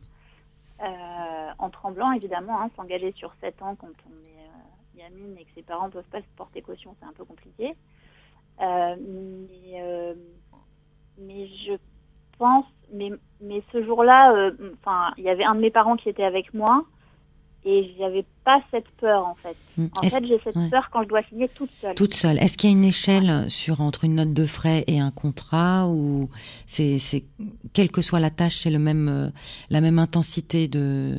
euh, 0.82 1.50
en 1.58 1.70
tremblant 1.70 2.12
évidemment, 2.12 2.60
hein, 2.62 2.70
s'engager 2.76 3.14
sur 3.14 3.34
7 3.40 3.62
ans 3.62 3.76
quand 3.76 3.88
on 4.06 4.28
est 4.28 4.34
euh, 4.38 4.98
gamine 4.98 5.38
et 5.38 5.46
que 5.46 5.52
ses 5.56 5.62
parents 5.64 5.88
ne 5.88 5.92
peuvent 5.94 6.10
pas 6.12 6.20
se 6.22 6.28
porter 6.36 6.62
caution, 6.62 6.96
c'est 7.00 7.06
un 7.06 7.14
peu 7.14 7.24
compliqué. 7.24 7.74
Euh, 8.62 8.96
mais, 9.00 9.82
mais 11.20 11.48
je 11.66 11.74
pense, 12.38 12.66
mais, 12.92 13.12
mais 13.40 13.64
ce 13.72 13.82
jour-là, 13.84 14.52
enfin, 14.82 15.14
il 15.18 15.24
y 15.24 15.30
avait 15.30 15.46
un 15.46 15.56
de 15.56 15.62
mes 15.62 15.72
parents 15.72 15.96
qui 15.96 16.10
était 16.10 16.26
avec 16.26 16.54
moi 16.54 16.84
et 17.66 17.94
j'avais 17.98 18.26
pas 18.46 18.62
cette 18.72 18.88
peur 18.92 19.26
en 19.28 19.36
fait. 19.36 19.56
Mm. 19.78 19.88
En 19.98 20.02
Est-ce- 20.02 20.16
fait, 20.16 20.26
j'ai 20.26 20.40
cette 20.44 20.56
ouais. 20.56 20.70
peur 20.70 20.90
quand 20.92 21.04
je 21.04 21.08
dois 21.10 21.24
signer 21.24 21.50
toute 21.50 21.70
seule. 21.72 21.94
Toute 21.96 22.14
seule. 22.14 22.38
Est-ce 22.40 22.58
qu'il 22.58 22.70
y 22.70 22.74
a 22.74 22.76
une 22.78 22.86
échelle 22.86 23.50
sur 23.52 23.82
entre 23.82 24.06
une 24.06 24.16
note 24.16 24.34
de 24.34 24.46
frais 24.46 24.84
et 24.88 25.00
un 25.00 25.12
contrat 25.12 25.88
ou 25.90 26.30
c'est 26.68 27.00
c'est 27.00 27.26
quelle 27.74 27.92
que 27.92 28.02
soit 28.02 28.20
la 28.20 28.30
tâche, 28.30 28.60
c'est 28.60 28.72
le 28.72 28.80
même 28.80 29.08
euh, 29.10 29.30
la 29.70 29.82
même 29.82 30.00
intensité 30.00 30.68
de 30.68 31.16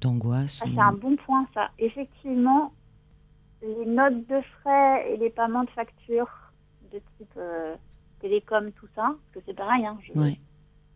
d'angoisse 0.00 0.60
Ah, 0.62 0.66
ou- 0.66 0.72
c'est 0.74 0.80
un 0.80 0.92
bon 0.92 1.16
point, 1.16 1.46
ça. 1.54 1.70
Effectivement, 1.78 2.72
les 3.62 3.86
notes 3.86 4.26
de 4.28 4.40
frais 4.60 5.12
et 5.12 5.16
les 5.18 5.30
paiements 5.30 5.64
de 5.64 5.70
factures 5.70 6.30
de 6.92 6.98
type 7.18 7.32
euh, 7.36 7.74
télécom, 8.20 8.70
tout 8.72 8.86
ça, 8.94 9.02
parce 9.02 9.34
que 9.34 9.40
c'est 9.46 9.54
pareil, 9.56 9.84
hein, 9.84 9.98
je 10.02 10.18
Ouais. 10.18 10.38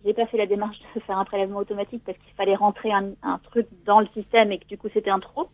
J'ai 0.04 0.12
pas 0.14 0.26
fait 0.26 0.36
la 0.36 0.46
démarche 0.46 0.76
de 0.94 1.00
faire 1.00 1.18
un 1.18 1.24
prélèvement 1.24 1.58
automatique 1.58 2.02
parce 2.04 2.18
qu'il 2.18 2.34
fallait 2.36 2.54
rentrer 2.56 2.92
un, 2.92 3.10
un 3.22 3.38
truc 3.38 3.66
dans 3.86 4.00
le 4.00 4.06
système 4.14 4.52
et 4.52 4.58
que 4.58 4.66
du 4.66 4.76
coup 4.78 4.88
c'était 4.92 5.10
un 5.10 5.20
trop. 5.20 5.48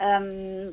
Euh, 0.00 0.70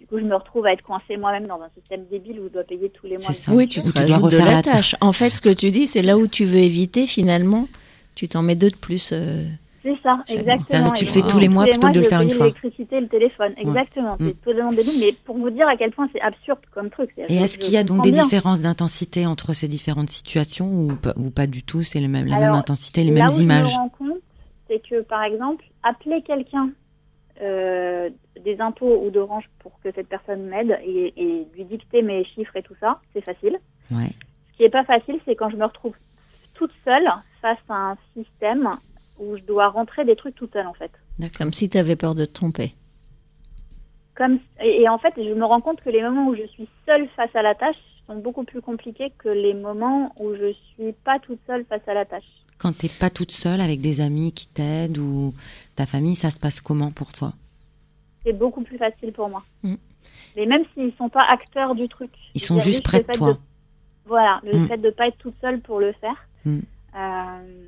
du 0.00 0.06
coup, 0.06 0.18
je 0.18 0.24
me 0.24 0.34
retrouve 0.34 0.64
à 0.66 0.72
être 0.72 0.82
coincée 0.82 1.16
moi-même 1.18 1.46
dans 1.46 1.60
un 1.60 1.68
système 1.78 2.06
débile 2.10 2.40
où 2.40 2.44
je 2.44 2.52
dois 2.54 2.64
payer 2.64 2.88
tous 2.90 3.06
les 3.06 3.18
mois. 3.18 3.32
Ça. 3.34 3.52
Oui, 3.52 3.68
tu 3.68 3.80
Ou 3.80 3.82
te 3.82 3.98
tu 3.98 4.04
dois 4.06 4.16
de 4.16 4.22
refaire 4.22 4.46
la 4.46 4.54
la 4.54 4.62
tâche. 4.62 4.96
En 5.02 5.12
fait, 5.12 5.30
ce 5.36 5.40
que 5.42 5.52
tu 5.52 5.70
dis, 5.70 5.86
c'est 5.86 6.00
là 6.02 6.16
où 6.16 6.26
tu 6.26 6.46
veux 6.46 6.58
éviter, 6.58 7.06
finalement, 7.06 7.68
tu 8.14 8.26
t'en 8.26 8.42
mets 8.42 8.54
deux 8.56 8.70
de 8.70 8.76
plus. 8.76 9.10
euh, 9.12 9.44
C'est 9.82 9.96
ça, 10.02 10.22
exactement. 10.28 10.90
Tu 10.90 11.06
le 11.06 11.10
fais 11.10 11.22
tous 11.22 11.38
les 11.38 11.48
mois 11.48 11.64
plutôt 11.64 11.88
que 11.88 11.92
de 11.92 12.00
le 12.00 12.04
faire 12.04 12.20
une 12.20 12.30
fois. 12.30 12.46
L'électricité 12.46 12.96
et 12.96 13.00
le 13.00 13.08
téléphone, 13.08 13.54
exactement. 13.56 14.16
Mm. 14.18 14.26
C'est 14.26 14.40
totalement 14.42 14.72
débile, 14.72 15.00
mais 15.00 15.12
pour 15.24 15.38
vous 15.38 15.50
dire 15.50 15.66
à 15.68 15.76
quel 15.76 15.90
point 15.90 16.08
c'est 16.12 16.20
absurde 16.20 16.58
comme 16.72 16.90
truc. 16.90 17.10
Et 17.16 17.36
est-ce 17.36 17.58
qu'il 17.58 17.72
y 17.72 17.76
a 17.78 17.84
donc 17.84 18.02
des 18.02 18.12
différences 18.12 18.60
d'intensité 18.60 19.26
entre 19.26 19.54
ces 19.54 19.68
différentes 19.68 20.10
situations 20.10 20.88
ou 21.16 21.30
pas, 21.30 21.46
du 21.46 21.62
tout 21.62 21.82
C'est 21.82 22.00
le 22.00 22.08
même, 22.08 22.26
la 22.26 22.38
même 22.38 22.52
intensité, 22.52 23.02
les 23.02 23.12
mêmes 23.12 23.28
images 23.38 23.68
Je 23.68 23.72
me 23.72 23.76
rends 23.76 23.88
compte, 23.88 24.18
c'est 24.68 24.82
que 24.86 25.00
par 25.02 25.22
exemple, 25.22 25.64
appeler 25.82 26.22
quelqu'un 26.22 26.70
euh, 27.40 28.10
des 28.44 28.60
impôts 28.60 29.02
ou 29.02 29.10
d'Orange 29.10 29.44
pour 29.60 29.72
que 29.82 29.90
cette 29.94 30.08
personne 30.08 30.42
m'aide 30.42 30.78
et, 30.84 31.14
et 31.16 31.46
lui 31.54 31.64
dicter 31.64 32.02
mes 32.02 32.24
chiffres 32.24 32.54
et 32.56 32.62
tout 32.62 32.76
ça, 32.80 33.00
c'est 33.14 33.24
facile. 33.24 33.58
Ouais. 33.90 34.10
Ce 34.52 34.56
qui 34.58 34.64
est 34.64 34.70
pas 34.70 34.84
facile, 34.84 35.18
c'est 35.24 35.36
quand 35.36 35.48
je 35.48 35.56
me 35.56 35.64
retrouve 35.64 35.94
toute 36.52 36.72
seule 36.84 37.08
face 37.40 37.58
à 37.70 37.92
un 37.92 37.96
système 38.14 38.68
où 39.20 39.36
je 39.36 39.42
dois 39.42 39.68
rentrer 39.68 40.04
des 40.04 40.16
trucs 40.16 40.34
toute 40.34 40.52
seule 40.52 40.66
en 40.66 40.74
fait. 40.74 40.90
comme 41.38 41.52
si 41.52 41.68
tu 41.68 41.78
avais 41.78 41.96
peur 41.96 42.14
de 42.14 42.24
te 42.24 42.32
tromper. 42.32 42.74
Comme 44.16 44.38
et, 44.60 44.82
et 44.82 44.88
en 44.88 44.98
fait, 44.98 45.14
je 45.16 45.32
me 45.34 45.44
rends 45.44 45.60
compte 45.60 45.80
que 45.80 45.90
les 45.90 46.02
moments 46.02 46.28
où 46.28 46.34
je 46.34 46.46
suis 46.48 46.68
seule 46.86 47.08
face 47.16 47.34
à 47.34 47.42
la 47.42 47.54
tâche 47.54 47.76
sont 48.06 48.16
beaucoup 48.16 48.44
plus 48.44 48.60
compliqués 48.60 49.12
que 49.18 49.28
les 49.28 49.54
moments 49.54 50.12
où 50.20 50.34
je 50.34 50.52
suis 50.74 50.92
pas 51.04 51.18
toute 51.20 51.38
seule 51.46 51.64
face 51.66 51.86
à 51.86 51.94
la 51.94 52.04
tâche. 52.04 52.24
Quand 52.58 52.76
t'es 52.76 52.88
pas 52.88 53.08
toute 53.08 53.30
seule 53.30 53.60
avec 53.60 53.80
des 53.80 54.00
amis 54.00 54.32
qui 54.32 54.46
t'aident 54.48 54.98
ou 54.98 55.32
ta 55.76 55.86
famille, 55.86 56.14
ça 56.16 56.30
se 56.30 56.38
passe 56.38 56.60
comment 56.60 56.90
pour 56.90 57.12
toi? 57.12 57.32
C'est 58.24 58.34
beaucoup 58.34 58.62
plus 58.62 58.76
facile 58.76 59.12
pour 59.12 59.28
moi. 59.30 59.42
Mm. 59.62 59.76
Mais 60.36 60.44
même 60.46 60.64
s'ils 60.74 60.92
sont 60.98 61.08
pas 61.08 61.24
acteurs 61.30 61.74
du 61.74 61.88
truc. 61.88 62.10
Ils 62.34 62.40
sont 62.42 62.60
juste 62.60 62.84
près 62.84 63.02
de 63.02 63.12
toi. 63.12 63.38
Voilà, 64.04 64.40
le 64.44 64.58
Mm. 64.58 64.68
fait 64.68 64.76
de 64.78 64.90
pas 64.90 65.06
être 65.08 65.16
toute 65.18 65.34
seule 65.40 65.60
pour 65.60 65.80
le 65.80 65.92
faire. 65.92 66.26
Mm. 66.44 66.58
Euh, 66.96 67.64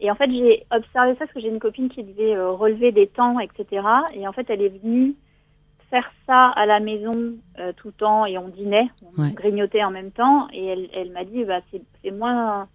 Et 0.00 0.10
en 0.10 0.14
fait, 0.16 0.30
j'ai 0.30 0.66
observé 0.70 1.12
ça 1.12 1.20
parce 1.20 1.32
que 1.32 1.40
j'ai 1.40 1.48
une 1.48 1.60
copine 1.60 1.88
qui 1.88 2.02
devait 2.02 2.34
euh, 2.34 2.50
relever 2.50 2.92
des 2.92 3.06
temps, 3.06 3.38
etc. 3.40 3.86
Et 4.14 4.26
en 4.26 4.32
fait, 4.32 4.48
elle 4.50 4.62
est 4.62 4.68
venue 4.82 5.14
faire 5.90 6.10
ça 6.26 6.48
à 6.48 6.66
la 6.66 6.80
maison 6.80 7.12
euh, 7.58 7.72
tout 7.76 7.88
le 7.88 7.92
temps 7.94 8.26
et 8.26 8.36
on 8.36 8.48
dînait, 8.48 8.88
on 9.02 9.22
Ouais. 9.22 9.32
grignotait 9.32 9.84
en 9.84 9.90
même 9.90 10.10
temps. 10.10 10.48
Et 10.52 10.64
elle, 10.66 10.88
elle 10.94 11.10
m'a 11.12 11.24
dit, 11.24 11.44
bah, 11.44 11.60
c'est 12.02 12.10
moins, 12.10 12.68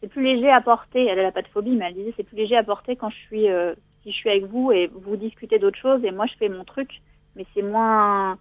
c'est 0.00 0.08
plus 0.08 0.22
léger 0.22 0.50
à 0.50 0.60
porter. 0.60 1.04
Elle 1.06 1.20
n'a 1.20 1.32
pas 1.32 1.42
de 1.42 1.48
phobie, 1.48 1.72
mais 1.76 1.86
elle 1.88 1.94
disait, 1.94 2.14
c'est 2.16 2.22
plus 2.22 2.36
léger 2.36 2.56
à 2.56 2.62
porter 2.62 2.94
quand 2.96 3.10
je 3.10 3.16
suis, 3.18 3.48
euh, 3.50 3.74
si 4.02 4.12
je 4.12 4.16
suis 4.16 4.30
avec 4.30 4.44
vous 4.44 4.70
et 4.72 4.86
vous 4.94 5.16
discutez 5.16 5.58
d'autres 5.58 5.78
choses 5.78 6.02
et 6.04 6.10
moi 6.12 6.26
je 6.26 6.34
fais 6.38 6.48
mon 6.48 6.64
truc, 6.64 7.02
mais 7.36 7.44
c'est 7.54 7.62
moins. 7.62 8.38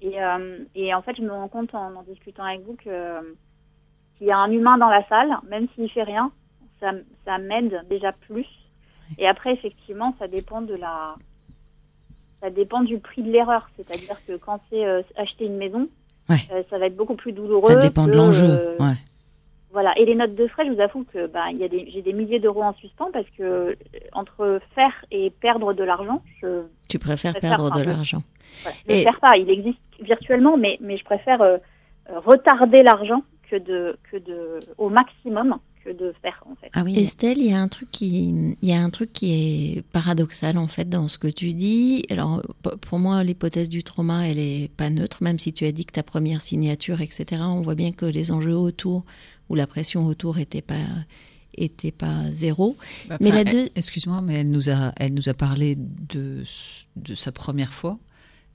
Et, 0.00 0.16
et 0.74 0.94
en 0.94 1.02
fait, 1.02 1.16
je 1.16 1.22
me 1.22 1.30
rends 1.32 1.48
compte 1.48 1.74
en, 1.74 1.94
en 1.96 2.02
discutant 2.02 2.44
avec 2.44 2.60
vous 2.60 2.76
que 2.76 3.36
qu'il 4.18 4.26
y 4.26 4.30
a 4.30 4.38
un 4.38 4.50
humain 4.50 4.78
dans 4.78 4.88
la 4.88 5.06
salle, 5.08 5.36
même 5.48 5.66
s'il 5.74 5.90
fait 5.90 6.02
rien, 6.02 6.30
ça, 6.80 6.92
ça 7.24 7.38
m'aide 7.38 7.80
déjà 7.88 8.12
plus. 8.12 8.46
Et 9.18 9.26
après, 9.28 9.52
effectivement, 9.54 10.14
ça 10.18 10.26
dépend 10.28 10.62
de 10.62 10.74
la, 10.74 11.08
ça 12.40 12.50
dépend 12.50 12.82
du 12.82 12.98
prix 12.98 13.22
de 13.22 13.30
l'erreur. 13.30 13.68
C'est-à-dire 13.76 14.16
que 14.26 14.36
quand 14.36 14.60
c'est 14.70 14.84
euh, 14.84 15.02
acheter 15.16 15.46
une 15.46 15.56
maison, 15.56 15.88
Ouais. 16.28 16.36
euh, 16.52 16.62
ça 16.70 16.78
va 16.78 16.86
être 16.86 16.96
beaucoup 16.96 17.14
plus 17.14 17.32
douloureux. 17.32 17.70
Ça 17.72 17.76
dépend 17.80 18.06
de 18.08 18.12
l'enjeu. 18.12 18.46
euh, 18.48 18.76
Ouais. 18.80 18.94
Voilà. 19.70 19.96
Et 19.98 20.04
les 20.06 20.14
notes 20.16 20.34
de 20.34 20.46
frais, 20.48 20.66
je 20.66 20.72
vous 20.72 20.80
avoue 20.80 21.04
que 21.04 21.26
bah, 21.28 21.44
il 21.52 21.58
y 21.58 21.64
a 21.64 21.68
des, 21.68 21.88
j'ai 21.92 22.02
des 22.02 22.12
milliers 22.12 22.40
d'euros 22.40 22.62
en 22.64 22.72
suspens 22.74 23.10
parce 23.12 23.28
que 23.38 23.42
euh, 23.42 23.74
entre 24.12 24.60
faire 24.74 24.92
et 25.12 25.30
perdre 25.30 25.72
de 25.72 25.84
l'argent, 25.84 26.22
je 26.42 26.62
Tu 26.88 26.98
préfères 26.98 27.32
préfère 27.34 27.50
perdre 27.58 27.70
de 27.78 27.84
l'argent. 27.84 28.22
voilà, 28.62 28.76
je 28.88 28.92
ne 28.94 29.00
Et- 29.00 29.04
pas. 29.20 29.36
Il 29.36 29.50
existe 29.50 29.78
virtuellement, 30.00 30.56
mais, 30.56 30.78
mais 30.80 30.96
je 30.96 31.04
préfère 31.04 31.40
retarder 32.24 32.82
l'argent 32.82 33.22
que 33.50 33.56
de, 33.56 33.96
que 34.10 34.16
de, 34.16 34.58
au 34.78 34.88
maximum 34.88 35.58
que 35.86 35.92
de 35.96 36.12
faire 36.22 36.42
en 36.50 36.54
fait. 36.56 36.68
Ah 36.72 36.82
oui. 36.84 36.98
Estelle, 36.98 37.38
il 37.38 37.46
y 37.50 37.52
a 37.52 37.60
un 37.60 37.68
truc 37.68 37.90
qui, 37.90 38.28
il 38.60 38.68
y 38.68 38.72
a 38.72 38.82
un 38.82 38.90
truc 38.90 39.12
qui 39.12 39.32
est 39.32 39.82
paradoxal 39.92 40.58
en 40.58 40.66
fait 40.66 40.88
dans 40.88 41.08
ce 41.08 41.18
que 41.18 41.28
tu 41.28 41.52
dis. 41.54 42.04
Alors 42.10 42.42
pour 42.80 42.98
moi, 42.98 43.22
l'hypothèse 43.24 43.68
du 43.68 43.82
trauma, 43.84 44.26
elle 44.28 44.38
est 44.38 44.70
pas 44.76 44.90
neutre, 44.90 45.22
même 45.22 45.38
si 45.38 45.52
tu 45.52 45.64
as 45.64 45.72
dit 45.72 45.84
que 45.86 45.92
ta 45.92 46.02
première 46.02 46.40
signature, 46.42 47.00
etc. 47.00 47.42
On 47.44 47.62
voit 47.62 47.74
bien 47.74 47.92
que 47.92 48.06
les 48.06 48.32
enjeux 48.32 48.56
autour 48.56 49.04
ou 49.48 49.54
la 49.54 49.66
pression 49.66 50.06
autour 50.06 50.38
était 50.38 50.62
pas 50.62 50.74
était 51.58 51.92
pas 51.92 52.30
zéro. 52.32 52.76
Bah, 53.08 53.16
Mais 53.20 53.30
la 53.30 53.42
deux- 53.44 53.70
Excuse-moi, 53.76 54.20
mais 54.20 54.34
elle 54.34 54.50
nous 54.50 54.68
a, 54.68 54.92
elle 54.96 55.14
nous 55.14 55.30
a 55.30 55.34
parlé 55.34 55.74
de, 55.76 56.42
de 56.96 57.14
sa 57.14 57.32
première 57.32 57.72
fois, 57.72 57.98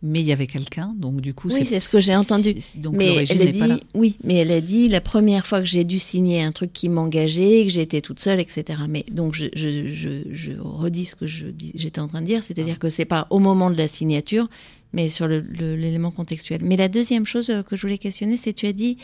mais 0.04 0.20
il 0.22 0.26
y 0.26 0.32
avait 0.32 0.48
quelqu'un, 0.48 0.94
donc 0.98 1.22
du 1.22 1.34
coup, 1.34 1.50
Oui, 1.50 1.64
c'est 1.70 1.80
ce 1.80 1.90
que 1.90 2.02
j'ai 2.02 2.16
entendu. 2.16 2.56
Donc 2.78 2.96
mais 2.96 3.24
elle 3.30 3.42
a 3.42 3.46
n'est 3.46 3.54
pas 3.54 3.68
là. 3.68 3.76
dit, 3.76 3.82
oui, 3.94 4.16
mais 4.24 4.36
elle 4.36 4.52
a 4.52 4.60
dit 4.62 4.90
la 4.90 5.00
première 5.02 5.46
fois 5.46 5.60
que 5.60 5.68
j'ai 5.68 5.84
dû 5.84 6.00
signer 6.00 6.42
un 6.42 6.52
truc 6.52 6.74
qui 6.74 6.90
m'engageait, 6.90 7.64
que 7.66 7.70
j'étais 7.70 8.02
toute 8.02 8.20
seule, 8.20 8.40
etc. 8.40 8.80
Mais 8.90 9.06
donc 9.12 9.36
je, 9.36 9.46
je, 9.54 9.92
je, 9.92 10.10
je 10.32 10.52
redis 10.60 11.06
ce 11.06 11.16
que 11.16 11.28
j'étais 11.28 12.00
en 12.00 12.08
train 12.08 12.22
de 12.22 12.26
dire, 12.26 12.42
c'est-à-dire 12.44 12.80
que 12.80 12.90
c'est 12.90 13.06
pas 13.06 13.28
au 13.30 13.38
moment 13.40 13.70
de 13.70 13.78
la 13.78 13.88
signature, 13.88 14.50
mais 14.94 15.10
sur 15.10 15.28
l'élément 15.28 16.12
contextuel. 16.12 16.62
Mais 16.64 16.78
la 16.78 16.88
deuxième 16.88 17.26
chose 17.26 17.50
euh, 17.50 17.62
que 17.64 17.76
je 17.76 17.82
voulais 17.84 17.98
questionner, 18.00 18.38
c'est 18.38 18.54
tu 18.54 18.66
as 18.66 18.74
dit 18.74 18.98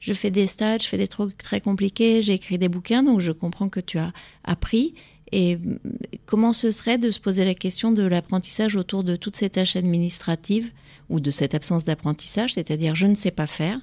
je 0.00 0.12
fais 0.12 0.30
des 0.32 0.48
stages, 0.48 0.82
je 0.82 0.88
fais 0.88 0.98
des 0.98 1.06
trucs 1.08 1.38
très 1.38 1.60
compliqués, 1.60 2.22
j'ai 2.22 2.34
écrit 2.34 2.58
des 2.58 2.68
bouquins, 2.68 3.04
donc 3.04 3.20
je 3.20 3.30
comprends 3.32 3.68
que 3.68 3.80
tu 3.80 3.98
as 3.98 4.12
appris. 4.44 4.94
Et 5.32 5.56
mm, 5.56 5.78
comment 6.26 6.52
ce 6.52 6.70
serait 6.70 6.98
de 6.98 7.10
se 7.10 7.20
poser 7.20 7.44
la 7.44 7.54
question 7.54 7.90
de 7.92 8.04
l'apprentissage 8.04 8.76
autour 8.76 9.02
de 9.04 9.16
toutes 9.16 9.36
ces 9.36 9.50
tâches 9.50 9.76
administratives 9.76 10.70
ou 11.08 11.20
de 11.20 11.30
cette 11.30 11.54
absence 11.54 11.84
d'apprentissage, 11.84 12.54
c'est-à-dire 12.54 12.94
je 12.94 13.06
ne 13.06 13.14
sais 13.14 13.30
pas 13.32 13.46
faire, 13.46 13.80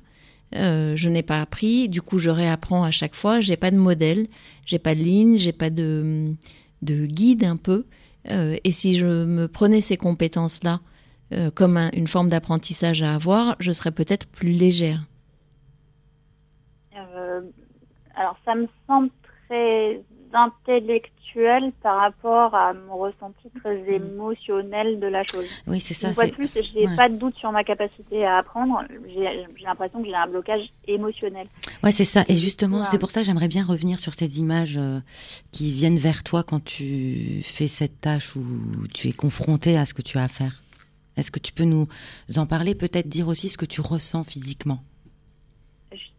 euh, 0.55 0.95
je 0.95 1.09
n'ai 1.09 1.21
pas 1.23 1.41
appris, 1.41 1.89
du 1.89 2.01
coup 2.01 2.17
je 2.19 2.29
réapprends 2.29 2.83
à 2.83 2.91
chaque 2.91 3.15
fois, 3.15 3.39
j'ai 3.41 3.57
pas 3.57 3.71
de 3.71 3.77
modèle, 3.77 4.27
j'ai 4.65 4.79
pas 4.79 4.95
de 4.95 4.99
ligne, 5.01 5.37
j'ai 5.37 5.51
pas 5.51 5.69
de, 5.69 6.33
de 6.81 7.05
guide 7.05 7.43
un 7.43 7.57
peu. 7.57 7.85
Euh, 8.31 8.57
et 8.63 8.71
si 8.71 8.97
je 8.97 9.05
me 9.25 9.47
prenais 9.47 9.81
ces 9.81 9.97
compétences-là 9.97 10.81
euh, 11.33 11.51
comme 11.51 11.77
un- 11.77 11.91
une 11.93 12.07
forme 12.07 12.29
d'apprentissage 12.29 13.03
à 13.03 13.13
avoir, 13.15 13.55
je 13.59 13.71
serais 13.71 13.91
peut-être 13.91 14.25
plus 14.27 14.51
légère. 14.51 15.05
Alors, 18.15 18.37
ça 18.43 18.53
me 18.55 18.67
semble 18.87 19.09
très 19.47 20.01
intellectuel 20.33 21.71
par 21.83 21.97
rapport 21.99 22.55
à 22.55 22.73
mon 22.73 22.97
ressenti 22.97 23.49
très 23.61 23.79
émotionnel 23.93 24.99
de 24.99 25.07
la 25.07 25.23
chose. 25.23 25.47
Oui, 25.67 25.79
c'est 25.79 25.93
ça. 25.93 26.09
Une 26.09 26.13
fois 26.13 26.27
de 26.27 26.31
plus, 26.31 26.49
j'ai 26.53 26.87
ouais. 26.87 26.95
pas 26.95 27.07
de 27.09 27.15
doute 27.15 27.35
sur 27.35 27.51
ma 27.51 27.63
capacité 27.63 28.25
à 28.25 28.37
apprendre. 28.37 28.81
J'ai 29.07 29.45
l'impression 29.63 30.01
que 30.01 30.07
j'ai 30.07 30.15
un 30.15 30.27
blocage 30.27 30.61
émotionnel. 30.87 31.47
Ouais, 31.83 31.91
c'est 31.91 32.05
ça. 32.05 32.23
Et 32.27 32.35
justement, 32.35 32.83
c'est 32.85 32.97
pour 32.97 33.11
ça 33.11 33.21
que 33.21 33.27
j'aimerais 33.27 33.47
bien 33.47 33.63
revenir 33.63 33.99
sur 33.99 34.13
ces 34.13 34.39
images 34.39 34.77
euh, 34.77 34.99
qui 35.51 35.71
viennent 35.71 35.97
vers 35.97 36.23
toi 36.23 36.43
quand 36.43 36.63
tu 36.63 37.41
fais 37.43 37.67
cette 37.67 38.01
tâche 38.01 38.35
où 38.35 38.43
tu 38.93 39.07
es 39.07 39.13
confronté 39.13 39.77
à 39.77 39.85
ce 39.85 39.93
que 39.93 40.01
tu 40.01 40.17
as 40.17 40.23
à 40.23 40.27
faire. 40.27 40.63
Est-ce 41.15 41.31
que 41.31 41.39
tu 41.39 41.53
peux 41.53 41.65
nous 41.65 41.87
en 42.37 42.45
parler, 42.45 42.75
peut-être 42.75 43.07
dire 43.07 43.27
aussi 43.27 43.49
ce 43.49 43.57
que 43.57 43.65
tu 43.65 43.81
ressens 43.81 44.23
physiquement? 44.23 44.79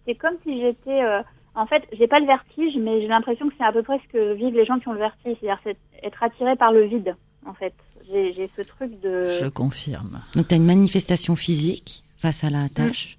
C'est 0.07 0.15
comme 0.15 0.35
si 0.45 0.61
j'étais. 0.61 1.03
euh, 1.03 1.23
en 1.55 1.67
fait, 1.67 1.83
j'ai 1.99 2.07
pas 2.07 2.21
le 2.21 2.27
vertige, 2.27 2.75
mais 2.79 3.01
j'ai 3.01 3.09
l'impression 3.09 3.49
que 3.49 3.55
c'est 3.59 3.65
à 3.65 3.73
peu 3.73 3.83
près 3.83 3.99
ce 4.07 4.13
que 4.13 4.35
vivent 4.35 4.55
les 4.55 4.65
gens 4.65 4.79
qui 4.79 4.89
ont 4.89 4.93
le 4.93 4.99
vertige, 4.99 5.37
c'est-à-dire 5.41 5.61
c'est 5.65 5.77
être 6.03 6.23
attiré 6.23 6.57
par 6.57 6.73
le 6.73 6.85
vide. 6.87 7.17
En 7.47 7.55
fait, 7.55 7.75
j'ai 8.09 8.51
ce 8.57 8.63
truc 8.63 9.01
de. 9.01 9.27
Je 9.41 9.49
confirme. 9.49 10.21
Donc, 10.35 10.49
tu 10.49 10.55
as 10.55 10.57
une 10.57 10.67
manifestation 10.67 11.37
physique 11.37 12.03
face 12.17 12.45
à 12.45 12.51
la 12.51 12.69
tâche. 12.69 13.17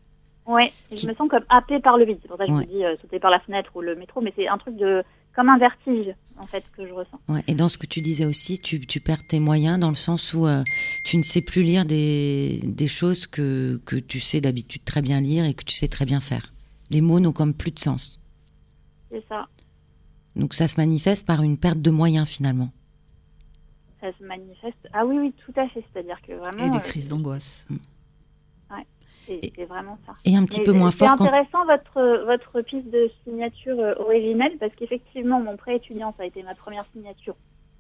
Ouais, 0.48 0.72
je 0.92 1.08
me 1.08 1.14
sens 1.16 1.30
comme 1.30 1.44
happée 1.50 1.80
par 1.80 1.98
le 1.98 2.06
vide. 2.06 2.18
C'est 2.22 2.28
pour 2.28 2.38
ça 2.38 2.46
que 2.46 2.52
Ouais. 2.52 2.64
je 2.64 2.68
me 2.68 2.74
dis 2.78 2.84
euh, 2.84 2.96
sauter 3.02 3.20
par 3.20 3.32
la 3.32 3.40
fenêtre 3.40 3.72
ou 3.76 3.82
le 3.82 3.96
métro, 3.96 4.22
mais 4.22 4.34
c'est 4.36 4.48
un 4.48 4.58
truc 4.58 4.76
de 4.76 5.04
comme 5.36 5.48
un 5.48 5.58
vertige 5.58 6.14
en 6.40 6.46
fait 6.48 6.64
que 6.76 6.86
je 6.86 6.92
ressens. 6.92 7.20
Ouais. 7.30 7.42
Et 7.48 7.54
dans 7.56 7.70
ce 7.70 7.78
que 7.78 7.86
tu 7.86 8.02
disais 8.02 8.26
aussi, 8.26 8.60
tu, 8.60 8.86
tu 8.86 9.00
perds 9.00 9.26
tes 9.26 9.40
moyens 9.40 9.80
dans 9.80 9.90
le 9.90 9.96
sens 9.96 10.34
où 10.34 10.46
euh, 10.48 10.64
tu 11.06 11.16
ne 11.18 11.22
sais 11.24 11.42
plus 11.42 11.64
lire 11.64 11.86
des, 11.86 12.60
des 12.64 12.88
choses 12.90 13.28
que, 13.28 13.80
que 13.86 13.96
tu 13.96 14.20
sais 14.20 14.42
d'habitude 14.42 14.84
très 14.84 15.02
bien 15.02 15.22
lire 15.22 15.46
et 15.46 15.54
que 15.54 15.64
tu 15.64 15.74
sais 15.74 15.88
très 15.88 16.06
bien 16.06 16.20
faire. 16.20 16.52
Les 16.90 17.00
mots 17.02 17.20
n'ont 17.22 17.32
comme 17.32 17.54
plus 17.54 17.72
de 17.72 17.80
sens. 17.80 18.20
C'est 19.12 19.24
ça. 19.28 19.48
Donc 20.36 20.54
ça 20.54 20.68
se 20.68 20.80
manifeste 20.80 21.28
par 21.28 21.42
une 21.44 21.58
perte 21.58 21.82
de 21.82 21.92
moyens 21.92 22.28
finalement. 22.28 22.70
Ça 24.00 24.08
se 24.18 24.24
manifeste. 24.24 24.88
Ah 24.94 25.06
oui, 25.06 25.18
oui, 25.20 25.34
tout 25.46 25.54
à 25.60 25.68
fait. 25.70 25.84
C'est-à-dire 25.92 26.20
que 26.22 26.34
vraiment. 26.34 26.66
Et 26.66 26.70
des 26.70 26.78
euh, 26.78 26.82
crises 26.82 27.10
d'angoisse. 27.10 27.68
c'est 29.28 29.52
c'est 29.56 29.66
vraiment 29.66 30.00
ça. 30.06 30.14
Et 30.26 30.36
un 30.36 30.46
petit 30.46 30.62
Mais 30.62 30.66
peu 30.66 30.72
moins 30.72 30.92
C'est 30.92 31.06
fort 31.06 31.16
quand... 31.18 31.26
intéressant 31.26 31.66
votre, 31.66 32.26
votre 32.26 32.62
piste 32.62 32.90
de 32.90 33.12
signature 33.24 33.80
euh, 33.80 33.94
originelle 34.00 34.58
parce 34.60 34.74
qu'effectivement, 34.76 35.40
mon 35.40 35.58
prêt 35.58 35.76
étudiant, 35.76 36.14
ça 36.18 36.24
a 36.24 36.26
été 36.26 36.42
ma 36.42 36.56
première 36.56 36.86
signature 36.94 37.36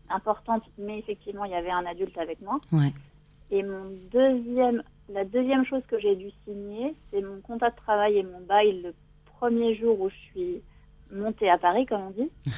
importante, 0.09 0.63
mais 0.77 0.99
effectivement, 0.99 1.45
il 1.45 1.51
y 1.51 1.55
avait 1.55 1.71
un 1.71 1.85
adulte 1.85 2.17
avec 2.17 2.41
moi. 2.41 2.59
Ouais. 2.71 2.93
Et 3.49 3.63
mon 3.63 3.91
deuxième, 4.11 4.83
la 5.09 5.25
deuxième 5.25 5.65
chose 5.65 5.81
que 5.87 5.99
j'ai 5.99 6.15
dû 6.15 6.29
signer, 6.45 6.93
c'est 7.11 7.21
mon 7.21 7.41
contrat 7.41 7.71
de 7.71 7.75
travail 7.75 8.17
et 8.17 8.23
mon 8.23 8.41
bail 8.41 8.81
le 8.81 8.93
premier 9.25 9.75
jour 9.75 9.99
où 9.99 10.09
je 10.09 10.15
suis 10.31 10.61
montée 11.11 11.49
à 11.49 11.57
Paris, 11.57 11.85
comme 11.85 12.01
on 12.01 12.11
dit. 12.11 12.31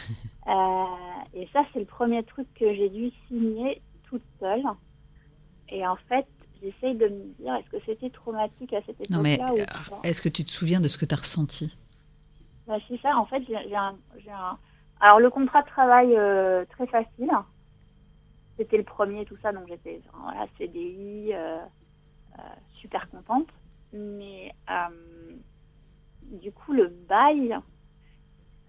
Euh, 0.48 1.24
et 1.34 1.48
ça, 1.54 1.66
c'est 1.74 1.80
le 1.80 1.86
premier 1.86 2.24
truc 2.24 2.48
que 2.56 2.74
j'ai 2.74 2.90
dû 2.90 3.12
signer 3.28 3.82
toute 4.04 4.24
seule. 4.40 4.64
Et 5.70 5.86
en 5.88 5.96
fait, 6.08 6.28
j'essaye 6.62 6.96
de 6.96 7.08
me 7.08 7.34
dire, 7.40 7.56
est-ce 7.56 7.70
que 7.70 7.84
c'était 7.86 8.10
traumatique 8.10 8.74
à 8.74 8.82
cette 8.86 9.00
Non, 9.10 9.22
mais 9.22 9.40
époque-là 9.40 9.54
ou 9.54 9.60
euh, 9.60 9.98
est-ce 10.04 10.22
que 10.22 10.30
tu 10.30 10.44
te 10.46 10.52
souviens 10.52 10.82
de 10.82 10.88
ce 10.88 10.98
que 10.98 11.06
tu 11.06 11.14
as 11.14 11.18
ressenti? 11.18 11.74
Bah, 12.68 12.78
c'est 12.88 13.00
ça, 13.02 13.18
en 13.18 13.26
fait, 13.26 13.44
j'ai 13.48 13.76
un, 13.76 13.98
un- 14.30 14.60
Alors, 15.00 15.20
le 15.20 15.30
contrat 15.30 15.62
de 15.64 15.68
travail, 15.68 16.16
euh, 16.16 16.66
très 16.66 16.88
facile. 16.88 17.32
C'était 18.58 18.78
le 18.78 18.84
premier, 18.84 19.26
tout 19.26 19.38
ça, 19.42 19.52
donc 19.52 19.68
j'étais, 19.68 20.02
voilà, 20.22 20.48
CDI, 20.58 21.34
euh, 21.34 21.60
super 22.82 23.10
contente. 23.10 23.50
Mais, 23.94 24.54
du 26.22 26.52
coup, 26.52 26.74
le 26.74 26.88
bail, 26.88 27.58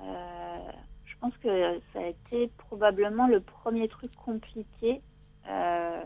je 0.01 1.15
pense 1.21 1.33
que 1.43 1.81
ça 1.93 2.01
a 2.01 2.09
été 2.09 2.51
probablement 2.59 3.27
le 3.27 3.41
premier 3.41 3.89
truc 3.89 4.11
compliqué, 4.17 5.01
euh, 5.49 6.01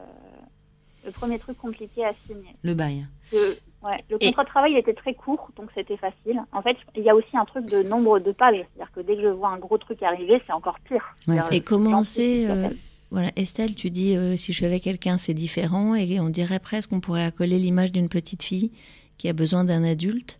le 1.04 1.10
premier 1.12 1.38
truc 1.38 1.56
compliqué 1.58 2.04
à 2.04 2.12
signer. 2.26 2.54
Le 2.62 2.74
bail. 2.74 3.06
Le, 3.32 3.56
ouais, 3.82 3.96
le 4.10 4.16
Et- 4.20 4.26
contrat 4.26 4.44
de 4.44 4.48
travail 4.48 4.72
il 4.72 4.78
était 4.78 4.94
très 4.94 5.14
court, 5.14 5.50
donc 5.56 5.70
c'était 5.74 5.96
facile. 5.96 6.40
En 6.52 6.62
fait, 6.62 6.76
il 6.96 7.02
y 7.02 7.10
a 7.10 7.14
aussi 7.16 7.36
un 7.36 7.44
truc 7.44 7.66
de 7.66 7.82
nombre 7.82 8.18
de 8.20 8.32
pages. 8.32 8.56
C'est-à-dire 8.74 8.92
que 8.92 9.00
dès 9.00 9.16
que 9.16 9.22
je 9.22 9.28
vois 9.28 9.48
un 9.50 9.58
gros 9.58 9.78
truc 9.78 10.02
arriver, 10.02 10.40
c'est 10.46 10.52
encore 10.52 10.78
pire. 10.80 11.04
Ouais, 11.26 11.38
Et 11.50 11.60
comment 11.60 12.04
c'est 12.04 12.48
euh. 12.50 12.68
Voilà, 13.10 13.30
Estelle, 13.36 13.74
tu 13.74 13.88
dis 13.90 14.14
euh, 14.16 14.36
si 14.36 14.52
je 14.52 14.58
suis 14.58 14.66
avec 14.66 14.82
quelqu'un, 14.82 15.16
c'est 15.16 15.32
différent 15.32 15.94
et 15.94 16.20
on 16.20 16.28
dirait 16.28 16.58
presque 16.58 16.90
qu'on 16.90 17.00
pourrait 17.00 17.24
accoler 17.24 17.58
l'image 17.58 17.90
d'une 17.90 18.10
petite 18.10 18.42
fille 18.42 18.70
qui 19.16 19.30
a 19.30 19.32
besoin 19.32 19.64
d'un 19.64 19.82
adulte. 19.82 20.38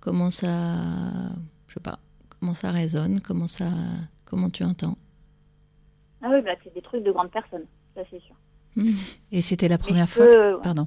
Comment 0.00 0.30
ça, 0.30 0.48
je 1.68 1.74
sais 1.74 1.80
pas, 1.80 1.98
comment 2.40 2.54
ça 2.54 2.70
résonne, 2.70 3.20
comment 3.20 3.46
ça, 3.48 3.66
comment 4.24 4.50
tu 4.50 4.64
entends 4.64 4.96
Ah 6.22 6.28
oui, 6.30 6.40
bah, 6.42 6.52
c'est 6.64 6.72
des 6.74 6.82
trucs 6.82 7.04
de 7.04 7.12
grandes 7.12 7.30
personnes, 7.30 7.66
ça 7.94 8.02
c'est 8.10 8.20
sûr. 8.22 8.34
Et 9.32 9.40
c'était 9.42 9.68
la 9.68 9.78
première 9.78 10.08
fois 10.08 10.26
peux- 10.26 10.32
que- 10.58 10.62
Pardon. 10.62 10.86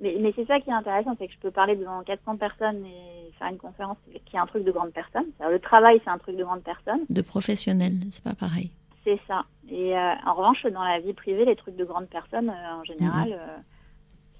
Mais, 0.00 0.16
mais 0.20 0.32
c'est 0.36 0.46
ça 0.46 0.60
qui 0.60 0.70
est 0.70 0.74
intéressant, 0.74 1.16
c'est 1.18 1.26
que 1.26 1.32
je 1.34 1.38
peux 1.40 1.50
parler 1.50 1.74
devant 1.74 2.02
400 2.02 2.36
personnes 2.36 2.84
et 2.86 3.32
faire 3.36 3.48
une 3.48 3.58
conférence 3.58 3.96
qui 4.26 4.36
est 4.36 4.38
un 4.38 4.46
truc 4.46 4.62
de 4.64 4.70
grande 4.70 4.90
personne. 4.92 5.24
Le 5.40 5.58
travail, 5.58 6.00
c'est 6.04 6.10
un 6.10 6.18
truc 6.18 6.36
de 6.36 6.44
grande 6.44 6.62
personne. 6.62 7.00
De 7.10 7.20
professionnel, 7.20 7.94
c'est 8.10 8.22
pas 8.22 8.34
pareil. 8.36 8.70
C'est 9.02 9.18
ça. 9.26 9.44
Et 9.68 9.96
euh, 9.98 10.14
en 10.24 10.34
revanche, 10.34 10.62
dans 10.72 10.84
la 10.84 11.00
vie 11.00 11.14
privée, 11.14 11.44
les 11.44 11.56
trucs 11.56 11.74
de 11.76 11.84
grande 11.84 12.06
personne, 12.06 12.48
euh, 12.48 12.74
en 12.80 12.84
général, 12.84 13.32
euh, 13.32 13.56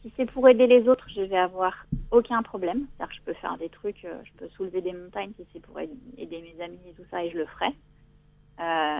si 0.08 0.14
c'est 0.16 0.30
pour 0.30 0.48
aider 0.48 0.66
les 0.66 0.88
autres, 0.88 1.06
je 1.14 1.22
vais 1.22 1.36
avoir 1.36 1.86
aucun 2.10 2.42
problème. 2.42 2.86
C'est-à-dire 2.96 3.08
que 3.08 3.20
je 3.20 3.32
peux 3.32 3.34
faire 3.34 3.58
des 3.58 3.68
trucs, 3.68 4.02
je 4.02 4.32
peux 4.38 4.48
soulever 4.50 4.80
des 4.80 4.92
montagnes 4.92 5.32
si 5.36 5.46
c'est 5.52 5.60
pour 5.60 5.78
aider 5.80 5.96
mes 6.18 6.64
amis 6.64 6.78
et 6.88 6.92
tout 6.92 7.04
ça, 7.10 7.24
et 7.24 7.30
je 7.30 7.38
le 7.38 7.46
ferai, 7.46 7.74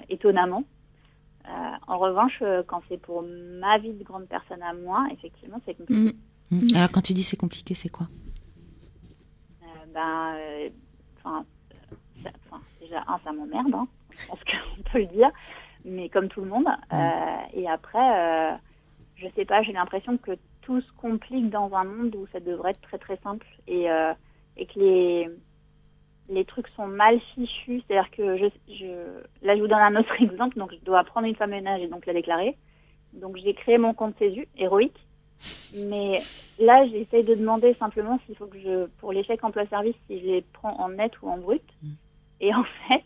étonnamment. 0.09 0.65
en 1.87 1.99
revanche, 1.99 2.43
quand 2.67 2.83
c'est 2.89 3.01
pour 3.01 3.23
ma 3.23 3.79
vie 3.79 3.93
de 3.93 4.05
grande 4.05 4.27
personne 4.27 4.63
à 4.63 4.75
moi, 4.75 5.07
effectivement, 5.13 5.61
c'est 5.65 5.75
compliqué. 5.75 6.13
Mm. 6.13 6.13
Mm. 6.51 6.69
Alors 6.75 6.91
quand 6.91 7.03
tu 7.03 7.13
dis 7.13 7.23
c'est 7.23 7.37
compliqué, 7.37 7.75
c'est 7.75 7.89
quoi? 7.89 8.07
Euh, 9.63 9.67
Ben, 9.93 10.35
euh, 10.37 10.69
enfin, 11.19 11.45
déjà 12.81 13.05
un, 13.07 13.19
ça 13.25 13.33
m'emmerde, 13.33 13.75
hein, 13.75 13.89
je 14.11 14.27
pense 14.29 14.41
qu'on 14.45 14.83
peut 14.91 14.99
le 14.99 15.07
dire, 15.07 15.31
mais 15.85 16.09
comme 16.09 16.29
tout 16.29 16.41
le 16.41 16.49
monde. 16.49 16.69
Mm. 16.91 16.95
Euh, 16.95 17.61
et 17.61 17.69
après, 17.69 18.59
je 19.17 19.27
sais 19.37 19.45
pas, 19.45 19.63
j'ai 19.63 19.73
l'impression 19.73 20.17
que 20.17 20.33
tout 20.69 20.83
se 20.83 20.93
complique 20.93 21.49
dans 21.49 21.75
un 21.75 21.85
monde 21.85 22.15
où 22.15 22.27
ça 22.31 22.41
devrait 22.41 22.73
être 22.73 22.83
très 22.83 22.99
très 22.99 23.17
simple 23.23 23.47
et, 23.67 23.87
et 24.59 24.67
que 24.67 24.79
les 24.79 25.29
les 26.29 26.45
trucs 26.45 26.69
sont 26.69 26.87
mal 26.87 27.21
fichus. 27.35 27.83
C'est-à-dire 27.87 28.11
que 28.11 28.37
je, 28.37 28.47
je, 28.75 29.47
là, 29.47 29.57
je 29.57 29.61
vous 29.61 29.69
donne 29.69 29.79
un 29.79 29.97
autre 29.97 30.15
exemple. 30.21 30.59
Donc, 30.59 30.73
je 30.73 30.85
dois 30.85 31.05
prendre 31.05 31.27
une 31.27 31.35
femme 31.35 31.51
ménage 31.51 31.83
et 31.83 31.89
donc 31.89 32.07
la 32.07 32.13
déclarer. 32.13 32.57
Donc, 33.15 33.37
j'ai 33.37 33.55
créé 33.55 33.79
mon 33.79 33.95
compte 33.95 34.15
CESU, 34.19 34.49
héroïque. 34.57 34.99
Mais 35.75 36.19
là, 36.59 36.87
j'essaye 36.89 37.25
de 37.25 37.35
demander 37.35 37.75
simplement 37.75 38.19
s'il 38.27 38.37
faut 38.37 38.47
que 38.47 38.59
je, 38.59 38.87
pour 38.99 39.13
les 39.13 39.23
chèques 39.25 39.45
emploi-service, 39.45 39.95
si 40.07 40.21
je 40.21 40.27
les 40.27 40.45
prends 40.53 40.79
en 40.81 40.89
net 40.91 41.13
ou 41.23 41.29
en 41.29 41.39
brut. 41.39 41.63
Mm. 41.83 41.89
Et 42.41 42.55
en 42.55 42.65
fait, 42.89 43.05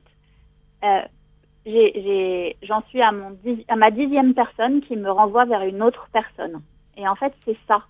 euh, 0.85 2.53
j'en 2.63 2.83
suis 2.89 3.03
à, 3.03 3.13
mon 3.13 3.37
à 3.69 3.77
ma 3.77 3.91
dixième 3.91 4.35
personne 4.35 4.81
qui 4.83 4.97
me 4.97 5.11
renvoie 5.11 5.45
vers 5.45 5.63
une 5.63 5.83
autre 5.83 6.09
personne. 6.13 6.63
Et 6.97 7.07
en 7.09 7.15
fait, 7.15 7.33
c'est 7.45 7.57
ça. 7.67 7.83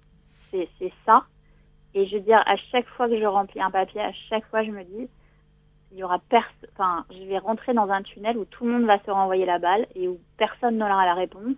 C'est 0.51 0.93
ça. 1.07 1.25
Et 1.95 2.07
je 2.07 2.17
veux 2.17 2.23
dire, 2.23 2.43
à 2.47 2.57
chaque 2.71 2.87
fois 2.89 3.09
que 3.09 3.19
je 3.19 3.25
remplis 3.25 3.61
un 3.61 3.71
papier, 3.71 4.01
à 4.01 4.13
chaque 4.29 4.47
fois, 4.47 4.63
je 4.65 4.71
me 4.71 4.83
dis, 4.85 5.09
il 5.93 5.99
y 5.99 6.05
aura 6.05 6.19
personne. 6.29 6.69
Enfin, 6.75 7.05
je 7.11 7.25
vais 7.25 7.39
rentrer 7.39 7.75
dans 7.75 7.89
un 7.91 8.03
tunnel 8.03 8.37
où 8.37 8.45
tout 8.45 8.65
le 8.65 8.73
monde 8.73 8.85
va 8.85 8.99
se 9.05 9.11
renvoyer 9.11 9.45
la 9.45 9.59
balle 9.59 9.87
et 9.95 10.09
où 10.09 10.19
personne 10.37 10.79
n'aura 10.79 11.07
la 11.07 11.15
réponse 11.15 11.57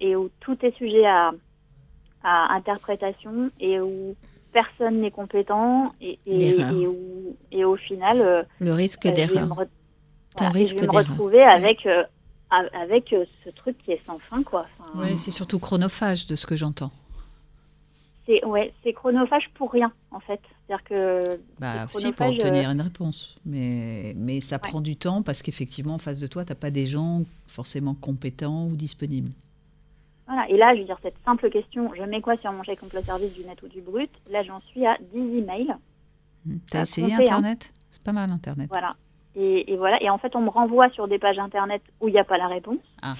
et 0.00 0.16
où 0.16 0.30
tout 0.40 0.56
est 0.64 0.76
sujet 0.76 1.06
à, 1.06 1.32
à 2.22 2.54
interprétation 2.54 3.50
et 3.58 3.80
où 3.80 4.14
personne 4.52 5.00
n'est 5.00 5.10
compétent 5.10 5.92
et, 6.00 6.18
et, 6.26 6.86
où, 6.86 7.36
et 7.52 7.64
au 7.64 7.76
final 7.76 8.20
euh, 8.20 8.42
le 8.58 8.72
risque 8.72 9.06
euh, 9.06 9.12
d'erreur 9.12 9.48
ton 10.36 10.50
risque 10.50 10.76
je 10.76 10.80
vais 10.80 10.86
me 10.86 10.92
retrouver 10.92 11.42
avec 11.42 11.86
euh, 11.86 12.02
avec 12.50 13.14
ce 13.44 13.50
truc 13.50 13.78
qui 13.78 13.92
est 13.92 14.04
sans 14.04 14.18
fin 14.18 14.42
quoi. 14.42 14.66
Ouais, 14.94 15.16
c'est 15.16 15.30
surtout 15.30 15.58
chronophage 15.58 16.26
de 16.26 16.36
ce 16.36 16.46
que 16.46 16.56
j'entends. 16.56 16.90
C'est 18.26 18.44
ouais 18.44 18.72
c'est 18.82 18.92
chronophage 18.92 19.48
pour 19.54 19.70
rien 19.72 19.92
en 20.10 20.20
fait. 20.20 20.40
C'est-à-dire 20.66 20.84
que 20.84 21.40
bah 21.58 21.86
aussi 21.86 22.12
pour 22.12 22.26
obtenir 22.26 22.70
une 22.70 22.80
réponse. 22.80 23.36
Mais 23.44 24.14
mais 24.16 24.40
ça 24.40 24.58
prend 24.58 24.80
du 24.80 24.96
temps 24.96 25.22
parce 25.22 25.42
qu'effectivement 25.42 25.94
en 25.94 25.98
face 25.98 26.20
de 26.20 26.26
toi 26.26 26.44
t'as 26.44 26.54
pas 26.54 26.70
des 26.70 26.86
gens 26.86 27.22
forcément 27.46 27.94
compétents 27.94 28.66
ou 28.66 28.76
disponibles. 28.76 29.30
Et 30.48 30.56
là, 30.56 30.74
je 30.74 30.80
veux 30.80 30.86
dire, 30.86 30.98
cette 31.02 31.16
simple 31.24 31.50
question, 31.50 31.92
je 31.94 32.02
mets 32.02 32.20
quoi 32.20 32.36
sur 32.36 32.52
mon 32.52 32.62
chèque 32.62 32.82
emploi 32.82 33.02
service 33.02 33.32
du 33.32 33.44
net 33.44 33.60
ou 33.62 33.68
du 33.68 33.80
brut? 33.80 34.10
Là, 34.30 34.42
j'en 34.44 34.60
suis 34.60 34.86
à 34.86 34.96
10 35.12 35.38
emails. 35.38 35.74
Mmh. 36.46 36.56
T'as 36.70 36.82
essayé 36.82 37.14
Internet? 37.14 37.72
C'est 37.90 38.02
pas 38.02 38.12
mal, 38.12 38.30
Internet. 38.30 38.68
Voilà. 38.70 38.92
Et, 39.42 39.76
voilà. 39.76 40.02
Et 40.02 40.10
en 40.10 40.18
fait, 40.18 40.36
on 40.36 40.40
me 40.40 40.50
renvoie 40.50 40.90
sur 40.90 41.08
des 41.08 41.18
pages 41.18 41.38
Internet 41.38 41.82
où 42.00 42.08
il 42.08 42.12
n'y 42.12 42.20
a 42.20 42.24
pas 42.24 42.36
la 42.36 42.48
réponse. 42.48 42.78
Ah. 43.00 43.14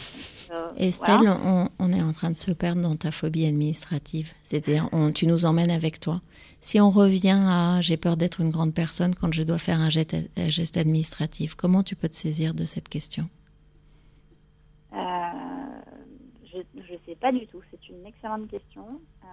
Euh, 0.52 0.72
Estelle, 0.76 1.30
on, 1.78 1.92
est 1.92 2.02
en 2.02 2.12
train 2.12 2.30
de 2.30 2.36
se 2.36 2.50
perdre 2.50 2.82
dans 2.82 2.96
ta 2.96 3.10
phobie 3.10 3.46
administrative. 3.46 4.32
C'est-à-dire, 4.42 4.88
tu 5.14 5.26
nous 5.26 5.46
emmènes 5.46 5.70
avec 5.70 6.00
toi. 6.00 6.20
Si 6.60 6.80
on 6.80 6.90
revient 6.90 7.40
à 7.46 7.80
j'ai 7.80 7.96
peur 7.96 8.16
d'être 8.16 8.40
une 8.40 8.50
grande 8.50 8.74
personne 8.74 9.14
quand 9.14 9.32
je 9.32 9.42
dois 9.42 9.58
faire 9.58 9.80
un 9.80 9.88
geste 9.88 10.76
administratif, 10.76 11.54
comment 11.54 11.82
tu 11.82 11.96
peux 11.96 12.08
te 12.08 12.16
saisir 12.16 12.52
de 12.52 12.64
cette 12.64 12.88
question? 12.88 13.28
Euh, 14.92 14.96
je 16.52 16.58
ne 16.58 16.98
sais 17.06 17.14
pas 17.14 17.32
du 17.32 17.46
tout. 17.46 17.62
C'est 17.70 17.88
une 17.88 18.04
excellente 18.04 18.48
question. 18.48 18.86
Euh, 19.24 19.26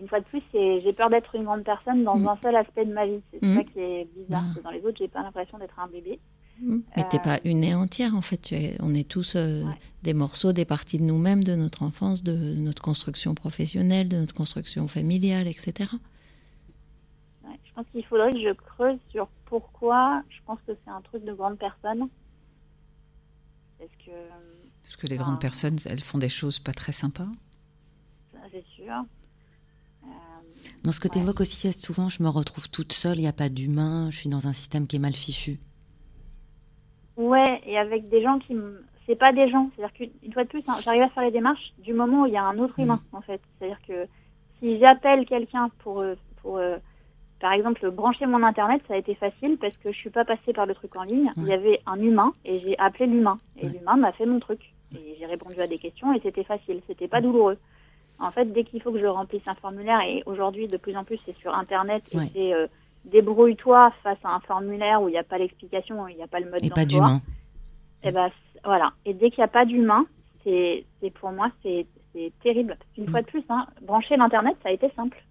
une 0.00 0.08
fois 0.08 0.20
de 0.20 0.24
plus, 0.24 0.42
j'ai 0.52 0.92
peur 0.92 1.10
d'être 1.10 1.34
une 1.34 1.44
grande 1.44 1.64
personne 1.64 2.04
dans 2.04 2.16
mm. 2.16 2.28
un 2.28 2.38
seul 2.42 2.56
aspect 2.56 2.84
de 2.84 2.92
ma 2.92 3.06
vie. 3.06 3.20
C'est 3.30 3.42
mm. 3.42 3.56
ça 3.56 3.64
qui 3.64 3.78
est 3.80 4.08
bizarre. 4.16 4.44
Dans 4.62 4.70
les 4.70 4.84
autres, 4.84 4.98
j'ai 4.98 5.08
pas 5.08 5.22
l'impression 5.22 5.58
d'être 5.58 5.78
un 5.78 5.88
bébé. 5.88 6.18
Mm. 6.60 6.78
Mais 6.96 7.08
t'es 7.08 7.18
pas 7.18 7.38
une 7.44 7.64
et 7.64 7.74
entière 7.74 8.14
en 8.14 8.22
fait. 8.22 8.38
Tu 8.38 8.54
es, 8.54 8.76
on 8.80 8.94
est 8.94 9.08
tous 9.08 9.34
euh, 9.36 9.64
des 10.02 10.14
morceaux, 10.14 10.52
des 10.52 10.64
parties 10.64 10.98
de 10.98 11.04
nous-mêmes, 11.04 11.44
de 11.44 11.54
notre 11.54 11.82
enfance, 11.82 12.22
de 12.22 12.32
notre 12.32 12.82
construction 12.82 13.34
professionnelle, 13.34 14.08
de 14.08 14.16
notre 14.16 14.34
construction 14.34 14.88
familiale, 14.88 15.48
etc. 15.48 15.90
je 17.44 17.72
pense 17.74 17.86
qu'il 17.90 18.04
faudrait 18.04 18.32
que 18.32 18.40
je 18.40 18.52
creuse 18.52 18.98
sur 19.10 19.28
pourquoi. 19.46 20.22
Je 20.28 20.38
pense 20.46 20.58
que 20.66 20.72
c'est 20.84 20.90
un 20.90 21.00
truc 21.00 21.24
de 21.24 21.32
grande 21.32 21.58
personne. 21.58 22.08
Parce 23.78 23.90
que 24.04 24.12
parce 24.82 24.96
que 24.96 25.06
les 25.06 25.16
grandes 25.16 25.40
personnes, 25.40 25.78
elles 25.86 26.02
font 26.02 26.18
des 26.18 26.28
choses 26.28 26.58
pas 26.58 26.74
très 26.74 26.92
sympas. 26.92 27.26
Ça, 28.32 28.38
c'est 28.52 28.64
sûr. 28.76 28.92
Dans 30.84 30.92
ce 30.92 31.00
que 31.00 31.08
tu 31.08 31.18
évoques 31.18 31.40
aussi, 31.40 31.72
souvent, 31.72 32.10
je 32.10 32.22
me 32.22 32.28
retrouve 32.28 32.68
toute 32.70 32.92
seule, 32.92 33.16
il 33.16 33.22
n'y 33.22 33.26
a 33.26 33.32
pas 33.32 33.48
d'humain, 33.48 34.10
je 34.10 34.18
suis 34.18 34.28
dans 34.28 34.46
un 34.46 34.52
système 34.52 34.86
qui 34.86 34.96
est 34.96 34.98
mal 34.98 35.14
fichu. 35.14 35.58
Ouais, 37.16 37.62
et 37.66 37.78
avec 37.78 38.10
des 38.10 38.22
gens 38.22 38.38
qui. 38.38 38.54
C'est 39.06 39.16
pas 39.16 39.32
des 39.32 39.48
gens. 39.50 39.70
C'est-à-dire 39.74 39.94
qu'une 39.94 40.32
fois 40.32 40.44
de 40.44 40.48
plus, 40.48 40.62
hein, 40.68 40.74
j'arrive 40.82 41.02
à 41.02 41.08
faire 41.08 41.22
les 41.22 41.30
démarches 41.30 41.72
du 41.78 41.94
moment 41.94 42.22
où 42.22 42.26
il 42.26 42.32
y 42.32 42.36
a 42.36 42.44
un 42.44 42.58
autre 42.58 42.78
humain, 42.78 43.00
mm. 43.12 43.16
en 43.16 43.20
fait. 43.22 43.40
C'est-à-dire 43.58 43.78
que 43.86 44.06
si 44.58 44.78
j'appelle 44.78 45.24
quelqu'un 45.24 45.70
pour, 45.78 46.00
euh, 46.00 46.16
pour 46.42 46.58
euh, 46.58 46.76
par 47.40 47.52
exemple, 47.52 47.90
brancher 47.90 48.26
mon 48.26 48.42
internet, 48.42 48.82
ça 48.86 48.94
a 48.94 48.98
été 48.98 49.14
facile 49.14 49.56
parce 49.58 49.76
que 49.78 49.90
je 49.90 49.96
suis 49.96 50.10
pas 50.10 50.24
passée 50.24 50.52
par 50.54 50.66
le 50.66 50.74
truc 50.74 50.96
en 50.96 51.02
ligne. 51.04 51.32
Il 51.38 51.46
y 51.46 51.52
avait 51.52 51.80
un 51.86 51.98
humain 52.00 52.32
et 52.44 52.60
j'ai 52.60 52.78
appelé 52.78 53.06
l'humain 53.06 53.38
et 53.56 53.68
l'humain 53.68 53.96
m'a 53.96 54.12
fait 54.12 54.26
mon 54.26 54.38
truc. 54.38 54.60
Et 54.94 55.16
j'ai 55.18 55.26
répondu 55.26 55.60
à 55.60 55.66
des 55.66 55.78
questions 55.78 56.12
et 56.12 56.20
c'était 56.22 56.44
facile, 56.44 56.80
c'était 56.86 57.08
pas 57.08 57.20
douloureux. 57.22 57.58
En 58.18 58.30
fait, 58.30 58.46
dès 58.52 58.64
qu'il 58.64 58.80
faut 58.80 58.92
que 58.92 59.00
je 59.00 59.06
remplisse 59.06 59.46
un 59.46 59.54
formulaire, 59.54 60.00
et 60.02 60.22
aujourd'hui 60.26 60.68
de 60.68 60.76
plus 60.76 60.96
en 60.96 61.04
plus 61.04 61.18
c'est 61.26 61.36
sur 61.38 61.54
Internet, 61.54 62.02
et 62.12 62.18
c'est 62.32 62.54
euh, 62.54 62.66
débrouille-toi 63.04 63.92
face 64.02 64.18
à 64.24 64.34
un 64.34 64.40
formulaire 64.40 65.02
où 65.02 65.08
il 65.08 65.12
n'y 65.12 65.18
a 65.18 65.24
pas 65.24 65.38
l'explication, 65.38 66.06
il 66.08 66.16
n'y 66.16 66.22
a 66.22 66.26
pas 66.26 66.40
le 66.40 66.50
mode 66.50 66.60
d'emploi. 66.60 66.82
Et 66.82 66.84
pas 66.84 66.86
d'humain. 66.86 67.20
Et 68.02 68.10
ben 68.12 68.30
voilà. 68.64 68.92
Et 69.04 69.14
dès 69.14 69.30
qu'il 69.30 69.40
n'y 69.40 69.44
a 69.44 69.48
pas 69.48 69.64
d'humain, 69.64 70.06
c'est 70.44 70.84
pour 71.14 71.32
moi 71.32 71.50
c'est 71.62 71.86
terrible. 72.42 72.76
Une 72.96 73.04
mm. 73.04 73.08
fois 73.08 73.22
de 73.22 73.26
plus, 73.26 73.44
hein, 73.48 73.66
brancher 73.82 74.16
l'internet, 74.16 74.56
ça 74.62 74.68
a 74.68 74.72
été 74.72 74.90
simple, 74.94 75.22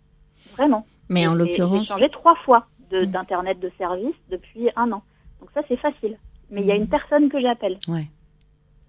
vraiment. 0.53 0.86
Mais 1.09 1.27
en 1.27 1.36
l'occurrence, 1.36 1.88
j'ai 1.88 1.93
changé 1.93 2.09
trois 2.09 2.36
fois 2.43 2.67
mm. 2.91 3.05
d'internet 3.05 3.59
de, 3.59 3.71
service 3.77 4.15
depuis 4.29 4.69
un 4.75 4.91
an. 4.91 5.03
Donc 5.39 5.49
ça 5.53 5.61
c'est 5.67 5.77
facile. 5.77 6.17
Mais 6.49 6.61
il 6.61 6.67
y 6.67 6.71
a 6.71 6.75
une 6.75 6.84
mm. 6.84 6.89
personne 6.89 7.29
que 7.29 7.39
j'appelle. 7.39 7.77
Ouais. 7.88 8.07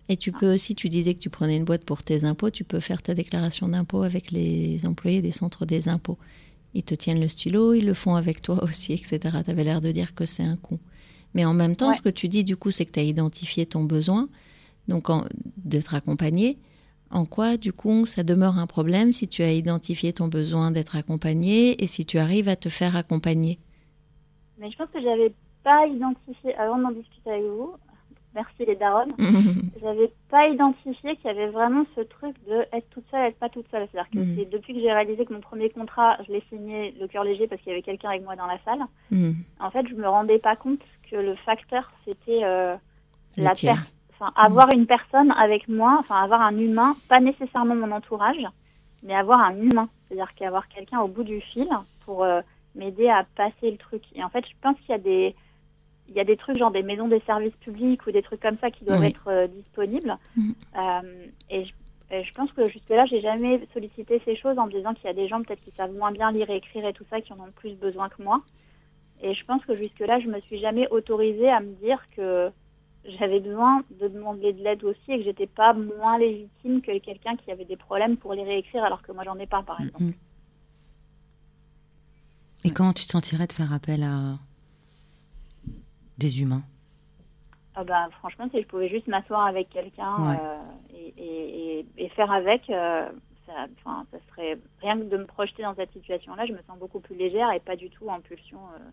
Et 0.08 0.16
tu 0.16 0.32
peux 0.32 0.52
aussi, 0.52 0.74
tu 0.74 0.88
disais 0.88 1.14
que 1.14 1.20
tu 1.20 1.30
prenais 1.30 1.56
une 1.56 1.64
boîte 1.64 1.84
pour 1.84 2.02
tes 2.02 2.24
impôts, 2.24 2.50
tu 2.50 2.64
peux 2.64 2.80
faire 2.80 3.00
ta 3.00 3.14
déclaration 3.14 3.68
d'impôt 3.68 4.02
avec 4.02 4.30
les 4.30 4.84
employés 4.84 5.22
des 5.22 5.32
centres 5.32 5.64
des 5.64 5.88
impôts. 5.88 6.18
Ils 6.74 6.82
te 6.82 6.94
tiennent 6.94 7.20
le 7.20 7.28
stylo, 7.28 7.72
ils 7.72 7.86
le 7.86 7.94
font 7.94 8.16
avec 8.16 8.42
toi 8.42 8.62
aussi, 8.64 8.92
etc. 8.92 9.18
Tu 9.44 9.50
avais 9.50 9.64
l'air 9.64 9.80
de 9.80 9.92
dire 9.92 10.14
que 10.14 10.26
c'est 10.26 10.42
un 10.42 10.56
coup. 10.56 10.78
Mais 11.32 11.44
en 11.44 11.54
même 11.54 11.74
temps, 11.74 11.94
ce 11.94 12.02
que 12.02 12.08
tu 12.08 12.28
dis, 12.28 12.44
du 12.44 12.56
coup, 12.56 12.70
c'est 12.70 12.84
que 12.84 12.92
tu 12.92 13.00
as 13.00 13.04
identifié 13.04 13.66
ton 13.66 13.82
besoin, 13.82 14.28
donc 14.86 15.08
d'être 15.56 15.94
accompagné. 15.94 16.58
En 17.10 17.26
quoi, 17.26 17.56
du 17.56 17.72
coup, 17.72 18.06
ça 18.06 18.22
demeure 18.22 18.58
un 18.58 18.66
problème 18.66 19.12
si 19.12 19.26
tu 19.26 19.42
as 19.42 19.52
identifié 19.52 20.12
ton 20.12 20.28
besoin 20.28 20.70
d'être 20.70 20.96
accompagné 20.96 21.82
et 21.82 21.86
si 21.86 22.06
tu 22.06 22.18
arrives 22.18 22.48
à 22.48 22.56
te 22.56 22.68
faire 22.68 22.96
accompagner? 22.96 23.58
Mais 24.58 24.70
je 24.70 24.76
pense 24.76 24.88
que 24.90 25.02
j'avais 25.02 25.32
pas 25.64 25.86
identifié, 25.86 26.54
avant 26.54 26.78
d'en 26.78 26.92
discuter 26.92 27.30
avec 27.30 27.44
vous, 27.44 27.72
merci 28.34 28.64
les 28.66 28.76
darons, 28.76 29.08
j'avais 29.80 30.10
pas 30.30 30.48
identifié 30.48 31.16
qu'il 31.16 31.26
y 31.26 31.30
avait 31.30 31.48
vraiment 31.48 31.84
ce 31.94 32.00
truc 32.00 32.34
de 32.48 32.64
être 32.72 32.88
toute 32.90 33.04
seule, 33.10 33.26
être 33.26 33.38
pas 33.38 33.48
toute 33.48 33.70
seule. 33.70 33.86
C'est-à-dire 33.90 34.10
que 34.10 34.34
c'est 34.36 34.50
depuis 34.50 34.74
que 34.74 34.80
j'ai 34.80 34.92
réalisé 34.92 35.24
que 35.24 35.32
mon 35.32 35.40
premier 35.40 35.70
contrat, 35.70 36.18
je 36.26 36.32
l'ai 36.32 36.42
signé 36.48 36.94
le 37.00 37.06
cœur 37.06 37.24
léger 37.24 37.46
parce 37.46 37.60
qu'il 37.62 37.70
y 37.70 37.72
avait 37.72 37.82
quelqu'un 37.82 38.10
avec 38.10 38.24
moi 38.24 38.36
dans 38.36 38.46
la 38.46 38.58
salle. 38.64 38.80
Mm. 39.10 39.32
En 39.60 39.70
fait, 39.70 39.86
je 39.88 39.94
me 39.94 40.08
rendais 40.08 40.38
pas 40.38 40.56
compte 40.56 40.80
que 41.10 41.16
le 41.16 41.34
facteur, 41.36 41.90
c'était 42.04 42.44
euh, 42.44 42.76
la. 43.36 43.52
Enfin, 44.16 44.32
avoir 44.36 44.68
une 44.72 44.86
personne 44.86 45.32
avec 45.32 45.66
moi, 45.66 45.96
enfin, 45.98 46.22
avoir 46.22 46.40
un 46.40 46.56
humain, 46.56 46.94
pas 47.08 47.18
nécessairement 47.18 47.74
mon 47.74 47.90
entourage, 47.90 48.46
mais 49.02 49.12
avoir 49.12 49.40
un 49.40 49.56
humain. 49.56 49.88
C'est-à-dire 50.06 50.32
qu'avoir 50.36 50.68
quelqu'un 50.68 51.00
au 51.00 51.08
bout 51.08 51.24
du 51.24 51.40
fil 51.40 51.68
pour 52.04 52.22
euh, 52.22 52.40
m'aider 52.76 53.08
à 53.08 53.26
passer 53.36 53.72
le 53.72 53.76
truc. 53.76 54.04
Et 54.14 54.22
en 54.22 54.28
fait, 54.28 54.44
je 54.46 54.54
pense 54.62 54.76
qu'il 54.80 54.90
y 54.90 54.94
a 54.94 54.98
des 54.98 55.34
il 56.08 56.14
y 56.14 56.20
a 56.20 56.24
des 56.24 56.36
trucs 56.36 56.58
genre 56.58 56.70
des 56.70 56.82
maisons 56.82 57.08
des 57.08 57.20
services 57.20 57.56
publics 57.56 58.06
ou 58.06 58.12
des 58.12 58.22
trucs 58.22 58.40
comme 58.40 58.58
ça 58.58 58.70
qui 58.70 58.84
doivent 58.84 59.04
être 59.04 59.28
euh, 59.28 59.46
disponibles. 59.46 60.16
Mm. 60.36 60.52
Euh, 60.78 61.26
et 61.50 61.64
Et 62.10 62.22
je 62.22 62.34
pense 62.34 62.52
que 62.52 62.68
jusque-là, 62.68 63.06
j'ai 63.06 63.20
jamais 63.20 63.66
sollicité 63.72 64.20
ces 64.24 64.36
choses 64.36 64.58
en 64.58 64.66
me 64.66 64.72
disant 64.72 64.94
qu'il 64.94 65.06
y 65.06 65.10
a 65.10 65.14
des 65.14 65.26
gens 65.26 65.42
peut-être 65.42 65.64
qui 65.64 65.72
savent 65.72 65.94
moins 65.94 66.12
bien 66.12 66.30
lire 66.30 66.48
et 66.50 66.56
écrire 66.56 66.86
et 66.86 66.92
tout 66.92 67.06
ça, 67.10 67.20
qui 67.20 67.32
en 67.32 67.40
ont 67.40 67.50
plus 67.56 67.74
besoin 67.74 68.08
que 68.08 68.22
moi. 68.22 68.42
Et 69.22 69.34
je 69.34 69.44
pense 69.46 69.64
que 69.64 69.74
jusque-là, 69.74 70.20
je 70.20 70.28
me 70.28 70.40
suis 70.40 70.60
jamais 70.60 70.86
autorisée 70.90 71.48
à 71.48 71.60
me 71.60 71.72
dire 71.76 71.98
que 72.14 72.50
j'avais 73.18 73.40
besoin 73.40 73.82
de 74.00 74.08
demander 74.08 74.52
de 74.52 74.62
l'aide 74.62 74.84
aussi 74.84 75.08
et 75.08 75.18
que 75.18 75.24
j'étais 75.24 75.46
pas 75.46 75.72
moins 75.72 76.18
légitime 76.18 76.82
que 76.82 76.96
quelqu'un 76.98 77.36
qui 77.36 77.50
avait 77.50 77.64
des 77.64 77.76
problèmes 77.76 78.16
pour 78.16 78.34
les 78.34 78.44
réécrire 78.44 78.84
alors 78.84 79.02
que 79.02 79.12
moi 79.12 79.24
j'en 79.24 79.38
ai 79.38 79.46
pas, 79.46 79.62
par 79.62 79.80
exemple. 79.80 80.04
Mhm. 80.04 80.14
Et 82.64 82.70
comment 82.70 82.92
tu 82.92 83.06
te 83.06 83.12
sentirais 83.12 83.46
de 83.46 83.52
faire 83.52 83.72
appel 83.72 84.02
à 84.02 84.38
des 86.18 86.40
humains 86.40 86.62
Ah 87.74 87.84
bah, 87.84 88.08
franchement, 88.18 88.48
si 88.52 88.62
je 88.62 88.66
pouvais 88.66 88.88
juste 88.88 89.08
m'asseoir 89.08 89.46
avec 89.46 89.68
quelqu'un 89.70 90.28
Ouais. 90.30 90.36
euh, 90.40 90.60
et, 90.94 91.14
et- 91.16 91.78
et- 91.80 91.86
et 92.04 92.08
faire 92.10 92.30
avec, 92.30 92.68
euh, 92.70 93.08
ça, 93.46 93.66
ça 93.84 94.18
serait 94.30 94.58
rien 94.80 94.96
que 94.98 95.04
de 95.04 95.16
me 95.16 95.26
projeter 95.26 95.62
dans 95.64 95.74
cette 95.74 95.92
situation-là, 95.92 96.46
je 96.46 96.52
me 96.52 96.62
sens 96.66 96.78
beaucoup 96.78 97.00
plus 97.00 97.16
légère 97.16 97.50
et 97.52 97.60
pas 97.60 97.76
du 97.76 97.90
tout 97.90 98.08
en 98.08 98.20
pulsion, 98.20 98.60
euh, 98.74 98.90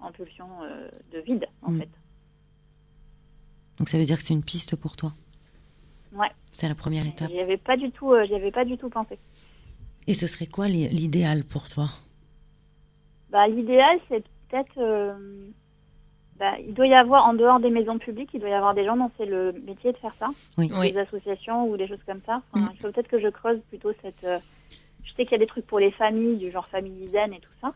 en 0.00 0.10
pulsion 0.10 0.48
euh, 0.62 0.88
de 1.12 1.18
vide, 1.20 1.46
en 1.62 1.70
Mm. 1.72 1.80
fait. 1.80 1.90
Donc 3.78 3.88
ça 3.88 3.98
veut 3.98 4.04
dire 4.04 4.16
que 4.16 4.22
c'est 4.24 4.34
une 4.34 4.42
piste 4.44 4.76
pour 4.76 4.96
toi 4.96 5.12
Ouais. 6.12 6.30
C'est 6.52 6.68
la 6.68 6.74
première 6.76 7.06
étape. 7.06 7.30
J'y 7.30 7.40
avais 7.40 7.56
pas 7.56 7.76
du 7.76 7.90
tout, 7.90 8.12
j'y 8.26 8.34
avais 8.34 8.52
pas 8.52 8.64
du 8.64 8.78
tout 8.78 8.88
pensé. 8.88 9.18
Et 10.06 10.14
ce 10.14 10.26
serait 10.26 10.46
quoi 10.46 10.68
l'i- 10.68 10.88
l'idéal 10.88 11.44
pour 11.44 11.68
toi? 11.68 11.88
Bah, 13.30 13.48
l'idéal, 13.48 13.98
c'est 14.08 14.24
peut-être. 14.48 14.78
Bah, 16.38 16.54
il 16.66 16.74
doit 16.74 16.86
y 16.86 16.94
avoir, 16.94 17.24
en 17.26 17.34
dehors 17.34 17.60
des 17.60 17.70
maisons 17.70 17.98
publiques, 17.98 18.30
il 18.34 18.40
doit 18.40 18.48
y 18.48 18.52
avoir 18.54 18.74
des 18.74 18.84
gens 18.84 18.96
dont 18.96 19.10
c'est 19.16 19.26
le 19.26 19.52
métier 19.66 19.92
de 19.92 19.98
faire 19.98 20.14
ça. 20.18 20.28
Oui. 20.58 20.70
Oui. 20.74 20.92
Des 20.92 20.98
associations 20.98 21.68
ou 21.68 21.76
des 21.76 21.86
choses 21.86 22.02
comme 22.06 22.20
ça. 22.26 22.42
Enfin, 22.52 22.66
Mm. 22.66 22.70
Il 22.74 22.80
faut 22.80 22.90
peut-être 22.92 23.08
que 23.08 23.20
je 23.20 23.28
creuse 23.28 23.60
plutôt 23.68 23.92
cette. 24.02 24.24
euh, 24.24 24.38
je 25.04 25.10
sais 25.14 25.24
qu'il 25.24 25.32
y 25.32 25.36
a 25.36 25.38
des 25.38 25.46
trucs 25.46 25.66
pour 25.66 25.78
les 25.78 25.90
familles, 25.92 26.36
du 26.38 26.50
genre 26.50 26.66
famille 26.66 27.08
zen 27.12 27.32
et 27.32 27.40
tout 27.40 27.52
ça. 27.60 27.72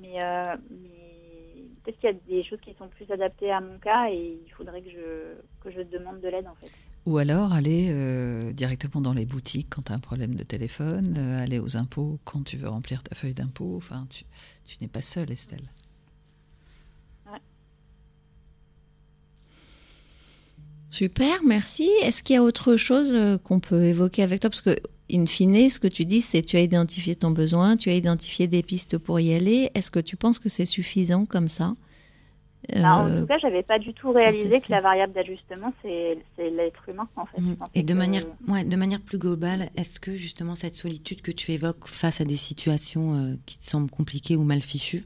Mais, 0.00 0.22
euh, 0.22 0.54
mais 0.70 1.64
peut-être 1.82 1.98
qu'il 1.98 2.10
y 2.10 2.12
a 2.12 2.16
des 2.28 2.44
choses 2.44 2.60
qui 2.60 2.74
sont 2.74 2.88
plus 2.88 3.10
adaptées 3.10 3.50
à 3.50 3.60
mon 3.60 3.78
cas 3.78 4.08
et 4.10 4.38
il 4.46 4.52
faudrait 4.52 4.82
que 4.82 4.90
je, 4.90 5.34
que 5.62 5.70
je 5.74 5.80
demande 5.82 6.20
de 6.20 6.28
l'aide, 6.28 6.46
en 6.46 6.54
fait. 6.60 6.70
Ou 7.06 7.16
alors 7.16 7.54
aller 7.54 7.88
euh, 7.90 8.52
directement 8.52 9.00
dans 9.00 9.14
les 9.14 9.24
boutiques 9.24 9.68
quand 9.70 9.82
tu 9.86 9.92
as 9.92 9.94
un 9.94 9.98
problème 9.98 10.34
de 10.34 10.42
téléphone, 10.44 11.14
euh, 11.16 11.42
aller 11.42 11.58
aux 11.58 11.76
impôts 11.78 12.18
quand 12.24 12.44
tu 12.44 12.58
veux 12.58 12.68
remplir 12.68 13.02
ta 13.02 13.14
feuille 13.14 13.32
d'impôt. 13.34 13.74
Enfin, 13.78 14.06
tu, 14.10 14.24
tu 14.66 14.76
n'es 14.82 14.88
pas 14.88 15.00
seule, 15.00 15.30
Estelle. 15.30 15.70
Super, 20.90 21.42
merci. 21.44 21.88
Est-ce 22.02 22.22
qu'il 22.22 22.34
y 22.34 22.38
a 22.38 22.42
autre 22.42 22.76
chose 22.76 23.10
euh, 23.12 23.36
qu'on 23.38 23.60
peut 23.60 23.84
évoquer 23.84 24.22
avec 24.22 24.40
toi? 24.40 24.48
Parce 24.50 24.62
que, 24.62 24.76
in 25.12 25.26
fine, 25.26 25.68
ce 25.68 25.78
que 25.78 25.86
tu 25.88 26.04
dis, 26.06 26.22
c'est 26.22 26.42
tu 26.42 26.56
as 26.56 26.60
identifié 26.60 27.14
ton 27.14 27.30
besoin, 27.30 27.76
tu 27.76 27.90
as 27.90 27.94
identifié 27.94 28.46
des 28.46 28.62
pistes 28.62 28.96
pour 28.96 29.20
y 29.20 29.34
aller. 29.34 29.70
Est-ce 29.74 29.90
que 29.90 30.00
tu 30.00 30.16
penses 30.16 30.38
que 30.38 30.48
c'est 30.48 30.64
suffisant 30.66 31.26
comme 31.26 31.48
ça? 31.48 31.74
Bah, 32.74 32.96
en 32.96 33.06
Euh, 33.08 33.20
tout 33.20 33.26
cas, 33.26 33.38
j'avais 33.38 33.62
pas 33.62 33.78
du 33.78 33.92
tout 33.94 34.10
réalisé 34.12 34.60
que 34.60 34.70
la 34.70 34.80
variable 34.80 35.12
d'ajustement, 35.12 35.72
c'est 35.82 36.18
l'être 36.38 36.88
humain, 36.88 37.08
en 37.16 37.26
fait. 37.26 37.40
Pensais 37.56 37.70
Et 37.74 37.82
de 37.82 37.92
que- 37.92 37.98
manière, 37.98 38.24
ouais, 38.48 38.64
de 38.64 38.76
manière 38.76 39.00
plus 39.00 39.18
globale, 39.18 39.70
est-ce 39.76 40.00
que 40.00 40.16
justement 40.16 40.54
cette 40.54 40.74
solitude 40.74 41.20
que 41.22 41.30
tu 41.30 41.52
évoques 41.52 41.86
face 41.86 42.20
à 42.20 42.24
des 42.24 42.36
situations 42.36 43.14
euh, 43.14 43.34
qui 43.46 43.58
te 43.58 43.64
semblent 43.64 43.90
compliquées 43.90 44.36
ou 44.36 44.42
mal 44.42 44.60
fichues, 44.62 45.04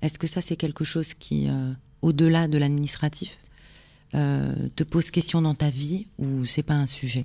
est-ce 0.00 0.18
que 0.18 0.26
ça 0.28 0.40
c'est 0.40 0.56
quelque 0.56 0.84
chose 0.84 1.12
qui, 1.14 1.48
euh, 1.48 1.72
au-delà 2.02 2.48
de 2.48 2.56
l'administratif, 2.56 3.36
euh, 4.14 4.54
te 4.76 4.84
pose 4.84 5.10
question 5.10 5.42
dans 5.42 5.54
ta 5.54 5.68
vie 5.68 6.06
ou 6.18 6.44
c'est 6.44 6.62
pas 6.62 6.74
un 6.74 6.86
sujet, 6.86 7.24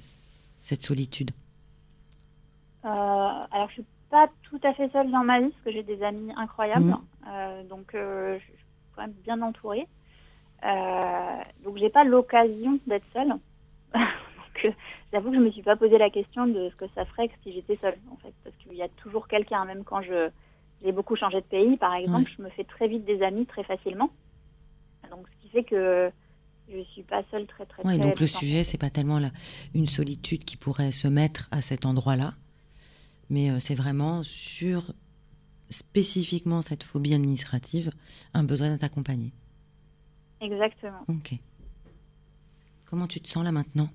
cette 0.62 0.82
solitude? 0.82 1.32
Euh, 2.86 2.88
alors, 2.90 3.70
je 3.70 3.74
suis 3.74 3.86
pas 4.10 4.28
tout 4.44 4.60
à 4.64 4.74
fait 4.74 4.92
seule 4.92 5.10
dans 5.12 5.24
ma 5.24 5.40
vie, 5.40 5.50
parce 5.50 5.64
que 5.64 5.72
j'ai 5.72 5.84
des 5.84 6.04
amis 6.04 6.32
incroyables. 6.36 6.86
Mhm. 6.86 6.98
Euh, 7.28 7.64
donc, 7.64 7.92
je 7.94 8.40
suis 8.40 8.54
quand 8.96 9.04
même 9.04 9.16
bien 9.24 9.42
entourée. 9.42 9.88
Donc, 11.64 11.78
j'ai 11.78 11.90
pas 11.90 12.04
l'occasion 12.04 12.80
d'être 12.88 13.06
seule. 13.14 13.30
donc, 13.94 14.74
j'avoue 15.12 15.32
que 15.32 15.38
je 15.38 15.42
me 15.42 15.52
suis 15.52 15.64
pas 15.64 15.76
posé 15.76 15.98
la 15.98 16.10
question 16.10 16.48
de 16.48 16.70
ce 16.70 16.76
que 16.76 16.86
ça 16.96 17.06
ferait 17.06 17.30
que 17.30 17.36
si 17.44 17.54
j'étais 17.54 17.78
seule, 17.78 17.98
en 18.12 18.18
fait. 18.18 18.34
Parce 18.44 18.56
qu'il 18.58 18.74
y 18.74 18.84
a 18.84 18.90
toujours 18.90 19.28
quelqu'un, 19.28 19.66
même 19.66 19.84
quand 19.84 20.02
je 20.02 20.30
j'ai 20.84 20.92
beaucoup 20.92 21.16
changé 21.16 21.38
de 21.38 21.46
pays, 21.46 21.78
par 21.78 21.96
exemple, 21.96 22.30
je 22.38 22.44
me 22.44 22.50
fais 22.50 22.66
très 22.66 22.88
vite 22.88 23.06
des 23.06 23.24
amis 23.24 23.46
très 23.46 23.64
facilement. 23.64 24.10
Donc, 25.10 25.26
ce 25.30 25.42
qui 25.42 25.50
fait 25.50 25.64
que 25.64 26.12
je 26.72 26.82
suis 26.92 27.04
pas 27.04 27.24
seule 27.32 27.46
très, 27.48 27.66
très, 27.66 27.84
très 27.84 27.98
donc 27.98 28.20
le 28.20 28.28
sujet, 28.28 28.64
c'est 28.64 28.78
pas 28.78 28.90
tellement 28.90 29.20
la- 29.20 29.32
une 29.76 29.88
solitude 29.88 30.46
qui 30.46 30.58
pourrait 30.58 30.92
se 30.92 31.08
mettre 31.08 31.48
à 31.52 31.62
cet 31.62 31.86
endroit-là, 31.86 32.34
mais 33.30 33.52
euh, 33.52 33.60
c'est 33.60 33.76
vraiment 33.76 34.24
sur 34.24 34.94
spécifiquement 35.70 36.62
cette 36.62 36.84
phobie 36.84 37.14
administrative, 37.16 37.92
un 38.34 38.44
besoin 38.44 38.70
d'être 38.70 38.84
accompagné. 38.84 39.32
Exactement. 40.42 41.04
Ok. 41.08 41.34
Comment 42.86 43.08
tu 43.08 43.20
te 43.22 43.28
sens 43.28 43.44
là 43.44 43.52
maintenant? 43.52 43.90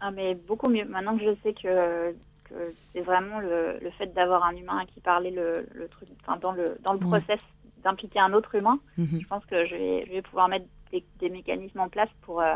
Ah, 0.00 0.10
mais 0.10 0.34
beaucoup 0.34 0.68
mieux. 0.68 0.84
Maintenant 0.84 1.16
que 1.16 1.24
je 1.24 1.36
sais 1.42 1.54
que, 1.54 2.14
que 2.44 2.74
c'est 2.92 3.00
vraiment 3.00 3.38
le, 3.40 3.78
le 3.80 3.90
fait 3.92 4.12
d'avoir 4.12 4.44
un 4.44 4.54
humain 4.54 4.78
à 4.82 4.86
qui 4.86 5.00
parler 5.00 5.30
le, 5.30 5.66
le 5.74 5.88
truc, 5.88 6.08
enfin, 6.22 6.36
dans 6.38 6.52
le, 6.52 6.76
dans 6.82 6.92
le 6.92 6.98
Ouais. 6.98 7.06
process 7.20 7.40
d'impliquer 7.82 8.18
un 8.18 8.32
autre 8.34 8.54
humain, 8.56 8.78
Mhm. 8.98 9.20
je 9.20 9.26
pense 9.26 9.44
que 9.46 9.64
je 9.66 9.74
vais, 9.74 10.04
je 10.06 10.12
vais 10.12 10.22
pouvoir 10.22 10.48
mettre 10.48 10.66
des, 10.92 11.04
des 11.18 11.28
mécanismes 11.30 11.80
en 11.80 11.88
place 11.88 12.08
pour, 12.22 12.40
euh, 12.40 12.54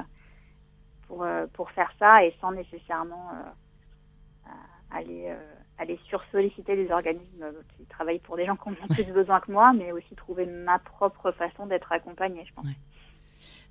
pour, 1.06 1.22
euh, 1.22 1.46
pour 1.52 1.70
faire 1.70 1.90
ça 1.98 2.24
et 2.24 2.34
sans 2.40 2.52
nécessairement 2.52 3.30
euh, 3.34 4.50
aller, 4.90 5.26
euh, 5.28 5.36
aller 5.78 5.98
sursolliciter 6.08 6.76
des 6.76 6.90
organismes 6.90 7.44
qui 7.76 7.84
travaillent 7.84 8.18
pour 8.20 8.36
des 8.36 8.46
gens 8.46 8.56
qui 8.56 8.68
ont 8.68 8.88
plus 8.88 9.04
besoin 9.12 9.40
que 9.40 9.52
moi, 9.52 9.72
mais 9.72 9.92
aussi 9.92 10.14
trouver 10.16 10.46
ma 10.46 10.78
propre 10.78 11.30
façon 11.32 11.66
d'être 11.66 11.90
accompagnée, 11.92 12.44
je 12.46 12.52
pense. 12.54 12.66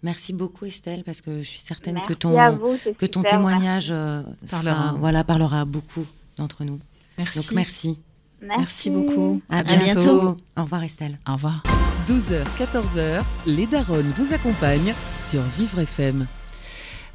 Merci 0.02 0.32
beaucoup 0.34 0.66
Estelle, 0.66 1.04
parce 1.04 1.20
que 1.20 1.40
je 1.42 1.48
suis 1.48 1.60
certaine 1.60 1.96
Merci 1.96 2.08
que 2.10 2.14
ton, 2.14 2.56
vous, 2.56 2.78
que 2.98 3.06
ton 3.06 3.20
super, 3.20 3.32
témoignage 3.38 3.92
euh, 3.92 4.24
Parlera. 4.50 4.76
sera- 4.90 4.94
voilà, 4.94 5.24
parlera 5.26 5.62
à 5.62 5.66
beaucoup 5.66 6.06
d'entre 6.38 6.64
nous. 6.64 6.80
Merci. 7.18 7.40
Donc 7.40 7.52
merci. 7.52 8.00
Merci, 8.42 8.58
Merci 8.58 8.90
beaucoup. 8.92 9.42
À, 9.50 9.58
À 9.58 9.64
bientôt. 9.64 10.00
bientôt. 10.00 10.38
Au 10.56 10.64
revoir 10.64 10.84
Estelle. 10.84 11.18
Au 11.28 11.34
revoir. 11.34 11.64
12h, 12.10 12.44
14h, 12.58 13.24
les 13.46 13.68
Daronnes 13.68 14.12
vous 14.18 14.34
accompagnent 14.34 14.96
sur 15.22 15.44
Vivre 15.44 15.78
FM. 15.78 16.26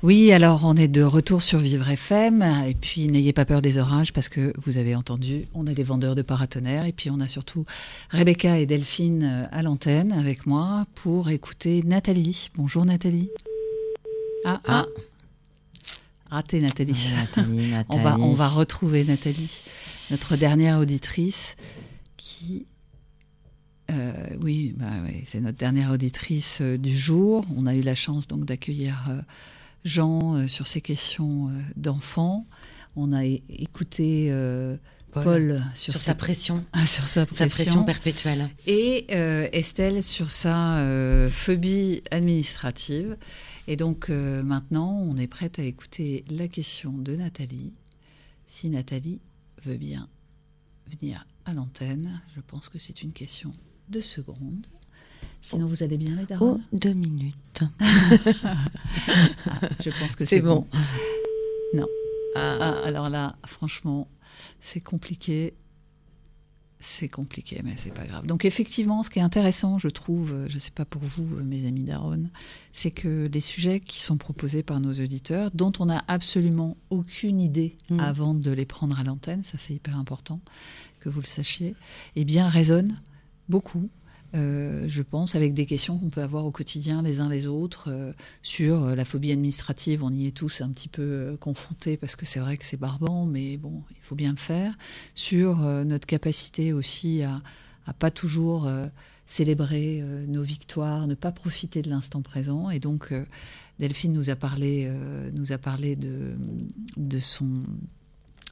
Oui, 0.04 0.30
alors 0.30 0.60
on 0.62 0.76
est 0.76 0.86
de 0.86 1.02
retour 1.02 1.42
sur 1.42 1.58
Vivre 1.58 1.90
FM 1.90 2.42
et 2.68 2.74
puis 2.74 3.08
n'ayez 3.08 3.32
pas 3.32 3.44
peur 3.44 3.60
des 3.60 3.78
orages 3.78 4.12
parce 4.12 4.28
que 4.28 4.52
vous 4.64 4.78
avez 4.78 4.94
entendu, 4.94 5.48
on 5.52 5.66
a 5.66 5.74
des 5.74 5.82
vendeurs 5.82 6.14
de 6.14 6.22
paratonnerres 6.22 6.86
et 6.86 6.92
puis 6.92 7.10
on 7.10 7.18
a 7.18 7.26
surtout 7.26 7.64
Rebecca 8.10 8.56
et 8.60 8.66
Delphine 8.66 9.24
euh, 9.24 9.46
à 9.50 9.64
l'antenne 9.64 10.12
avec 10.12 10.46
moi 10.46 10.86
pour 10.94 11.28
écouter 11.28 11.82
Nathalie. 11.82 12.50
Bonjour 12.54 12.84
Nathalie. 12.84 13.30
Ah, 14.44 14.60
ah. 14.68 14.86
raté 16.30 16.60
Nathalie. 16.60 17.10
Nathalie, 17.16 17.72
On 17.88 17.98
va, 17.98 18.16
on 18.16 18.34
va 18.34 18.46
retrouver 18.46 19.02
Nathalie, 19.02 19.58
notre 20.12 20.36
dernière 20.36 20.78
auditrice, 20.78 21.56
qui, 22.16 22.66
euh, 23.90 24.12
oui, 24.40 24.74
bah 24.76 24.86
oui, 25.04 25.22
c'est 25.26 25.40
notre 25.40 25.58
dernière 25.58 25.90
auditrice 25.90 26.58
euh, 26.62 26.78
du 26.78 26.96
jour. 26.96 27.44
On 27.56 27.66
a 27.66 27.74
eu 27.74 27.82
la 27.82 27.94
chance 27.94 28.26
donc 28.26 28.44
d'accueillir 28.46 29.06
euh, 29.10 29.20
Jean 29.84 30.48
sur 30.48 30.66
ces 30.66 30.80
questions 30.80 31.50
d'enfants. 31.76 32.46
On 32.96 33.12
a 33.12 33.24
écouté 33.24 34.28
Paul. 35.12 35.24
Paul, 35.24 35.64
sur, 35.74 35.92
sur 35.92 36.00
ses- 36.00 36.06
sa 36.06 36.14
pression, 36.14 36.64
Ah, 36.72 36.86
sur 36.86 37.06
sa 37.08 37.26
sa 37.26 37.46
pression, 37.46 37.84
perpétuelle. 37.84 38.48
et 38.66 39.04
Estelle 39.52 40.02
sur 40.02 40.30
sa 40.30 40.82
phobie 41.30 42.02
administrative. 42.10 43.16
Et 43.68 43.76
donc 43.76 44.08
maintenant, 44.08 44.90
on 45.06 45.16
est 45.18 45.26
prête 45.26 45.58
à 45.58 45.62
écouter 45.64 46.24
la 46.30 46.48
question 46.48 46.92
de 46.92 47.14
Nathalie. 47.16 47.72
Si 48.46 48.70
Nathalie 48.70 49.20
veut 49.64 49.76
bien 49.76 50.08
venir 50.90 51.26
à 51.44 51.52
l'antenne, 51.52 52.22
je 52.34 52.40
pense 52.40 52.68
que 52.68 52.78
c'est 52.78 53.02
une 53.02 53.12
question 53.12 53.50
de 53.88 54.00
secondes. 54.00 54.66
Sinon, 55.42 55.66
vous 55.66 55.82
allez 55.82 55.98
bien, 55.98 56.14
les 56.16 56.22
Oh, 56.22 56.26
darons 56.28 56.60
deux 56.72 56.94
minutes. 56.94 57.64
Je 59.84 59.90
pense 60.00 60.16
que 60.16 60.24
c'est 60.24 60.40
bon. 60.40 60.66
Non. 61.74 61.86
Ah. 62.34 62.56
Ah, 62.60 62.80
alors 62.84 63.10
là, 63.10 63.36
franchement, 63.46 64.08
c'est 64.60 64.80
compliqué. 64.80 65.54
C'est 66.80 67.08
compliqué, 67.08 67.62
mais 67.64 67.74
c'est 67.78 67.94
pas 67.94 68.04
grave. 68.04 68.26
Donc 68.26 68.44
effectivement, 68.44 69.02
ce 69.02 69.08
qui 69.08 69.18
est 69.18 69.22
intéressant, 69.22 69.78
je 69.78 69.88
trouve, 69.88 70.32
euh, 70.32 70.48
je 70.50 70.58
sais 70.58 70.70
pas 70.70 70.84
pour 70.84 71.00
vous, 71.02 71.24
euh, 71.38 71.42
mes 71.42 71.66
amis 71.66 71.84
Daron, 71.84 72.24
c'est 72.74 72.90
que 72.90 73.26
les 73.32 73.40
sujets 73.40 73.80
qui 73.80 74.02
sont 74.02 74.18
proposés 74.18 74.62
par 74.62 74.80
nos 74.80 74.92
auditeurs, 74.92 75.50
dont 75.54 75.72
on 75.78 75.86
n'a 75.86 76.04
absolument 76.08 76.76
aucune 76.90 77.40
idée 77.40 77.76
Mm. 77.88 78.00
avant 78.00 78.34
de 78.34 78.50
les 78.50 78.66
prendre 78.66 78.98
à 79.00 79.02
l'antenne, 79.04 79.44
ça 79.44 79.56
c'est 79.56 79.72
hyper 79.72 79.96
important 79.98 80.40
que 81.00 81.08
vous 81.08 81.20
le 81.20 81.26
sachiez, 81.26 81.74
eh 82.16 82.24
bien 82.26 82.48
résonnent 82.50 83.00
beaucoup 83.48 83.88
euh, 84.34 84.86
je 84.88 85.02
pense, 85.02 85.36
avec 85.36 85.54
des 85.54 85.64
questions 85.64 85.96
qu'on 85.96 86.10
peut 86.10 86.22
avoir 86.22 86.44
au 86.44 86.50
quotidien 86.50 87.02
les 87.02 87.20
uns 87.20 87.28
les 87.28 87.46
autres 87.46 87.84
euh, 87.88 88.12
sur 88.42 88.82
euh, 88.82 88.94
la 88.96 89.04
phobie 89.04 89.30
administrative. 89.30 90.02
On 90.02 90.12
y 90.12 90.26
est 90.26 90.32
tous 90.32 90.60
un 90.60 90.70
petit 90.70 90.88
peu 90.88 91.36
confrontés 91.38 91.96
parce 91.96 92.16
que 92.16 92.26
c'est 92.26 92.40
vrai 92.40 92.56
que 92.56 92.64
c'est 92.64 92.76
barbant, 92.76 93.26
mais 93.26 93.56
bon, 93.56 93.82
il 93.92 94.02
faut 94.02 94.16
bien 94.16 94.32
le 94.32 94.36
faire. 94.36 94.76
Sur 95.14 95.58
notre 95.58 96.06
capacité 96.06 96.72
aussi 96.72 97.22
à, 97.22 97.42
à 97.86 97.92
pas 97.92 98.10
toujours 98.10 98.68
célébrer 99.26 100.02
nos 100.26 100.42
victoires, 100.42 101.06
ne 101.06 101.14
pas 101.14 101.32
profiter 101.32 101.82
de 101.82 101.90
l'instant 101.90 102.22
présent. 102.22 102.70
Et 102.70 102.80
donc, 102.80 103.12
Delphine 103.78 104.12
nous 104.12 104.30
a 104.30 104.36
parlé, 104.36 104.90
nous 105.32 105.52
a 105.52 105.58
parlé 105.58 105.96
de, 105.96 106.34
de 106.96 107.18
son 107.18 107.62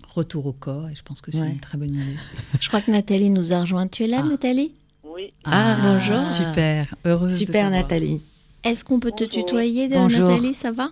retour 0.09 0.47
au 0.47 0.53
corps, 0.53 0.89
et 0.89 0.95
je 0.95 1.03
pense 1.03 1.21
que 1.21 1.33
c'est 1.33 1.39
une 1.39 1.61
très 1.61 1.79
bonne 1.79 1.95
idée. 1.95 2.17
Je 2.61 2.69
crois 2.69 2.81
que 2.81 2.91
Nathalie 2.91 3.31
nous 3.31 3.53
a 3.53 3.63
rejoint. 3.63 3.89
Tu 3.89 4.05
es 4.05 4.07
là, 4.07 4.21
ah. 4.23 4.29
Nathalie? 4.29 4.73
Oui. 5.13 5.35
Ah, 5.45 5.77
bonjour. 5.83 6.21
Super, 6.21 6.95
heureuse. 7.05 7.37
Super, 7.37 7.69
Nathalie. 7.71 8.23
Est-ce 8.65 8.83
qu'on 8.85 8.99
peut 8.99 9.13
te 9.13 9.25
tutoyer, 9.25 9.89
de 9.89 9.95
Nathalie 9.95 10.55
Ça 10.55 10.71
va? 10.73 10.91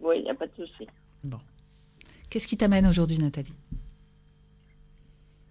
Oui, 0.00 0.16
il 0.18 0.24
n'y 0.24 0.30
a 0.30 0.34
pas 0.34 0.46
de 0.46 0.52
souci. 0.54 0.86
Bon. 1.24 1.38
Qu'est-ce 2.30 2.46
qui 2.46 2.56
t'amène 2.56 2.86
aujourd'hui, 2.86 3.18
Nathalie? 3.18 3.54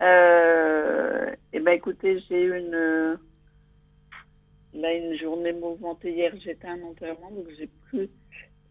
Euh, 0.02 1.32
Eh 1.52 1.60
bien, 1.60 1.74
écoutez, 1.74 2.20
j'ai 2.30 2.44
eu 2.44 2.58
une, 2.58 3.18
là, 4.76 4.94
une 4.94 5.18
journée 5.18 5.52
mouvementée. 5.54 6.14
Hier, 6.14 6.34
j'étais 6.44 6.68
un 6.68 6.82
enterrement, 6.84 7.32
donc 7.32 7.48
j'ai 7.58 7.70
plus 7.90 8.10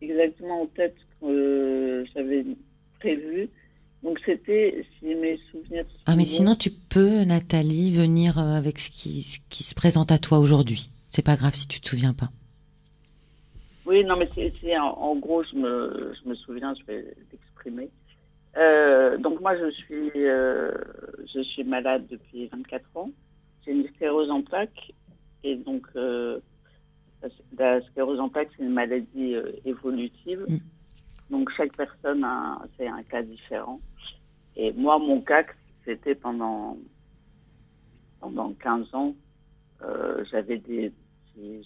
exactement 0.01 0.63
en 0.63 0.67
tête 0.67 0.97
ce 0.99 1.27
que 1.27 2.05
j'avais 2.15 2.45
prévu. 2.99 3.51
Donc 4.03 4.21
c'était, 4.27 4.85
si 4.99 5.15
mes 5.15 5.39
souvenirs. 5.51 5.85
Ah 6.07 6.17
mais 6.17 6.25
sinon 6.25 6.57
tu 6.57 6.71
peux, 6.71 7.23
Nathalie, 7.23 7.93
venir 7.93 8.39
euh, 8.39 8.57
avec 8.57 8.79
ce 8.79 8.91
qui, 8.91 9.41
qui 9.49 9.63
se 9.63 9.75
présente 9.75 10.11
à 10.11 10.19
toi 10.19 10.39
aujourd'hui. 10.39 10.91
C'est 11.09 11.25
pas 11.25 11.37
grave 11.37 11.55
si 11.55 11.69
tu 11.69 11.81
te 11.81 11.89
souviens 11.89 12.13
pas. 12.13 12.31
Oui, 13.87 14.05
non 14.05 14.17
mais 14.17 14.29
c'est 14.35 14.79
en, 14.79 15.17
gros, 15.17 15.45
je 15.45 15.57
me, 15.57 16.15
je 16.21 16.29
me 16.29 16.35
souviens, 16.35 16.75
je 16.75 16.85
vais 16.85 17.15
l'exprimer. 17.31 17.91
Euh, 18.57 19.19
donc 19.19 19.41
moi 19.41 19.57
je 19.57 19.71
suis, 19.71 20.11
euh, 20.17 20.73
je 21.35 21.41
suis 21.43 21.65
malade 21.65 22.05
depuis 22.11 22.49
24 22.49 22.85
ans. 22.97 23.11
J'ai 23.65 23.73
une 23.73 23.87
sclérose 23.89 24.31
en 24.31 24.43
plaques 24.43 24.93
et 25.45 25.57
donc 25.57 25.87
la 27.57 27.81
sclérose 27.83 28.19
en 28.19 28.29
plaques 28.29 28.51
c'est 28.57 28.65
une 28.65 28.73
maladie 28.73 29.37
évolutive. 29.65 30.45
Mm. 30.49 30.59
Donc 31.33 31.51
chaque 31.57 31.75
personne 31.75 32.23
a 32.25 32.61
c'est 32.77 32.87
un 32.87 33.03
cas 33.05 33.23
différent. 33.23 33.81
Et 34.55 34.71
moi, 34.75 34.99
mon 34.99 35.23
cas, 35.23 35.45
c'était 35.87 36.15
pendant, 36.15 36.77
pendant 38.21 38.53
15 38.53 38.95
ans. 38.95 39.17
Euh, 39.81 40.23
j'avais 40.31 40.59
des, 40.59 40.93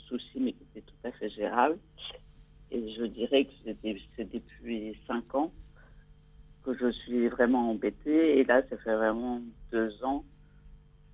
soucis, 0.09 0.39
mais 0.39 0.53
qui 0.53 0.63
étaient 0.63 0.87
tout 0.87 1.09
à 1.09 1.11
fait 1.11 1.29
gérables. 1.31 1.79
Et 2.71 2.95
je 2.95 3.05
dirais 3.07 3.47
que 3.47 3.51
c'est 4.17 4.33
depuis 4.33 4.97
5 5.09 5.35
ans 5.35 5.53
que 6.63 6.73
je 6.79 6.93
suis 6.93 7.27
vraiment 7.27 7.71
embêtée. 7.71 8.39
Et 8.39 8.45
là, 8.45 8.63
ça 8.71 8.77
fait 8.79 8.95
vraiment 8.95 9.43
deux 9.73 9.93
ans 10.05 10.25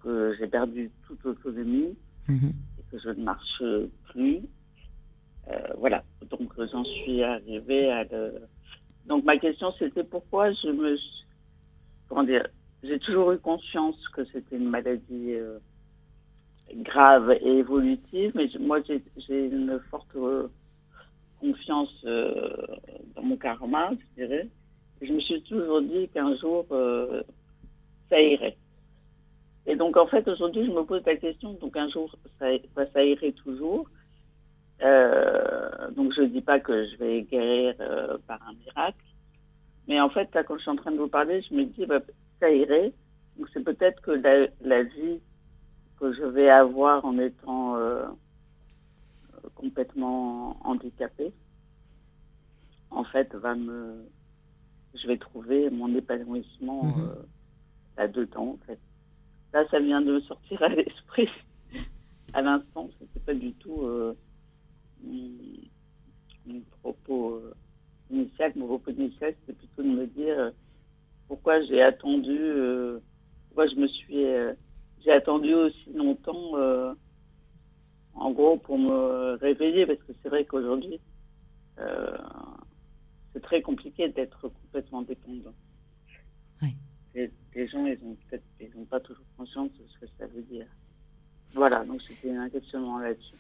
que 0.01 0.37
j'ai 0.39 0.47
perdu 0.47 0.91
toute 1.07 1.25
autonomie 1.25 1.97
mhm. 2.29 2.53
et 2.79 2.83
que 2.91 2.99
je 2.99 3.09
ne 3.09 3.25
marche 3.25 3.63
plus. 4.11 4.41
Euh, 5.49 5.59
voilà, 5.79 6.05
donc 6.31 6.53
j'en 6.71 6.85
suis 6.85 7.23
arrivée 7.23 7.91
à 7.91 8.05
le... 8.05 8.35
Donc 9.07 9.25
ma 9.25 9.37
question 9.39 9.73
c'était 9.79 10.05
pourquoi 10.05 10.53
je 10.53 10.69
me 10.69 10.97
comment 12.13 12.25
dire, 12.25 12.47
j'ai 12.83 12.99
toujours 12.99 13.33
eu 13.33 13.39
conscience 13.39 13.97
que 14.09 14.23
c'était 14.27 14.57
une 14.57 14.69
maladie 14.69 15.33
euh, 15.33 15.59
grave 16.75 17.33
et 17.41 17.59
évolutive, 17.59 18.33
mais 18.35 18.51
moi 18.61 18.81
j'ai 18.87 19.47
une 19.47 19.81
forte 19.91 20.15
euh, 20.17 20.49
confiance 21.41 21.95
euh, 22.05 22.55
dans 23.17 23.23
mon 23.23 23.37
karma, 23.37 23.93
je 23.93 24.23
dirais. 24.25 24.49
je 25.01 25.11
me 25.11 25.21
suis 25.21 25.43
toujours 25.45 25.81
dit 25.81 26.09
qu'un 26.09 26.37
jour 26.37 26.67
ça 28.11 28.21
irait. 28.21 28.59
Et 29.65 29.77
donc 29.77 29.97
en 29.97 30.07
fait 30.07 30.29
aujourd'hui 30.29 30.67
je 30.67 30.71
me 30.71 30.83
pose 30.85 31.03
la 31.07 31.17
question, 31.17 31.55
donc 31.55 31.75
un 31.79 31.89
jour 31.89 32.15
ça, 32.39 32.47
ça 32.93 33.05
irait 33.05 33.33
toujours. 33.33 33.89
Donc 34.83 36.13
je 36.17 36.23
dis 36.23 36.41
pas 36.43 36.61
que 36.61 36.87
je 36.87 36.97
vais 36.97 37.23
guérir 37.23 37.75
par 38.27 38.41
un 38.49 38.53
miracle, 38.55 39.05
mais 39.89 40.01
en 40.01 40.11
fait, 40.11 40.33
là, 40.35 40.45
quand 40.45 40.57
je 40.57 40.63
suis 40.63 40.71
en 40.71 40.77
train 40.77 40.93
de 40.93 40.99
vous 40.99 41.09
parler, 41.09 41.43
je 41.43 41.55
me 41.55 41.65
dis, 41.65 41.87
bah, 41.87 42.01
ça 42.41 42.51
irait. 42.51 42.93
Donc 43.37 43.49
c'est 43.53 43.65
peut-être 43.65 44.01
que 44.03 44.11
la, 44.13 44.83
vie 44.83 45.21
que 45.99 46.13
je 46.13 46.25
vais 46.25 46.51
avoir 46.51 47.05
en 47.05 47.19
étant 47.19 47.77
euh, 47.77 48.05
complètement 49.55 50.57
handicapée, 50.67 51.33
en 52.91 53.05
fait, 53.05 53.35
va 53.35 53.55
me, 53.55 54.05
je 54.95 55.07
vais 55.07 55.17
trouver 55.17 55.71
mon 55.71 55.95
épanouissement 55.97 56.95
euh, 56.99 57.23
là-dedans. 57.97 58.59
En 58.61 58.67
fait. 58.67 58.79
Là, 59.53 59.65
ça 59.71 59.81
vient 59.81 60.03
de 60.03 60.13
me 60.13 60.21
sortir 60.21 60.63
à 60.63 60.69
l'esprit 60.75 61.29
à 62.35 62.43
l'instant. 62.43 62.89
C'était 62.99 63.21
pas 63.21 63.35
du 63.35 63.53
tout 63.55 63.83
euh, 63.83 64.15
mon, 65.05 66.61
propos 66.83 67.43
initial, 68.11 68.53
mon 68.57 68.67
propos 68.67 68.91
initial, 68.91 69.35
c'était 69.41 69.59
plutôt 69.59 69.83
de 69.83 69.89
me 69.89 70.07
dire 70.07 70.39
euh, 70.39 70.51
pourquoi 71.29 71.63
j'ai 71.63 71.83
attendu, 71.83 72.37
euh, 72.39 72.99
pourquoi 73.49 73.67
je 73.69 73.77
me 73.77 73.89
suis, 73.89 74.25
euh, 74.25 74.53
j'ai 75.05 75.13
attendu 75.13 75.53
aussi 75.55 75.93
longtemps, 75.95 76.53
en 78.15 78.31
gros, 78.31 78.59
pour 78.59 78.79
me 78.79 79.35
réveiller, 79.37 79.87
parce 79.87 79.99
que 80.01 80.13
c'est 80.23 80.29
vrai 80.29 80.45
qu'aujourd'hui, 80.45 81.01
c'est 81.77 83.43
très 83.43 83.63
compliqué 83.63 84.09
d'être 84.11 84.49
complètement 84.49 85.03
dépendant. 85.03 85.55
Oui. 86.61 86.77
les 87.15 87.67
gens, 87.67 87.87
ils 87.87 87.99
ont 88.05 88.17
peut-être, 88.29 88.45
ils 88.61 88.71
n'ont 88.77 88.85
pas 88.85 89.01
toujours 89.01 89.25
conscience 89.37 89.71
de 89.73 89.85
ce 89.89 89.99
que 89.99 90.13
ça 90.19 90.27
veut 90.27 90.43
dire. 90.43 90.67
Voilà, 91.55 91.85
donc 91.85 92.01
c'était 92.03 92.35
un 92.35 92.49
questionnement 92.49 92.99
là-dessus. 92.99 93.35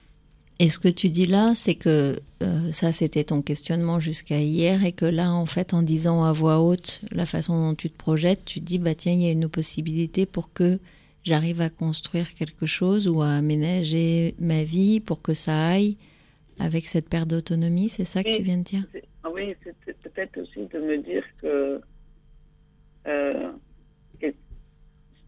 Et 0.62 0.68
ce 0.68 0.78
que 0.78 0.86
tu 0.86 1.08
dis 1.08 1.26
là, 1.26 1.54
c'est 1.56 1.74
que 1.74 2.20
euh, 2.40 2.70
ça, 2.70 2.92
c'était 2.92 3.24
ton 3.24 3.42
questionnement 3.42 3.98
jusqu'à 3.98 4.38
hier, 4.38 4.84
et 4.84 4.92
que 4.92 5.04
là, 5.04 5.32
en 5.32 5.44
fait, 5.44 5.74
en 5.74 5.82
disant 5.82 6.22
à 6.22 6.32
voix 6.32 6.60
haute 6.60 7.00
la 7.10 7.26
façon 7.26 7.70
dont 7.70 7.74
tu 7.74 7.90
te 7.90 7.98
projettes, 7.98 8.44
tu 8.44 8.60
te 8.60 8.64
dis, 8.64 8.78
bah 8.78 8.94
tiens, 8.94 9.10
il 9.12 9.22
y 9.22 9.26
a 9.26 9.32
une 9.32 9.48
possibilité 9.48 10.24
pour 10.24 10.52
que 10.52 10.78
j'arrive 11.24 11.60
à 11.60 11.68
construire 11.68 12.32
quelque 12.34 12.66
chose 12.66 13.08
ou 13.08 13.22
à 13.22 13.30
aménager 13.30 14.36
ma 14.38 14.62
vie 14.62 15.00
pour 15.00 15.20
que 15.20 15.34
ça 15.34 15.66
aille 15.70 15.96
avec 16.60 16.86
cette 16.86 17.08
perte 17.08 17.26
d'autonomie. 17.26 17.88
C'est 17.88 18.04
ça 18.04 18.22
que 18.22 18.30
tu 18.30 18.42
viens 18.42 18.58
de 18.58 18.62
dire? 18.62 18.84
Oui, 19.34 19.56
c'est 19.84 19.98
peut-être 19.98 20.40
aussi 20.42 20.68
de 20.72 20.78
me 20.78 20.98
dire 20.98 21.24
que 21.40 21.80
euh, 23.08 23.50
ce 24.20 24.28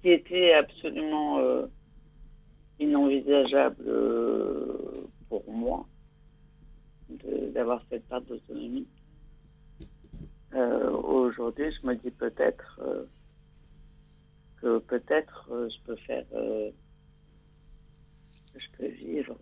qui 0.01 0.11
était 0.11 0.52
absolument 0.52 1.40
euh, 1.40 1.66
inenvisageable 2.78 3.82
pour 5.43 5.52
moi 5.52 5.86
d'avoir 7.52 7.82
cette 7.90 8.06
part 8.06 8.23
d'autonomie. 8.23 8.86
Euh, 10.55 10.90
aujourd'hui, 10.90 11.73
je 11.73 11.86
me 11.86 11.94
dis 11.97 12.11
peut-être 12.12 12.81
euh, 12.82 13.05
que 14.61 14.78
peut-être 14.78 15.48
euh, 15.51 15.69
je 15.69 15.77
peux 15.85 15.97
faire, 15.97 16.24
je 18.55 18.66
peux 18.78 18.86
vivre. 18.86 19.36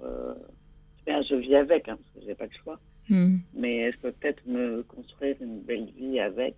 bien, 1.04 1.22
je 1.22 1.34
vis 1.34 1.56
avec, 1.56 1.88
hein, 1.88 1.98
parce 1.98 2.10
que 2.14 2.20
j'ai 2.26 2.34
pas 2.34 2.46
le 2.46 2.56
choix. 2.62 2.80
Hmm. 3.10 3.36
Mais 3.52 3.92
je 3.92 3.98
peux 3.98 4.12
peut-être 4.12 4.46
me 4.46 4.82
construire 4.84 5.36
une 5.40 5.60
belle 5.60 5.90
vie 5.96 6.20
avec. 6.20 6.54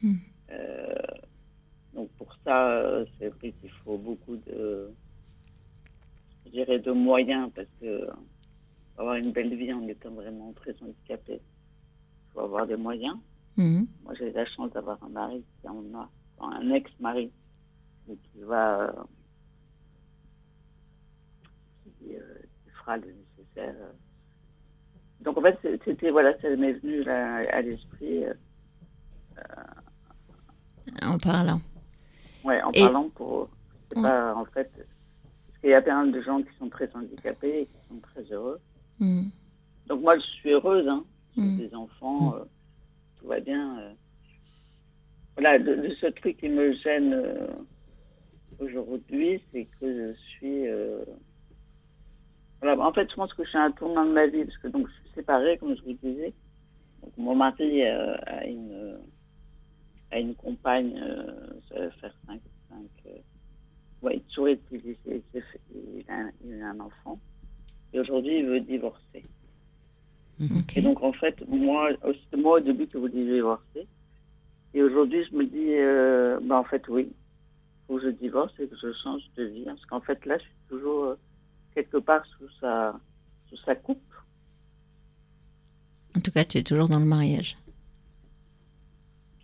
Hmm. 0.00 0.18
donc 1.94 2.08
pour 2.12 2.32
ça, 2.44 3.04
c'est 3.18 3.28
vrai 3.28 3.52
qu'il 3.60 3.70
faut 3.84 3.98
beaucoup 3.98 4.36
de, 4.36 4.92
je 6.46 6.50
dirais, 6.52 6.78
de 6.78 6.92
moyens, 6.92 7.50
parce 7.52 7.68
que 7.80 8.08
avoir 8.98 9.14
une 9.14 9.32
belle 9.32 9.54
vie 9.54 9.72
en 9.72 9.86
étant 9.86 10.10
vraiment 10.10 10.52
très 10.52 10.74
handicapé. 10.82 11.40
Il 11.40 12.32
faut 12.32 12.40
avoir 12.40 12.66
des 12.66 12.76
moyens. 12.76 13.16
Mhm. 13.56 13.86
Moi, 14.04 14.14
j'ai 14.18 14.32
la 14.32 14.44
chance 14.46 14.72
d'avoir 14.72 15.02
un 15.02 15.08
mari 15.08 15.44
qui 15.60 15.68
en 15.68 15.84
a, 15.94 16.10
un 16.40 16.70
ex-mari 16.70 17.30
qui 18.06 18.40
va, 18.40 18.82
euh, 18.82 18.92
qui, 21.98 22.16
euh, 22.16 22.20
fera 22.78 22.96
le 22.96 23.14
nécessaire. 23.36 23.74
Donc 25.20 25.36
en 25.36 25.42
fait, 25.42 25.58
c'était 25.84 26.10
voilà, 26.10 26.38
ça 26.40 26.48
m'est 26.56 26.72
venu 26.74 27.02
à 27.08 27.60
l'esprit. 27.60 28.24
Euh, 28.24 28.34
en 31.02 31.18
parlant. 31.18 31.60
Ouais, 32.44 32.62
en 32.62 32.72
parlant 32.72 33.10
pour. 33.10 33.50
Pas, 33.94 34.34
en 34.34 34.44
fait, 34.44 34.70
parce 34.74 35.60
qu'il 35.60 35.70
y 35.70 35.74
a 35.74 35.82
plein 35.82 36.06
de 36.06 36.20
gens 36.20 36.42
qui 36.42 36.54
sont 36.58 36.68
très 36.68 36.94
handicapés 36.94 37.62
et 37.62 37.66
qui 37.66 37.88
sont 37.88 38.00
très 38.00 38.22
heureux. 38.32 38.60
Mm. 39.00 39.28
Donc 39.86 40.02
moi, 40.02 40.16
je 40.18 40.24
suis 40.24 40.50
heureuse. 40.50 40.86
Hein. 40.88 41.04
J'ai 41.36 41.42
mm. 41.42 41.56
des 41.58 41.74
enfants, 41.74 42.34
euh, 42.34 42.44
tout 43.18 43.26
va 43.26 43.40
bien. 43.40 43.78
Euh. 43.78 43.92
Voilà, 45.36 45.58
de, 45.58 45.94
ce 46.00 46.06
truc 46.06 46.36
qui 46.38 46.48
me 46.48 46.72
gêne 46.74 47.12
euh, 47.12 47.46
aujourd'hui, 48.58 49.40
c'est 49.52 49.66
que 49.80 49.86
je 49.86 50.14
suis 50.14 50.64
voilà, 52.60 52.76
en 52.84 52.92
fait, 52.92 53.08
je 53.08 53.14
pense 53.14 53.32
que 53.34 53.44
je 53.44 53.50
suis 53.50 53.58
à 53.58 53.62
un 53.62 53.70
tournant 53.70 54.04
de 54.04 54.10
ma 54.10 54.26
vie 54.26 54.44
parce 54.44 54.58
que 54.58 54.66
donc 54.66 54.88
je 54.88 54.92
suis 54.94 55.14
séparée, 55.14 55.58
comme 55.58 55.76
je 55.76 55.82
vous 55.82 55.92
disais. 55.92 56.32
Donc, 57.02 57.16
mon 57.16 57.36
mari 57.36 57.84
a 57.84 58.44
une 58.46 58.98
a 60.10 60.18
une 60.18 60.34
compagne, 60.34 61.00
ça 61.68 61.78
va 61.78 61.90
faire 61.92 62.14
5 62.26 62.40
cinq, 62.68 62.90
euh, 63.06 63.10
ouais, 64.02 64.16
il 64.16 64.20
a 64.20 64.28
toujours 64.28 64.48
été 64.48 64.62
il, 64.72 64.96
il, 65.06 65.22
il, 65.74 66.04
a, 66.10 66.30
il 66.44 66.62
a 66.62 66.70
un 66.70 66.80
enfant. 66.80 67.18
Et 67.92 68.00
aujourd'hui, 68.00 68.38
il 68.40 68.46
veut 68.46 68.60
divorcer. 68.60 69.24
Ok. 70.40 70.76
Et 70.76 70.82
donc, 70.82 71.02
en 71.02 71.12
fait, 71.12 71.36
moi, 71.48 71.90
c'était 72.02 72.36
moi 72.36 72.58
au 72.58 72.60
début 72.60 72.86
qui 72.86 72.96
voulais 72.96 73.24
divorcer. 73.24 73.86
Et 74.74 74.82
aujourd'hui, 74.82 75.24
je 75.30 75.34
me 75.36 75.44
dis, 75.46 75.74
euh, 75.74 76.38
bah, 76.42 76.58
en 76.58 76.64
fait, 76.64 76.86
oui, 76.88 77.10
faut 77.86 77.96
que 77.96 78.02
je 78.04 78.08
divorce 78.10 78.52
et 78.60 78.68
que 78.68 78.76
je 78.76 78.92
change 79.02 79.22
de 79.36 79.44
vie. 79.44 79.64
Parce 79.64 79.84
qu'en 79.86 80.00
fait, 80.00 80.24
là, 80.26 80.36
je 80.38 80.42
suis 80.44 80.52
toujours 80.68 81.04
euh, 81.04 81.14
quelque 81.74 81.96
part 81.96 82.24
sous 82.26 82.48
sa, 82.60 82.98
sous 83.48 83.56
sa 83.64 83.74
coupe. 83.74 84.02
En 86.16 86.20
tout 86.20 86.30
cas, 86.30 86.44
tu 86.44 86.58
es 86.58 86.62
toujours 86.62 86.88
dans 86.88 86.98
le 87.00 87.04
mariage. 87.06 87.56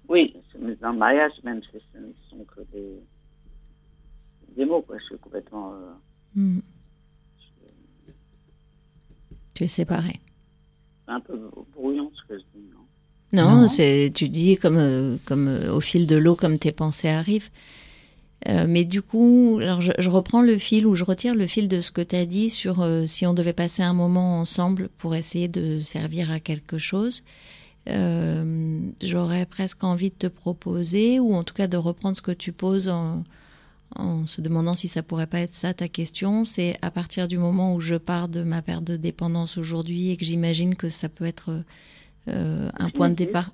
Oui, 0.08 0.36
c'est 0.52 0.80
dans 0.80 0.92
le 0.92 0.98
mariage, 0.98 1.32
même 1.44 1.62
si 1.62 1.78
ce 1.92 1.98
ne 1.98 2.12
sont 2.28 2.44
que 2.44 2.60
des, 2.72 3.00
des 4.56 4.64
mots, 4.66 4.82
quoi. 4.82 4.98
Je 4.98 5.04
suis 5.04 5.18
complètement. 5.18 5.72
euh, 5.74 5.92
Hmm. 6.36 6.58
Tu 9.54 9.64
es 9.64 9.68
séparé. 9.68 10.20
c'est 11.06 11.12
un 11.14 11.20
peu 11.20 11.38
brouillon 11.74 12.10
ce 12.14 12.28
que 12.28 12.38
je 12.38 12.44
dis, 12.58 12.66
non? 12.72 13.42
Non, 13.42 13.62
Non. 13.62 13.68
c'est 13.68 14.12
tu 14.14 14.28
dis 14.28 14.56
comme 14.56 14.76
euh, 14.78 15.16
comme 15.24 15.48
euh, 15.48 15.72
au 15.72 15.80
fil 15.80 16.06
de 16.06 16.16
l'eau 16.16 16.34
comme 16.36 16.58
tes 16.58 16.72
pensées 16.72 17.08
arrivent. 17.08 17.50
Euh, 18.48 18.66
mais 18.68 18.84
du 18.84 19.00
coup, 19.00 19.58
alors 19.62 19.80
je, 19.80 19.92
je 19.98 20.10
reprends 20.10 20.42
le 20.42 20.58
fil 20.58 20.86
ou 20.86 20.96
je 20.96 21.04
retire 21.04 21.34
le 21.34 21.46
fil 21.46 21.66
de 21.66 21.80
ce 21.80 21.90
que 21.90 22.02
tu 22.02 22.14
as 22.14 22.26
dit 22.26 22.50
sur 22.50 22.82
euh, 22.82 23.06
si 23.06 23.26
on 23.26 23.32
devait 23.32 23.54
passer 23.54 23.82
un 23.82 23.94
moment 23.94 24.38
ensemble 24.40 24.90
pour 24.98 25.14
essayer 25.14 25.48
de 25.48 25.80
servir 25.80 26.30
à 26.30 26.40
quelque 26.40 26.76
chose. 26.78 27.22
Euh, 27.88 28.80
J'aurais 29.02 29.46
presque 29.46 29.82
envie 29.84 30.10
de 30.10 30.14
te 30.16 30.26
proposer, 30.26 31.20
ou 31.20 31.34
en 31.34 31.44
tout 31.44 31.54
cas 31.54 31.66
de 31.66 31.76
reprendre 31.76 32.16
ce 32.16 32.22
que 32.22 32.32
tu 32.32 32.52
poses 32.52 32.88
en, 32.88 33.24
en 33.96 34.26
se 34.26 34.40
demandant 34.40 34.74
si 34.74 34.88
ça 34.88 35.02
pourrait 35.02 35.26
pas 35.26 35.40
être 35.40 35.52
ça 35.52 35.74
ta 35.74 35.88
question. 35.88 36.44
C'est 36.44 36.76
à 36.82 36.90
partir 36.90 37.28
du 37.28 37.38
moment 37.38 37.74
où 37.74 37.80
je 37.80 37.94
pars 37.94 38.28
de 38.28 38.42
ma 38.42 38.62
perte 38.62 38.84
de 38.84 38.96
dépendance 38.96 39.56
aujourd'hui 39.56 40.10
et 40.10 40.16
que 40.16 40.24
j'imagine 40.24 40.74
que 40.74 40.88
ça 40.88 41.08
peut 41.08 41.24
être 41.26 41.62
euh, 42.28 42.70
un 42.78 42.90
point 42.90 43.08
de 43.08 43.14
départ, 43.14 43.52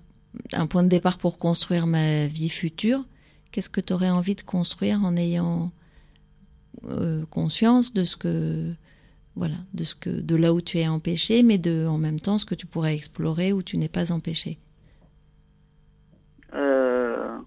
un 0.52 0.66
point 0.66 0.82
de 0.82 0.88
départ 0.88 1.18
pour 1.18 1.38
construire 1.38 1.86
ma 1.86 2.26
vie 2.26 2.48
future. 2.48 3.04
Qu'est-ce 3.50 3.70
que 3.70 3.80
tu 3.80 3.92
aurais 3.92 4.10
envie 4.10 4.34
de 4.36 4.42
construire 4.42 5.04
en 5.04 5.16
ayant 5.16 5.72
euh, 6.84 7.24
conscience 7.26 7.92
de 7.92 8.04
ce 8.04 8.16
que 8.16 8.72
voilà, 9.36 9.56
de 9.74 9.84
ce 9.84 9.94
que 9.94 10.10
de 10.10 10.34
là 10.34 10.52
où 10.52 10.60
tu 10.60 10.78
es 10.78 10.88
empêché, 10.88 11.42
mais 11.42 11.58
de 11.58 11.86
en 11.86 11.98
même 11.98 12.20
temps 12.20 12.38
ce 12.38 12.44
que 12.44 12.54
tu 12.54 12.66
pourrais 12.66 12.94
explorer 12.94 13.52
où 13.52 13.62
tu 13.62 13.76
n'es 13.76 13.88
pas 13.88 14.12
empêché? 14.12 14.58
Euh, 16.54 16.58
euh, 16.58 17.38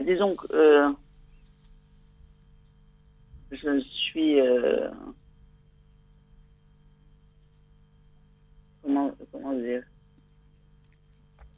disons 0.00 0.34
que 0.36 0.46
euh, 0.52 0.90
je 3.50 3.80
suis 3.80 4.40
euh, 4.40 4.90
comment 8.82 9.12
comment 9.32 9.52
dire? 9.54 9.82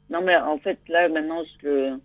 Non 0.09 0.21
mais 0.21 0.37
en 0.37 0.57
fait 0.59 0.79
là 0.87 1.09
maintenant 1.09 1.43
je 1.61 1.97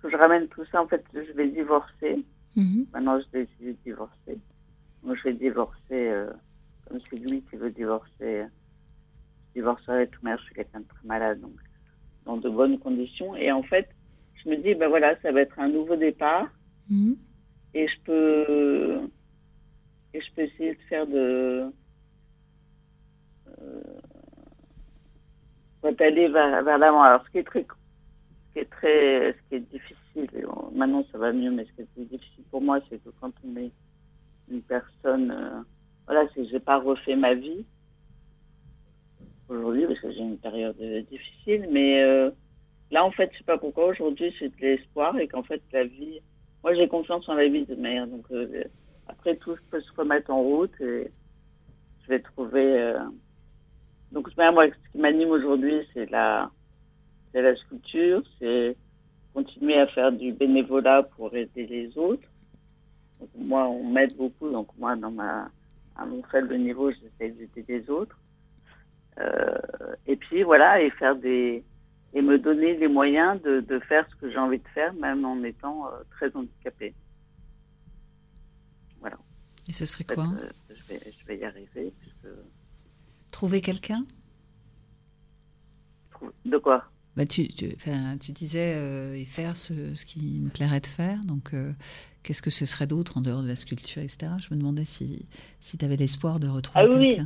que 0.00 0.10
je 0.10 0.16
ramène 0.16 0.48
tout 0.48 0.64
ça 0.66 0.82
en 0.82 0.86
fait 0.88 1.04
je 1.14 1.32
vais 1.32 1.48
divorcer 1.48 2.24
Mhm. 2.54 2.86
maintenant 2.92 3.18
je 3.18 3.26
décide 3.38 3.66
de 3.66 3.76
divorcer 3.82 4.38
moi 5.02 5.14
je 5.16 5.22
vais 5.22 5.32
divorcer 5.32 5.80
euh, 5.92 6.30
comme 6.86 7.00
c'est 7.08 7.16
lui 7.16 7.40
qui 7.48 7.56
veut 7.56 7.70
divorcer 7.70 8.44
je 8.44 9.52
divorcerai 9.54 10.04
de 10.06 10.10
toute 10.10 10.22
manière 10.22 10.38
je 10.40 10.44
suis 10.44 10.54
quelqu'un 10.54 10.80
de 10.80 10.86
très 10.86 11.06
malade 11.06 11.40
donc 11.40 11.54
dans 12.24 12.36
de 12.36 12.48
bonnes 12.48 12.78
conditions. 12.78 13.34
Et 13.36 13.50
en 13.50 13.62
fait, 13.62 13.88
je 14.44 14.50
me 14.50 14.56
dis, 14.56 14.74
ben 14.74 14.88
voilà, 14.88 15.16
ça 15.20 15.32
va 15.32 15.40
être 15.42 15.58
un 15.58 15.68
nouveau 15.68 15.96
départ 15.96 16.48
Mhm. 16.90 17.16
et 17.74 17.86
je 17.88 18.00
peux, 18.04 19.00
et 20.14 20.20
je 20.20 20.34
peux 20.34 20.42
essayer 20.42 20.74
de 20.74 20.80
faire 20.88 21.06
de, 21.06 21.70
euh, 23.60 23.82
d'aller 25.98 26.28
vers, 26.28 26.62
vers 26.64 26.78
l'avant. 26.78 27.02
Alors, 27.02 27.24
ce 27.24 27.30
qui 27.30 27.38
est 27.38 27.44
très, 27.44 27.62
ce 27.62 28.52
qui 28.52 28.58
est 28.60 28.70
très, 28.70 29.32
ce 29.32 29.38
qui 29.48 29.54
est 29.56 29.60
difficile, 29.60 30.46
maintenant 30.74 31.04
ça 31.12 31.18
va 31.18 31.32
mieux, 31.32 31.50
mais 31.50 31.64
ce 31.64 31.72
qui 31.82 31.82
est 31.82 32.04
difficile 32.04 32.44
pour 32.50 32.60
moi, 32.60 32.80
c'est 32.90 33.02
que 33.02 33.10
quand 33.20 33.32
on 33.44 33.56
est 33.56 33.70
une 34.50 34.62
personne, 34.62 35.30
euh, 35.30 35.62
voilà, 36.06 36.28
c'est 36.34 36.42
que 36.42 36.48
j'ai 36.48 36.60
pas 36.60 36.78
refait 36.78 37.16
ma 37.16 37.34
vie 37.34 37.64
aujourd'hui 39.48 39.86
parce 39.86 40.00
que 40.00 40.10
j'ai 40.12 40.20
une 40.20 40.38
période 40.38 40.76
euh, 40.80 41.02
difficile, 41.02 41.68
mais 41.70 42.02
euh, 42.02 42.30
là 42.92 43.04
en 43.04 43.10
fait, 43.10 43.30
je 43.32 43.38
sais 43.38 43.44
pas 43.44 43.58
pourquoi 43.58 43.86
aujourd'hui 43.86 44.32
j'ai 44.38 44.48
de 44.48 44.56
l'espoir 44.60 45.18
et 45.18 45.26
qu'en 45.26 45.42
fait 45.42 45.60
la 45.72 45.84
vie, 45.84 46.20
moi 46.62 46.74
j'ai 46.76 46.86
confiance 46.86 47.28
en 47.28 47.34
la 47.34 47.48
vie 47.48 47.66
de 47.66 47.74
mère, 47.74 48.06
donc 48.06 48.26
euh, 48.30 48.62
après 49.08 49.34
tout 49.36 49.56
peut 49.70 49.80
se 49.80 49.92
remettre 49.96 50.30
en 50.30 50.42
route 50.42 50.80
et 50.80 51.10
je 52.02 52.08
vais 52.08 52.20
trouver. 52.20 52.80
euh, 52.80 53.00
Donc 54.12 54.28
moi, 54.36 54.66
ce 54.68 54.92
qui 54.92 54.98
m'anime 54.98 55.30
aujourd'hui, 55.30 55.78
c'est 55.92 56.10
la, 56.10 56.50
c'est 57.32 57.42
la 57.42 57.56
sculpture, 57.56 58.22
c'est 58.38 58.76
continuer 59.32 59.78
à 59.80 59.86
faire 59.86 60.12
du 60.12 60.32
bénévolat 60.32 61.02
pour 61.16 61.34
aider 61.34 61.66
les 61.66 61.96
autres. 61.96 62.28
Moi, 63.36 63.66
on 63.66 63.84
m'aide 63.84 64.14
beaucoup, 64.16 64.50
donc 64.50 64.68
moi, 64.78 64.96
dans 64.96 65.10
ma, 65.10 65.48
à 65.96 66.04
mon 66.04 66.22
faible 66.24 66.56
niveau, 66.58 66.90
j'essaie 66.90 67.30
d'aider 67.30 67.64
les 67.68 67.88
autres. 67.88 68.18
Euh, 69.18 69.96
et 70.06 70.16
puis 70.16 70.42
voilà, 70.42 70.82
et 70.82 70.90
faire 70.90 71.16
des 71.16 71.64
et 72.14 72.22
me 72.22 72.38
donner 72.38 72.76
les 72.76 72.88
moyens 72.88 73.40
de, 73.42 73.60
de 73.60 73.78
faire 73.80 74.06
ce 74.10 74.14
que 74.16 74.30
j'ai 74.30 74.38
envie 74.38 74.58
de 74.58 74.68
faire, 74.74 74.92
même 74.94 75.24
en 75.24 75.42
étant 75.44 75.86
euh, 75.86 75.90
très 76.10 76.34
handicapée. 76.36 76.94
Voilà. 79.00 79.16
Et 79.68 79.72
ce 79.72 79.86
serait 79.86 80.04
En 80.04 80.08
fait, 80.08 80.14
quoi 80.14 80.28
euh, 80.42 80.48
je, 80.70 80.82
vais, 80.92 81.00
je 81.18 81.26
vais 81.26 81.38
y 81.38 81.44
arriver. 81.44 81.92
puisque- 82.00 82.34
Trouver 83.30 83.60
quelqu'un 83.62 84.04
De 86.44 86.58
quoi? 86.58 86.84
Bah, 87.16 87.26
tu, 87.26 87.48
tu, 87.48 87.68
tu 88.20 88.32
disais 88.32 88.74
euh, 88.76 89.14
et 89.14 89.24
faire 89.24 89.56
ce, 89.56 89.94
ce 89.94 90.04
qui 90.04 90.40
me 90.40 90.50
plairait 90.50 90.80
de 90.80 90.86
faire. 90.86 91.20
Donc, 91.22 91.52
euh, 91.54 91.72
qu'est-ce 92.22 92.42
que 92.42 92.50
ce 92.50 92.64
serait 92.66 92.86
d'autre 92.86 93.18
en 93.18 93.20
dehors 93.20 93.42
de 93.42 93.48
la 93.48 93.56
sculpture, 93.56 94.02
etc. 94.02 94.32
Je 94.38 94.54
me 94.54 94.58
demandais 94.58 94.84
si, 94.84 95.26
si 95.60 95.76
tu 95.78 95.84
avais 95.84 95.96
l'espoir 95.96 96.40
de 96.40 96.48
retrouver 96.48 96.84
Ah 96.84 96.94
oui. 96.98 97.18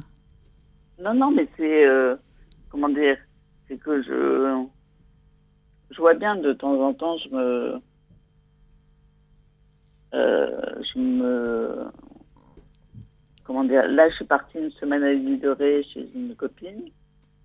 Non, 1.02 1.14
non, 1.14 1.30
mais 1.30 1.46
c'est 1.56 1.84
comment 2.70 2.88
dire? 2.88 3.18
C'est 3.68 3.76
que 3.78 4.02
je 4.02 4.66
je 5.90 5.98
vois 5.98 6.14
bien 6.14 6.36
de 6.36 6.52
temps 6.52 6.80
en 6.80 6.94
temps, 6.94 7.16
je 7.18 7.28
me 7.28 7.80
euh, 10.14 10.82
je 10.94 10.98
me 10.98 11.84
comment 13.44 13.64
dire 13.64 13.86
Là, 13.88 14.08
je 14.10 14.16
suis 14.16 14.24
partie 14.24 14.58
une 14.58 14.70
semaine 14.72 15.02
à 15.02 15.12
l'île 15.12 15.40
de 15.40 15.48
Ré 15.48 15.82
chez 15.92 16.08
une 16.14 16.34
copine. 16.34 16.90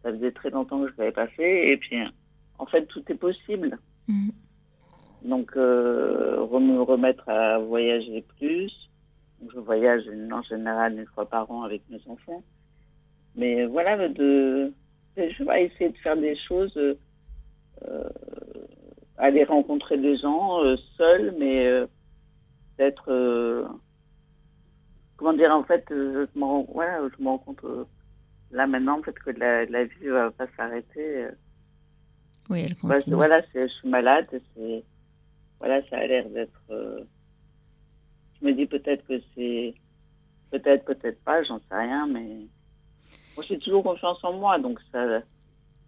Ça 0.03 0.11
faisait 0.11 0.31
très 0.31 0.49
longtemps 0.49 0.81
que 0.81 0.91
je 0.91 0.97
l'avais 0.97 1.11
pas 1.11 1.27
fait, 1.27 1.71
et 1.71 1.77
puis 1.77 1.97
en 2.57 2.65
fait, 2.65 2.85
tout 2.87 3.03
est 3.09 3.15
possible. 3.15 3.77
Mhm. 4.07 4.31
Donc, 5.23 5.51
euh, 5.55 6.59
me 6.59 6.81
remettre 6.81 7.27
à 7.29 7.59
voyager 7.59 8.23
plus. 8.37 8.71
Je 9.53 9.59
voyage 9.59 10.03
en 10.31 10.41
général 10.43 10.97
une 10.97 11.05
fois 11.07 11.27
par 11.27 11.49
an 11.51 11.63
avec 11.63 11.81
mes 11.89 12.01
enfants. 12.07 12.43
Mais 13.35 13.65
voilà, 13.65 14.07
de, 14.09 14.71
je 15.17 15.43
vais 15.43 15.65
essayer 15.65 15.89
de 15.89 15.97
faire 15.97 16.17
des 16.17 16.35
choses, 16.35 16.75
euh, 16.77 16.95
aller 19.17 19.43
rencontrer 19.43 19.97
des 19.97 20.17
gens 20.17 20.63
euh, 20.63 20.75
seuls, 20.97 21.35
mais 21.37 21.67
euh, 21.67 21.85
d'être, 22.77 23.11
euh, 23.11 23.65
comment 25.17 25.33
dire, 25.33 25.51
en 25.51 25.63
fait, 25.63 25.85
euh, 25.91 26.25
je 26.33 26.39
me 26.39 26.45
rends, 26.45 26.65
je 26.75 27.23
me 27.23 27.27
rends 27.29 27.37
compte 27.37 27.63
euh, 27.63 27.83
là 28.51 28.67
maintenant 28.67 28.99
en 28.99 29.03
fait 29.03 29.17
que 29.19 29.29
la, 29.31 29.65
la 29.65 29.85
vie 29.85 30.07
va 30.07 30.31
pas 30.31 30.47
s'arrêter. 30.57 31.25
euh. 31.25 31.31
Oui, 32.49 32.63
elle 32.65 32.75
continue. 32.75 33.15
voilà, 33.15 33.41
je 33.53 33.67
suis 33.67 33.87
malade, 33.87 34.27
c'est, 34.55 34.83
voilà, 35.59 35.81
ça 35.89 35.97
a 35.97 36.07
l'air 36.07 36.27
d'être. 36.29 36.61
euh, 36.71 37.01
je 38.39 38.45
me 38.47 38.53
dis 38.53 38.65
peut-être 38.65 39.05
que 39.07 39.21
c'est, 39.35 39.73
peut-être, 40.49 40.83
peut-être 40.85 41.23
pas, 41.23 41.43
j'en 41.43 41.59
sais 41.59 41.75
rien, 41.75 42.07
mais 42.07 42.47
moi 43.35 43.45
j'ai 43.47 43.59
toujours 43.59 43.83
confiance 43.83 44.21
en 44.23 44.33
moi, 44.33 44.57
donc 44.59 44.79
ça, 44.91 45.21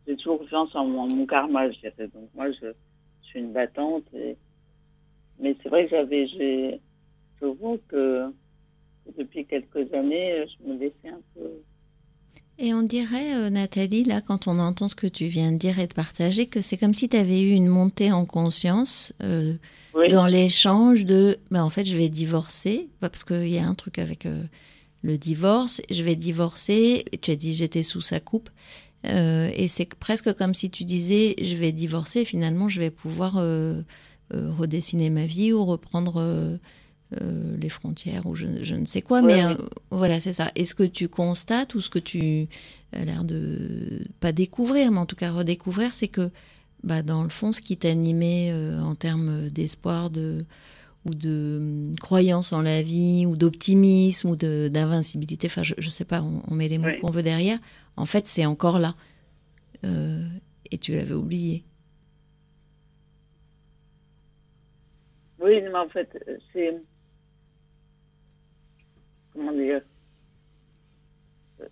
j'ai 0.08 0.16
toujours 0.18 0.40
confiance 0.40 0.76
en 0.76 0.86
mon, 0.86 1.08
mon 1.08 1.26
karma, 1.26 1.70
je 1.72 1.80
dirais. 1.80 2.10
Donc 2.14 2.30
moi, 2.36 2.52
je, 2.52 2.68
je 3.22 3.28
suis 3.28 3.40
une 3.40 3.54
battante, 3.54 4.04
et, 4.14 4.36
mais 5.40 5.56
c'est 5.62 5.70
vrai 5.70 5.86
que 5.86 5.92
j'avais, 5.92 6.28
j'ai, 6.28 6.80
je 7.42 7.46
vois 7.46 7.78
que, 7.88 8.32
depuis 9.18 9.46
quelques 9.46 9.94
années, 9.94 10.46
je 10.48 10.68
me 10.68 10.78
laissais 10.80 11.10
un 11.10 11.22
peu. 11.36 11.50
Et 12.60 12.74
on 12.74 12.84
dirait, 12.84 13.34
euh, 13.36 13.50
Nathalie, 13.50 14.04
là, 14.04 14.22
quand 14.22 14.48
on 14.48 14.60
entend 14.60 14.88
ce 14.88 14.96
que 14.96 15.08
tu 15.08 15.26
viens 15.26 15.52
de 15.52 15.58
dire 15.58 15.80
et 15.80 15.88
de 15.88 15.94
partager, 15.94 16.46
que 16.46 16.62
c'est 16.62 16.78
comme 16.78 16.94
si 16.94 17.10
tu 17.10 17.18
avais 17.18 17.42
eu 17.42 17.52
une 17.52 17.68
montée 17.68 18.12
en 18.12 18.26
conscience 18.26 19.12
euh, 19.24 19.56
Oui. 19.96 20.08
dans 20.10 20.28
l'échange 20.28 21.04
de, 21.04 21.40
ben, 21.50 21.64
en 21.64 21.70
fait, 21.70 21.86
je 21.86 21.98
vais 21.98 22.10
divorcer, 22.10 22.90
parce 23.00 23.24
qu'il 23.24 23.48
y 23.48 23.58
a 23.58 23.66
un 23.66 23.74
truc 23.74 23.98
avec 23.98 24.28
euh, 24.28 24.44
le 25.02 25.18
divorce, 25.18 25.82
je 25.90 26.04
vais 26.04 26.16
divorcer, 26.16 27.06
tu 27.22 27.32
as 27.32 27.36
dit 27.36 27.54
j'étais 27.54 27.84
sous 27.84 28.02
sa 28.02 28.20
coupe, 28.20 28.50
euh, 29.06 29.50
et 29.54 29.68
c'est 29.68 29.86
presque 29.96 30.34
comme 30.34 30.54
si 30.54 30.70
tu 30.70 30.84
disais, 30.84 31.36
je 31.42 31.56
vais 31.56 31.72
divorcer, 31.72 32.22
et 32.22 32.26
finalement, 32.26 32.70
je 32.70 32.80
vais 32.80 32.90
pouvoir 32.90 33.36
euh, 33.38 33.82
euh, 34.34 34.52
redessiner 34.58 35.10
ma 35.10 35.26
vie 35.26 35.54
ou 35.54 35.66
reprendre 35.66 36.60
les 37.60 37.70
frontières 37.70 38.26
ou 38.26 38.34
je, 38.34 38.48
je 38.64 38.74
ne 38.74 38.88
sais 38.88 39.04
quoi. 39.04 39.22
Ouais, 39.22 39.28
mais 39.28 39.46
oui. 39.46 39.54
voilà, 39.92 40.20
c'est 40.20 40.34
ça. 40.34 40.50
Et 40.56 40.66
ce 40.66 40.74
que 40.74 40.82
tu 40.82 41.08
constates 41.08 41.76
ou 41.76 41.82
ce 41.82 41.92
que 41.92 42.00
tu 42.00 42.48
as 42.92 43.06
l'air 43.06 43.24
de 43.24 44.02
pas 44.20 44.32
découvrir, 44.32 44.92
mais 44.92 44.98
en 44.98 45.06
tout 45.06 45.16
cas 45.16 45.32
redécouvrir, 45.32 45.94
c'est 45.94 46.08
que 46.08 46.32
bah, 46.84 47.04
dans 47.04 47.22
le 47.22 47.30
fond, 47.30 47.54
ce 47.54 47.62
qui 47.62 47.78
t'animait 47.78 48.52
en 48.82 48.96
termes 48.96 49.50
d'espoir, 49.50 50.10
de 50.10 50.44
ou 51.06 51.14
de 51.14 51.58
hum, 51.92 51.96
croyance 52.00 52.54
en 52.54 52.62
la 52.62 52.82
vie, 52.82 53.26
ou 53.26 53.36
d'optimisme, 53.36 54.30
ou 54.30 54.36
d'invincibilité, 54.36 55.48
enfin, 55.48 55.64
je, 55.64 55.74
je 55.78 55.90
sais 55.90 56.06
pas, 56.06 56.22
on, 56.22 56.42
on 56.48 56.54
met 56.56 56.68
les 56.70 56.78
mots 56.78 56.88
Oui. 56.88 57.00
qu'on 57.00 57.12
veut 57.12 57.24
derrière, 57.24 57.60
en 57.98 58.06
fait, 58.06 58.28
c'est 58.28 58.46
encore 58.46 58.80
là. 58.80 58.96
Euh, 59.86 60.28
et 60.72 60.78
tu 60.78 60.96
l'avais 60.96 61.14
oublié. 61.14 61.64
Oui, 65.40 65.62
mais 65.62 65.76
en 65.76 65.90
fait, 65.90 66.10
c'est. 66.54 66.82
Comment 69.34 69.52
dire 69.52 69.82
Euh, 71.60 71.68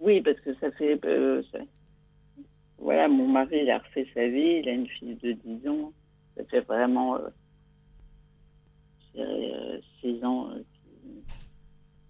Oui, 0.00 0.20
parce 0.20 0.38
que 0.40 0.54
ça 0.60 0.70
fait. 0.72 1.04
euh, 1.04 1.42
ça- 1.50 1.58
Voilà, 2.78 3.08
mon 3.08 3.26
mari, 3.26 3.60
il 3.62 3.70
a 3.70 3.78
refait 3.78 4.06
sa 4.14 4.28
vie, 4.28 4.60
il 4.62 4.68
a 4.68 4.72
une 4.72 4.86
fille 4.86 5.16
de 5.16 5.32
10 5.32 5.66
ans. 5.68 5.92
Ça 6.36 6.44
fait 6.44 6.60
vraiment. 6.60 7.16
euh, 7.16 7.28
dirais, 9.12 9.52
euh, 9.54 9.80
6 10.00 10.24
ans 10.24 10.50
euh, 10.50 10.62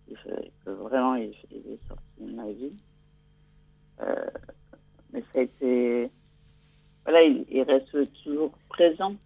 qu'il 0.06 0.16
fait- 0.18 0.50
que 0.64 0.70
vraiment 0.70 1.14
il, 1.16 1.32
il 1.50 1.72
est 1.72 1.88
sorti 1.88 2.02
de 2.20 2.32
ma 2.34 2.50
vie. 2.50 2.72
Euh, 4.00 4.30
mais 5.12 5.22
ça 5.32 5.40
a 5.40 5.42
été. 5.42 6.10
Voilà, 7.04 7.22
il, 7.22 7.44
il 7.50 7.62
reste 7.62 7.96
toujours 8.22 8.52
présent. 8.68 9.16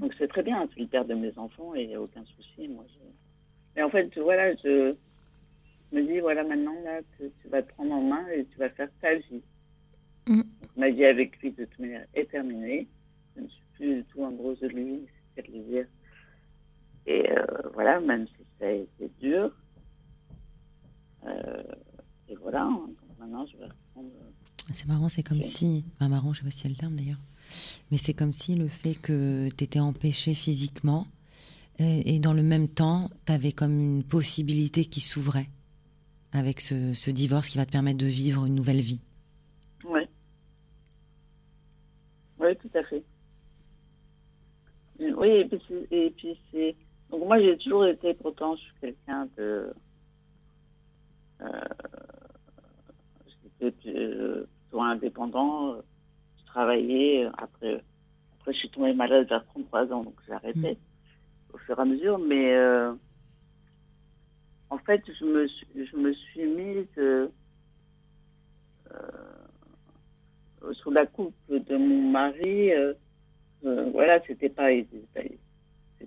Donc 0.00 0.14
c'est 0.18 0.28
très 0.28 0.42
bien, 0.42 0.66
c'est 0.74 0.80
le 0.80 0.86
père 0.86 1.04
de 1.04 1.14
mes 1.14 1.36
enfants 1.38 1.74
et 1.74 1.82
il 1.82 1.88
n'y 1.88 1.94
a 1.94 2.00
aucun 2.00 2.24
souci. 2.24 2.66
Moi, 2.66 2.84
je... 2.88 2.98
Mais 3.76 3.82
en 3.82 3.90
fait, 3.90 4.10
voilà, 4.18 4.54
je 4.56 4.94
me 5.92 6.02
dis, 6.02 6.18
voilà, 6.20 6.44
maintenant, 6.44 6.74
là, 6.82 7.00
tu, 7.16 7.30
tu 7.42 7.48
vas 7.48 7.62
te 7.62 7.70
prendre 7.74 7.92
en 7.92 8.00
main 8.02 8.26
et 8.28 8.46
tu 8.46 8.58
vas 8.58 8.70
faire 8.70 8.88
ta 9.02 9.14
vie. 9.16 9.42
Mm. 10.26 10.36
Donc, 10.40 10.70
ma 10.78 10.88
vie 10.88 11.04
avec 11.04 11.38
lui, 11.42 11.50
de 11.52 11.66
toute 11.66 11.78
manière, 11.78 12.06
est 12.14 12.30
terminée. 12.30 12.88
Je 13.36 13.42
ne 13.42 13.48
suis 13.48 13.62
plus 13.74 13.94
du 13.96 14.04
tout 14.04 14.24
amoureuse 14.24 14.60
de 14.60 14.68
lui, 14.68 15.06
c'est 15.36 15.42
ce 15.42 15.46
qu'elle 15.46 15.60
veut 15.60 15.68
dire. 15.68 15.86
Et 17.06 17.30
euh, 17.30 17.44
voilà, 17.74 18.00
même 18.00 18.26
si 18.28 18.44
ça 18.58 18.66
a 18.66 18.70
été 18.72 19.10
dur. 19.20 19.50
Euh, 21.26 21.62
et 22.28 22.34
voilà, 22.36 22.64
hein. 22.64 22.86
donc 22.88 23.18
maintenant, 23.18 23.46
je 23.46 23.56
vais 23.56 23.64
reprendre. 23.64 24.10
C'est 24.72 24.86
marrant, 24.86 25.08
c'est 25.08 25.22
comme 25.22 25.42
si. 25.42 25.84
Enfin, 25.94 26.08
marrant, 26.08 26.32
je 26.32 26.38
sais 26.40 26.44
pas 26.44 26.50
si 26.50 26.58
c'est 26.58 26.68
le 26.68 26.74
terme 26.74 26.96
d'ailleurs. 26.96 27.20
Mais 27.90 27.96
c'est 27.98 28.14
comme 28.14 28.32
si 28.32 28.56
le 28.56 28.66
fait 28.68 28.94
que 28.96 29.48
tu 29.56 29.62
étais 29.64 29.78
empêché 29.78 30.34
physiquement 30.34 31.06
euh, 31.80 32.02
et 32.04 32.18
dans 32.18 32.32
le 32.32 32.42
même 32.42 32.66
temps, 32.68 33.08
tu 33.26 33.32
avais 33.32 33.52
comme 33.52 33.78
une 33.78 34.02
possibilité 34.02 34.84
qui 34.84 35.00
s'ouvrait 35.00 35.48
avec 36.32 36.60
ce, 36.60 36.92
ce 36.94 37.10
divorce 37.12 37.48
qui 37.48 37.58
va 37.58 37.64
te 37.66 37.70
permettre 37.70 37.98
de 37.98 38.06
vivre 38.06 38.44
une 38.46 38.56
nouvelle 38.56 38.80
vie. 38.80 39.00
Oui. 39.84 40.00
Oui, 42.40 42.48
tout 42.56 42.70
à 42.76 42.82
fait. 42.84 43.04
Oui, 44.98 45.48
c'est- 45.68 45.86
et 45.92 46.10
puis 46.16 46.36
c'est. 46.50 46.74
Donc 47.16 47.28
moi, 47.28 47.40
j'ai 47.40 47.56
toujours 47.56 47.86
été, 47.86 48.12
pourtant, 48.14 48.56
je 48.56 48.60
suis 48.60 48.72
quelqu'un 48.80 49.26
de. 49.38 49.72
Euh, 51.40 51.46
J'étais 53.60 53.70
plutôt 53.72 54.82
indépendant. 54.82 55.76
Je 56.38 56.44
travaillais. 56.46 57.26
Après, 57.38 57.82
après, 58.38 58.52
je 58.52 58.58
suis 58.58 58.70
tombée 58.70 58.92
malade 58.92 59.26
vers 59.28 59.44
33 59.46 59.92
ans, 59.92 60.04
donc 60.04 60.18
j'ai 60.26 60.32
arrêté 60.34 60.78
au 61.54 61.58
fur 61.58 61.78
et 61.78 61.82
à 61.82 61.84
mesure. 61.86 62.18
Mais 62.18 62.54
euh, 62.54 62.92
en 64.68 64.78
fait, 64.78 65.02
je 65.18 65.24
me, 65.24 65.46
suis- 65.48 65.86
je 65.86 65.96
me 65.96 66.12
suis 66.12 66.44
mise. 66.46 66.86
euh, 66.98 67.28
sous 70.72 70.90
la 70.90 71.06
coupe 71.06 71.34
de 71.48 71.76
mon 71.76 72.10
mari, 72.10 72.72
euh, 72.72 72.92
euh, 73.64 73.88
voilà, 73.92 74.20
c'était 74.26 74.48
pas, 74.50 74.68
c'était 74.70 75.38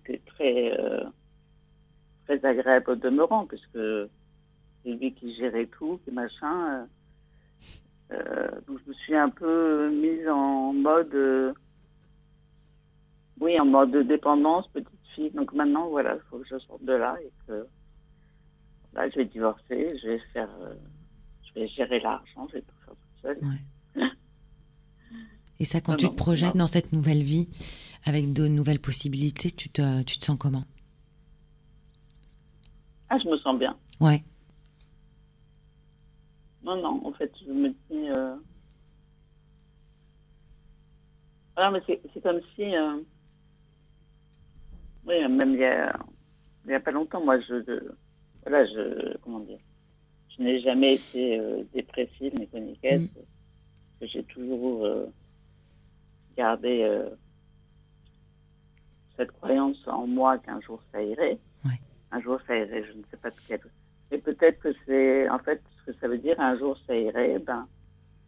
c'était 0.06 0.22
très, 0.26 0.80
euh, 0.80 1.04
très 2.26 2.44
agréable 2.46 2.92
au 2.92 2.96
demeurant, 2.96 3.46
parce 3.46 3.66
que 3.68 4.10
c'est 4.84 4.92
lui 4.92 5.14
qui 5.14 5.36
gérait 5.36 5.68
tout, 5.68 6.00
qui 6.06 6.12
machin. 6.12 6.56
euh, 6.74 6.86
euh, 8.12 8.48
donc 8.68 8.80
je 8.84 8.90
me 8.90 8.94
suis 8.96 9.16
un 9.16 9.30
peu 9.30 9.90
mise 9.92 10.28
en 10.28 10.74
mode, 10.74 11.14
euh, 11.14 11.54
oui, 13.40 13.56
en 13.62 13.66
mode 13.66 13.92
de 13.92 14.02
dépendance, 14.02 14.68
petite 14.70 14.90
fille. 15.16 15.32
Donc 15.32 15.54
maintenant, 15.54 15.90
voilà, 15.90 16.16
il 16.16 16.22
faut 16.30 16.40
que 16.40 16.48
je 16.48 16.58
sorte 16.60 16.84
de 16.84 16.94
là 16.94 17.16
et 17.24 17.32
que 17.48 17.68
là, 18.94 19.10
je 19.10 19.16
vais 19.18 19.26
divorcer, 19.26 19.98
je 20.02 20.08
vais 20.08 20.20
faire, 20.34 20.50
euh, 20.62 20.74
je 21.48 21.60
vais 21.60 21.68
gérer 21.68 22.00
l'argent, 22.00 22.48
je 22.50 22.54
vais 22.56 22.62
tout 22.62 22.76
faire 22.86 22.96
toute 22.96 23.22
seule. 23.22 23.40
Et 25.60 25.66
ça, 25.66 25.82
quand 25.82 25.94
Ah 25.94 25.98
tu 25.98 26.06
non, 26.06 26.12
te 26.12 26.16
projettes 26.16 26.56
non. 26.56 26.60
dans 26.64 26.68
cette 26.68 26.94
nouvelle 26.94 27.22
vie 27.22 27.50
avec 28.06 28.34
de 28.34 28.48
nouvelles 28.48 28.80
possibilités, 28.80 29.52
tu 29.52 29.70
te, 29.70 30.04
tu 30.04 30.18
te 30.20 30.26
sens 30.26 30.38
comment? 30.38 30.64
Ah, 33.10 33.18
je 33.18 33.28
me 33.28 33.38
sens 33.38 33.58
bien. 33.58 33.76
Ouais. 34.00 34.24
Non, 36.64 36.82
non, 36.82 37.06
en 37.08 37.12
fait, 37.14 37.32
je 37.46 37.52
me 37.52 37.70
dis. 37.70 38.10
Euh... 38.16 38.36
Voilà, 41.56 41.72
mais 41.72 42.00
c'est 42.14 42.22
comme 42.24 42.40
si. 42.56 42.64
euh, 42.76 43.02
Oui, 45.06 45.16
même 45.28 45.54
il 45.54 45.60
y 45.60 45.66
a, 45.66 45.98
il 46.66 46.72
y 46.72 46.74
a 46.74 46.80
pas 46.80 46.92
longtemps, 46.92 47.24
moi, 47.24 47.40
je. 47.42 47.82
Voilà, 48.44 48.66
je. 48.66 49.18
Comment 49.20 49.40
dire 49.42 49.60
Je 50.38 50.44
n'ai 50.44 50.62
jamais 50.62 50.96
été 50.96 51.40
euh, 51.40 51.64
dépressive 51.74 52.34
ni 52.40 52.46
paniquette. 52.48 53.02
Mm. 53.02 53.08
parce 54.00 54.12
que 54.12 54.18
J'ai 54.20 54.24
toujours 54.26 54.86
euh, 54.86 55.06
gardé 56.38 56.84
cette 59.20 59.32
croyance 59.34 59.78
en 59.88 60.08
moi 60.08 60.38
qu'un 60.38 60.62
jour 60.62 60.82
ça 60.91 61.04
irait. 61.04 61.38
Ouais. 61.66 61.80
Un 62.12 62.22
jour 62.22 62.40
ça 62.48 62.56
irait, 62.56 62.84
je 62.86 62.94
ne 62.98 63.04
sais 63.12 63.18
pas 63.22 63.30
de 63.30 63.36
quel. 63.48 63.60
Et 64.12 64.18
peut-être 64.18 64.60
que 64.60 64.74
c'est, 64.86 65.30
en 65.30 65.40
fait, 65.40 65.62
ce 65.80 65.91
que 65.91 65.98
ça 66.00 66.08
veut 66.08 66.18
dire, 66.18 66.40
un 66.40 66.58
jour 66.58 66.78
ça 66.88 66.96
irait, 66.96 67.38
ben, 67.40 67.68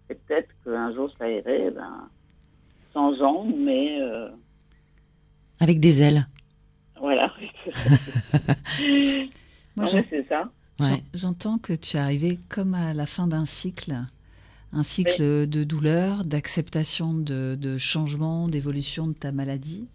et 0.10 0.16
peut-être 0.16 0.50
qu'un 0.64 0.94
jour 0.94 1.10
ça 1.18 1.30
irait, 1.30 1.72
ben, 1.72 2.10
sans 2.94 3.16
jambes, 3.16 3.54
mais 3.58 4.02
euh, 4.02 4.30
Avec 5.62 5.80
des 5.80 6.02
ailes. 6.02 6.28
voilà. 7.00 7.34
Moi, 9.78 9.86
mais 9.94 10.06
c'est 10.10 10.28
ça. 10.28 10.52
Ouais. 10.80 11.04
J'entends 11.14 11.58
que 11.58 11.74
tu 11.74 11.96
es 11.96 12.00
arrivé 12.00 12.40
comme 12.50 12.74
à 12.74 12.94
la 12.94 13.06
fin 13.06 13.28
d'un 13.28 13.46
cycle, 13.46 13.96
un 14.74 14.84
cycle 14.84 15.48
de 15.48 15.64
douleur, 15.64 16.26
d'acceptation 16.26 17.14
de, 17.14 17.56
de 17.56 17.78
changement, 17.78 18.50
d'évolution 18.50 19.08
de 19.08 19.14
ta 19.14 19.32
maladie. 19.32 19.88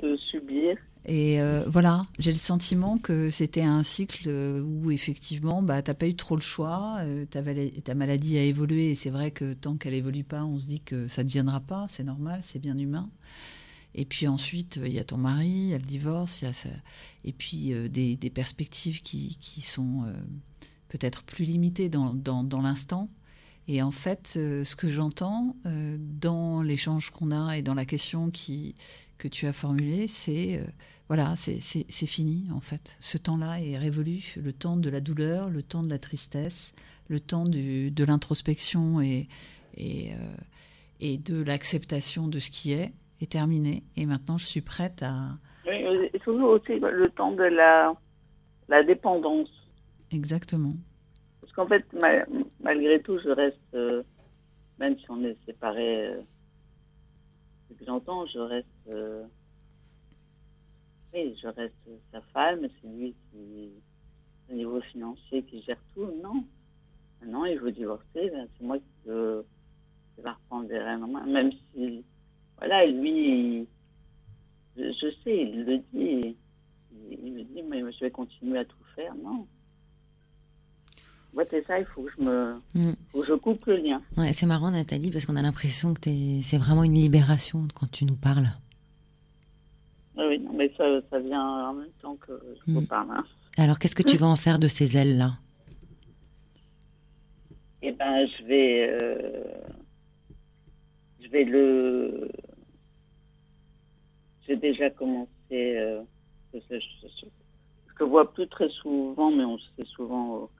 De 0.00 0.16
subir. 0.16 0.76
Et 1.04 1.40
euh, 1.40 1.64
voilà, 1.66 2.06
j'ai 2.20 2.30
le 2.30 2.38
sentiment 2.38 2.96
que 2.96 3.28
c'était 3.28 3.62
un 3.62 3.82
cycle 3.82 4.28
euh, 4.28 4.62
où 4.62 4.92
effectivement, 4.92 5.60
bah, 5.60 5.82
t'as 5.82 5.94
pas 5.94 6.06
eu 6.06 6.14
trop 6.14 6.36
le 6.36 6.42
choix, 6.42 6.98
euh, 7.00 7.26
ta, 7.26 7.94
maladie 7.94 8.38
a 8.38 8.44
évolué 8.44 8.90
et 8.90 8.94
c'est 8.94 9.10
vrai 9.10 9.32
que 9.32 9.52
tant 9.54 9.76
qu'elle 9.76 9.94
évolue 9.94 10.22
pas, 10.22 10.44
on 10.44 10.60
se 10.60 10.66
dit 10.66 10.80
que 10.80 11.08
ça 11.08 11.24
ne 11.24 11.28
deviendra 11.28 11.58
pas, 11.58 11.86
c'est 11.90 12.04
normal, 12.04 12.40
c'est 12.44 12.60
bien 12.60 12.78
humain. 12.78 13.10
Et 13.96 14.04
puis 14.04 14.28
ensuite, 14.28 14.78
il 14.82 14.92
y 14.92 15.00
a 15.00 15.04
ton 15.04 15.18
mari, 15.18 15.48
il 15.48 15.68
y 15.70 15.74
a 15.74 15.78
le 15.78 15.84
divorce, 15.84 16.44
et 17.24 17.32
puis 17.32 17.74
des, 17.90 18.30
perspectives 18.30 19.02
qui, 19.02 19.36
sont 19.60 20.04
peut-être 20.88 21.22
plus 21.24 21.44
limitées 21.44 21.90
dans, 21.90 22.62
l'instant. 22.62 23.10
Et 23.68 23.82
en 23.82 23.90
fait, 23.90 24.28
ce 24.28 24.74
que 24.76 24.88
j'entends 24.88 25.56
dans 25.66 26.62
l'échange 26.62 27.10
qu'on 27.10 27.32
a 27.32 27.58
et 27.58 27.60
dans 27.60 27.74
la 27.74 27.84
question 27.84 28.30
qui, 28.30 28.76
que 29.22 29.28
tu 29.28 29.46
as 29.46 29.52
formulée, 29.52 30.08
c'est 30.08 30.58
euh, 30.58 30.64
voilà, 31.08 31.34
c'est 31.36 31.60
fini 32.06 32.48
en 32.52 32.58
fait. 32.60 32.96
Ce 32.98 33.16
temps-là 33.18 33.60
est 33.60 33.78
révolu, 33.78 34.34
le 34.36 34.52
temps 34.52 34.76
de 34.76 34.90
la 34.90 35.00
douleur, 35.00 35.48
le 35.48 35.62
temps 35.62 35.84
de 35.84 35.90
la 35.90 36.00
tristesse, 36.00 36.74
le 37.08 37.20
temps 37.20 37.44
du- 37.44 37.92
de 37.92 38.04
l'introspection 38.04 39.00
et, 39.00 39.28
et, 39.76 40.12
euh, 40.12 40.16
et 41.00 41.18
de 41.18 41.40
l'acceptation 41.44 42.26
de 42.26 42.40
ce 42.40 42.50
qui 42.50 42.72
est 42.72 42.92
est 43.20 43.30
terminé. 43.30 43.84
Et 43.96 44.04
maintenant, 44.06 44.38
je 44.38 44.46
suis 44.46 44.60
prête 44.62 45.00
à 45.04 45.38
Oui, 45.68 45.76
et 46.12 46.18
toujours 46.18 46.50
aussi 46.50 46.80
le 46.80 47.06
temps 47.10 47.30
de 47.30 47.44
la, 47.44 47.94
la 48.68 48.82
dépendance. 48.82 49.50
exactement. 50.10 50.72
Parce 51.40 51.52
qu'en 51.52 51.68
fait, 51.68 51.84
malgré 52.60 53.00
tout, 53.02 53.18
je 53.24 53.28
reste, 53.28 53.58
euh, 53.74 54.02
même 54.80 54.98
si 54.98 55.04
on 55.10 55.22
est 55.22 55.36
séparés 55.46 56.06
euh, 56.08 56.20
depuis 57.86 58.32
je 58.32 58.38
reste. 58.38 58.66
Euh, 58.88 59.24
oui, 61.14 61.36
je 61.42 61.48
reste 61.48 61.74
sa 62.10 62.20
femme, 62.32 62.66
c'est 62.80 62.88
lui 62.88 63.14
qui, 63.30 63.70
au 64.50 64.54
niveau 64.54 64.80
financier, 64.80 65.42
qui 65.42 65.62
gère 65.62 65.80
tout. 65.94 66.10
Non. 66.22 66.44
Maintenant, 67.20 67.44
il 67.44 67.58
veut 67.58 67.72
divorcer, 67.72 68.30
ben, 68.30 68.48
c'est 68.56 68.64
moi 68.64 68.78
qui, 68.78 69.08
vais 69.08 70.30
reprendre 70.30 70.68
des 70.68 70.78
rênes. 70.78 71.06
Même 71.26 71.52
si, 71.52 72.04
voilà, 72.56 72.86
lui, 72.86 73.66
je, 74.76 75.10
sais, 75.22 75.42
il 75.42 75.64
le 75.64 75.78
dit. 75.92 76.36
Il, 77.10 77.32
me 77.32 77.42
dit, 77.42 77.62
mais 77.62 77.80
je 77.92 78.00
vais 78.00 78.10
continuer 78.10 78.58
à 78.58 78.64
tout 78.64 78.84
faire. 78.94 79.14
Non. 79.14 79.46
Ouais, 81.34 81.46
c'est 81.50 81.64
ça, 81.66 81.78
il 81.78 81.86
faut 81.86 82.02
que 82.02 82.10
je 82.16 82.22
me. 82.22 82.54
Mm. 82.74 82.92
je 83.14 83.34
coupe 83.34 83.64
le 83.66 83.76
lien. 83.76 84.02
Ouais, 84.18 84.32
c'est 84.32 84.46
marrant, 84.46 84.70
Nathalie, 84.70 85.10
parce 85.10 85.24
qu'on 85.24 85.36
a 85.36 85.42
l'impression 85.42 85.94
que 85.94 86.10
c'est 86.42 86.58
vraiment 86.58 86.84
une 86.84 86.94
libération 86.94 87.66
quand 87.74 87.90
tu 87.90 88.04
nous 88.04 88.16
parles. 88.16 88.48
Oui, 90.16 90.38
non, 90.40 90.52
mais 90.52 90.70
ça, 90.76 90.84
ça 91.08 91.18
vient 91.20 91.42
en 91.42 91.72
même 91.72 91.90
temps 92.02 92.16
que 92.16 92.32
je 92.66 92.72
vous 92.72 92.82
mm. 92.82 92.86
parle. 92.86 93.08
Hein. 93.12 93.24
Alors, 93.56 93.78
qu'est-ce 93.78 93.94
que 93.94 94.02
tu 94.02 94.18
vas 94.18 94.26
en 94.26 94.36
faire 94.36 94.58
de 94.58 94.68
ces 94.68 94.96
ailes-là? 94.96 95.32
Eh 97.80 97.92
ben, 97.92 98.26
je 98.26 98.44
vais. 98.44 98.98
Euh, 99.02 99.44
je 101.22 101.28
vais 101.28 101.44
le. 101.44 102.30
J'ai 104.46 104.56
déjà 104.56 104.90
commencé. 104.90 105.30
Euh, 105.52 106.02
je, 106.52 106.60
je, 106.78 108.04
vois 108.04 108.32
plus 108.32 108.48
très 108.48 108.68
souvent, 108.68 109.30
mais 109.30 109.44
on 109.44 109.56
se 109.56 109.68
fait 109.76 109.86
souvent 109.86 110.50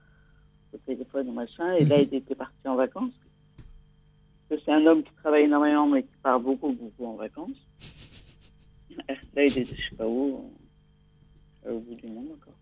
au 0.73 0.77
téléphone 0.85 1.29
ou 1.29 1.33
machin. 1.33 1.73
Et 1.73 1.85
là, 1.85 1.97
mhm. 1.97 2.07
il 2.11 2.17
était 2.17 2.35
parti 2.35 2.67
en 2.67 2.75
vacances. 2.75 3.13
c'est 4.49 4.71
un 4.71 4.85
homme 4.85 5.03
qui 5.03 5.13
travaille 5.15 5.43
énormément, 5.43 5.87
mais 5.87 6.03
qui 6.03 6.15
part 6.21 6.39
beaucoup, 6.39 6.71
beaucoup 6.71 7.05
en 7.05 7.15
vacances. 7.15 7.57
Là, 9.35 9.43
il 9.43 9.57
est, 9.57 9.63
je 9.63 9.89
sais 9.89 9.95
pas 9.97 10.07
où, 10.07 10.51
au 11.67 11.79
bout 11.79 11.95
du 11.95 12.07
monde 12.07 12.27
encore. 12.35 12.53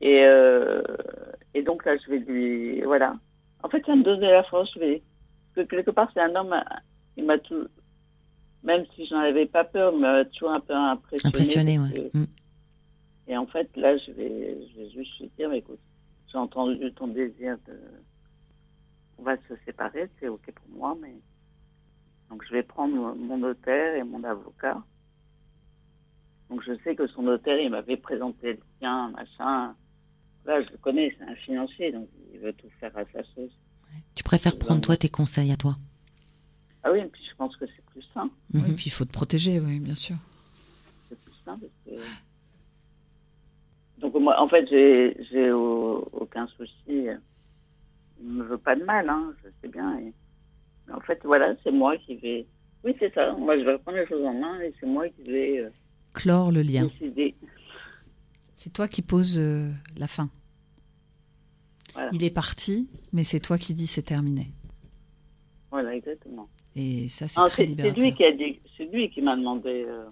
Et, 0.00 0.22
euh, 0.24 0.82
et 1.54 1.62
donc 1.62 1.84
là, 1.84 1.96
je 1.96 2.10
vais 2.10 2.18
lui, 2.18 2.80
voilà. 2.82 3.16
En 3.64 3.68
fait, 3.68 3.84
ça 3.84 3.96
me 3.96 4.04
donnait 4.04 4.30
la 4.30 4.44
force. 4.44 4.72
Je 4.74 4.78
vais, 4.78 5.02
parce 5.54 5.66
que 5.66 5.74
quelque 5.74 5.90
part, 5.90 6.08
c'est 6.14 6.20
un 6.20 6.34
homme, 6.36 6.54
il 7.16 7.24
m'a 7.24 7.38
tout, 7.38 7.66
même 8.62 8.84
si 8.94 9.06
j'en 9.06 9.18
avais 9.18 9.46
pas 9.46 9.64
peur, 9.64 9.92
il 9.94 10.00
m'a 10.00 10.24
toujours 10.26 10.50
un 10.50 10.60
peu 10.60 10.74
impressionné. 10.74 11.28
Impressionné, 11.28 11.78
ouais. 11.78 12.10
Mm. 12.14 12.26
Et 13.28 13.36
en 13.36 13.46
fait, 13.46 13.68
là, 13.76 13.96
je 13.98 14.12
vais, 14.12 14.58
je 14.72 14.80
vais 14.80 14.90
juste 14.90 15.18
lui 15.20 15.30
dire, 15.36 15.48
mais 15.48 15.58
écoute, 15.58 15.80
j'ai 16.30 16.38
entendu 16.38 16.92
ton 16.94 17.08
désir 17.08 17.56
de. 17.66 17.78
On 19.18 19.22
va 19.22 19.36
se 19.48 19.54
séparer, 19.64 20.08
c'est 20.20 20.28
OK 20.28 20.50
pour 20.52 20.76
moi, 20.76 20.96
mais. 21.00 21.14
Donc 22.30 22.44
je 22.46 22.52
vais 22.52 22.62
prendre 22.62 23.14
mon 23.14 23.38
notaire 23.38 23.96
et 23.96 24.04
mon 24.04 24.22
avocat. 24.22 24.82
Donc 26.50 26.62
je 26.62 26.72
sais 26.82 26.94
que 26.94 27.06
son 27.08 27.22
notaire, 27.22 27.58
il 27.58 27.70
m'avait 27.70 27.96
présenté 27.96 28.54
le 28.54 28.60
sien, 28.78 29.10
machin. 29.10 29.74
Là, 30.44 30.62
je 30.62 30.70
le 30.70 30.78
connais, 30.78 31.14
c'est 31.18 31.24
un 31.24 31.34
financier, 31.36 31.92
donc 31.92 32.08
il 32.32 32.40
veut 32.40 32.52
tout 32.52 32.68
faire 32.80 32.96
à 32.96 33.04
sa 33.12 33.22
sauce. 33.34 33.52
Tu 34.14 34.22
préfères 34.22 34.58
prendre 34.58 34.80
toi 34.80 34.96
tes 34.96 35.08
conseils 35.08 35.52
à 35.52 35.56
toi? 35.56 35.76
Ah 36.82 36.92
oui, 36.92 37.00
et 37.00 37.06
puis 37.06 37.22
je 37.28 37.34
pense 37.36 37.56
que 37.56 37.66
c'est 37.66 37.84
plus 37.86 38.02
sain. 38.14 38.30
Oui, 38.54 38.62
et 38.68 38.72
puis 38.74 38.86
il 38.86 38.90
faut 38.90 39.04
te 39.04 39.12
protéger, 39.12 39.60
oui, 39.60 39.80
bien 39.80 39.94
sûr. 39.94 40.16
C'est 41.08 41.20
plus 41.20 41.34
sain 41.44 41.58
parce 41.58 41.72
que 41.84 42.02
donc 44.00 44.14
moi, 44.14 44.40
en 44.40 44.48
fait, 44.48 44.66
j'ai 44.68 45.52
aucun 45.52 46.46
souci. 46.56 47.06
Il 48.20 48.28
me 48.28 48.44
veut 48.44 48.58
pas 48.58 48.76
de 48.76 48.84
mal, 48.84 49.08
hein, 49.08 49.32
je 49.42 49.48
sais 49.60 49.68
bien. 49.68 50.00
en 50.92 51.00
fait, 51.00 51.20
voilà, 51.24 51.54
c'est 51.64 51.72
moi 51.72 51.96
qui 51.98 52.16
vais. 52.16 52.46
Oui, 52.84 52.94
c'est 52.98 53.12
ça. 53.12 53.32
Moi, 53.32 53.58
je 53.58 53.64
vais 53.64 53.72
reprendre 53.72 53.98
les 53.98 54.06
choses 54.06 54.24
en 54.24 54.34
main 54.34 54.60
et 54.60 54.72
c'est 54.78 54.86
moi 54.86 55.08
qui 55.08 55.22
vais. 55.22 55.58
Euh, 55.58 55.70
Clore 56.14 56.52
le 56.52 56.62
lien. 56.62 56.88
C'est 58.56 58.72
toi 58.72 58.88
qui 58.88 59.02
poses 59.02 59.38
euh, 59.38 59.70
la 59.96 60.08
fin. 60.08 60.30
Il 62.12 62.22
est 62.22 62.30
parti, 62.30 62.88
mais 63.12 63.24
c'est 63.24 63.40
toi 63.40 63.58
qui 63.58 63.74
dis 63.74 63.88
c'est 63.88 64.02
terminé. 64.02 64.52
Voilà, 65.70 65.96
exactement. 65.96 66.48
Et 66.76 67.08
ça, 67.08 67.26
c'est 67.26 67.42
très 67.50 67.66
C'est 67.66 67.90
lui 67.90 68.14
qui 68.14 68.24
a 68.24 68.32
dit, 68.32 68.60
c'est 68.76 68.84
lui 68.84 69.10
qui 69.10 69.20
m'a 69.20 69.36
demandé, 69.36 69.84
euh, 69.88 70.04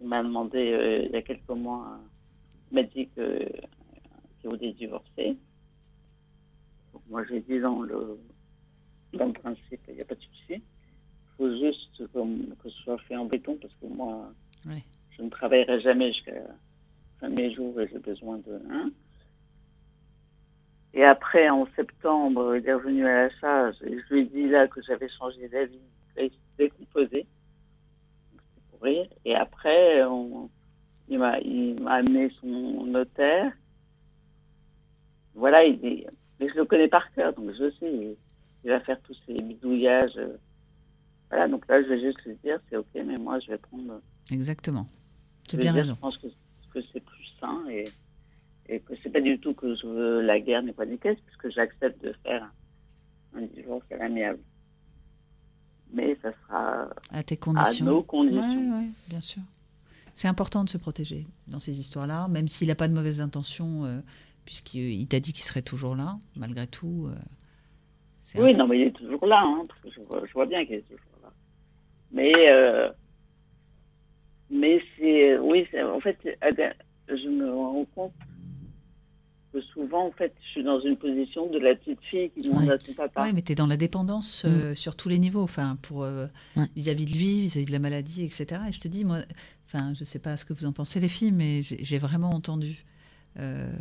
m'a 0.00 0.22
demandé 0.22 1.06
il 1.08 1.12
y 1.12 1.16
a 1.16 1.22
quelques 1.22 1.48
mois 1.48 1.98
m'a 2.72 2.82
dit 2.82 3.08
que 3.16 3.46
qu'il 4.40 4.50
voulait 4.50 4.72
divorcer. 4.72 5.36
Donc 6.92 7.02
moi, 7.08 7.24
j'ai 7.28 7.40
dit 7.40 7.60
dans 7.60 7.82
le, 7.82 8.18
dans 9.12 9.26
le 9.26 9.32
principe, 9.32 9.80
il 9.88 9.94
n'y 9.94 10.00
a 10.00 10.04
pas 10.04 10.14
de 10.14 10.20
souci. 10.20 10.54
Il 10.54 10.62
faut 11.36 11.50
juste 11.50 11.96
que 11.96 12.70
ce 12.70 12.82
soit 12.82 12.98
fait 12.98 13.16
en 13.16 13.26
béton 13.26 13.58
parce 13.60 13.74
que 13.74 13.86
moi, 13.86 14.32
je 14.64 15.22
ne 15.22 15.30
travaillerai 15.30 15.80
jamais 15.80 16.12
jusqu'à 16.12 16.32
fin 17.18 17.28
mes 17.28 17.54
jours 17.54 17.80
et 17.80 17.88
j'ai 17.88 17.98
besoin 17.98 18.38
de. 18.38 18.60
Hein. 18.70 18.90
Et 20.92 21.04
après, 21.04 21.48
en 21.48 21.66
septembre, 21.76 22.56
il 22.56 22.66
est 22.66 22.74
revenu 22.74 23.06
à 23.06 23.28
la 23.28 23.30
charge 23.38 23.76
et 23.82 23.98
je 23.98 24.14
lui 24.14 24.20
ai 24.22 24.24
dit 24.24 24.48
là 24.48 24.66
que 24.66 24.82
j'avais 24.82 25.08
changé 25.08 25.48
d'avis. 25.48 25.78
Décomposé. 26.58 27.26
pour 28.70 28.82
rire. 28.82 29.06
Et 29.24 29.34
après, 29.34 30.04
on, 30.04 30.50
il 31.10 31.18
m'a, 31.18 31.92
amené 31.92 32.30
son 32.40 32.86
notaire. 32.86 33.52
Voilà, 35.34 35.64
il 35.64 36.06
mais 36.40 36.48
je 36.48 36.54
le 36.54 36.64
connais 36.64 36.88
par 36.88 37.12
cœur, 37.12 37.34
donc 37.34 37.50
je 37.52 37.70
sais, 37.78 38.16
il, 38.64 38.70
va 38.70 38.80
faire 38.80 38.98
tous 39.02 39.16
ces 39.26 39.34
bidouillages. 39.34 40.18
Voilà, 41.28 41.48
donc 41.48 41.68
là, 41.68 41.82
je 41.82 41.88
vais 41.88 42.00
juste 42.00 42.22
lui 42.24 42.34
dire, 42.42 42.58
c'est 42.68 42.76
ok, 42.76 42.86
mais 42.94 43.16
moi, 43.18 43.38
je 43.40 43.50
vais 43.50 43.58
prendre. 43.58 44.00
Exactement. 44.32 44.86
Tu 45.46 45.56
as 45.56 45.58
bien 45.58 45.72
raison. 45.72 45.94
Je 45.94 46.00
pense 46.00 46.16
que, 46.16 46.28
c'est 46.92 47.00
plus 47.00 47.34
sain 47.38 47.62
et, 47.68 47.88
et 48.68 48.80
que 48.80 48.94
c'est 49.02 49.10
pas 49.10 49.20
du 49.20 49.38
tout 49.38 49.52
que 49.52 49.74
je 49.74 49.86
veux 49.86 50.20
la 50.22 50.40
guerre 50.40 50.62
n'est 50.62 50.72
pas 50.72 50.86
des 50.86 50.96
caisses, 50.96 51.18
puisque 51.26 51.50
j'accepte 51.50 52.02
de 52.02 52.14
faire 52.22 52.50
un 53.34 53.42
divorce 53.42 53.84
à 53.90 53.96
l'amiable. 53.96 54.40
Mais 55.92 56.16
ça 56.22 56.32
sera 56.42 56.88
à 57.10 57.22
tes 57.22 57.36
conditions. 57.36 57.86
À 57.86 57.90
nos 57.90 58.02
conditions. 58.02 58.42
Oui, 58.42 58.84
ouais, 58.84 58.90
bien 59.08 59.20
sûr. 59.20 59.42
C'est 60.14 60.28
important 60.28 60.64
de 60.64 60.68
se 60.68 60.78
protéger 60.78 61.26
dans 61.48 61.60
ces 61.60 61.78
histoires-là, 61.78 62.28
même 62.28 62.48
s'il 62.48 62.68
n'a 62.68 62.74
pas 62.74 62.88
de 62.88 62.94
mauvaises 62.94 63.20
intentions, 63.20 63.84
euh, 63.84 64.00
puisqu'il 64.44 65.06
t'a 65.06 65.20
dit 65.20 65.32
qu'il 65.32 65.44
serait 65.44 65.62
toujours 65.62 65.94
là, 65.94 66.18
malgré 66.36 66.66
tout. 66.66 67.08
Euh, 67.08 68.42
oui, 68.42 68.52
non, 68.54 68.66
mais 68.66 68.80
il 68.80 68.86
est 68.88 68.96
toujours 68.96 69.26
là, 69.26 69.42
hein, 69.44 69.62
parce 69.68 69.94
que 69.94 70.02
je 70.26 70.32
vois, 70.32 70.46
bien 70.46 70.64
qu'il 70.64 70.76
est 70.76 70.82
toujours 70.82 71.18
là. 71.22 71.30
Mais, 72.12 72.32
euh, 72.48 72.90
mais 74.50 74.80
c'est, 74.96 75.38
oui, 75.38 75.66
en 75.82 76.00
fait, 76.00 76.18
je 77.08 77.28
me 77.28 77.52
rends 77.52 77.86
compte 77.94 78.12
que 79.52 79.60
souvent, 79.62 80.06
en 80.06 80.12
fait, 80.12 80.32
je 80.44 80.48
suis 80.48 80.62
dans 80.62 80.80
une 80.80 80.96
position 80.96 81.48
de 81.48 81.58
la 81.58 81.74
petite 81.74 82.00
fille 82.02 82.30
qui 82.30 82.42
demande 82.42 82.70
à 82.70 82.78
son 82.78 82.92
papa. 82.92 83.24
Oui, 83.24 83.32
mais 83.34 83.42
tu 83.42 83.50
es 83.52 83.54
dans 83.56 83.66
la 83.66 83.76
dépendance 83.76 84.44
mm. 84.44 84.76
sur 84.76 84.94
tous 84.94 85.08
les 85.08 85.18
niveaux, 85.18 85.42
enfin, 85.42 85.76
pour 85.82 86.06
vis-à-vis 86.76 87.04
-vis 87.04 87.12
de 87.12 87.18
lui, 87.18 87.40
vis-à-vis 87.40 87.64
-vis 87.64 87.68
de 87.68 87.72
la 87.72 87.78
maladie, 87.80 88.24
etc. 88.24 88.60
Et 88.68 88.72
je 88.72 88.78
te 88.78 88.86
dis, 88.86 89.04
moi, 89.04 89.18
Enfin, 89.72 89.94
je 89.94 90.00
ne 90.00 90.04
sais 90.04 90.18
pas 90.18 90.36
ce 90.36 90.44
que 90.44 90.52
vous 90.52 90.66
en 90.66 90.72
pensez, 90.72 90.98
les 90.98 91.08
filles, 91.08 91.30
mais 91.30 91.62
j'ai 91.62 91.98
vraiment 91.98 92.30
entendu 92.30 92.84
euh, 93.38 93.72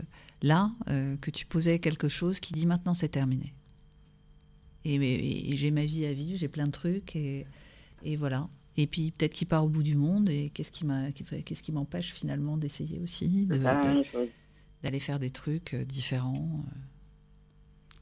là 0.43 0.71
euh, 0.87 1.17
que 1.17 1.31
tu 1.31 1.47
posais 1.47 1.79
quelque 1.79 2.07
chose 2.07 2.39
qui 2.39 2.53
dit 2.53 2.67
maintenant 2.67 2.93
c'est 2.93 3.09
terminé. 3.09 3.53
Et, 4.85 5.55
j'ai 5.55 5.71
ma 5.71 5.85
vie 5.85 6.05
à 6.05 6.13
vivre, 6.13 6.37
j'ai 6.37 6.47
plein 6.47 6.65
de 6.65 6.71
trucs, 6.71 7.15
et, 7.15 7.47
voilà. 8.17 8.47
Et 8.77 8.85
puis 8.85 9.11
peut-être 9.11 9.33
qu'il 9.33 9.47
part 9.47 9.65
au 9.65 9.67
bout 9.67 9.81
du 9.81 9.95
monde, 9.95 10.29
et 10.29 10.51
qu'est-ce 10.53 10.71
qui 10.71 10.85
qu'est-ce 11.43 11.63
qui 11.63 11.71
m'empêche 11.71 12.13
finalement 12.13 12.55
d'essayer 12.55 12.99
aussi 12.99 13.47
d'aller 13.47 14.99
faire 14.99 15.19
des 15.19 15.31
trucs 15.31 15.73
euh, 15.73 15.85
différents 15.85 16.63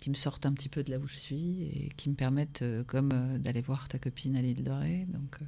qui 0.01 0.09
me 0.09 0.15
sortent 0.15 0.45
un 0.45 0.53
petit 0.53 0.69
peu 0.69 0.83
de 0.83 0.91
là 0.91 0.99
où 0.99 1.07
je 1.07 1.15
suis 1.15 1.63
et 1.63 1.89
qui 1.95 2.09
me 2.09 2.15
permettent 2.15 2.65
comme 2.85 3.39
d'aller 3.39 3.61
voir 3.61 3.87
ta 3.87 3.97
copine 3.97 4.35
à 4.35 4.41
l'île 4.41 4.63
Dorée. 4.63 5.07
Donc, 5.09 5.39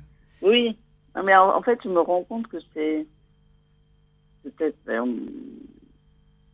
oui, 0.42 0.76
mais 1.16 1.36
en, 1.36 1.62
fait, 1.62 1.80
je 1.84 1.90
me 1.90 2.00
rends 2.00 2.24
compte 2.24 2.48
que 2.48 2.58
c'est 2.74 3.06
peut-être 4.44 4.78
ben, 4.86 5.06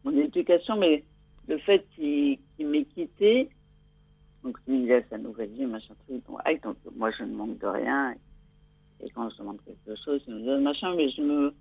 mon 0.04 0.18
éducation, 0.18 0.78
mais 0.78 1.04
le 1.48 1.58
fait 1.60 1.86
qu'il 1.96 2.40
m'ait 2.60 2.86
quitté, 2.86 3.50
donc 4.44 4.58
il 4.68 4.92
a 4.92 5.02
sa 5.10 5.18
nouvelle 5.18 5.50
vie, 5.50 5.66
machin 5.66 5.94
truc, 6.08 6.24
donc, 6.64 6.78
moi 6.96 7.12
je 7.12 7.24
ne 7.24 7.36
manque 7.36 7.58
de 7.60 7.68
rien. 7.68 8.16
Et 9.02 9.10
quand 9.10 9.30
je 9.30 9.38
demande 9.38 9.60
quelque 9.66 10.00
chose, 10.04 10.22
il 10.28 10.36
me 10.36 10.46
donne 10.46 10.64
machin, 10.64 10.96
mais 10.96 11.10
je 11.10 11.22
me, 11.22 11.54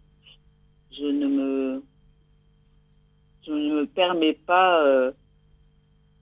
je 0.93 1.05
ne 1.05 1.27
me, 1.27 1.83
je 3.45 3.51
ne 3.51 3.81
me 3.81 3.87
permets 3.87 4.35
pas. 4.47 4.85
Euh, 4.85 5.13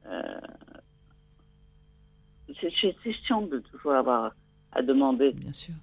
euh, 0.06 0.40
c'est 2.60 3.12
chiant 3.26 3.42
de 3.42 3.58
toujours 3.58 3.92
avoir 3.92 4.32
à 4.72 4.82
demander. 4.82 5.32
Bien 5.32 5.52
sûr. 5.52 5.74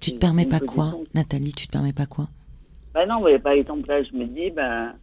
Tu 0.00 0.12
te 0.12 0.18
permets 0.18 0.46
pas 0.46 0.60
quoi, 0.60 0.92
Nathalie 1.14 1.52
Tu 1.52 1.66
te 1.66 1.72
permets 1.72 1.92
pas 1.92 2.06
quoi? 2.06 2.28
Ben 2.92 3.06
non, 3.06 3.20
mais 3.22 3.38
par 3.38 3.52
exemple, 3.52 3.88
là, 3.88 4.02
je 4.02 4.12
me 4.14 4.24
dis, 4.26 4.50
ben. 4.50 4.94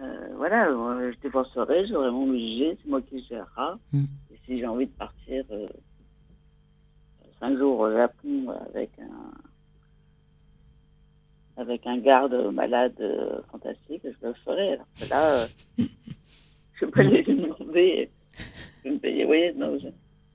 Euh, 0.00 0.28
voilà, 0.36 0.68
euh, 0.68 1.12
je 1.12 1.20
divorcerai, 1.20 1.86
j'aurai 1.86 2.10
mon 2.10 2.26
budget, 2.26 2.76
c'est 2.82 2.88
moi 2.88 3.00
qui 3.02 3.24
gérera. 3.28 3.78
Mm. 3.92 4.04
Et 4.32 4.40
si 4.44 4.58
j'ai 4.58 4.66
envie 4.66 4.86
de 4.86 4.92
partir 4.92 5.44
euh, 5.52 5.68
cinq 7.38 7.56
jours 7.58 7.78
au 7.78 7.92
Japon 7.92 8.48
avec 8.70 8.90
un 8.98 9.32
avec 11.56 11.86
un 11.86 11.98
garde 11.98 12.34
malade 12.52 12.94
euh, 13.00 13.40
fantastique, 13.52 14.02
je 14.04 14.26
le 14.26 14.34
ferai. 14.44 14.72
Alors 14.72 14.86
que 15.00 15.08
là, 15.08 15.46
je 15.78 16.84
vais 16.84 16.90
pas 16.90 17.02
lui 17.04 17.22
demander 17.22 18.10
de 18.84 18.90
me 18.90 18.98
payer. 18.98 19.24
Oui, 19.26 19.52
non, 19.56 19.78
je- 19.78 19.86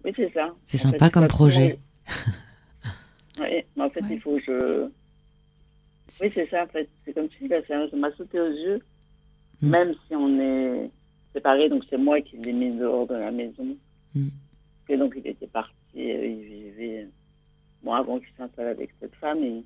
oui 0.06 0.14
c'est 0.15 0.31
ça. 0.34 0.53
C'est 0.68 0.77
sympa 0.77 1.06
fait, 1.06 1.11
comme 1.11 1.27
projet. 1.27 1.80
Oui, 3.40 3.64
mais 3.76 3.84
en 3.84 3.90
fait, 3.90 4.02
Ouais. 4.02 4.07
il 4.14 4.22
faut 4.22 4.36
que 4.38 4.44
je. 4.44 4.84
Oui, 6.22 6.30
c'est 6.34 6.49
ça, 6.49 6.64
en 6.64 6.68
fait. 6.68 6.90
C'est 7.06 7.14
comme 7.14 7.30
si 7.38 7.48
ça 7.48 7.57
ça 7.68 7.95
m'a 7.98 8.11
sauté 8.14 8.40
aux 8.40 8.49
yeux. 8.52 8.82
Mm. 9.61 9.70
Même 9.70 9.94
si 10.07 10.16
on 10.16 10.40
est 10.40 10.90
séparés, 11.34 11.70
donc 11.70 11.84
c'est 11.90 11.98
moi 11.98 12.20
qui 12.22 12.38
l'ai 12.38 12.53
mis 12.53 12.72
dehors 12.76 13.06
de 13.07 13.16
la 13.16 13.32
maison. 13.32 13.78
Mm. 14.16 14.30
Et 14.90 14.98
donc, 14.98 15.14
il 15.18 15.28
était 15.28 15.48
parti, 15.48 15.74
euh, 15.98 16.26
il 16.26 16.41
vivait. 16.44 17.03
euh, 17.03 17.07
Bon, 17.84 17.94
avant 17.94 18.20
qu'il 18.20 18.28
s'installe 18.38 18.68
avec 18.68 18.90
cette 18.99 19.16
femme, 19.16 19.41
il, 19.44 19.64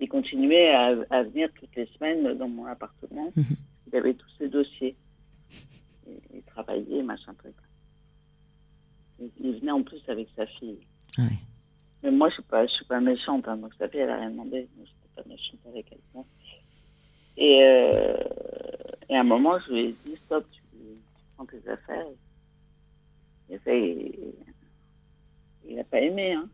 il 0.00 0.08
continuait 0.08 0.70
à, 0.70 0.94
à 1.10 1.22
venir 1.24 1.50
toutes 1.58 1.74
les 1.76 1.86
semaines 1.98 2.38
dans 2.38 2.48
mon 2.48 2.64
appartement. 2.66 3.30
Mhm. 3.36 3.44
Il 3.88 3.96
avait 3.96 4.14
tous 4.14 4.30
ses 4.38 4.48
dossiers. 4.48 4.96
Et, 6.08 6.20
il 6.34 6.42
travaillait, 6.42 7.02
machin 7.02 7.34
truc. 7.34 7.54
Et 9.20 9.30
il 9.40 9.58
venait 9.60 9.72
en 9.72 9.82
plus 9.82 10.00
avec 10.08 10.28
sa 10.36 10.46
fille. 10.46 10.78
Ah. 11.18 11.22
Mais 12.04 12.10
moi, 12.10 12.28
je 12.28 12.34
suis 12.34 12.42
pas, 12.42 12.66
je 12.66 12.72
suis 12.72 12.84
pas 12.84 13.00
méchante, 13.00 13.48
hein, 13.48 13.56
donc 13.56 13.72
sa 13.78 13.88
fille, 13.88 14.00
elle 14.00 14.10
a 14.10 14.18
rien 14.18 14.30
demandé. 14.30 14.68
Moi, 14.76 14.84
je 14.86 15.22
pas 15.22 15.26
méchante 15.26 15.60
avec 15.66 15.86
elle. 15.90 16.22
Et, 17.36 17.62
euh, 17.62 18.16
et 19.08 19.16
à 19.16 19.20
un 19.20 19.24
moment, 19.24 19.58
je 19.60 19.72
lui 19.72 19.80
ai 19.80 19.96
dit, 20.04 20.16
stop, 20.26 20.46
tu, 20.52 20.60
prends 21.34 21.46
tes 21.46 21.66
affaires. 21.66 22.06
Et 23.48 23.58
ça, 23.64 23.74
il, 23.74 24.34
il 25.66 25.78
a 25.78 25.84
pas 25.84 26.00
aimé, 26.00 26.34
hein. 26.34 26.46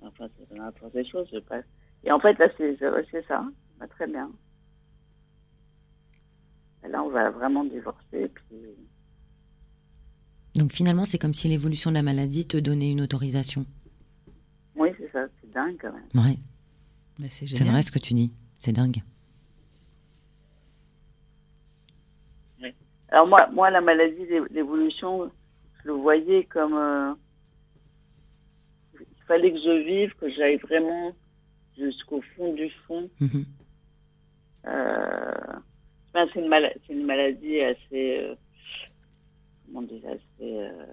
Enfin, 0.00 0.26
c'est 0.38 0.56
la 0.56 0.72
force 0.72 0.92
des 0.92 1.04
choses, 1.04 1.28
je 1.32 1.38
passe. 1.38 1.64
Et 2.04 2.10
en 2.10 2.18
fait, 2.18 2.38
là, 2.38 2.48
c'est, 2.56 2.78
ça. 3.26 3.44
Bah, 3.78 3.86
très 3.88 4.06
bien. 4.06 4.30
Là, 6.88 7.02
on 7.02 7.10
va 7.10 7.30
vraiment 7.30 7.64
divorcer, 7.64 8.30
puis, 8.32 8.56
Donc 10.54 10.72
finalement, 10.72 11.04
c'est 11.04 11.18
comme 11.18 11.34
si 11.34 11.48
l'évolution 11.48 11.90
de 11.90 11.96
la 11.96 12.02
maladie 12.02 12.46
te 12.46 12.56
donnait 12.56 12.90
une 12.90 13.02
autorisation. 13.02 13.66
C'est 15.28 15.40
c'est 15.46 15.50
dingue 15.52 15.76
quand 15.80 15.92
même. 15.92 16.08
Ouais, 16.26 16.36
Mais 17.18 17.28
c'est 17.28 17.46
c'est 17.46 17.56
génial. 17.56 17.74
vrai 17.74 17.82
ce 17.82 17.90
que 17.92 17.98
tu 17.98 18.14
dis. 18.14 18.32
C'est 18.60 18.72
dingue. 18.72 19.02
Alors 23.10 23.26
moi, 23.26 23.46
moi 23.52 23.70
la 23.70 23.80
maladie, 23.80 24.26
l'é- 24.26 24.42
l'évolution, 24.50 25.30
je 25.80 25.88
le 25.88 25.94
voyais 25.94 26.44
comme 26.44 26.74
euh, 26.74 27.14
il 29.00 29.22
fallait 29.26 29.50
que 29.50 29.56
je 29.58 29.82
vive, 29.86 30.14
que 30.16 30.28
j'aille 30.30 30.56
vraiment 30.58 31.12
jusqu'au 31.78 32.20
fond 32.36 32.52
du 32.52 32.68
fond. 32.86 33.08
Mhm. 33.20 33.44
Euh, 34.66 35.32
ben, 36.12 36.28
c'est 36.34 36.40
une, 36.40 36.48
mala- 36.48 36.72
c'est 36.86 36.92
une 36.92 37.06
maladie 37.06 37.60
assez, 37.62 38.18
euh, 38.20 38.34
comment 39.66 39.82
dire, 39.82 40.02
assez 40.06 40.20
euh, 40.42 40.86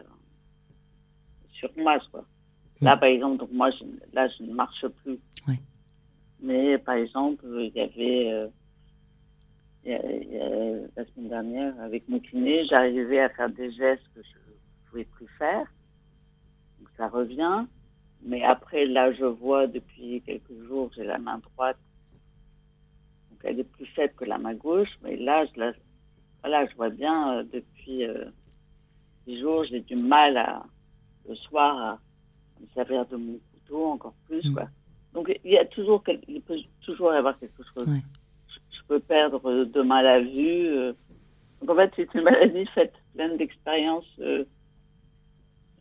sur 1.51 1.69
moi, 1.75 1.99
quoi. 2.11 2.25
Là, 2.81 2.97
par 2.97 3.09
exemple, 3.09 3.37
donc 3.37 3.51
moi, 3.51 3.69
je, 3.71 3.83
là, 4.13 4.27
je 4.27 4.43
ne 4.43 4.53
marche 4.53 4.85
plus. 5.03 5.17
Ouais. 5.47 5.59
Mais 6.41 6.77
par 6.77 6.95
exemple, 6.95 7.45
il 7.59 7.71
y 7.73 7.79
avait 7.79 8.31
euh, 8.33 8.47
il 9.83 9.91
y 9.91 9.93
a- 9.93 10.11
il 10.11 10.33
y 10.33 10.37
a- 10.39 10.87
la 10.95 11.05
semaine 11.05 11.29
dernière, 11.29 11.79
avec 11.79 12.07
mon 12.09 12.19
kiné, 12.19 12.65
j'arrivais 12.65 13.19
à 13.19 13.29
faire 13.29 13.49
des 13.49 13.71
gestes 13.71 14.03
que 14.13 14.21
je 14.21 14.29
ne 14.29 14.89
pouvais 14.89 15.05
plus 15.05 15.27
faire. 15.37 15.65
Donc 16.79 16.89
ça 16.97 17.07
revient. 17.07 17.65
Mais 18.23 18.43
après, 18.43 18.85
là, 18.85 19.11
je 19.13 19.25
vois 19.25 19.67
depuis 19.67 20.21
quelques 20.25 20.57
jours, 20.67 20.91
j'ai 20.95 21.03
la 21.03 21.17
main 21.19 21.37
droite. 21.39 21.77
Donc 23.29 23.39
elle 23.43 23.59
est 23.59 23.63
plus 23.71 23.85
faible 23.87 24.13
que 24.15 24.25
la 24.25 24.37
main 24.37 24.53
gauche. 24.55 24.89
Mais 25.03 25.15
là, 25.15 25.45
je, 25.45 25.59
la, 25.59 25.73
voilà, 26.41 26.65
je 26.67 26.75
vois 26.75 26.89
bien 26.89 27.37
euh, 27.37 27.43
depuis 27.53 28.03
euh, 28.03 28.25
dix 29.27 29.39
jours, 29.39 29.63
j'ai 29.65 29.81
du 29.81 29.95
mal 29.95 30.35
à, 30.37 30.63
le 31.29 31.35
soir 31.35 31.77
à 31.77 31.99
me 32.65 32.73
servir 32.73 33.05
de 33.07 33.15
mon 33.15 33.39
couteau 33.53 33.85
encore 33.87 34.13
plus. 34.27 34.49
Mm. 34.49 34.53
Quoi. 34.53 34.67
Donc 35.13 35.39
il 35.43 35.51
y 35.51 35.57
a 35.57 35.65
toujours, 35.65 36.03
quel- 36.03 36.21
il 36.27 36.41
peut 36.41 36.57
toujours 36.81 37.13
y 37.13 37.17
avoir 37.17 37.37
quelque 37.39 37.63
chose. 37.73 37.87
Ouais. 37.87 38.01
Je, 38.49 38.77
je 38.77 38.83
peux 38.87 38.99
perdre 38.99 39.65
demain 39.65 40.01
la 40.01 40.19
vue. 40.19 40.67
euh. 40.67 40.93
Donc 41.61 41.69
en 41.71 41.75
fait, 41.75 41.91
c'est 41.95 42.13
une 42.13 42.21
maladie 42.23 42.65
faite 42.73 42.93
pleine 43.13 43.37
d'expériences. 43.37 44.05
euh, 44.19 44.43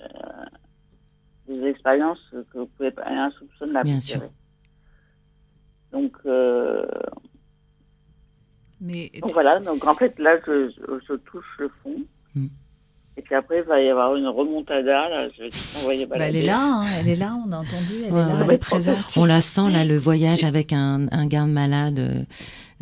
euh, 0.00 0.44
des 1.46 1.62
expériences 1.64 2.20
que 2.50 2.58
vous 2.58 2.66
pouvez 2.66 2.90
pas 2.90 3.06
un 3.06 3.30
soupçonne 3.32 3.72
la 3.72 3.82
Bien 3.82 4.00
sûr. 4.00 4.22
Donc, 5.92 6.16
euh, 6.26 6.86
Mais 8.80 9.10
donc 9.20 9.32
voilà, 9.32 9.60
donc 9.60 9.86
en 9.86 9.94
fait 9.94 10.18
là 10.18 10.38
je, 10.46 10.70
je, 10.70 11.04
je 11.08 11.14
touche 11.14 11.56
le 11.58 11.68
fond. 11.82 11.96
Mm. 12.34 12.46
Et 13.16 13.22
puis 13.22 13.34
après, 13.36 13.58
il 13.58 13.64
va 13.64 13.80
y 13.80 13.88
avoir 13.88 14.16
une 14.16 14.26
remontada, 14.26 15.08
là, 15.08 15.28
je 15.38 15.44
vais 15.44 16.06
bah, 16.06 16.16
elle 16.20 16.34
est 16.36 16.42
là, 16.42 16.58
hein, 16.60 16.86
elle 16.98 17.08
est 17.08 17.14
là, 17.14 17.36
on 17.46 17.52
a 17.52 17.58
entendu, 17.58 18.02
elle 18.04 18.12
Ouais, 18.12 18.20
est 18.20 18.26
là, 18.26 18.34
ouais. 18.34 18.44
elle 18.48 18.54
est 18.54 18.58
présente. 18.58 18.96
On 19.16 19.24
la 19.24 19.40
sent 19.40 19.70
là, 19.70 19.84
le 19.84 19.96
voyage 19.96 20.42
avec 20.42 20.72
un, 20.72 21.06
un 21.12 21.26
garde 21.28 21.50
malade 21.50 21.98
euh, 22.00 22.22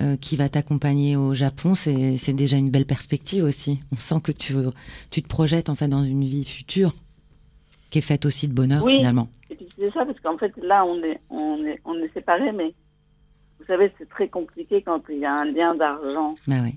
euh, 0.01 0.17
qui 0.17 0.37
va 0.37 0.49
t'accompagner 0.49 1.17
au 1.17 1.35
Japon, 1.35 1.75
c'est 1.75 2.33
déjà 2.33 2.57
une 2.57 2.71
belle 2.71 2.87
perspective 2.87 3.45
aussi. 3.45 3.81
On 3.93 3.97
sent 3.97 4.21
que 4.25 4.33
tu, 4.33 4.55
tu 5.11 5.23
te 5.23 5.29
projettes 5.29 5.69
en 5.69 5.75
fait 5.75 5.89
dans 5.89 6.03
une 6.03 6.23
vie 6.25 6.47
future 6.47 6.95
qui 7.91 7.99
est 7.99 8.03
faite 8.03 8.25
aussi 8.25 8.49
de 8.49 8.55
bonheur 8.55 8.83
Oui. 8.85 8.97
finalement. 8.97 9.29
Et 9.51 9.55
puis 9.55 9.67
c'est 9.79 9.93
ça, 9.93 10.07
parce 10.07 10.19
qu'en 10.21 10.39
fait, 10.39 10.53
là, 10.63 10.83
on 10.87 11.03
est, 11.03 11.21
on 11.29 11.63
est, 11.67 11.79
on 11.85 11.95
est 11.99 12.11
séparés, 12.15 12.53
mais 12.53 12.73
vous 13.59 13.67
savez, 13.67 13.93
c'est 13.99 14.09
très 14.09 14.29
compliqué 14.29 14.81
quand 14.81 15.03
il 15.11 15.19
y 15.19 15.27
a 15.27 15.35
un 15.35 15.45
lien 15.45 15.75
d'argent. 15.75 16.37
Ah 16.51 16.63
ouais. 16.63 16.75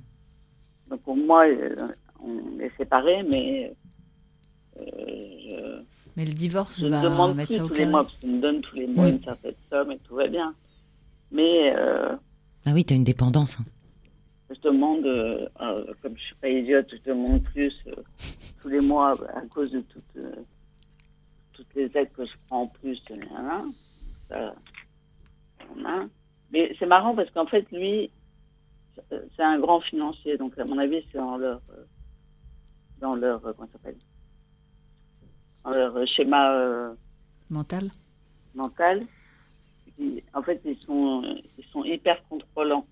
Donc 0.90 1.00
pour 1.04 1.16
moi, 1.16 1.46
euh, 1.48 1.88
on 2.26 2.60
est 2.60 2.72
séparés, 2.78 3.24
mais 3.24 3.74
euh, 4.80 4.84
je, 4.88 5.82
Mais 6.18 6.26
le 6.26 6.34
divorce 6.34 6.80
je 6.82 6.88
va 6.88 7.02
demande 7.02 7.36
mettre 7.36 7.50
plus 7.50 7.58
ça 7.58 7.66
au 7.66 7.68
tous 7.70 7.74
les 7.76 7.86
mois, 7.86 8.04
parce 8.04 8.16
qu'il 8.18 8.32
me 8.32 8.42
donne 8.42 8.62
tous 8.62 8.76
les 8.76 8.88
mois 8.88 9.06
Mm. 9.08 9.16
une 9.16 9.24
certaine 9.24 9.54
somme 9.70 9.92
et 9.92 10.00
tout 10.00 10.16
va 10.16 10.28
bien. 10.28 10.54
Mais 11.32 11.74
euh, 11.76 12.16
Ah 12.66 12.72
oui, 12.74 12.84
t'as 12.86 12.96
une 12.96 13.04
dépendance. 13.04 13.58
hein. 13.60 13.66
je 14.54 14.60
demande, 14.62 15.06
euh, 15.06 15.48
comme 16.02 16.16
je 16.18 16.22
suis 16.24 16.36
pas 16.36 16.50
idiote, 16.50 16.88
je 16.92 17.10
demande 17.10 17.42
plus 17.44 17.74
euh, 17.88 17.96
tous 18.62 18.70
les 18.70 18.82
mois 18.82 19.12
à 19.36 19.42
cause 19.54 19.72
de 19.72 19.80
toutes, 19.80 20.04
euh, 20.18 20.32
toutes 21.54 21.74
les 21.76 21.90
aides 21.96 22.12
que 22.14 22.26
je 22.26 22.32
prends 22.48 22.62
en 22.64 22.68
plus. 22.68 23.02
hein, 23.36 23.72
ça. 24.30 24.54
Mais 26.52 26.74
c'est 26.80 26.86
marrant 26.86 27.16
parce 27.16 27.30
qu'en 27.32 27.48
fait, 27.48 27.70
lui, 27.72 28.10
c'est- 29.10 29.24
c'est 29.36 29.44
un 29.44 29.60
grand 29.60 29.82
financier. 29.82 30.38
Donc, 30.38 30.58
à 30.58 30.64
mon 30.66 30.78
avis, 30.78 31.04
c'est 31.12 31.18
dans 31.18 31.38
leur, 31.38 31.60
euh, 31.72 31.84
dans 33.00 33.16
leur, 33.16 33.46
euh, 33.46 33.54
comment 33.54 33.68
ça 33.68 33.74
s'appelle? 33.74 33.98
Dans 35.64 35.72
leur 35.72 35.96
euh, 35.98 36.06
schéma 36.06 36.54
euh, 36.56 36.96
Mental 37.50 37.90
mental. 38.54 39.08
Ils- 39.98 40.24
en 40.34 40.42
fait, 40.42 40.62
ils 40.66 40.78
sont, 40.80 41.24
ils 41.58 41.66
sont 41.66 41.84
hyper 41.84 42.24
contrôlants. 42.28 42.88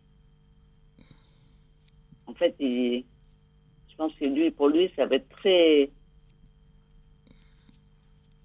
En 2.28 2.34
fait, 2.34 2.56
ils- 2.60 3.06
je 3.90 3.96
pense 3.96 4.14
que 4.16 4.26
lui, 4.26 4.52
pour 4.52 4.70
lui, 4.70 4.92
ça 4.96 5.06
va 5.06 5.16
être 5.16 5.30
très, 5.30 5.92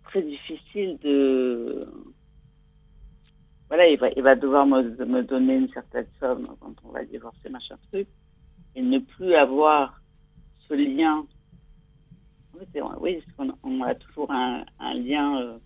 très 0.05 0.23
difficile 0.23 0.99
de. 0.99 1.87
Voilà, 3.69 3.87
il 3.89 3.99
va, 3.99 4.11
il 4.17 4.23
va 4.23 4.35
devoir 4.35 4.67
me, 4.67 4.83
me 5.05 5.23
donner 5.23 5.57
une 5.57 5.69
certaine 5.73 6.07
somme 6.21 6.57
quand 6.61 6.75
on 6.85 6.91
va 6.91 7.05
divorcer, 7.05 7.51
machin 7.51 7.77
truc, 7.91 8.09
et 8.75 8.83
ne 8.83 8.99
plus 8.99 9.35
avoir 9.35 10.01
ce 10.69 10.75
lien. 10.75 11.27
C'est- 12.73 12.83
oui, 13.01 13.23
on 13.63 13.81
a 13.83 13.95
toujours 13.95 14.31
un, 14.31 14.65
un 14.81 14.95
lien. 14.95 15.41
euh, 15.41 15.59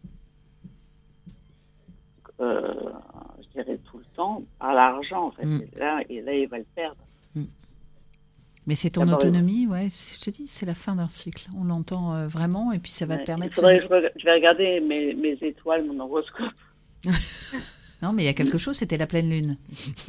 euh, 2.40 2.90
je 3.40 3.48
dirais 3.60 3.78
tout 3.84 3.98
le 3.98 4.04
temps, 4.16 4.42
par 4.58 4.74
l'argent, 4.74 5.26
en 5.26 5.30
fait. 5.30 5.44
Mm. 5.46 5.62
Et, 5.74 5.78
là, 5.78 6.00
et 6.08 6.20
là, 6.22 6.34
il 6.34 6.48
va 6.48 6.58
le 6.58 6.66
perdre. 6.74 6.96
Mais 8.64 8.76
c'est 8.76 8.90
ton 8.90 9.02
autonomie, 9.16 9.66
ouais, 9.66 9.88
je 9.90 10.20
te 10.20 10.30
dis, 10.30 10.46
c'est 10.46 10.66
la 10.66 10.74
fin 10.76 10.94
d'un 10.94 11.08
cycle. 11.08 11.48
On 11.58 11.64
l'entend 11.64 12.14
euh, 12.14 12.28
vraiment, 12.28 12.70
et 12.70 12.78
puis 12.78 12.92
ça 12.92 13.06
va 13.06 13.16
te 13.18 13.24
permettre. 13.26 13.56
Faudrait 13.56 13.80
de- 13.80 14.12
je 14.16 14.24
vais 14.24 14.34
regarder 14.34 14.78
mes, 14.80 15.14
mes 15.14 15.36
étoiles, 15.40 15.84
mon 15.84 15.98
horoscope. 15.98 16.52
Non, 18.02 18.12
mais 18.12 18.24
il 18.24 18.26
y 18.26 18.28
a 18.28 18.34
quelque 18.34 18.58
chose, 18.58 18.76
c'était 18.76 18.96
la 18.96 19.06
pleine 19.06 19.30
lune. 19.30 19.56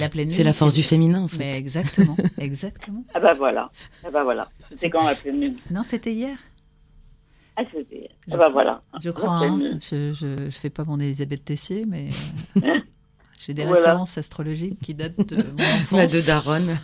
La. 0.00 0.08
C'est 0.30 0.42
la 0.42 0.52
force 0.52 0.74
du 0.74 0.82
féminin 0.82 1.22
en 1.22 1.28
fait. 1.28 1.38
Mais 1.38 1.56
exactement, 1.56 2.16
exactement. 2.38 3.04
Ah 3.14 3.20
bah 3.20 3.34
voilà. 3.34 3.70
Ah 4.04 4.10
bah 4.10 4.24
voilà. 4.24 4.48
C'était 4.70 4.90
quand 4.90 5.04
la 5.06 5.14
pleine 5.14 5.40
lune? 5.40 5.56
Non, 5.70 5.84
c'était 5.84 6.12
hier. 6.12 6.36
Ah, 7.56 7.62
c'était. 7.72 8.10
Je 8.26 8.34
Ah 8.34 8.36
bah 8.36 8.48
voilà. 8.50 8.82
Je 9.00 9.08
La 9.10 9.12
crois. 9.14 9.36
hein. 9.38 9.78
Je, 9.80 10.12
je, 10.12 10.36
je 10.50 10.58
fais 10.58 10.70
pas 10.70 10.84
mon 10.84 10.98
Elisabeth 10.98 11.44
Tessier, 11.44 11.84
mais 11.86 12.08
euh, 12.64 12.78
J'ai 13.38 13.54
des 13.54 13.64
Voilà. 13.64 13.80
références 13.80 14.18
astrologiques 14.18 14.78
qui 14.80 14.94
datent 14.94 15.18
de 15.28 15.36
mon 15.36 15.64
enfance. 15.64 16.12
de 16.12 16.26
daronne. 16.26 16.78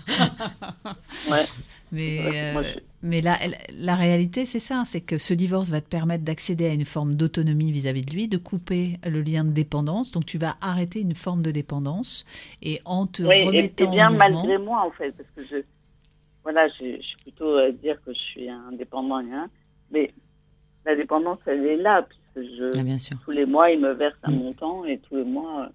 Ouais. 1.31 1.44
Mais, 1.93 2.20
euh, 2.35 2.62
mais 3.03 3.20
la, 3.20 3.39
la 3.73 3.95
réalité, 3.97 4.45
c'est 4.45 4.59
ça, 4.59 4.83
c'est 4.85 5.01
que 5.01 5.19
ce 5.19 5.35
divorce 5.35 5.70
va 5.70 5.81
te 5.81 5.89
permettre 5.89 6.25
d'accéder 6.25 6.66
à 6.69 6.75
une 6.75 6.85
forme 6.85 7.15
d'autonomie 7.15 7.73
vis-à-vis 7.73 8.03
de 8.03 8.12
lui, 8.12 8.29
de 8.29 8.37
couper 8.39 8.99
le 9.07 9.23
lien 9.23 9.45
de 9.45 9.51
dépendance. 9.53 10.11
Donc 10.12 10.27
tu 10.27 10.39
vas 10.39 10.57
arrêter 10.61 11.01
une 11.01 11.15
forme 11.15 11.43
de 11.43 11.51
dépendance 11.51 12.25
et 12.62 12.81
en 12.85 13.07
te 13.07 13.23
Oui, 13.23 13.37
et, 13.53 13.73
et 13.79 13.87
remettant 13.87 13.87
bien 13.87 14.07
en 14.07 14.12
mouvement. 14.12 14.43
malgré 14.45 14.59
moi, 14.59 14.83
en 14.87 14.91
fait, 14.93 15.12
parce 15.12 15.31
que 15.37 15.45
je, 15.45 15.62
voilà, 16.45 16.69
je, 16.70 16.97
je 16.99 17.03
suis 17.03 17.19
plutôt 17.23 17.57
à 17.57 17.70
dire 17.73 18.01
que 18.03 18.12
je 18.12 18.19
suis 18.19 18.49
indépendant, 18.51 19.19
hein, 19.19 19.51
mais 19.91 20.15
la 20.87 20.97
dépendance, 20.97 21.39
elle 21.47 21.66
est 21.66 21.77
là, 21.77 22.03
puisque 22.05 22.49
je, 22.59 22.79
Ah, 22.79 22.83
bien 22.83 22.99
sûr. 22.99 23.19
tous 23.20 23.33
les 23.33 23.47
mois, 23.47 23.70
il 23.70 23.81
me 23.81 23.93
verse 23.95 24.19
un 24.23 24.33
Mm. 24.33 24.33
montant, 24.33 24.85
et 24.87 25.01
tous 25.01 25.16
les 25.16 25.25
mois, 25.25 25.66
euh, 25.66 25.69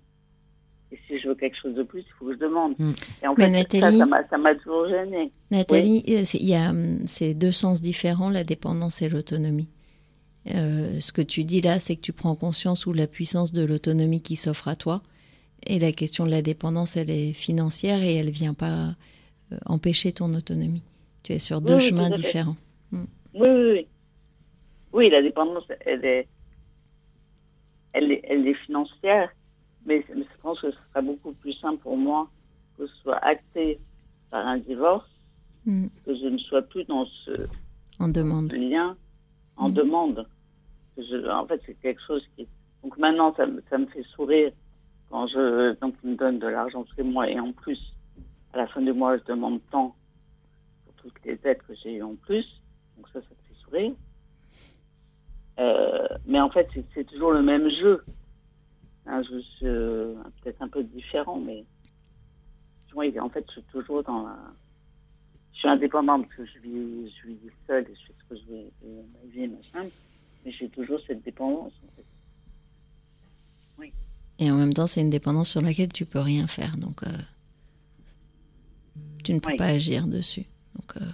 et 0.93 0.99
si 1.07 1.19
je 1.19 1.27
veux 1.27 1.35
quelque 1.35 1.57
chose 1.61 1.73
de 1.75 1.83
plus, 1.83 2.01
il 2.01 2.11
faut 2.19 2.25
que 2.25 2.33
je 2.33 2.39
demande. 2.39 2.75
Mm. 2.77 2.91
Et 3.23 3.27
en 3.27 3.35
fait, 3.35 3.41
ça, 3.41 3.49
Nathalie- 3.49 3.97
ça 4.29 4.37
m'a- 4.37 4.55
toujours 4.55 4.87
gênée. 4.87 5.31
Nathalie, 5.51 6.03
euh, 6.09 6.21
il 6.35 6.47
y 6.47 6.55
a 6.55 6.69
hum, 6.69 6.99
c'est 7.07 7.33
deux 7.33 7.51
sens 7.51 7.81
différents, 7.81 8.29
la 8.29 8.43
dépendance 8.43 9.01
et 9.01 9.09
l'autonomie. 9.09 9.67
Euh, 10.53 10.99
ce 10.99 11.11
que 11.11 11.21
tu 11.21 11.43
dis 11.45 11.61
là, 11.61 11.79
c'est 11.79 11.95
que 11.95 12.01
tu 12.01 12.13
prends 12.13 12.35
conscience 12.35 12.85
ou 12.85 12.93
la 12.93 13.07
puissance 13.07 13.51
de 13.53 13.63
l'autonomie 13.65 14.21
qui 14.21 14.35
s'offre 14.35 14.67
à 14.67 14.75
toi. 14.75 15.01
Et 15.65 15.79
la 15.79 15.93
question 15.93 16.25
de 16.25 16.31
la 16.31 16.41
dépendance, 16.41 16.97
elle 16.97 17.09
est 17.09 17.31
financière 17.33 18.03
et 18.03 18.15
elle 18.15 18.29
vient 18.29 18.53
pas 18.53 18.95
euh, 19.51 19.57
empêcher 19.65 20.11
ton 20.11 20.33
autonomie. 20.33 20.83
Tu 21.23 21.31
es 21.33 21.39
sur 21.39 21.61
deux 21.61 21.75
Oui, 21.75 21.81
chemins 21.81 22.09
différents. 22.09 22.57
Oui, 22.91 22.99
oui, 23.35 23.71
oui. 23.71 23.87
Oui, 24.91 25.09
la 25.09 25.21
dépendance, 25.23 25.63
elle 25.85 26.03
est, 26.05 26.27
elle 27.93 28.11
est, 28.11 28.21
elle 28.27 28.47
est 28.47 28.53
financière, 28.65 29.29
mais, 29.85 30.05
je 30.09 30.23
pense 30.41 30.59
que 30.61 30.71
ce 30.71 30.77
sera 30.89 31.01
beaucoup 31.01 31.33
plus 31.33 31.53
simple 31.53 31.79
pour 31.81 31.97
moi 31.97 32.29
que 32.77 32.87
ce 32.87 32.95
soit 33.03 33.17
acté 33.17 33.79
par 34.31 34.45
un 34.47 34.57
divorce, 34.57 35.07
Mm. 35.65 35.87
que 36.05 36.15
je 36.15 36.25
ne 36.25 36.37
sois 36.39 36.61
plus 36.63 36.83
dans 36.85 37.05
ce 37.05 37.47
En 37.99 38.09
demande. 38.09 38.51
lien 38.53 38.97
en 39.55 39.69
Mm. 39.69 39.73
demande. 39.73 40.27
Je- 40.97 41.29
en 41.29 41.45
fait, 41.47 41.61
c'est 41.65 41.75
quelque 41.81 42.01
chose 42.05 42.23
qui. 42.35 42.47
Donc 42.83 42.97
maintenant, 42.97 43.33
ça, 43.35 43.45
me- 43.45 43.61
ça 43.69 43.77
me 43.77 43.85
fait 43.87 44.03
sourire 44.15 44.51
quand 45.09 45.27
je 45.27 45.79
donc 45.79 45.95
il 46.03 46.11
me 46.11 46.15
donne 46.17 46.39
de 46.39 46.47
l'argent 46.47 46.83
tous 46.83 46.97
les 46.97 47.03
mois 47.03 47.29
et 47.29 47.39
en 47.39 47.51
plus, 47.53 47.79
à 48.53 48.57
la 48.57 48.67
fin 48.67 48.81
du 48.81 48.91
mois, 48.93 49.17
je 49.17 49.23
demande 49.25 49.59
tant 49.71 49.95
pour 50.85 50.93
toutes 50.95 51.23
les 51.25 51.39
aides 51.45 51.61
que 51.67 51.73
j'ai 51.81 51.95
eues 51.97 52.03
en 52.03 52.15
plus. 52.15 52.45
Donc 52.97 53.07
ça, 53.09 53.21
ça 53.21 53.27
me 53.29 53.47
fait 53.47 53.61
sourire. 53.63 53.93
Euh, 55.59 56.07
mais 56.25 56.39
en 56.41 56.49
fait, 56.49 56.67
c'est 56.93 57.03
toujours 57.05 57.31
le 57.31 57.43
même 57.43 57.69
jeu. 57.69 58.03
Un 59.05 59.21
jeu 59.23 59.41
euh, 59.63 60.15
peut-être 60.41 60.61
un 60.61 60.69
peu 60.69 60.83
différent, 60.83 61.39
mais 61.39 61.65
oui, 62.95 63.19
en 63.19 63.29
fait, 63.29 63.43
je 63.47 63.53
suis 63.53 63.63
toujours 63.63 64.03
dans 64.03 64.23
la. 64.23 64.37
Je 65.53 65.59
suis 65.59 65.67
indépendante 65.67 66.25
parce 66.27 66.35
que 66.37 66.45
je 66.45 66.59
vis, 66.59 67.11
je 67.21 67.27
vis 67.27 67.37
seule 67.67 67.83
et 67.83 67.95
je 67.95 68.07
fais 68.07 68.13
ce 68.19 68.29
que 68.29 68.41
je 68.41 68.45
veux 68.51 68.71
de 68.81 69.01
ma 69.13 69.31
vie 69.31 69.43
et 69.43 69.47
machin, 69.47 69.89
mais 70.45 70.51
j'ai 70.51 70.69
toujours 70.69 70.99
cette 71.07 71.23
dépendance. 71.23 71.73
En 71.83 71.95
fait. 71.95 72.05
Et 74.39 74.49
en 74.49 74.55
même 74.57 74.73
temps, 74.73 74.87
c'est 74.87 75.01
une 75.01 75.11
dépendance 75.11 75.49
sur 75.49 75.61
laquelle 75.61 75.93
tu 75.93 76.05
peux 76.05 76.19
rien 76.19 76.47
faire. 76.47 76.75
Donc, 76.77 77.03
euh, 77.03 77.07
tu 79.23 79.33
ne 79.33 79.39
peux 79.39 79.51
Oui. 79.51 79.57
pas 79.57 79.67
agir 79.67 80.07
dessus. 80.07 80.45
Donc, 80.75 80.97
euh, 80.97 81.05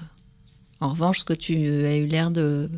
en 0.79 0.89
revanche, 0.89 1.19
ce 1.19 1.23
que 1.25 1.33
tu 1.33 1.53
as 1.85 1.97
eu 1.97 2.05
l'air 2.05 2.31
de, 2.31 2.69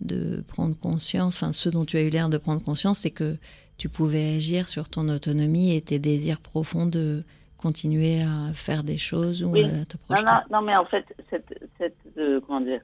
de 0.00 0.42
prendre 0.48 0.76
conscience, 0.76 1.36
enfin, 1.36 1.52
ce 1.52 1.68
dont 1.68 1.84
tu 1.84 1.96
as 1.96 2.02
eu 2.02 2.08
l'air 2.08 2.28
de 2.30 2.38
prendre 2.38 2.62
conscience, 2.62 3.00
c'est 3.00 3.10
que 3.10 3.36
tu 3.76 3.88
pouvais 3.88 4.36
agir 4.36 4.68
sur 4.68 4.88
ton 4.88 5.08
autonomie 5.08 5.74
et 5.74 5.80
tes 5.82 5.98
désirs 5.98 6.40
profonds 6.40 6.86
de 6.86 7.24
continuer 7.58 8.22
à 8.22 8.52
faire 8.52 8.84
des 8.84 8.98
choses 8.98 9.42
ou 9.42 9.50
Oui. 9.50 9.64
à 9.64 9.84
te 9.84 9.96
Non, 9.96 10.04
projeter. 10.16 10.26
non, 10.26 10.40
non, 10.50 10.62
mais 10.62 10.76
en 10.76 10.84
fait, 10.86 11.04
cette, 11.30 11.54
cette, 11.78 11.96
euh, 12.18 12.40
comment 12.46 12.60
dire, 12.60 12.82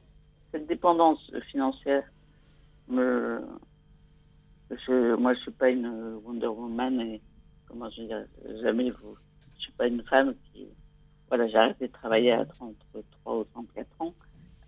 cette 0.53 0.67
dépendance 0.67 1.21
financière, 1.51 2.03
me, 2.89 3.41
je, 4.71 5.15
moi, 5.17 5.35
je 5.35 5.41
suis 5.41 5.51
pas 5.53 5.71
une 5.71 5.87
Wonder 6.25 6.47
Woman 6.49 7.01
et 7.01 7.21
comment 7.67 7.89
je 7.91 8.03
dire, 8.03 8.25
jamais 8.63 8.91
vous, 8.91 9.17
je 9.57 9.61
suis 9.63 9.73
pas 9.73 9.87
une 9.87 10.03
femme 10.05 10.35
qui, 10.53 10.67
voilà, 11.29 11.47
j'ai 11.49 11.57
arrêté 11.57 11.87
de 11.87 11.93
travailler 11.93 12.33
à 12.33 12.45
33 12.47 13.39
ou 13.39 13.45
34 13.45 13.87
ans 14.01 14.15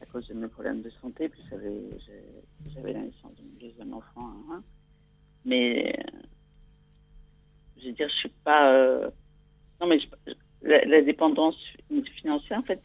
à 0.00 0.06
cause 0.06 0.26
de 0.28 0.34
mes 0.34 0.48
problèmes 0.48 0.82
de 0.82 0.90
santé, 1.00 1.28
puis 1.28 1.40
j'avais, 1.50 2.92
la 2.92 3.00
naissance 3.00 3.32
de 3.36 3.42
mon 3.42 3.58
deuxième 3.60 3.92
enfant 3.94 4.28
à. 4.52 4.60
Mais, 5.44 5.94
euh, 5.98 6.18
je 7.80 7.86
veux 7.86 7.92
dire, 7.92 8.08
je 8.08 8.14
suis 8.16 8.28
pas, 8.44 8.72
euh, 8.72 9.10
non, 9.80 9.86
mais 9.88 9.98
je- 9.98 10.32
la, 10.62 10.84
la 10.84 11.02
dépendance 11.02 11.56
financière, 12.20 12.58
en 12.58 12.62
fait, 12.62 12.80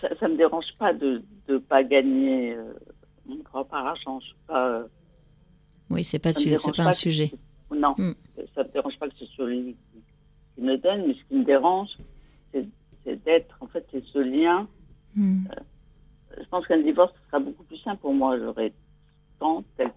ça, 0.00 0.08
ça 0.18 0.28
me 0.28 0.36
dérange 0.36 0.66
pas 0.78 0.92
de 0.92 1.22
ne 1.48 1.58
pas 1.58 1.82
gagner 1.82 2.54
euh, 2.54 2.72
mon 3.26 3.38
propre 3.42 3.74
argent. 3.74 4.20
Je 4.20 4.26
suis 4.26 4.36
pas, 4.46 4.68
euh, 4.68 4.86
Oui, 5.90 6.04
c'est 6.04 6.18
pas, 6.18 6.32
su- 6.32 6.44
c'est 6.44 6.50
dérange 6.50 6.76
pas 6.76 6.86
un 6.88 6.92
sujet. 6.92 7.32
Non, 7.74 7.94
Mm. 7.98 8.12
ça 8.54 8.64
me 8.64 8.68
dérange 8.72 8.98
pas 8.98 9.08
que 9.08 9.16
ce 9.16 9.26
soit 9.26 9.48
lui 9.48 9.76
qui, 10.54 10.60
me 10.62 10.76
donne, 10.76 11.06
mais 11.06 11.14
ce 11.14 11.24
qui 11.24 11.34
me 11.36 11.44
dérange, 11.44 11.88
c'est 12.52 13.24
d'être, 13.24 13.56
en 13.60 13.66
fait, 13.66 13.86
c'est 13.90 14.04
ce 14.04 14.18
lien. 14.18 14.68
Mm. 15.16 15.46
Je 16.38 16.44
pense 16.50 16.66
qu'un 16.66 16.80
divorce 16.82 17.12
ce 17.20 17.26
sera 17.28 17.38
beaucoup 17.40 17.64
plus 17.64 17.78
simple 17.78 18.00
pour 18.02 18.12
moi. 18.14 18.38
J'aurai 18.38 18.72
tant, 19.38 19.64
telle 19.76 19.89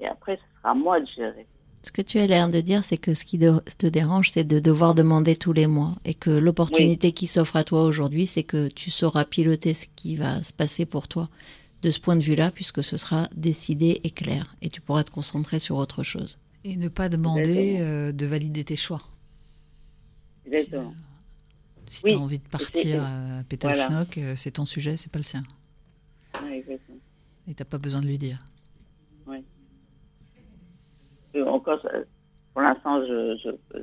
et 0.00 0.06
après, 0.06 0.36
ce 0.36 0.42
sera 0.58 0.70
à 0.70 0.74
moi 0.74 1.00
de 1.00 1.06
gérer. 1.16 1.46
Ce 1.82 1.92
que 1.92 2.00
tu 2.02 2.18
as 2.18 2.26
l'air 2.26 2.48
de 2.48 2.60
dire, 2.62 2.82
c'est 2.82 2.96
que 2.96 3.12
ce 3.12 3.24
qui 3.26 3.38
te 3.38 3.86
dérange, 3.86 4.30
c'est 4.30 4.44
de 4.44 4.58
devoir 4.58 4.94
demander 4.94 5.36
tous 5.36 5.52
les 5.52 5.66
mois. 5.66 5.96
Et 6.06 6.14
que 6.14 6.30
l'opportunité 6.30 7.12
qui 7.12 7.26
s'offre 7.26 7.56
à 7.56 7.64
toi 7.64 7.82
aujourd'hui, 7.82 8.26
c'est 8.26 8.42
que 8.42 8.68
tu 8.68 8.90
sauras 8.90 9.26
piloter 9.26 9.74
ce 9.74 9.86
qui 9.94 10.16
va 10.16 10.42
se 10.42 10.54
passer 10.54 10.86
pour 10.86 11.08
toi 11.08 11.28
de 11.82 11.90
ce 11.90 12.00
point 12.00 12.16
de 12.16 12.22
vue-là, 12.22 12.50
puisque 12.50 12.82
ce 12.82 12.96
sera 12.96 13.28
décidé 13.36 14.00
et 14.02 14.10
clair. 14.10 14.56
Et 14.62 14.68
tu 14.70 14.80
pourras 14.80 15.04
te 15.04 15.10
concentrer 15.10 15.58
sur 15.58 15.76
autre 15.76 16.02
chose. 16.02 16.38
Et 16.64 16.76
ne 16.76 16.88
pas 16.88 17.10
demander 17.10 17.76
euh, 17.80 18.12
de 18.12 18.24
valider 18.24 18.64
tes 18.64 18.76
choix. 18.76 19.02
Exactement. 20.46 20.94
Si 21.86 22.00
Oui. 22.04 22.12
tu 22.12 22.16
as 22.16 22.20
envie 22.20 22.38
de 22.38 22.48
partir 22.48 23.04
à 23.04 23.42
Pétalschnock, 23.46 24.14
voilà. 24.14 24.30
euh, 24.30 24.36
c'est 24.36 24.52
ton 24.52 24.64
sujet, 24.64 24.96
c'est 24.96 25.12
pas 25.12 25.18
le 25.18 25.24
sien. 25.24 25.42
Ouais, 26.42 26.58
exactement. 26.60 26.98
Et 27.46 27.52
t'as 27.54 27.66
pas 27.66 27.76
besoin 27.76 28.00
de 28.00 28.06
lui 28.06 28.16
dire. 28.16 28.42
Encore, 31.42 31.80
pour 32.52 32.62
l'instant, 32.62 33.04
je, 33.06 33.36
je- 33.42 33.78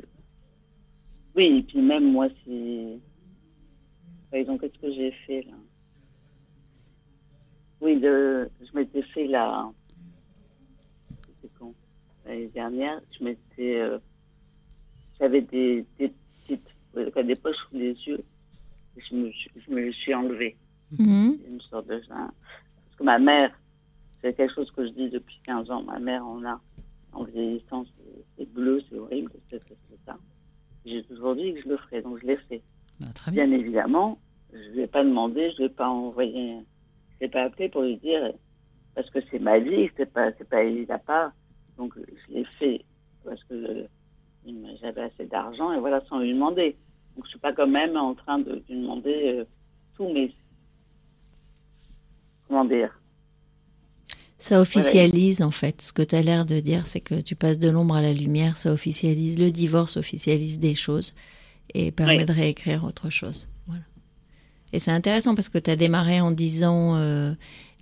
Oui, 1.35 1.57
et 1.59 1.63
puis 1.63 1.81
même 1.81 2.11
moi, 2.11 2.27
si. 2.43 3.01
Par 4.29 4.39
exemple, 4.39 4.61
qu'est-ce 4.69 4.81
que 4.81 4.93
j'ai 4.93 5.11
fait 5.25 5.41
là? 5.43 5.53
Oui, 7.81 7.95
le... 7.99 8.49
je 8.59 8.77
m'étais 8.77 9.01
fait 9.01 9.27
la. 9.27 9.69
C'était 11.27 11.53
quand? 11.57 11.73
L'année 12.25 12.47
dernière, 12.49 13.01
je 13.17 13.23
m'étais. 13.23 13.79
euh, 13.79 13.99
J'avais 15.19 15.41
des, 15.41 15.85
des 15.97 16.13
petites. 16.43 16.67
euh, 16.95 17.23
des 17.23 17.35
poches 17.35 17.57
sous 17.69 17.75
les 17.75 17.93
yeux. 18.05 18.23
Et 18.97 19.01
je 19.09 19.15
me, 19.15 19.31
suis- 19.31 19.51
je 19.55 19.71
me 19.71 19.81
les 19.81 19.93
suis 19.93 20.13
enlevées. 20.13 20.57
Mhm. 20.91 21.39
Une 21.47 21.61
sorte 21.61 21.87
de. 21.87 22.01
Parce 22.07 22.95
que 22.97 23.03
ma 23.03 23.19
mère, 23.19 23.53
c'est 24.21 24.35
quelque 24.35 24.53
chose 24.53 24.69
que 24.71 24.85
je 24.85 24.91
dis 24.91 25.09
depuis 25.09 25.39
15 25.43 25.69
ans. 25.71 25.81
Ma 25.83 25.99
mère, 25.99 26.25
on 26.25 26.45
a 26.45 26.61
en 27.13 27.23
vieillissant, 27.23 27.85
c'est- 28.37 28.45
bleu, 28.53 28.81
c'est 28.89 28.97
horrible, 28.97 29.31
c'est 29.49 29.61
ça. 30.05 30.17
J'ai 30.85 31.03
toujours 31.03 31.35
dit 31.35 31.53
que 31.53 31.61
je 31.61 31.69
le 31.69 31.77
ferais, 31.77 32.01
donc 32.01 32.19
je 32.21 32.27
l'ai 32.27 32.37
fait. 32.37 32.61
Très 33.15 33.31
bien. 33.31 33.47
Bien 33.47 33.59
évidemment, 33.59 34.19
je 34.51 34.57
ne 34.57 34.73
lui 34.73 34.81
ai 34.81 34.87
pas 34.87 35.03
demandé, 35.03 35.51
je 35.51 35.61
ne 35.61 35.67
l'ai 35.67 35.73
pas 35.73 35.89
envoyé, 35.89 36.57
je 37.15 37.25
l'ai 37.25 37.29
pas 37.29 37.43
appelé 37.43 37.69
pour 37.69 37.83
lui 37.83 37.97
dire, 37.97 38.33
parce 38.95 39.09
que 39.09 39.19
c'est 39.29 39.39
ma 39.39 39.59
vie, 39.59 39.89
c'est 39.97 40.11
pas, 40.11 40.31
c'est 40.37 40.47
pas, 40.49 40.63
il 40.63 40.87
n'a 40.87 40.97
pas, 40.97 41.31
donc 41.77 41.93
je 41.97 42.33
l'ai 42.33 42.45
fait 42.59 42.83
parce 43.23 43.43
que 43.45 43.87
j'avais 44.81 45.01
assez 45.01 45.25
d'argent 45.27 45.71
et 45.71 45.79
voilà, 45.79 46.01
sans 46.05 46.19
lui 46.19 46.33
demander. 46.33 46.75
Donc 47.15 47.25
je 47.25 47.31
suis 47.31 47.39
pas 47.39 47.53
quand 47.53 47.67
même 47.67 47.95
en 47.95 48.15
train 48.15 48.39
de, 48.39 48.55
de 48.55 48.63
lui 48.69 48.81
demander 48.81 49.37
euh, 49.39 49.45
tout, 49.95 50.09
mais 50.11 50.33
comment 52.47 52.65
dire 52.65 53.00
Ça 54.41 54.59
officialise 54.59 55.41
en 55.43 55.51
fait. 55.51 55.81
Ce 55.81 55.93
que 55.93 56.01
tu 56.01 56.15
as 56.15 56.21
l'air 56.23 56.45
de 56.45 56.59
dire, 56.59 56.87
c'est 56.87 56.99
que 56.99 57.21
tu 57.21 57.35
passes 57.35 57.59
de 57.59 57.69
l'ombre 57.69 57.95
à 57.95 58.01
la 58.01 58.11
lumière, 58.11 58.57
ça 58.57 58.71
officialise. 58.73 59.39
Le 59.39 59.51
divorce 59.51 59.97
officialise 59.97 60.57
des 60.59 60.75
choses 60.75 61.13
et 61.73 61.91
permet 61.91 62.17
Oui. 62.17 62.25
de 62.25 62.33
réécrire 62.33 62.83
autre 62.83 63.09
chose. 63.09 63.47
Voilà. 63.67 63.83
Et 64.73 64.79
c'est 64.79 64.91
intéressant 64.91 65.35
parce 65.35 65.47
que 65.47 65.59
tu 65.59 65.69
as 65.69 65.75
démarré 65.75 66.21
en 66.21 66.31
disant 66.31 66.95
euh, 66.95 67.33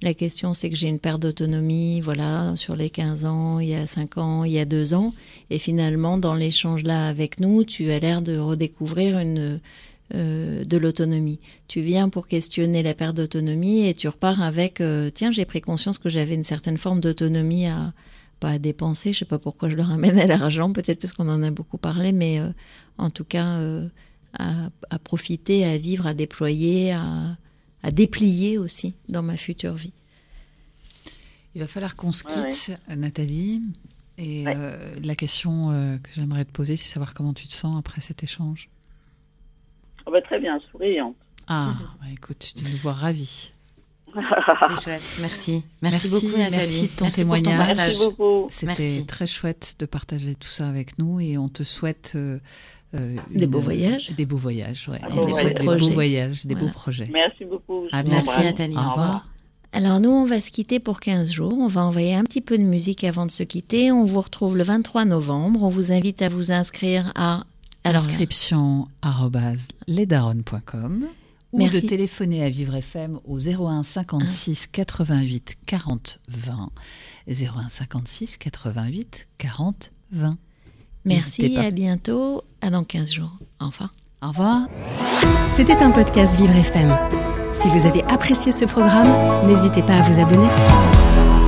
la 0.01 0.13
question 0.13 0.53
c'est 0.53 0.69
que 0.69 0.75
j'ai 0.75 0.89
une 0.89 0.99
perte 0.99 1.21
d'autonomie, 1.21 2.01
voilà, 2.01 2.53
sur 2.57 2.75
les 2.75 2.89
15 2.89 3.25
ans, 3.25 3.59
il 3.59 3.69
y 3.69 3.75
a 3.75 3.87
5 3.87 4.17
ans, 4.17 4.43
il 4.43 4.51
y 4.51 4.59
a 4.59 4.65
2 4.65 4.93
ans. 4.93 5.13
Et 5.49 5.59
finalement, 5.59 6.17
dans 6.17 6.35
l'échange 6.35 6.83
là 6.83 7.07
avec 7.07 7.39
nous, 7.39 7.63
tu 7.63 7.89
as 7.91 7.99
l'air 7.99 8.21
de 8.21 8.37
redécouvrir 8.37 9.17
une, 9.17 9.61
euh, 10.13 10.63
de 10.63 10.77
l'autonomie. 10.77 11.39
Tu 11.67 11.81
viens 11.81 12.09
pour 12.09 12.27
questionner 12.27 12.83
la 12.83 12.93
perte 12.93 13.15
d'autonomie 13.15 13.87
et 13.87 13.93
tu 13.93 14.07
repars 14.07 14.41
avec 14.41 14.81
euh, 14.81 15.09
tiens, 15.09 15.31
j'ai 15.31 15.45
pris 15.45 15.61
conscience 15.61 15.97
que 15.97 16.09
j'avais 16.09 16.35
une 16.35 16.43
certaine 16.43 16.77
forme 16.77 16.99
d'autonomie 16.99 17.67
à, 17.67 17.93
pas 18.39 18.51
à 18.51 18.59
dépenser. 18.59 19.13
Je 19.13 19.19
sais 19.19 19.25
pas 19.25 19.39
pourquoi 19.39 19.69
je 19.69 19.75
leur 19.75 19.91
amène 19.91 20.17
à 20.19 20.25
l'argent, 20.25 20.71
peut-être 20.71 20.99
parce 20.99 21.13
qu'on 21.13 21.29
en 21.29 21.43
a 21.43 21.51
beaucoup 21.51 21.77
parlé, 21.77 22.11
mais 22.11 22.39
euh, 22.39 22.49
en 22.97 23.09
tout 23.09 23.25
cas, 23.25 23.57
euh, 23.57 23.87
à, 24.37 24.69
à, 24.89 24.99
profiter, 24.99 25.65
à 25.65 25.77
vivre, 25.77 26.07
à 26.07 26.13
déployer, 26.13 26.91
à, 26.91 27.37
à, 27.83 27.91
déplier 27.91 28.57
aussi 28.57 28.93
dans 29.07 29.23
ma 29.23 29.37
future 29.37 29.75
vie. 29.75 29.93
Il 31.55 31.61
va 31.61 31.67
falloir 31.67 31.95
qu'on 31.95 32.11
se 32.11 32.23
quitte, 32.23 32.77
ouais. 32.87 32.95
Nathalie. 32.95 33.61
Et 34.17 34.45
ouais. 34.45 34.53
euh, 34.55 34.95
la 35.01 35.15
question 35.15 35.71
euh, 35.71 35.97
que 35.97 36.09
j'aimerais 36.13 36.45
te 36.45 36.51
poser, 36.51 36.75
c'est 36.77 36.91
savoir 36.91 37.13
comment 37.13 37.33
tu 37.33 37.47
te 37.47 37.53
sens 37.53 37.75
après 37.77 38.01
cet 38.01 38.21
échange. 38.23 38.69
Oh 40.09 40.11
bah, 40.11 40.21
très 40.23 40.39
bien, 40.39 40.59
souriante. 40.71 41.15
Ah, 41.47 41.73
bah, 42.01 42.07
écoute, 42.11 42.53
tu 42.55 42.63
nous 42.63 42.77
vois 42.77 42.93
ravie. 42.93 43.51
C'est 44.11 44.21
chouette, 44.83 45.01
merci. 45.21 45.63
merci. 45.83 46.09
Merci, 46.09 46.09
beaucoup 46.09 46.37
Nathalie. 46.37 46.57
Merci 46.57 46.81
de 46.81 46.87
ton 46.87 47.05
merci 47.05 47.15
témoignage. 47.19 47.77
Merci 47.77 48.05
beaucoup. 48.05 48.47
C'était 48.49 49.03
très 49.07 49.27
chouette 49.27 49.75
de 49.77 49.85
partager 49.85 50.33
tout 50.33 50.47
ça 50.49 50.67
avec 50.67 50.97
nous 50.97 51.19
et 51.19 51.37
on 51.37 51.47
te 51.47 51.61
souhaite 51.61 52.13
euh, 52.15 52.39
euh, 52.95 53.17
des 53.29 53.45
beaux 53.45 53.59
voyages. 53.59 54.09
Des 54.17 54.25
beaux 54.25 54.37
voyages, 54.37 54.89
ouais. 54.89 54.97
Ah, 55.03 55.09
on 55.11 55.21
te 55.21 55.27
beau 55.27 55.29
souhaite 55.29 55.57
des 55.59 55.63
voyage. 55.63 55.79
beaux 55.81 55.89
voyages, 55.91 56.45
des 56.47 56.55
Voilà. 56.55 56.67
beaux 56.67 56.73
projets. 56.73 57.05
Merci 57.11 57.45
beaucoup. 57.45 57.83
À 57.91 58.01
Merci. 58.01 58.41
Nathalie. 58.41 58.75
Au 58.75 58.89
revoir. 58.89 59.27
Alors 59.73 59.99
nous, 59.99 60.09
on 60.09 60.25
va 60.25 60.41
se 60.41 60.49
quitter 60.49 60.79
pour 60.79 60.99
15 60.99 61.31
jours. 61.31 61.53
On 61.53 61.67
va 61.67 61.81
envoyer 61.81 62.15
un 62.15 62.23
petit 62.23 62.41
peu 62.41 62.57
de 62.57 62.63
musique 62.63 63.03
avant 63.03 63.27
de 63.27 63.31
se 63.31 63.43
quitter. 63.43 63.91
On 63.91 64.05
vous 64.05 64.21
retrouve 64.21 64.57
le 64.57 64.63
23 64.63 65.05
novembre. 65.05 65.61
On 65.61 65.69
vous 65.69 65.91
invite 65.91 66.23
à 66.23 66.29
vous 66.29 66.51
inscrire 66.51 67.11
à... 67.13 67.43
Alors, 67.83 68.03
Inscription 68.03 68.87
lesdaronnes.com 69.87 71.01
ou 71.51 71.57
Merci. 71.59 71.81
de 71.81 71.87
téléphoner 71.87 72.43
à 72.43 72.49
Vivre 72.49 72.75
FM 72.75 73.19
au 73.25 73.39
01 73.39 73.83
56 73.83 74.67
88 74.67 75.57
40 75.65 76.19
20. 76.27 76.69
01 77.27 77.69
56 77.69 78.37
88 78.37 79.27
40 79.37 79.91
20. 80.11 80.37
Merci 81.05 81.45
et 81.45 81.57
à 81.57 81.71
bientôt. 81.71 82.43
À 82.61 82.69
dans 82.69 82.83
15 82.83 83.11
jours. 83.11 83.37
Enfin. 83.59 83.89
Au 84.21 84.27
revoir. 84.27 84.67
C'était 85.51 85.77
un 85.77 85.91
podcast 85.91 86.35
Vivre 86.37 86.55
FM. 86.55 86.95
Si 87.53 87.69
vous 87.69 87.85
avez 87.85 88.03
apprécié 88.03 88.51
ce 88.51 88.65
programme, 88.65 89.47
n'hésitez 89.47 89.81
pas 89.81 89.95
à 89.95 90.01
vous 90.01 90.19
abonner. 90.19 91.38